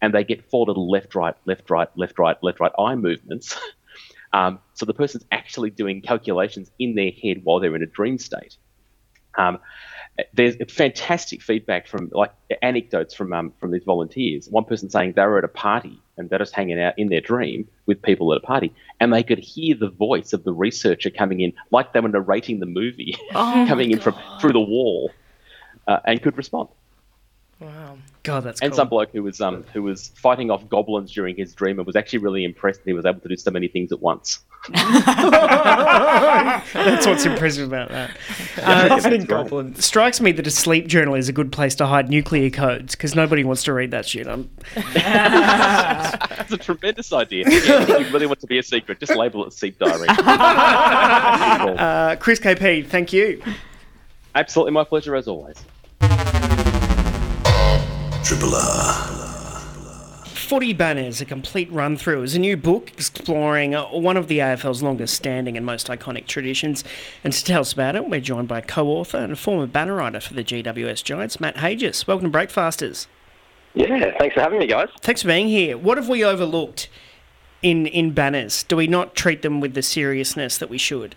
And 0.00 0.14
they 0.14 0.22
get 0.22 0.48
four 0.48 0.64
little 0.64 0.88
left, 0.88 1.16
right, 1.16 1.34
left, 1.44 1.68
right, 1.68 1.88
left, 1.96 2.18
right, 2.18 2.42
left, 2.42 2.60
right 2.60 2.72
eye 2.78 2.94
movements. 2.94 3.58
Um, 4.32 4.60
so 4.74 4.86
the 4.86 4.94
person's 4.94 5.24
actually 5.32 5.70
doing 5.70 6.02
calculations 6.02 6.70
in 6.78 6.94
their 6.94 7.10
head 7.10 7.40
while 7.42 7.60
they're 7.60 7.74
in 7.74 7.82
a 7.82 7.86
dream 7.86 8.18
state. 8.18 8.56
Um, 9.36 9.58
there's 10.34 10.56
fantastic 10.68 11.42
feedback 11.42 11.86
from 11.86 12.10
like 12.12 12.32
anecdotes 12.62 13.14
from 13.14 13.32
um, 13.32 13.52
from 13.58 13.70
these 13.70 13.84
volunteers. 13.84 14.48
One 14.48 14.64
person 14.64 14.90
saying 14.90 15.14
they 15.16 15.22
were 15.22 15.38
at 15.38 15.44
a 15.44 15.48
party 15.48 16.00
and 16.16 16.28
they're 16.28 16.38
just 16.38 16.54
hanging 16.54 16.80
out 16.80 16.94
in 16.98 17.08
their 17.08 17.20
dream 17.20 17.66
with 17.86 18.02
people 18.02 18.32
at 18.32 18.38
a 18.38 18.46
party, 18.46 18.74
and 18.98 19.12
they 19.12 19.22
could 19.22 19.38
hear 19.38 19.76
the 19.76 19.88
voice 19.88 20.32
of 20.32 20.44
the 20.44 20.52
researcher 20.52 21.10
coming 21.10 21.40
in, 21.40 21.52
like 21.70 21.92
they 21.92 22.00
were 22.00 22.08
narrating 22.08 22.60
the 22.60 22.66
movie, 22.66 23.16
oh 23.34 23.64
coming 23.68 23.90
in 23.90 24.00
from 24.00 24.14
through 24.40 24.52
the 24.52 24.60
wall, 24.60 25.10
uh, 25.86 26.00
and 26.04 26.22
could 26.22 26.36
respond. 26.36 26.68
Wow. 27.60 27.98
God, 28.22 28.44
that's 28.44 28.60
and 28.62 28.70
cool. 28.72 28.76
some 28.76 28.88
bloke 28.88 29.10
who 29.12 29.22
was 29.22 29.38
um 29.40 29.64
who 29.74 29.82
was 29.82 30.08
fighting 30.16 30.50
off 30.50 30.66
goblins 30.68 31.12
during 31.12 31.36
his 31.36 31.52
dream 31.54 31.78
and 31.78 31.86
was 31.86 31.94
actually 31.94 32.20
really 32.20 32.42
impressed 32.44 32.80
that 32.80 32.86
he 32.88 32.94
was 32.94 33.04
able 33.04 33.20
to 33.20 33.28
do 33.28 33.36
so 33.36 33.50
many 33.50 33.68
things 33.68 33.92
at 33.92 34.00
once. 34.00 34.38
that's 34.72 35.06
what's 37.06 37.26
impressive 37.26 37.68
about 37.68 37.90
that. 37.90 38.16
Uh, 38.60 39.00
right. 39.04 39.26
goblins 39.26 39.82
strikes 39.84 40.20
me 40.20 40.32
that 40.32 40.46
a 40.46 40.50
sleep 40.50 40.86
journal 40.86 41.14
is 41.14 41.30
a 41.30 41.32
good 41.32 41.50
place 41.50 41.74
to 41.74 41.86
hide 41.86 42.10
nuclear 42.10 42.50
codes 42.50 42.94
because 42.94 43.14
nobody 43.14 43.42
wants 43.42 43.62
to 43.62 43.72
read 43.72 43.90
that 43.90 44.06
shit. 44.06 44.26
that's 44.94 46.52
a 46.52 46.58
tremendous 46.58 47.10
idea. 47.12 47.44
Yeah, 47.48 47.82
if 47.82 47.88
you 47.88 47.96
really 48.12 48.26
want 48.26 48.38
to 48.40 48.46
be 48.46 48.58
a 48.58 48.62
secret, 48.62 49.00
just 49.00 49.16
label 49.16 49.46
it 49.46 49.54
sleep 49.54 49.78
diary. 49.78 50.08
uh, 50.10 52.16
Chris 52.16 52.38
KP, 52.38 52.86
thank 52.86 53.14
you. 53.14 53.42
Absolutely, 54.34 54.72
my 54.72 54.84
pleasure 54.84 55.16
as 55.16 55.26
always. 55.26 55.56
Triple 58.24 58.54
R. 58.54 59.06
Footy 60.26 60.72
Banners, 60.74 61.20
a 61.20 61.24
complete 61.24 61.70
run 61.72 61.96
through, 61.96 62.22
is 62.22 62.34
a 62.34 62.38
new 62.38 62.56
book 62.56 62.92
exploring 62.92 63.74
uh, 63.74 63.86
one 63.86 64.16
of 64.16 64.28
the 64.28 64.38
AFL's 64.38 64.82
longest 64.82 65.14
standing 65.14 65.56
and 65.56 65.64
most 65.64 65.88
iconic 65.88 66.26
traditions. 66.26 66.84
And 67.24 67.32
to 67.32 67.44
tell 67.44 67.62
us 67.62 67.72
about 67.72 67.96
it, 67.96 68.08
we're 68.08 68.20
joined 68.20 68.46
by 68.46 68.60
co 68.60 68.88
author 68.88 69.18
and 69.18 69.38
former 69.38 69.66
banner 69.66 69.94
writer 69.96 70.20
for 70.20 70.34
the 70.34 70.44
GWS 70.44 71.02
Giants, 71.02 71.40
Matt 71.40 71.58
Hages. 71.58 72.06
Welcome 72.06 72.26
to 72.26 72.30
Breakfasters. 72.30 73.06
Yeah, 73.74 74.12
thanks 74.18 74.34
for 74.34 74.40
having 74.42 74.58
me, 74.58 74.66
guys. 74.66 74.88
Thanks 75.00 75.22
for 75.22 75.28
being 75.28 75.48
here. 75.48 75.78
What 75.78 75.96
have 75.96 76.08
we 76.08 76.22
overlooked 76.22 76.88
in, 77.62 77.86
in 77.86 78.12
banners? 78.12 78.64
Do 78.64 78.76
we 78.76 78.86
not 78.86 79.14
treat 79.14 79.42
them 79.42 79.60
with 79.60 79.74
the 79.74 79.82
seriousness 79.82 80.58
that 80.58 80.68
we 80.68 80.78
should? 80.78 81.16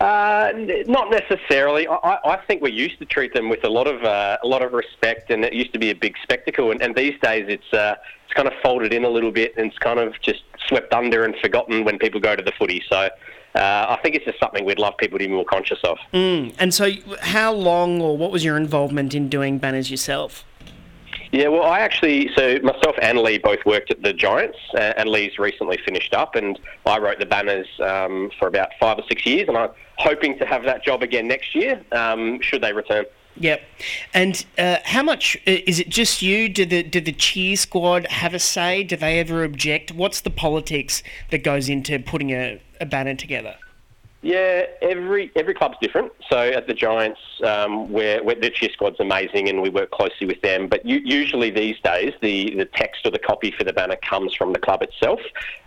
Uh, 0.00 0.52
not 0.86 1.10
necessarily. 1.10 1.86
I, 1.86 2.18
I, 2.24 2.36
think 2.46 2.62
we 2.62 2.72
used 2.72 2.98
to 3.00 3.04
treat 3.04 3.34
them 3.34 3.50
with 3.50 3.64
a 3.64 3.68
lot 3.68 3.86
of 3.86 4.02
uh, 4.02 4.38
a 4.42 4.46
lot 4.46 4.62
of 4.62 4.72
respect, 4.72 5.30
and 5.30 5.44
it 5.44 5.52
used 5.52 5.74
to 5.74 5.78
be 5.78 5.90
a 5.90 5.94
big 5.94 6.14
spectacle. 6.22 6.70
And, 6.70 6.80
and 6.80 6.94
these 6.94 7.20
days, 7.20 7.44
it's 7.48 7.70
uh, 7.74 7.96
it's 8.24 8.32
kind 8.32 8.48
of 8.48 8.54
folded 8.62 8.94
in 8.94 9.04
a 9.04 9.10
little 9.10 9.30
bit, 9.30 9.54
and 9.58 9.66
it's 9.66 9.78
kind 9.78 10.00
of 10.00 10.18
just 10.22 10.42
swept 10.68 10.94
under 10.94 11.24
and 11.24 11.36
forgotten 11.36 11.84
when 11.84 11.98
people 11.98 12.18
go 12.18 12.34
to 12.34 12.42
the 12.42 12.52
footy. 12.58 12.82
So. 12.88 13.10
Uh, 13.52 13.96
I 13.98 13.98
think 14.00 14.14
it's 14.14 14.24
just 14.24 14.38
something 14.38 14.64
we'd 14.64 14.78
love 14.78 14.96
people 14.96 15.18
to 15.18 15.26
be 15.26 15.34
more 15.34 15.44
conscious 15.44 15.80
of. 15.82 15.98
Mm. 16.12 16.54
And 16.60 16.72
so, 16.72 16.92
how 17.20 17.52
long 17.52 18.00
or 18.00 18.16
what 18.16 18.30
was 18.30 18.44
your 18.44 18.56
involvement 18.56 19.12
in 19.12 19.28
doing 19.28 19.58
banners 19.58 19.90
yourself? 19.90 20.44
Yeah, 21.32 21.46
well, 21.46 21.62
I 21.62 21.80
actually, 21.80 22.30
so 22.36 22.58
myself 22.60 22.96
and 23.00 23.18
Lee 23.18 23.38
both 23.38 23.64
worked 23.64 23.92
at 23.92 24.02
the 24.02 24.12
Giants, 24.12 24.58
uh, 24.74 24.94
and 24.96 25.08
Lee's 25.08 25.38
recently 25.38 25.78
finished 25.84 26.12
up, 26.12 26.34
and 26.34 26.58
I 26.86 26.98
wrote 26.98 27.20
the 27.20 27.26
banners 27.26 27.68
um, 27.80 28.30
for 28.36 28.48
about 28.48 28.70
five 28.80 28.98
or 28.98 29.04
six 29.08 29.24
years, 29.24 29.46
and 29.46 29.56
I'm 29.56 29.70
hoping 29.98 30.38
to 30.38 30.46
have 30.46 30.64
that 30.64 30.84
job 30.84 31.02
again 31.02 31.28
next 31.28 31.54
year, 31.54 31.80
um, 31.92 32.40
should 32.40 32.62
they 32.62 32.72
return. 32.72 33.04
Yep. 33.36 33.62
And 34.12 34.44
uh, 34.58 34.78
how 34.84 35.04
much 35.04 35.36
is 35.46 35.78
it 35.78 35.88
just 35.88 36.20
you? 36.20 36.48
Did 36.48 36.70
the 36.70 36.82
did 36.82 37.04
the 37.04 37.12
cheer 37.12 37.56
squad 37.56 38.06
have 38.08 38.34
a 38.34 38.40
say? 38.40 38.82
Do 38.82 38.96
they 38.96 39.20
ever 39.20 39.44
object? 39.44 39.92
What's 39.92 40.20
the 40.20 40.30
politics 40.30 41.02
that 41.30 41.44
goes 41.44 41.68
into 41.68 41.98
putting 42.00 42.30
a, 42.32 42.60
a 42.80 42.86
banner 42.86 43.14
together? 43.14 43.56
Yeah, 44.22 44.66
every 44.82 45.32
every 45.34 45.54
club's 45.54 45.78
different. 45.80 46.12
So 46.28 46.36
at 46.38 46.66
the 46.66 46.74
Giants, 46.74 47.20
um, 47.42 47.90
where, 47.90 48.20
the 48.22 48.50
cheer 48.50 48.68
squad's 48.70 49.00
amazing, 49.00 49.48
and 49.48 49.62
we 49.62 49.70
work 49.70 49.90
closely 49.92 50.26
with 50.26 50.42
them. 50.42 50.68
But 50.68 50.84
you, 50.84 51.00
usually 51.02 51.50
these 51.50 51.76
days, 51.82 52.12
the, 52.20 52.54
the 52.54 52.66
text 52.66 53.06
or 53.06 53.12
the 53.12 53.18
copy 53.18 53.50
for 53.50 53.64
the 53.64 53.72
banner 53.72 53.96
comes 53.96 54.34
from 54.34 54.52
the 54.52 54.58
club 54.58 54.82
itself. 54.82 55.20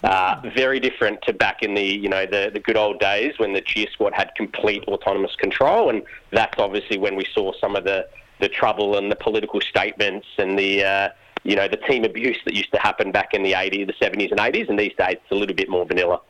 Uh, 0.03 0.39
very 0.55 0.79
different 0.79 1.23
to 1.23 1.33
back 1.33 1.63
in 1.63 1.73
the 1.73 1.83
you 1.83 2.07
know 2.07 2.27
the, 2.27 2.51
the 2.53 2.59
good 2.59 2.77
old 2.77 2.99
days 2.99 3.33
when 3.39 3.53
the 3.53 3.61
cheer 3.61 3.87
squad 3.91 4.13
had 4.13 4.29
complete 4.35 4.83
autonomous 4.83 5.35
control, 5.35 5.89
and 5.89 6.03
that's 6.31 6.59
obviously 6.59 6.99
when 6.99 7.15
we 7.15 7.25
saw 7.33 7.53
some 7.59 7.75
of 7.75 7.85
the 7.85 8.07
the 8.39 8.49
trouble 8.49 8.97
and 8.97 9.11
the 9.11 9.15
political 9.15 9.61
statements 9.61 10.27
and 10.37 10.59
the 10.59 10.83
uh, 10.83 11.09
you 11.43 11.55
know 11.55 11.67
the 11.67 11.77
team 11.77 12.03
abuse 12.03 12.37
that 12.45 12.53
used 12.53 12.71
to 12.71 12.79
happen 12.79 13.11
back 13.11 13.33
in 13.33 13.43
the 13.43 13.53
80s, 13.53 13.87
the 13.87 13.93
70s 13.93 14.31
and 14.31 14.39
80s, 14.39 14.69
and 14.69 14.79
these 14.79 14.93
days 14.97 15.17
it's 15.21 15.31
a 15.31 15.35
little 15.35 15.55
bit 15.55 15.69
more 15.69 15.85
vanilla. 15.85 16.21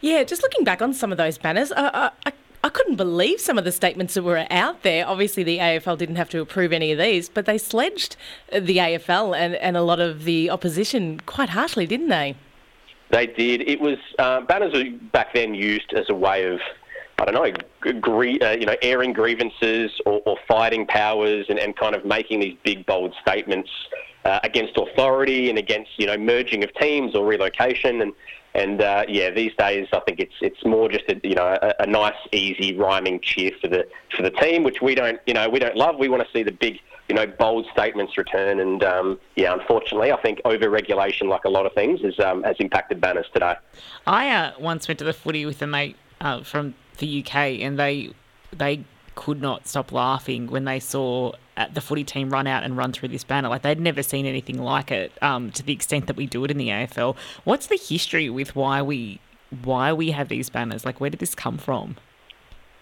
Yeah, 0.00 0.24
just 0.24 0.42
looking 0.42 0.64
back 0.64 0.80
on 0.80 0.92
some 0.94 1.12
of 1.12 1.18
those 1.18 1.38
banners, 1.38 1.72
uh, 1.72 2.10
I, 2.24 2.32
I 2.64 2.68
couldn't 2.68 2.96
believe 2.96 3.40
some 3.40 3.58
of 3.58 3.64
the 3.64 3.72
statements 3.72 4.14
that 4.14 4.22
were 4.22 4.46
out 4.50 4.82
there. 4.82 5.06
Obviously, 5.06 5.42
the 5.42 5.58
AFL 5.58 5.98
didn't 5.98 6.16
have 6.16 6.28
to 6.30 6.40
approve 6.40 6.72
any 6.72 6.92
of 6.92 6.98
these, 6.98 7.28
but 7.28 7.44
they 7.44 7.58
sledged 7.58 8.16
the 8.50 8.76
AFL 8.76 9.36
and, 9.36 9.54
and 9.56 9.76
a 9.76 9.82
lot 9.82 10.00
of 10.00 10.24
the 10.24 10.48
opposition 10.48 11.20
quite 11.26 11.50
harshly, 11.50 11.86
didn't 11.86 12.08
they? 12.08 12.36
They 13.10 13.26
did. 13.26 13.62
It 13.68 13.80
was 13.80 13.98
uh, 14.18 14.42
banners 14.42 14.72
were 14.72 14.84
back 15.12 15.34
then 15.34 15.54
used 15.54 15.92
as 15.92 16.08
a 16.08 16.14
way 16.14 16.46
of, 16.46 16.60
I 17.18 17.24
don't 17.24 17.34
know, 17.34 17.92
gre- 18.00 18.42
uh, 18.42 18.52
you 18.52 18.64
know, 18.64 18.76
airing 18.80 19.12
grievances 19.12 19.90
or, 20.06 20.22
or 20.24 20.38
fighting 20.46 20.86
powers 20.86 21.46
and, 21.48 21.58
and 21.58 21.76
kind 21.76 21.94
of 21.94 22.04
making 22.04 22.40
these 22.40 22.56
big 22.64 22.86
bold 22.86 23.12
statements 23.20 23.70
uh, 24.24 24.40
against 24.42 24.76
authority 24.76 25.48
and 25.50 25.58
against 25.58 25.90
you 25.96 26.06
know 26.06 26.16
merging 26.16 26.64
of 26.64 26.74
teams 26.74 27.14
or 27.14 27.26
relocation 27.26 28.02
and 28.02 28.12
and 28.54 28.82
uh, 28.82 29.04
yeah, 29.08 29.30
these 29.30 29.52
days 29.56 29.88
I 29.92 30.00
think 30.00 30.20
it's 30.20 30.34
it's 30.42 30.62
more 30.64 30.88
just 30.88 31.04
a 31.08 31.18
you 31.26 31.34
know 31.34 31.58
a, 31.62 31.74
a, 31.80 31.86
nice, 31.86 32.14
easy 32.32 32.76
rhyming 32.76 33.20
cheer 33.20 33.50
for 33.60 33.68
the 33.68 33.86
for 34.14 34.22
the 34.22 34.30
team, 34.30 34.62
which 34.62 34.82
we 34.82 34.94
don't 34.94 35.18
you 35.26 35.32
know 35.32 35.48
we 35.48 35.58
don't 35.58 35.76
love. 35.76 35.98
We 35.98 36.08
want 36.08 36.22
to 36.22 36.28
see 36.32 36.42
the 36.42 36.52
big 36.52 36.78
you 37.08 37.16
know, 37.16 37.26
bold 37.26 37.66
statements 37.72 38.16
return. 38.16 38.60
And 38.60 38.82
um, 38.82 39.20
yeah, 39.36 39.52
unfortunately, 39.52 40.12
I 40.12 40.20
think 40.22 40.40
over-regulation, 40.46 41.28
like 41.28 41.44
a 41.44 41.48
lot 41.50 41.66
of 41.66 41.72
things, 41.74 42.00
is, 42.02 42.18
um, 42.20 42.42
has 42.42 42.56
impacted 42.58 43.00
banners 43.00 43.26
today. 43.34 43.54
I 44.06 44.30
uh, 44.30 44.52
once 44.58 44.88
went 44.88 44.98
to 45.00 45.04
the 45.04 45.12
footy 45.12 45.44
with 45.44 45.60
a 45.60 45.66
mate 45.66 45.96
uh, 46.20 46.42
from 46.42 46.74
the 46.98 47.22
UK, 47.22 47.34
and 47.60 47.78
they 47.78 48.14
they 48.50 48.84
could 49.14 49.42
not 49.42 49.66
stop 49.66 49.92
laughing 49.92 50.46
when 50.46 50.64
they 50.64 50.80
saw 50.80 51.32
the 51.72 51.80
footy 51.80 52.04
team 52.04 52.30
run 52.30 52.46
out 52.46 52.62
and 52.62 52.76
run 52.76 52.92
through 52.92 53.08
this 53.08 53.24
banner. 53.24 53.48
Like 53.48 53.62
they'd 53.62 53.80
never 53.80 54.02
seen 54.02 54.26
anything 54.26 54.58
like 54.58 54.90
it 54.90 55.12
um, 55.22 55.50
to 55.52 55.62
the 55.62 55.72
extent 55.72 56.06
that 56.06 56.16
we 56.16 56.26
do 56.26 56.44
it 56.44 56.50
in 56.50 56.58
the 56.58 56.68
AFL. 56.68 57.16
What's 57.44 57.66
the 57.66 57.76
history 57.76 58.30
with 58.30 58.56
why 58.56 58.82
we 58.82 59.20
why 59.62 59.92
we 59.92 60.12
have 60.12 60.28
these 60.28 60.48
banners? 60.48 60.84
Like 60.84 61.00
where 61.00 61.10
did 61.10 61.20
this 61.20 61.34
come 61.34 61.58
from? 61.58 61.96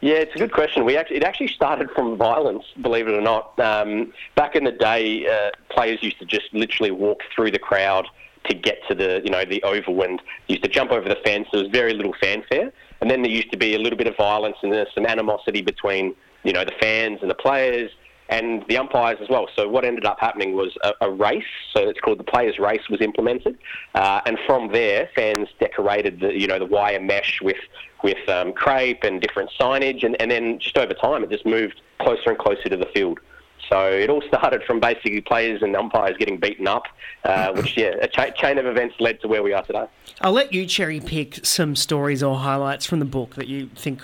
Yeah, 0.00 0.14
it's 0.14 0.34
a 0.34 0.38
good 0.38 0.52
question. 0.52 0.86
We 0.86 0.96
actually, 0.96 1.16
it 1.16 1.24
actually 1.24 1.48
started 1.48 1.90
from 1.90 2.16
violence, 2.16 2.64
believe 2.80 3.06
it 3.06 3.12
or 3.12 3.20
not. 3.20 3.58
Um, 3.60 4.14
back 4.34 4.56
in 4.56 4.64
the 4.64 4.72
day, 4.72 5.26
uh, 5.26 5.50
players 5.68 6.02
used 6.02 6.18
to 6.20 6.24
just 6.24 6.54
literally 6.54 6.90
walk 6.90 7.20
through 7.34 7.50
the 7.50 7.58
crowd 7.58 8.06
to 8.48 8.54
get 8.54 8.78
to 8.88 8.94
the, 8.94 9.20
you 9.22 9.30
know, 9.30 9.44
the 9.44 9.60
overwind. 9.60 10.20
Used 10.48 10.62
to 10.62 10.70
jump 10.70 10.90
over 10.90 11.06
the 11.06 11.18
fence. 11.22 11.48
There 11.52 11.62
was 11.62 11.70
very 11.70 11.92
little 11.92 12.14
fanfare, 12.18 12.72
and 13.02 13.10
then 13.10 13.20
there 13.20 13.30
used 13.30 13.52
to 13.52 13.58
be 13.58 13.74
a 13.74 13.78
little 13.78 13.98
bit 13.98 14.06
of 14.06 14.16
violence 14.16 14.56
and 14.62 14.74
some 14.94 15.04
animosity 15.04 15.60
between, 15.60 16.14
you 16.44 16.54
know, 16.54 16.64
the 16.64 16.72
fans 16.80 17.18
and 17.20 17.30
the 17.30 17.34
players 17.34 17.90
and 18.30 18.64
the 18.68 18.78
umpires 18.78 19.18
as 19.20 19.28
well. 19.28 19.48
So 19.54 19.68
what 19.68 19.84
ended 19.84 20.06
up 20.06 20.18
happening 20.20 20.54
was 20.54 20.76
a, 20.82 20.92
a 21.02 21.10
race. 21.10 21.44
So 21.74 21.88
it's 21.88 22.00
called 22.00 22.18
the 22.18 22.24
players' 22.24 22.58
race 22.58 22.88
was 22.88 23.00
implemented, 23.00 23.58
uh, 23.94 24.20
and 24.24 24.38
from 24.46 24.72
there, 24.72 25.10
fans 25.14 25.48
decorated 25.58 26.20
the, 26.20 26.32
you 26.32 26.46
know, 26.46 26.58
the 26.58 26.66
wire 26.66 27.00
mesh 27.00 27.40
with 27.42 27.58
with 28.02 28.26
um, 28.30 28.52
crepe 28.54 29.04
and 29.04 29.20
different 29.20 29.50
signage, 29.60 30.04
and, 30.04 30.18
and 30.22 30.30
then 30.30 30.58
just 30.58 30.78
over 30.78 30.94
time, 30.94 31.22
it 31.22 31.30
just 31.30 31.44
moved 31.44 31.82
closer 31.98 32.30
and 32.30 32.38
closer 32.38 32.68
to 32.68 32.76
the 32.76 32.86
field. 32.94 33.20
So 33.68 33.90
it 33.90 34.08
all 34.08 34.22
started 34.28 34.62
from 34.64 34.80
basically 34.80 35.20
players 35.20 35.62
and 35.62 35.76
umpires 35.76 36.16
getting 36.16 36.38
beaten 36.38 36.66
up, 36.66 36.84
uh, 37.24 37.52
which, 37.54 37.76
yeah, 37.76 37.94
a 38.00 38.08
cha- 38.08 38.30
chain 38.30 38.56
of 38.56 38.64
events 38.64 38.94
led 39.00 39.20
to 39.20 39.28
where 39.28 39.42
we 39.42 39.52
are 39.52 39.62
today. 39.64 39.86
I'll 40.22 40.32
let 40.32 40.54
you 40.54 40.64
cherry 40.64 41.00
pick 41.00 41.44
some 41.44 41.76
stories 41.76 42.22
or 42.22 42.38
highlights 42.38 42.86
from 42.86 43.00
the 43.00 43.04
book 43.04 43.34
that 43.34 43.48
you 43.48 43.68
think 43.74 44.02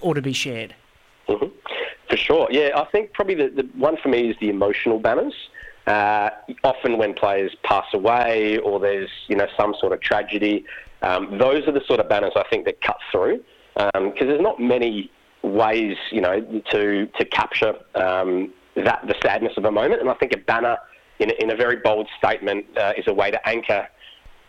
ought 0.00 0.14
to 0.14 0.22
be 0.22 0.32
shared. 0.32 0.74
hmm 1.26 1.46
For 2.12 2.18
sure. 2.18 2.48
Yeah, 2.50 2.72
I 2.76 2.84
think 2.92 3.14
probably 3.14 3.36
the, 3.36 3.48
the 3.48 3.62
one 3.74 3.96
for 3.96 4.10
me 4.10 4.28
is 4.28 4.36
the 4.38 4.50
emotional 4.50 4.98
banners. 4.98 5.32
Uh, 5.86 6.28
often 6.62 6.98
when 6.98 7.14
players 7.14 7.56
pass 7.64 7.86
away 7.94 8.58
or 8.58 8.78
there's, 8.78 9.08
you 9.28 9.34
know, 9.34 9.46
some 9.56 9.74
sort 9.80 9.94
of 9.94 10.00
tragedy, 10.02 10.66
um, 11.00 11.38
those 11.38 11.66
are 11.66 11.72
the 11.72 11.80
sort 11.86 12.00
of 12.00 12.10
banners 12.10 12.32
I 12.36 12.44
think 12.50 12.66
that 12.66 12.82
cut 12.82 12.98
through 13.10 13.42
because 13.74 14.26
there's 14.26 14.42
not 14.42 14.60
many 14.60 15.10
ways, 15.42 15.96
you 16.10 16.20
know, 16.20 16.38
to 16.72 17.06
to 17.06 17.24
capture 17.24 17.76
um, 17.94 18.52
that 18.76 19.00
the 19.06 19.14
sadness 19.22 19.54
of 19.56 19.64
a 19.64 19.72
moment. 19.72 20.02
And 20.02 20.10
I 20.10 20.14
think 20.14 20.34
a 20.34 20.38
banner 20.38 20.76
in 21.18 21.30
in 21.40 21.50
a 21.50 21.56
very 21.56 21.76
bold 21.76 22.10
statement 22.18 22.66
uh, 22.76 22.92
is 22.98 23.06
a 23.06 23.14
way 23.14 23.30
to 23.30 23.48
anchor. 23.48 23.88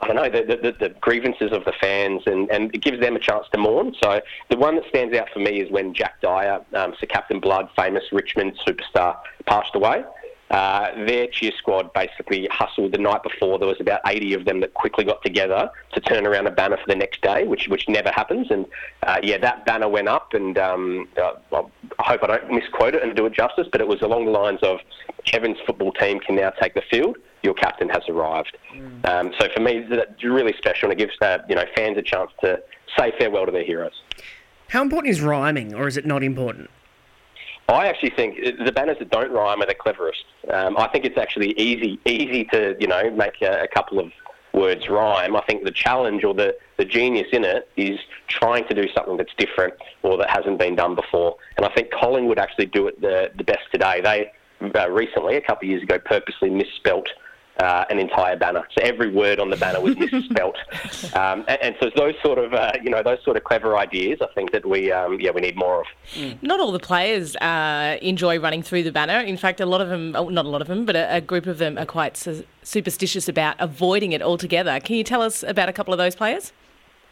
I 0.04 0.08
don't 0.08 0.16
know 0.18 0.30
the, 0.30 0.58
the, 0.58 0.72
the 0.80 0.90
grievances 1.00 1.54
of 1.54 1.64
the 1.64 1.72
fans, 1.80 2.24
and, 2.26 2.50
and 2.52 2.74
it 2.76 2.82
gives 2.82 3.00
them 3.00 3.16
a 3.16 3.20
chance 3.20 3.46
to 3.54 3.58
mourn. 3.58 3.96
So 4.04 4.22
the 4.50 4.58
one 4.58 4.76
that 4.76 4.86
stands 4.90 5.16
out 5.16 5.30
for 5.32 5.40
me 5.40 5.62
is 5.62 5.72
when 5.72 5.94
Jack 5.94 6.20
Dyer, 6.22 6.60
um, 6.74 6.94
Sir 7.00 7.08
Captain 7.08 7.40
Blood, 7.40 7.70
famous 7.76 8.04
Richmond 8.12 8.60
superstar, 8.68 9.18
passed 9.46 9.76
away. 9.76 10.04
Uh, 10.52 10.94
their 11.08 11.26
cheer 11.28 11.52
squad 11.58 11.92
basically 11.94 12.48
hustled 12.52 12.92
the 12.92 12.98
night 12.98 13.24
before. 13.24 13.58
There 13.58 13.68
was 13.68 13.80
about 13.80 14.02
80 14.06 14.34
of 14.34 14.46
them 14.46 14.60
that 14.60 14.74
quickly 14.74 15.06
got 15.06 15.24
together 15.24 15.70
to 15.94 16.02
turn 16.02 16.28
around 16.28 16.48
a 16.48 16.52
banner 16.52 16.78
for 16.78 16.86
the 16.88 16.96
next 16.96 17.22
day, 17.22 17.46
which 17.46 17.70
which 17.70 17.88
never 17.88 18.12
happens. 18.12 18.52
And 18.52 18.66
uh, 19.04 19.20
yeah, 19.24 19.38
that 19.38 19.66
banner 19.66 19.88
went 19.88 20.10
up, 20.10 20.34
and 20.34 20.58
um, 20.58 21.08
uh, 21.18 21.64
I 21.98 22.04
hope 22.04 22.24
I 22.24 22.28
don't 22.28 22.52
misquote 22.52 22.94
it 22.94 23.02
and 23.04 23.16
do 23.16 23.26
it 23.26 23.34
justice, 23.34 23.68
but 23.72 23.80
it 23.80 23.88
was 23.88 24.02
along 24.02 24.26
the 24.26 24.32
lines 24.32 24.60
of 24.62 24.80
Heaven's 25.26 25.58
football 25.66 25.94
team 25.94 26.20
can 26.20 26.36
now 26.36 26.52
take 26.52 26.74
the 26.74 26.84
field. 26.92 27.18
Your 27.44 27.54
captain 27.54 27.90
has 27.90 28.04
arrived. 28.08 28.58
Um, 29.04 29.34
so 29.38 29.50
for 29.54 29.62
me, 29.62 29.86
that's 29.90 30.24
really 30.24 30.54
special, 30.58 30.90
and 30.90 31.00
it 31.00 31.04
gives 31.06 31.20
uh, 31.22 31.40
you 31.50 31.56
know 31.56 31.66
fans 31.76 31.98
a 31.98 32.02
chance 32.02 32.32
to 32.42 32.62
say 32.98 33.12
farewell 33.20 33.46
to 33.46 33.52
their 33.52 33.66
heroes. 33.66 34.02
How 34.70 34.82
important 34.82 35.12
is 35.12 35.22
rhyming, 35.22 35.74
or 35.74 35.88
is 35.88 35.98
it 35.98 36.06
not 36.06 36.24
important? 36.24 36.70
I 37.70 37.88
actually 37.88 38.12
think 38.12 38.38
the 38.66 38.72
banners 38.72 38.98
that 39.00 39.10
don't 39.10 39.32
rhyme 39.32 39.62
are 39.62 39.66
the 39.66 39.76
cleverest. 39.76 40.26
Um, 40.52 40.78
I 40.78 40.88
think 40.88 41.06
it's 41.06 41.18
actually 41.18 41.52
easy 41.60 42.00
easy 42.06 42.46
to 42.46 42.76
you 42.80 42.88
know 42.88 43.12
make 43.12 43.42
a, 43.42 43.64
a 43.64 43.68
couple 43.68 44.00
of 44.00 44.12
words 44.54 44.88
rhyme. 44.88 45.36
I 45.36 45.42
think 45.42 45.64
the 45.64 45.72
challenge 45.72 46.24
or 46.24 46.34
the, 46.34 46.56
the 46.78 46.86
genius 46.86 47.28
in 47.34 47.44
it 47.44 47.68
is 47.76 48.00
trying 48.28 48.68
to 48.68 48.74
do 48.74 48.88
something 48.94 49.18
that's 49.18 49.34
different 49.38 49.74
or 50.04 50.18
that 50.18 50.30
hasn't 50.30 50.60
been 50.60 50.76
done 50.76 50.96
before. 50.96 51.36
And 51.58 51.66
I 51.66 51.70
think 51.74 51.92
Collingwood 51.92 52.38
actually 52.38 52.68
do 52.68 52.88
it 52.88 53.02
the, 53.02 53.32
the 53.36 53.44
best 53.44 53.64
today. 53.72 54.02
They 54.02 54.32
uh, 54.80 54.90
recently, 54.90 55.36
a 55.36 55.42
couple 55.42 55.68
of 55.68 55.72
years 55.72 55.84
ago, 55.84 56.00
purposely 56.00 56.50
misspelt 56.50 57.10
uh, 57.60 57.86
an 57.90 58.00
entire 58.00 58.36
banner. 58.36 58.68
So 58.78 58.84
every 58.84 59.12
word 59.12 59.40
on 59.40 59.50
the 59.50 59.58
banner 59.58 59.80
was 59.80 59.96
misspelt. 59.98 60.58
um, 61.16 61.46
and, 61.48 61.62
and 61.62 61.76
so 61.80 61.90
those 61.96 62.16
sort 62.24 62.40
of, 62.40 62.54
uh, 62.54 62.74
you 62.82 62.90
know, 62.90 63.04
those 63.04 63.24
sort 63.24 63.38
of 63.38 63.44
clever 63.44 63.78
ideas, 63.78 64.20
I 64.22 64.28
think 64.34 64.52
that 64.52 64.66
we, 64.66 64.92
um, 64.92 65.20
yeah, 65.20 65.32
we 65.32 65.42
need 65.42 65.56
more 65.56 65.82
of. 65.82 65.88
Not 66.42 66.60
all 66.60 66.72
the 66.72 66.80
players 66.80 67.36
uh, 67.38 67.98
enjoy 68.02 68.40
running 68.40 68.64
through 68.64 68.84
the 68.84 68.92
banner. 68.92 69.20
In 69.20 69.38
fact, 69.38 69.60
a 69.60 69.66
lot 69.66 69.82
of 69.82 69.90
them, 69.90 70.16
oh, 70.16 70.30
not 70.30 70.46
a 70.46 70.50
lot 70.50 70.62
of 70.62 70.68
them, 70.68 70.86
but 70.86 70.96
a, 70.96 71.18
a 71.18 71.22
group 71.22 71.46
of 71.46 71.58
them 71.58 71.78
are 71.78 71.86
quite 71.86 72.18
su- 72.18 72.44
superstitious 72.64 73.30
about 73.30 73.56
avoiding 73.60 74.12
it 74.14 74.22
altogether. 74.22 74.80
Can 74.80 74.96
you 74.96 75.04
tell 75.04 75.22
us 75.22 75.44
about 75.44 75.70
a 75.70 75.74
couple 75.74 75.94
of 75.94 75.98
those 75.98 76.16
players? 76.16 76.54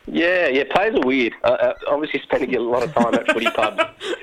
Yeah, 0.07 0.47
yeah, 0.47 0.63
players 0.73 0.95
are 0.95 1.05
weird. 1.05 1.33
Uh, 1.43 1.47
uh, 1.47 1.73
obviously, 1.87 2.21
spending 2.21 2.55
a 2.55 2.59
lot 2.59 2.81
of 2.81 2.93
time 2.93 3.13
at 3.13 3.27
footy 3.31 3.49
pubs. 3.51 3.83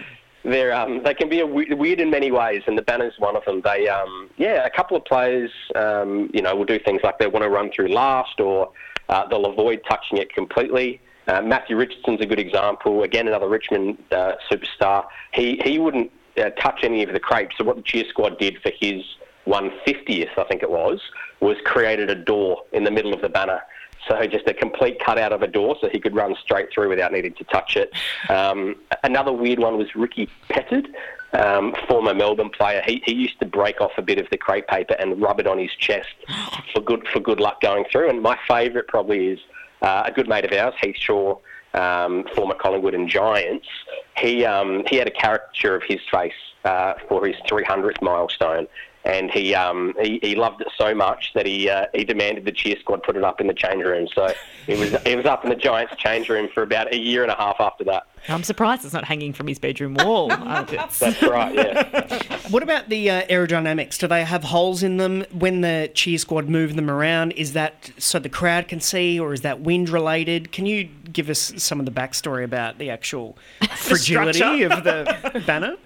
They're, 0.48 0.74
um, 0.74 1.02
they 1.02 1.14
can 1.14 1.28
be 1.28 1.42
weird 1.42 2.00
in 2.00 2.10
many 2.10 2.30
ways, 2.30 2.62
and 2.66 2.76
the 2.76 2.82
banner's 2.82 3.14
one 3.18 3.36
of 3.36 3.44
them. 3.44 3.60
They, 3.62 3.88
um, 3.88 4.30
yeah, 4.36 4.64
a 4.64 4.70
couple 4.70 4.96
of 4.96 5.04
players, 5.04 5.50
um, 5.74 6.30
you 6.32 6.42
know, 6.42 6.56
will 6.56 6.64
do 6.64 6.78
things 6.78 7.00
like 7.04 7.18
they 7.18 7.26
want 7.26 7.42
to 7.42 7.50
run 7.50 7.70
through 7.70 7.88
last, 7.88 8.40
or 8.40 8.70
uh, 9.08 9.26
they'll 9.28 9.46
avoid 9.46 9.82
touching 9.88 10.18
it 10.18 10.32
completely. 10.32 11.00
Uh, 11.26 11.42
Matthew 11.42 11.76
Richardson's 11.76 12.20
a 12.22 12.26
good 12.26 12.38
example. 12.38 13.02
Again, 13.02 13.28
another 13.28 13.48
Richmond 13.48 13.98
uh, 14.10 14.32
superstar. 14.50 15.04
He 15.34 15.60
he 15.62 15.78
wouldn't 15.78 16.10
uh, 16.38 16.50
touch 16.50 16.80
any 16.82 17.02
of 17.02 17.12
the 17.12 17.20
crepes. 17.20 17.56
So 17.58 17.64
what 17.64 17.76
the 17.76 17.82
cheer 17.82 18.04
squad 18.08 18.38
did 18.38 18.58
for 18.62 18.72
his 18.80 19.02
150th, 19.46 20.38
I 20.38 20.44
think 20.44 20.62
it 20.62 20.70
was, 20.70 21.00
was 21.40 21.56
created 21.64 22.10
a 22.10 22.14
door 22.14 22.62
in 22.72 22.84
the 22.84 22.90
middle 22.90 23.12
of 23.12 23.20
the 23.20 23.28
banner. 23.28 23.62
So 24.06 24.26
just 24.26 24.46
a 24.46 24.54
complete 24.54 25.00
cutout 25.00 25.32
of 25.32 25.42
a 25.42 25.46
door, 25.46 25.76
so 25.80 25.88
he 25.88 25.98
could 26.00 26.14
run 26.14 26.34
straight 26.42 26.72
through 26.72 26.88
without 26.88 27.12
needing 27.12 27.34
to 27.34 27.44
touch 27.44 27.76
it. 27.76 27.92
Um, 28.30 28.76
another 29.02 29.32
weird 29.32 29.58
one 29.58 29.76
was 29.76 29.94
Ricky 29.94 30.28
Petterd, 30.48 30.86
um, 31.32 31.74
former 31.88 32.14
Melbourne 32.14 32.50
player. 32.50 32.82
He, 32.86 33.02
he 33.04 33.14
used 33.14 33.38
to 33.40 33.46
break 33.46 33.80
off 33.80 33.92
a 33.98 34.02
bit 34.02 34.18
of 34.18 34.28
the 34.30 34.38
crepe 34.38 34.66
paper 34.66 34.94
and 34.98 35.20
rub 35.20 35.40
it 35.40 35.46
on 35.46 35.58
his 35.58 35.72
chest 35.78 36.08
for 36.72 36.80
good 36.80 37.06
for 37.08 37.20
good 37.20 37.40
luck 37.40 37.60
going 37.60 37.84
through. 37.90 38.08
And 38.08 38.22
my 38.22 38.38
favourite 38.46 38.88
probably 38.88 39.28
is 39.28 39.40
uh, 39.82 40.04
a 40.06 40.12
good 40.12 40.28
mate 40.28 40.44
of 40.44 40.52
ours, 40.52 40.74
Heath 40.80 40.96
Shaw, 40.98 41.36
um, 41.74 42.24
former 42.34 42.54
Collingwood 42.54 42.94
and 42.94 43.08
Giants. 43.08 43.68
He 44.16 44.44
um, 44.44 44.84
he 44.88 44.96
had 44.96 45.06
a 45.06 45.12
caricature 45.12 45.74
of 45.74 45.82
his 45.82 46.00
face 46.10 46.32
uh, 46.64 46.94
for 47.08 47.26
his 47.26 47.36
300th 47.48 48.02
milestone, 48.02 48.66
and 49.08 49.30
he 49.30 49.54
um, 49.54 49.94
he, 50.00 50.20
he 50.22 50.34
loved 50.36 50.60
it 50.60 50.68
so 50.76 50.94
much 50.94 51.32
that 51.34 51.46
he 51.46 51.68
uh, 51.68 51.86
he 51.94 52.04
demanded 52.04 52.44
the 52.44 52.52
cheer 52.52 52.76
squad 52.78 53.02
put 53.02 53.16
it 53.16 53.24
up 53.24 53.40
in 53.40 53.46
the 53.46 53.54
change 53.54 53.82
room. 53.82 54.06
So 54.14 54.32
it 54.66 54.78
was 54.78 54.92
it 54.92 55.16
was 55.16 55.24
up 55.24 55.44
in 55.44 55.50
the 55.50 55.56
Giants 55.56 55.96
change 55.96 56.28
room 56.28 56.48
for 56.52 56.62
about 56.62 56.92
a 56.92 56.96
year 56.96 57.22
and 57.22 57.32
a 57.32 57.34
half 57.34 57.56
after 57.58 57.84
that. 57.84 58.06
I'm 58.28 58.42
surprised 58.42 58.84
it's 58.84 58.92
not 58.92 59.04
hanging 59.04 59.32
from 59.32 59.46
his 59.46 59.58
bedroom 59.58 59.94
wall. 59.94 60.28
That's 60.28 61.22
right. 61.22 61.54
Yeah. 61.54 62.22
What 62.48 62.62
about 62.62 62.88
the 62.88 63.10
uh, 63.10 63.26
aerodynamics? 63.26 63.98
Do 63.98 64.06
they 64.06 64.24
have 64.24 64.42
holes 64.42 64.82
in 64.82 64.96
them 64.96 65.26
when 65.32 65.60
the 65.60 65.90
cheer 65.92 66.16
squad 66.16 66.48
move 66.48 66.76
them 66.76 66.90
around? 66.90 67.32
Is 67.32 67.52
that 67.52 67.90
so 67.98 68.18
the 68.18 68.30
crowd 68.30 68.68
can 68.68 68.80
see, 68.80 69.20
or 69.20 69.34
is 69.34 69.42
that 69.42 69.60
wind 69.60 69.90
related? 69.90 70.50
Can 70.50 70.64
you 70.64 70.88
give 71.12 71.28
us 71.28 71.52
some 71.58 71.78
of 71.78 71.84
the 71.84 71.92
backstory 71.92 72.44
about 72.44 72.78
the 72.78 72.88
actual 72.88 73.36
fragility 73.76 74.38
structure. 74.38 74.72
of 74.72 74.84
the 74.84 75.42
banner? 75.46 75.76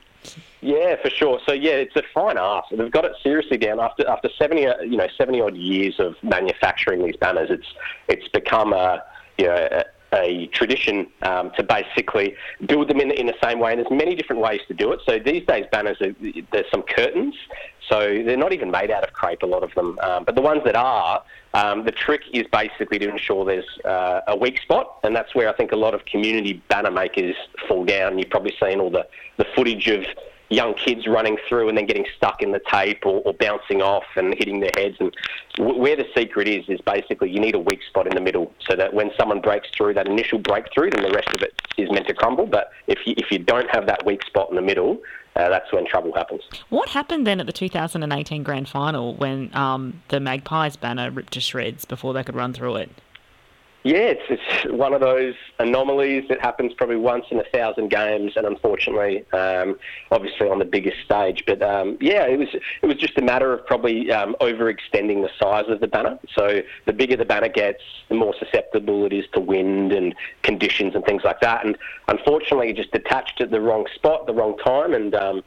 Yeah, 0.62 0.94
for 1.02 1.10
sure. 1.10 1.40
So 1.44 1.52
yeah, 1.52 1.72
it's 1.72 1.96
a 1.96 2.04
fine 2.14 2.38
art. 2.38 2.66
They've 2.70 2.90
got 2.90 3.04
it 3.04 3.12
seriously 3.20 3.58
down 3.58 3.80
after 3.80 4.08
after 4.08 4.28
seventy, 4.38 4.64
uh, 4.64 4.80
you 4.80 4.96
know, 4.96 5.08
seventy 5.18 5.40
odd 5.40 5.56
years 5.56 5.98
of 5.98 6.14
manufacturing 6.22 7.04
these 7.04 7.16
banners. 7.16 7.50
It's 7.50 7.66
it's 8.08 8.28
become 8.28 8.72
a 8.72 9.02
you 9.38 9.46
know 9.46 9.68
a, 9.72 9.84
a 10.16 10.46
tradition 10.48 11.08
um, 11.22 11.50
to 11.56 11.64
basically 11.64 12.36
build 12.64 12.88
them 12.88 13.00
in 13.00 13.10
in 13.10 13.26
the 13.26 13.34
same 13.42 13.58
way. 13.58 13.72
And 13.72 13.80
there's 13.80 13.90
many 13.90 14.14
different 14.14 14.40
ways 14.40 14.60
to 14.68 14.74
do 14.74 14.92
it. 14.92 15.00
So 15.04 15.18
these 15.18 15.44
days, 15.46 15.66
banners 15.72 16.00
are, 16.00 16.14
there's 16.52 16.70
some 16.70 16.82
curtains, 16.82 17.34
so 17.88 18.22
they're 18.24 18.36
not 18.36 18.52
even 18.52 18.70
made 18.70 18.92
out 18.92 19.02
of 19.02 19.12
crepe. 19.12 19.42
A 19.42 19.46
lot 19.46 19.64
of 19.64 19.74
them, 19.74 19.98
um, 20.00 20.22
but 20.22 20.36
the 20.36 20.42
ones 20.42 20.62
that 20.64 20.76
are. 20.76 21.24
Um, 21.54 21.84
the 21.84 21.92
trick 21.92 22.22
is 22.32 22.46
basically 22.50 22.98
to 23.00 23.10
ensure 23.10 23.44
there's 23.44 23.78
uh, 23.84 24.22
a 24.26 24.34
weak 24.34 24.58
spot, 24.62 25.00
and 25.02 25.14
that's 25.14 25.34
where 25.34 25.50
I 25.50 25.52
think 25.52 25.72
a 25.72 25.76
lot 25.76 25.92
of 25.92 26.06
community 26.06 26.62
banner 26.70 26.90
makers 26.90 27.36
fall 27.68 27.84
down. 27.84 28.18
You've 28.18 28.30
probably 28.30 28.56
seen 28.58 28.80
all 28.80 28.88
the, 28.88 29.06
the 29.36 29.44
footage 29.54 29.86
of 29.88 30.06
young 30.52 30.74
kids 30.74 31.06
running 31.06 31.38
through 31.48 31.68
and 31.68 31.76
then 31.76 31.86
getting 31.86 32.06
stuck 32.16 32.42
in 32.42 32.52
the 32.52 32.60
tape 32.70 33.04
or, 33.04 33.22
or 33.24 33.32
bouncing 33.34 33.82
off 33.82 34.04
and 34.16 34.34
hitting 34.34 34.60
their 34.60 34.72
heads. 34.74 34.96
And 35.00 35.14
w- 35.56 35.78
where 35.78 35.96
the 35.96 36.06
secret 36.16 36.48
is, 36.48 36.68
is 36.68 36.80
basically 36.80 37.30
you 37.30 37.40
need 37.40 37.54
a 37.54 37.58
weak 37.58 37.80
spot 37.88 38.06
in 38.06 38.14
the 38.14 38.20
middle 38.20 38.52
so 38.68 38.76
that 38.76 38.92
when 38.94 39.10
someone 39.18 39.40
breaks 39.40 39.68
through 39.76 39.94
that 39.94 40.06
initial 40.06 40.38
breakthrough, 40.38 40.90
then 40.90 41.02
the 41.02 41.10
rest 41.10 41.28
of 41.34 41.42
it 41.42 41.54
is 41.78 41.90
meant 41.90 42.06
to 42.08 42.14
crumble. 42.14 42.46
But 42.46 42.70
if 42.86 43.06
you, 43.06 43.14
if 43.16 43.30
you 43.30 43.38
don't 43.38 43.68
have 43.70 43.86
that 43.86 44.04
weak 44.04 44.24
spot 44.24 44.50
in 44.50 44.56
the 44.56 44.62
middle, 44.62 45.00
uh, 45.36 45.48
that's 45.48 45.72
when 45.72 45.86
trouble 45.86 46.12
happens. 46.14 46.42
What 46.68 46.90
happened 46.90 47.26
then 47.26 47.40
at 47.40 47.46
the 47.46 47.52
2018 47.52 48.42
grand 48.42 48.68
final 48.68 49.14
when 49.14 49.54
um, 49.54 50.02
the 50.08 50.20
Magpies 50.20 50.76
banner 50.76 51.10
ripped 51.10 51.32
to 51.32 51.40
shreds 51.40 51.84
before 51.84 52.12
they 52.12 52.22
could 52.22 52.36
run 52.36 52.52
through 52.52 52.76
it? 52.76 52.90
Yeah, 53.84 54.14
it's, 54.14 54.22
it's 54.28 54.72
one 54.72 54.94
of 54.94 55.00
those 55.00 55.34
anomalies 55.58 56.28
that 56.28 56.40
happens 56.40 56.72
probably 56.72 56.96
once 56.96 57.24
in 57.30 57.40
a 57.40 57.44
thousand 57.44 57.90
games, 57.90 58.32
and 58.36 58.46
unfortunately, 58.46 59.24
um, 59.32 59.76
obviously 60.12 60.48
on 60.48 60.60
the 60.60 60.64
biggest 60.64 60.98
stage. 61.04 61.42
But 61.46 61.62
um, 61.62 61.98
yeah, 62.00 62.26
it 62.26 62.38
was 62.38 62.48
it 62.54 62.86
was 62.86 62.96
just 62.96 63.18
a 63.18 63.22
matter 63.22 63.52
of 63.52 63.66
probably 63.66 64.12
um, 64.12 64.36
overextending 64.40 65.22
the 65.22 65.30
size 65.36 65.64
of 65.68 65.80
the 65.80 65.88
banner. 65.88 66.16
So 66.36 66.62
the 66.86 66.92
bigger 66.92 67.16
the 67.16 67.24
banner 67.24 67.48
gets, 67.48 67.82
the 68.08 68.14
more 68.14 68.34
susceptible 68.38 69.04
it 69.04 69.12
is 69.12 69.24
to 69.32 69.40
wind 69.40 69.92
and 69.92 70.14
conditions 70.42 70.94
and 70.94 71.04
things 71.04 71.22
like 71.24 71.40
that. 71.40 71.66
And 71.66 71.76
unfortunately, 72.06 72.70
it 72.70 72.76
just 72.76 72.92
detached 72.92 73.40
at 73.40 73.50
the 73.50 73.60
wrong 73.60 73.86
spot, 73.96 74.26
the 74.26 74.34
wrong 74.34 74.56
time, 74.58 74.94
and 74.94 75.12
um, 75.16 75.42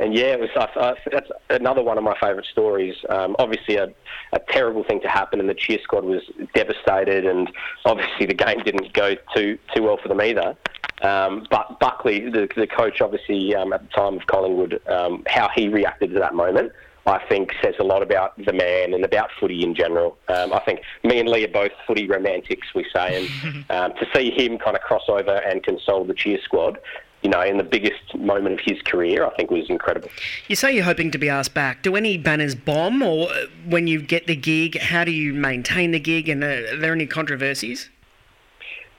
and 0.00 0.14
yeah, 0.14 0.34
it 0.34 0.40
was. 0.40 0.50
I, 0.56 0.68
I, 0.80 0.94
that's 1.10 1.30
another 1.50 1.82
one 1.82 1.98
of 1.98 2.04
my 2.04 2.16
favourite 2.20 2.46
stories. 2.46 2.94
Um, 3.08 3.34
obviously, 3.38 3.76
a, 3.76 3.88
a 4.32 4.40
terrible 4.50 4.84
thing 4.84 5.00
to 5.02 5.08
happen, 5.08 5.40
and 5.40 5.48
the 5.48 5.54
cheer 5.54 5.78
squad 5.82 6.04
was 6.04 6.22
devastated, 6.54 7.26
and 7.26 7.50
obviously 7.84 8.26
the 8.26 8.34
game 8.34 8.60
didn't 8.60 8.92
go 8.92 9.16
too 9.34 9.58
too 9.74 9.82
well 9.82 9.98
for 10.00 10.08
them 10.08 10.20
either. 10.20 10.56
Um, 11.02 11.46
but 11.50 11.78
Buckley, 11.78 12.28
the, 12.28 12.48
the 12.56 12.66
coach, 12.66 13.00
obviously 13.00 13.54
um, 13.54 13.72
at 13.72 13.82
the 13.82 13.88
time 13.88 14.16
of 14.16 14.26
Collingwood, 14.26 14.80
um, 14.88 15.22
how 15.28 15.48
he 15.54 15.68
reacted 15.68 16.12
to 16.12 16.18
that 16.18 16.34
moment. 16.34 16.72
I 17.06 17.24
think 17.26 17.52
says 17.62 17.74
a 17.80 17.84
lot 17.84 18.02
about 18.02 18.36
the 18.36 18.52
man 18.52 18.92
and 18.92 19.02
about 19.02 19.30
footy 19.40 19.62
in 19.62 19.74
general. 19.74 20.18
Um, 20.28 20.52
I 20.52 20.60
think 20.60 20.80
me 21.02 21.18
and 21.18 21.28
Lee 21.28 21.44
are 21.44 21.48
both 21.48 21.72
footy 21.86 22.06
romantics, 22.06 22.68
we 22.74 22.84
say, 22.94 23.28
and 23.42 23.64
um, 23.70 23.92
to 23.98 24.06
see 24.14 24.30
him 24.30 24.58
kind 24.58 24.76
of 24.76 24.82
cross 24.82 25.04
over 25.08 25.36
and 25.36 25.62
console 25.62 26.04
the 26.04 26.12
cheer 26.12 26.38
squad 26.44 26.78
you 27.22 27.30
know, 27.30 27.42
in 27.42 27.56
the 27.56 27.64
biggest 27.64 28.14
moment 28.16 28.60
of 28.60 28.64
his 28.64 28.80
career, 28.82 29.26
I 29.26 29.34
think 29.34 29.50
was 29.50 29.68
incredible. 29.68 30.08
You 30.46 30.56
say 30.56 30.74
you're 30.74 30.84
hoping 30.84 31.10
to 31.10 31.18
be 31.18 31.28
asked 31.28 31.54
back. 31.54 31.82
Do 31.82 31.96
any 31.96 32.16
banners 32.16 32.54
bomb, 32.54 33.02
or 33.02 33.28
when 33.66 33.86
you 33.86 34.00
get 34.00 34.26
the 34.26 34.36
gig, 34.36 34.78
how 34.78 35.04
do 35.04 35.10
you 35.10 35.34
maintain 35.34 35.90
the 35.90 36.00
gig? 36.00 36.28
And 36.28 36.44
uh, 36.44 36.46
are 36.46 36.76
there 36.76 36.92
any 36.92 37.06
controversies? 37.06 37.90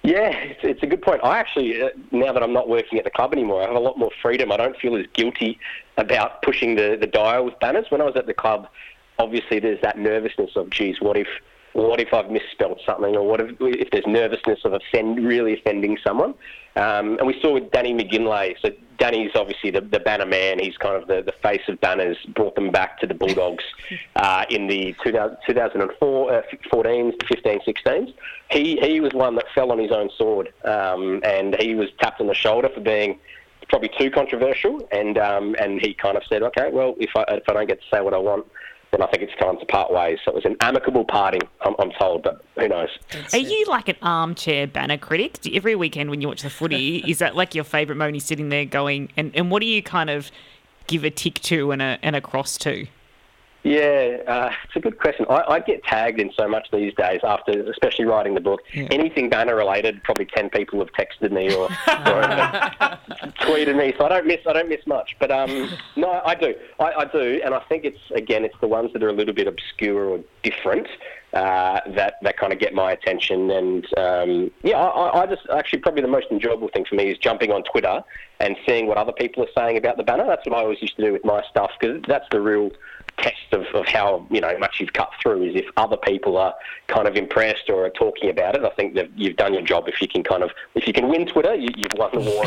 Yeah, 0.03 0.29
it's, 0.29 0.59
it's 0.63 0.83
a 0.83 0.87
good 0.87 1.01
point. 1.01 1.21
I 1.23 1.39
actually, 1.39 1.81
uh, 1.81 1.89
now 2.11 2.31
that 2.31 2.41
I'm 2.41 2.53
not 2.53 2.69
working 2.69 2.97
at 2.97 3.03
the 3.03 3.11
club 3.11 3.33
anymore, 3.33 3.63
I 3.63 3.67
have 3.67 3.75
a 3.75 3.79
lot 3.79 3.97
more 3.97 4.11
freedom. 4.21 4.51
I 4.51 4.57
don't 4.57 4.77
feel 4.77 4.95
as 4.95 5.05
guilty 5.13 5.59
about 5.97 6.41
pushing 6.41 6.75
the, 6.75 6.97
the 6.99 7.07
dial 7.07 7.45
with 7.45 7.59
banners. 7.59 7.85
When 7.89 8.01
I 8.01 8.05
was 8.05 8.15
at 8.15 8.25
the 8.25 8.33
club, 8.33 8.69
obviously 9.17 9.59
there's 9.59 9.81
that 9.81 9.97
nervousness 9.97 10.51
of, 10.55 10.69
geez, 10.69 11.01
what 11.01 11.17
if 11.17 11.27
what 11.73 11.99
if 11.99 12.13
I've 12.13 12.29
misspelled 12.29 12.81
something, 12.85 13.15
or 13.15 13.25
what 13.25 13.41
if, 13.41 13.55
if 13.59 13.91
there's 13.91 14.07
nervousness 14.07 14.59
of 14.65 14.73
offend, 14.73 15.25
really 15.25 15.53
offending 15.53 15.97
someone? 16.03 16.33
Um, 16.75 17.17
and 17.17 17.27
we 17.27 17.39
saw 17.41 17.53
with 17.53 17.71
Danny 17.71 17.93
McGinlay. 17.93 18.55
So 18.61 18.69
Danny's 18.97 19.31
obviously 19.35 19.71
the, 19.71 19.81
the 19.81 19.99
banner 19.99 20.25
man. 20.25 20.59
He's 20.59 20.77
kind 20.77 20.95
of 20.95 21.07
the, 21.07 21.21
the 21.21 21.33
face 21.43 21.61
of 21.67 21.79
banners. 21.81 22.17
Brought 22.35 22.55
them 22.55 22.69
back 22.69 22.99
to 22.99 23.07
the 23.07 23.13
Bulldogs 23.13 23.63
uh, 24.15 24.45
in 24.49 24.67
the 24.67 24.95
2000, 25.03 25.37
2004, 25.47 26.33
uh, 26.33 26.41
14, 26.69 27.13
15, 27.27 27.59
16. 27.65 28.13
He 28.51 28.77
he 28.81 28.99
was 28.99 29.13
one 29.13 29.35
that 29.35 29.45
fell 29.53 29.71
on 29.71 29.79
his 29.79 29.91
own 29.91 30.09
sword, 30.17 30.53
um, 30.65 31.21
and 31.23 31.55
he 31.59 31.75
was 31.75 31.89
tapped 31.99 32.21
on 32.21 32.27
the 32.27 32.33
shoulder 32.33 32.69
for 32.69 32.81
being 32.81 33.19
probably 33.67 33.91
too 33.97 34.09
controversial. 34.09 34.87
And 34.91 35.17
um, 35.17 35.55
and 35.59 35.81
he 35.81 35.93
kind 35.93 36.17
of 36.17 36.23
said, 36.29 36.43
okay, 36.43 36.69
well, 36.71 36.95
if 36.99 37.11
I 37.15 37.23
if 37.29 37.43
I 37.49 37.53
don't 37.53 37.67
get 37.67 37.81
to 37.81 37.87
say 37.91 38.01
what 38.01 38.13
I 38.13 38.19
want 38.19 38.45
then 38.91 39.01
I 39.01 39.07
think 39.07 39.23
it's 39.23 39.35
time 39.39 39.57
to 39.59 39.65
part 39.65 39.91
ways. 39.91 40.19
So 40.25 40.31
it 40.31 40.35
was 40.35 40.45
an 40.45 40.57
amicable 40.61 41.05
parting, 41.05 41.41
I'm, 41.61 41.75
I'm 41.79 41.91
told, 41.91 42.23
but 42.23 42.43
who 42.55 42.67
knows? 42.67 42.89
Are 43.33 43.37
you 43.39 43.65
like 43.67 43.87
an 43.87 43.97
armchair 44.01 44.67
banner 44.67 44.97
critic? 44.97 45.41
Do, 45.41 45.51
every 45.53 45.75
weekend 45.75 46.09
when 46.09 46.21
you 46.21 46.27
watch 46.27 46.41
the 46.41 46.49
footy, 46.49 46.97
is 47.07 47.19
that 47.19 47.35
like 47.35 47.53
your 47.53 47.63
favourite 47.63 47.97
moment? 47.97 48.15
You're 48.15 48.21
sitting 48.21 48.49
there 48.49 48.65
going, 48.65 49.11
and, 49.15 49.31
and 49.35 49.51
what 49.51 49.61
do 49.61 49.67
you 49.67 49.83
kind 49.83 50.09
of 50.09 50.31
give 50.87 51.03
a 51.03 51.11
tick 51.11 51.35
to 51.41 51.71
and 51.71 51.81
a, 51.81 51.99
and 52.01 52.15
a 52.15 52.21
cross 52.21 52.57
to? 52.59 52.87
Yeah, 53.63 54.17
uh, 54.25 54.51
it's 54.63 54.75
a 54.75 54.79
good 54.79 54.99
question. 54.99 55.25
I, 55.29 55.43
I, 55.49 55.59
get 55.59 55.83
tagged 55.83 56.21
in 56.21 56.31
so 56.31 56.47
much 56.47 56.69
these 56.71 56.93
days 56.93 57.19
after, 57.25 57.51
especially 57.69 58.05
writing 58.05 58.33
the 58.33 58.39
book. 58.39 58.61
Yeah. 58.73 58.87
Anything 58.89 59.29
banner 59.29 59.53
related, 59.53 60.01
probably 60.03 60.25
ten 60.25 60.49
people 60.49 60.79
have 60.79 60.91
texted 60.93 61.31
me 61.31 61.53
or, 61.53 61.65
or 61.87 63.29
tweeted 63.41 63.75
me, 63.75 63.93
so 63.97 64.05
I 64.05 64.09
don't 64.09 64.27
miss 64.27 64.39
I 64.47 64.53
don't 64.53 64.69
miss 64.69 64.87
much. 64.87 65.17
But 65.19 65.31
um, 65.31 65.69
no, 65.97 66.21
I 66.23 66.35
do, 66.35 66.55
I, 66.79 66.93
I, 66.99 67.05
do, 67.05 67.41
and 67.43 67.53
I 67.53 67.59
think 67.67 67.83
it's 67.83 67.99
again 68.15 68.45
it's 68.45 68.55
the 68.61 68.67
ones 68.67 68.93
that 68.93 69.03
are 69.03 69.09
a 69.09 69.13
little 69.13 69.33
bit 69.33 69.47
obscure 69.47 70.05
or 70.05 70.19
different 70.41 70.87
uh, 71.33 71.81
that 71.95 72.15
that 72.21 72.37
kind 72.37 72.53
of 72.53 72.59
get 72.59 72.73
my 72.73 72.91
attention. 72.91 73.51
And 73.51 73.85
um, 73.97 74.51
yeah, 74.63 74.77
I, 74.77 75.23
I 75.23 75.25
just 75.25 75.43
actually 75.53 75.79
probably 75.79 76.01
the 76.01 76.07
most 76.07 76.27
enjoyable 76.31 76.69
thing 76.69 76.85
for 76.85 76.95
me 76.95 77.11
is 77.11 77.17
jumping 77.17 77.51
on 77.51 77.63
Twitter 77.63 78.03
and 78.39 78.55
seeing 78.65 78.87
what 78.87 78.97
other 78.97 79.11
people 79.11 79.43
are 79.43 79.51
saying 79.55 79.77
about 79.77 79.97
the 79.97 80.03
banner. 80.03 80.25
That's 80.25 80.45
what 80.45 80.57
I 80.57 80.61
always 80.61 80.81
used 80.81 80.95
to 80.95 81.03
do 81.03 81.13
with 81.13 81.25
my 81.25 81.43
stuff 81.49 81.71
because 81.79 82.01
that's 82.07 82.25
the 82.31 82.39
real 82.39 82.71
test 83.21 83.35
of, 83.51 83.65
of 83.73 83.85
how 83.85 84.25
you 84.29 84.41
know 84.41 84.57
much 84.57 84.79
you've 84.79 84.93
cut 84.93 85.11
through 85.21 85.43
is 85.43 85.55
if 85.55 85.65
other 85.77 85.97
people 85.97 86.37
are 86.37 86.53
kind 86.87 87.07
of 87.07 87.15
impressed 87.15 87.69
or 87.69 87.85
are 87.85 87.89
talking 87.89 88.29
about 88.29 88.55
it. 88.55 88.63
I 88.63 88.69
think 88.71 88.95
that 88.95 89.09
you've 89.17 89.37
done 89.37 89.53
your 89.53 89.61
job. 89.61 89.87
If 89.87 90.01
you 90.01 90.07
can 90.07 90.23
kind 90.23 90.43
of 90.43 90.51
if 90.75 90.87
you 90.87 90.93
can 90.93 91.07
win 91.07 91.25
Twitter, 91.25 91.55
you, 91.55 91.69
have 91.77 91.97
won 91.97 92.11
the 92.13 92.19
war. 92.19 92.45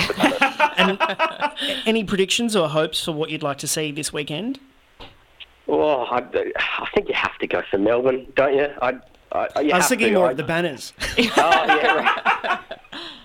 and 0.78 1.86
any 1.86 2.04
predictions 2.04 2.56
or 2.56 2.68
hopes 2.68 3.04
for 3.04 3.12
what 3.12 3.30
you'd 3.30 3.42
like 3.42 3.58
to 3.58 3.68
see 3.68 3.92
this 3.92 4.12
weekend? 4.12 4.58
Well, 5.66 6.06
I, 6.10 6.18
I 6.56 6.88
think 6.94 7.08
you 7.08 7.14
have 7.14 7.38
to 7.38 7.46
go 7.46 7.62
for 7.70 7.78
Melbourne, 7.78 8.26
don't 8.34 8.54
you? 8.54 8.68
I, 8.82 8.98
I, 9.30 9.48
I 9.54 9.76
was 9.76 9.88
thinking 9.88 10.08
to. 10.08 10.14
more 10.14 10.28
I, 10.28 10.30
of 10.32 10.36
the 10.36 10.42
banners. 10.42 10.92
oh 10.98 11.12
yeah, 11.18 11.94
right. 12.44 12.60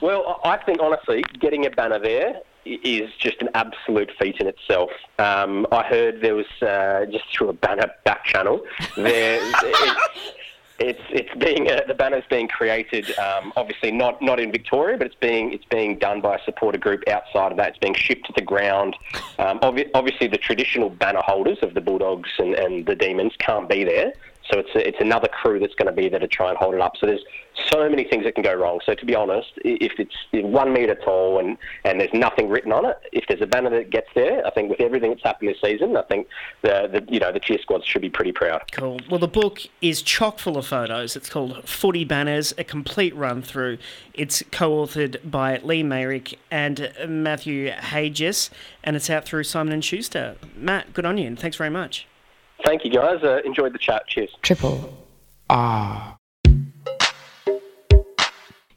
well, 0.02 0.40
I 0.44 0.58
think 0.58 0.80
honestly, 0.82 1.24
getting 1.40 1.66
a 1.66 1.70
banner 1.70 2.00
there 2.00 2.42
is 2.84 3.12
just 3.20 3.42
an 3.42 3.50
absolute 3.54 4.12
feat 4.20 4.38
in 4.40 4.48
itself. 4.48 4.92
Um, 5.20 5.68
I 5.72 5.84
heard 5.84 6.22
there 6.22 6.36
was 6.36 6.46
uh, 6.62 7.06
just 7.06 7.26
through 7.36 7.50
a 7.50 7.54
banner 7.54 7.92
back 8.04 8.26
channel 8.26 8.62
there. 8.96 9.40
it's, 9.42 10.34
it's 10.80 11.02
it's 11.10 11.36
being 11.44 11.70
uh, 11.70 11.82
the 11.88 11.94
banner's 11.94 12.24
being 12.30 12.48
created. 12.48 13.18
Um, 13.18 13.52
obviously 13.56 13.92
not 13.92 14.22
not 14.22 14.40
in 14.40 14.52
Victoria, 14.52 14.98
but 14.98 15.08
it's 15.08 15.16
being 15.16 15.52
it's 15.54 15.66
being 15.66 15.98
done 15.98 16.22
by 16.22 16.36
a 16.36 16.44
supporter 16.44 16.78
group 16.78 17.04
outside 17.08 17.52
of 17.52 17.58
that. 17.58 17.70
It's 17.70 17.80
being 17.80 17.96
shipped 17.96 18.28
to 18.28 18.34
the 18.36 18.42
ground. 18.42 18.96
Um, 19.40 19.60
obvi- 19.60 19.90
obviously, 19.94 20.28
the 20.28 20.38
traditional 20.38 20.90
banner 20.90 21.22
holders 21.24 21.58
of 21.62 21.74
the 21.74 21.82
Bulldogs 21.82 22.30
and, 22.38 22.54
and 22.54 22.86
the 22.86 22.96
Demons 22.96 23.34
can't 23.40 23.68
be 23.68 23.84
there. 23.84 24.14
So 24.52 24.60
it's 24.60 24.74
a, 24.76 24.88
it's 24.88 25.00
another 25.00 25.28
crew 25.28 25.60
that's 25.60 25.76
going 25.76 25.88
to 25.88 25.92
be 25.92 26.10
there 26.10 26.20
to 26.20 26.28
try 26.28 26.50
and 26.50 26.58
hold 26.58 26.74
it 26.74 26.82
up. 26.82 26.96
So 26.98 27.06
there's 27.06 27.24
so 27.70 27.90
many 27.90 28.04
things 28.04 28.24
that 28.24 28.36
can 28.36 28.44
go 28.44 28.54
wrong. 28.54 28.80
So 28.86 28.94
to 28.94 29.06
be 29.06 29.16
honest, 29.16 29.52
if 29.58 29.94
it's 30.00 30.16
one 30.34 30.74
metre 30.74 30.96
tall 30.96 31.40
and, 31.40 31.58
and 31.84 32.00
there's 32.00 32.14
nothing 32.14 32.50
written 32.50 32.72
on 32.72 32.86
it, 32.86 32.98
if 33.12 33.26
there's 33.28 33.42
a 33.42 33.48
banner 33.48 33.70
that 33.72 33.90
gets 33.90 34.08
there, 34.16 34.46
I 34.46 34.52
think 34.52 34.70
with 34.70 34.80
everything 34.80 35.12
that's 35.12 35.24
happened 35.24 35.50
this 35.50 35.62
season, 35.62 35.98
I 35.98 36.04
think 36.04 36.28
the, 36.62 36.88
the 36.92 37.14
you 37.14 37.20
know 37.20 37.32
the 37.32 37.40
cheer 37.40 37.58
squads 37.62 37.86
should 37.86 38.02
be 38.02 38.10
pretty 38.10 38.32
proud. 38.32 38.64
Cool. 38.72 39.00
Well, 39.10 39.20
the 39.20 39.28
book 39.28 39.62
is 39.82 40.02
chock 40.02 40.40
full 40.40 40.58
of 40.58 40.66
photos. 40.66 41.16
It's 41.16 41.30
called 41.30 41.68
Footy 41.68 42.06
Banners: 42.06 42.54
A 42.58 42.64
Complete 42.64 43.16
Run 43.16 43.42
Through. 43.42 43.78
It's 44.14 44.44
co-authored 44.52 45.30
by 45.30 45.58
Lee 45.58 45.84
Mayrick 45.84 46.36
and 46.50 46.92
Matthew 47.08 47.72
Hages, 47.72 48.50
and 48.84 48.96
it's 48.96 49.10
out 49.10 49.26
through 49.26 49.44
Simon 49.44 49.74
and 49.74 49.84
Schuster. 49.84 50.38
Matt, 50.56 50.94
good 50.94 51.06
on 51.06 51.18
you, 51.18 51.28
and 51.28 51.40
thanks 51.40 51.58
very 51.58 51.70
much. 51.70 52.08
Thank 52.66 52.84
you, 52.84 52.92
guys. 52.92 53.24
Uh, 53.24 53.40
enjoyed 53.46 53.74
the 53.74 53.80
chat. 53.80 54.08
Cheers. 54.08 54.36
Triple 54.42 54.98
R. 55.50 56.18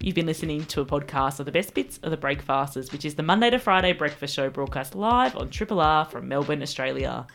You've 0.03 0.15
been 0.15 0.27
listening 0.27 0.65
to 0.67 0.81
a 0.81 0.87
podcast 0.87 1.41
of 1.41 1.47
the 1.47 1.53
best 1.53 1.75
bits 1.75 1.99
of 2.03 2.11
the 2.11 2.17
Breakfasters, 2.17 2.91
which 2.91 3.05
is 3.05 3.17
the 3.17 3.23
Monday 3.23 3.51
to 3.51 3.59
Friday 3.59 3.93
breakfast 3.93 4.35
show 4.35 4.49
broadcast 4.49 4.95
live 4.95 5.37
on 5.37 5.51
Triple 5.51 5.81
R 5.81 6.07
from 6.07 6.27
Melbourne, 6.27 6.63
Australia. 6.63 7.27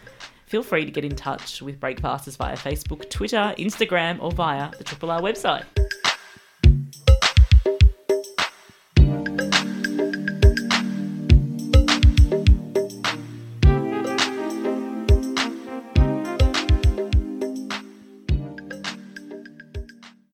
Feel 0.48 0.64
free 0.64 0.86
to 0.86 0.92
get 0.92 1.06
in 1.06 1.16
touch 1.16 1.62
with 1.62 1.80
Breakfasters 1.80 2.36
via 2.38 2.56
Facebook, 2.56 3.10
Twitter, 3.10 3.54
Instagram, 3.60 4.20
or 4.20 4.32
via 4.32 4.72
the 4.78 4.84
Triple 4.84 5.12
R 5.12 5.22
website. 5.22 5.66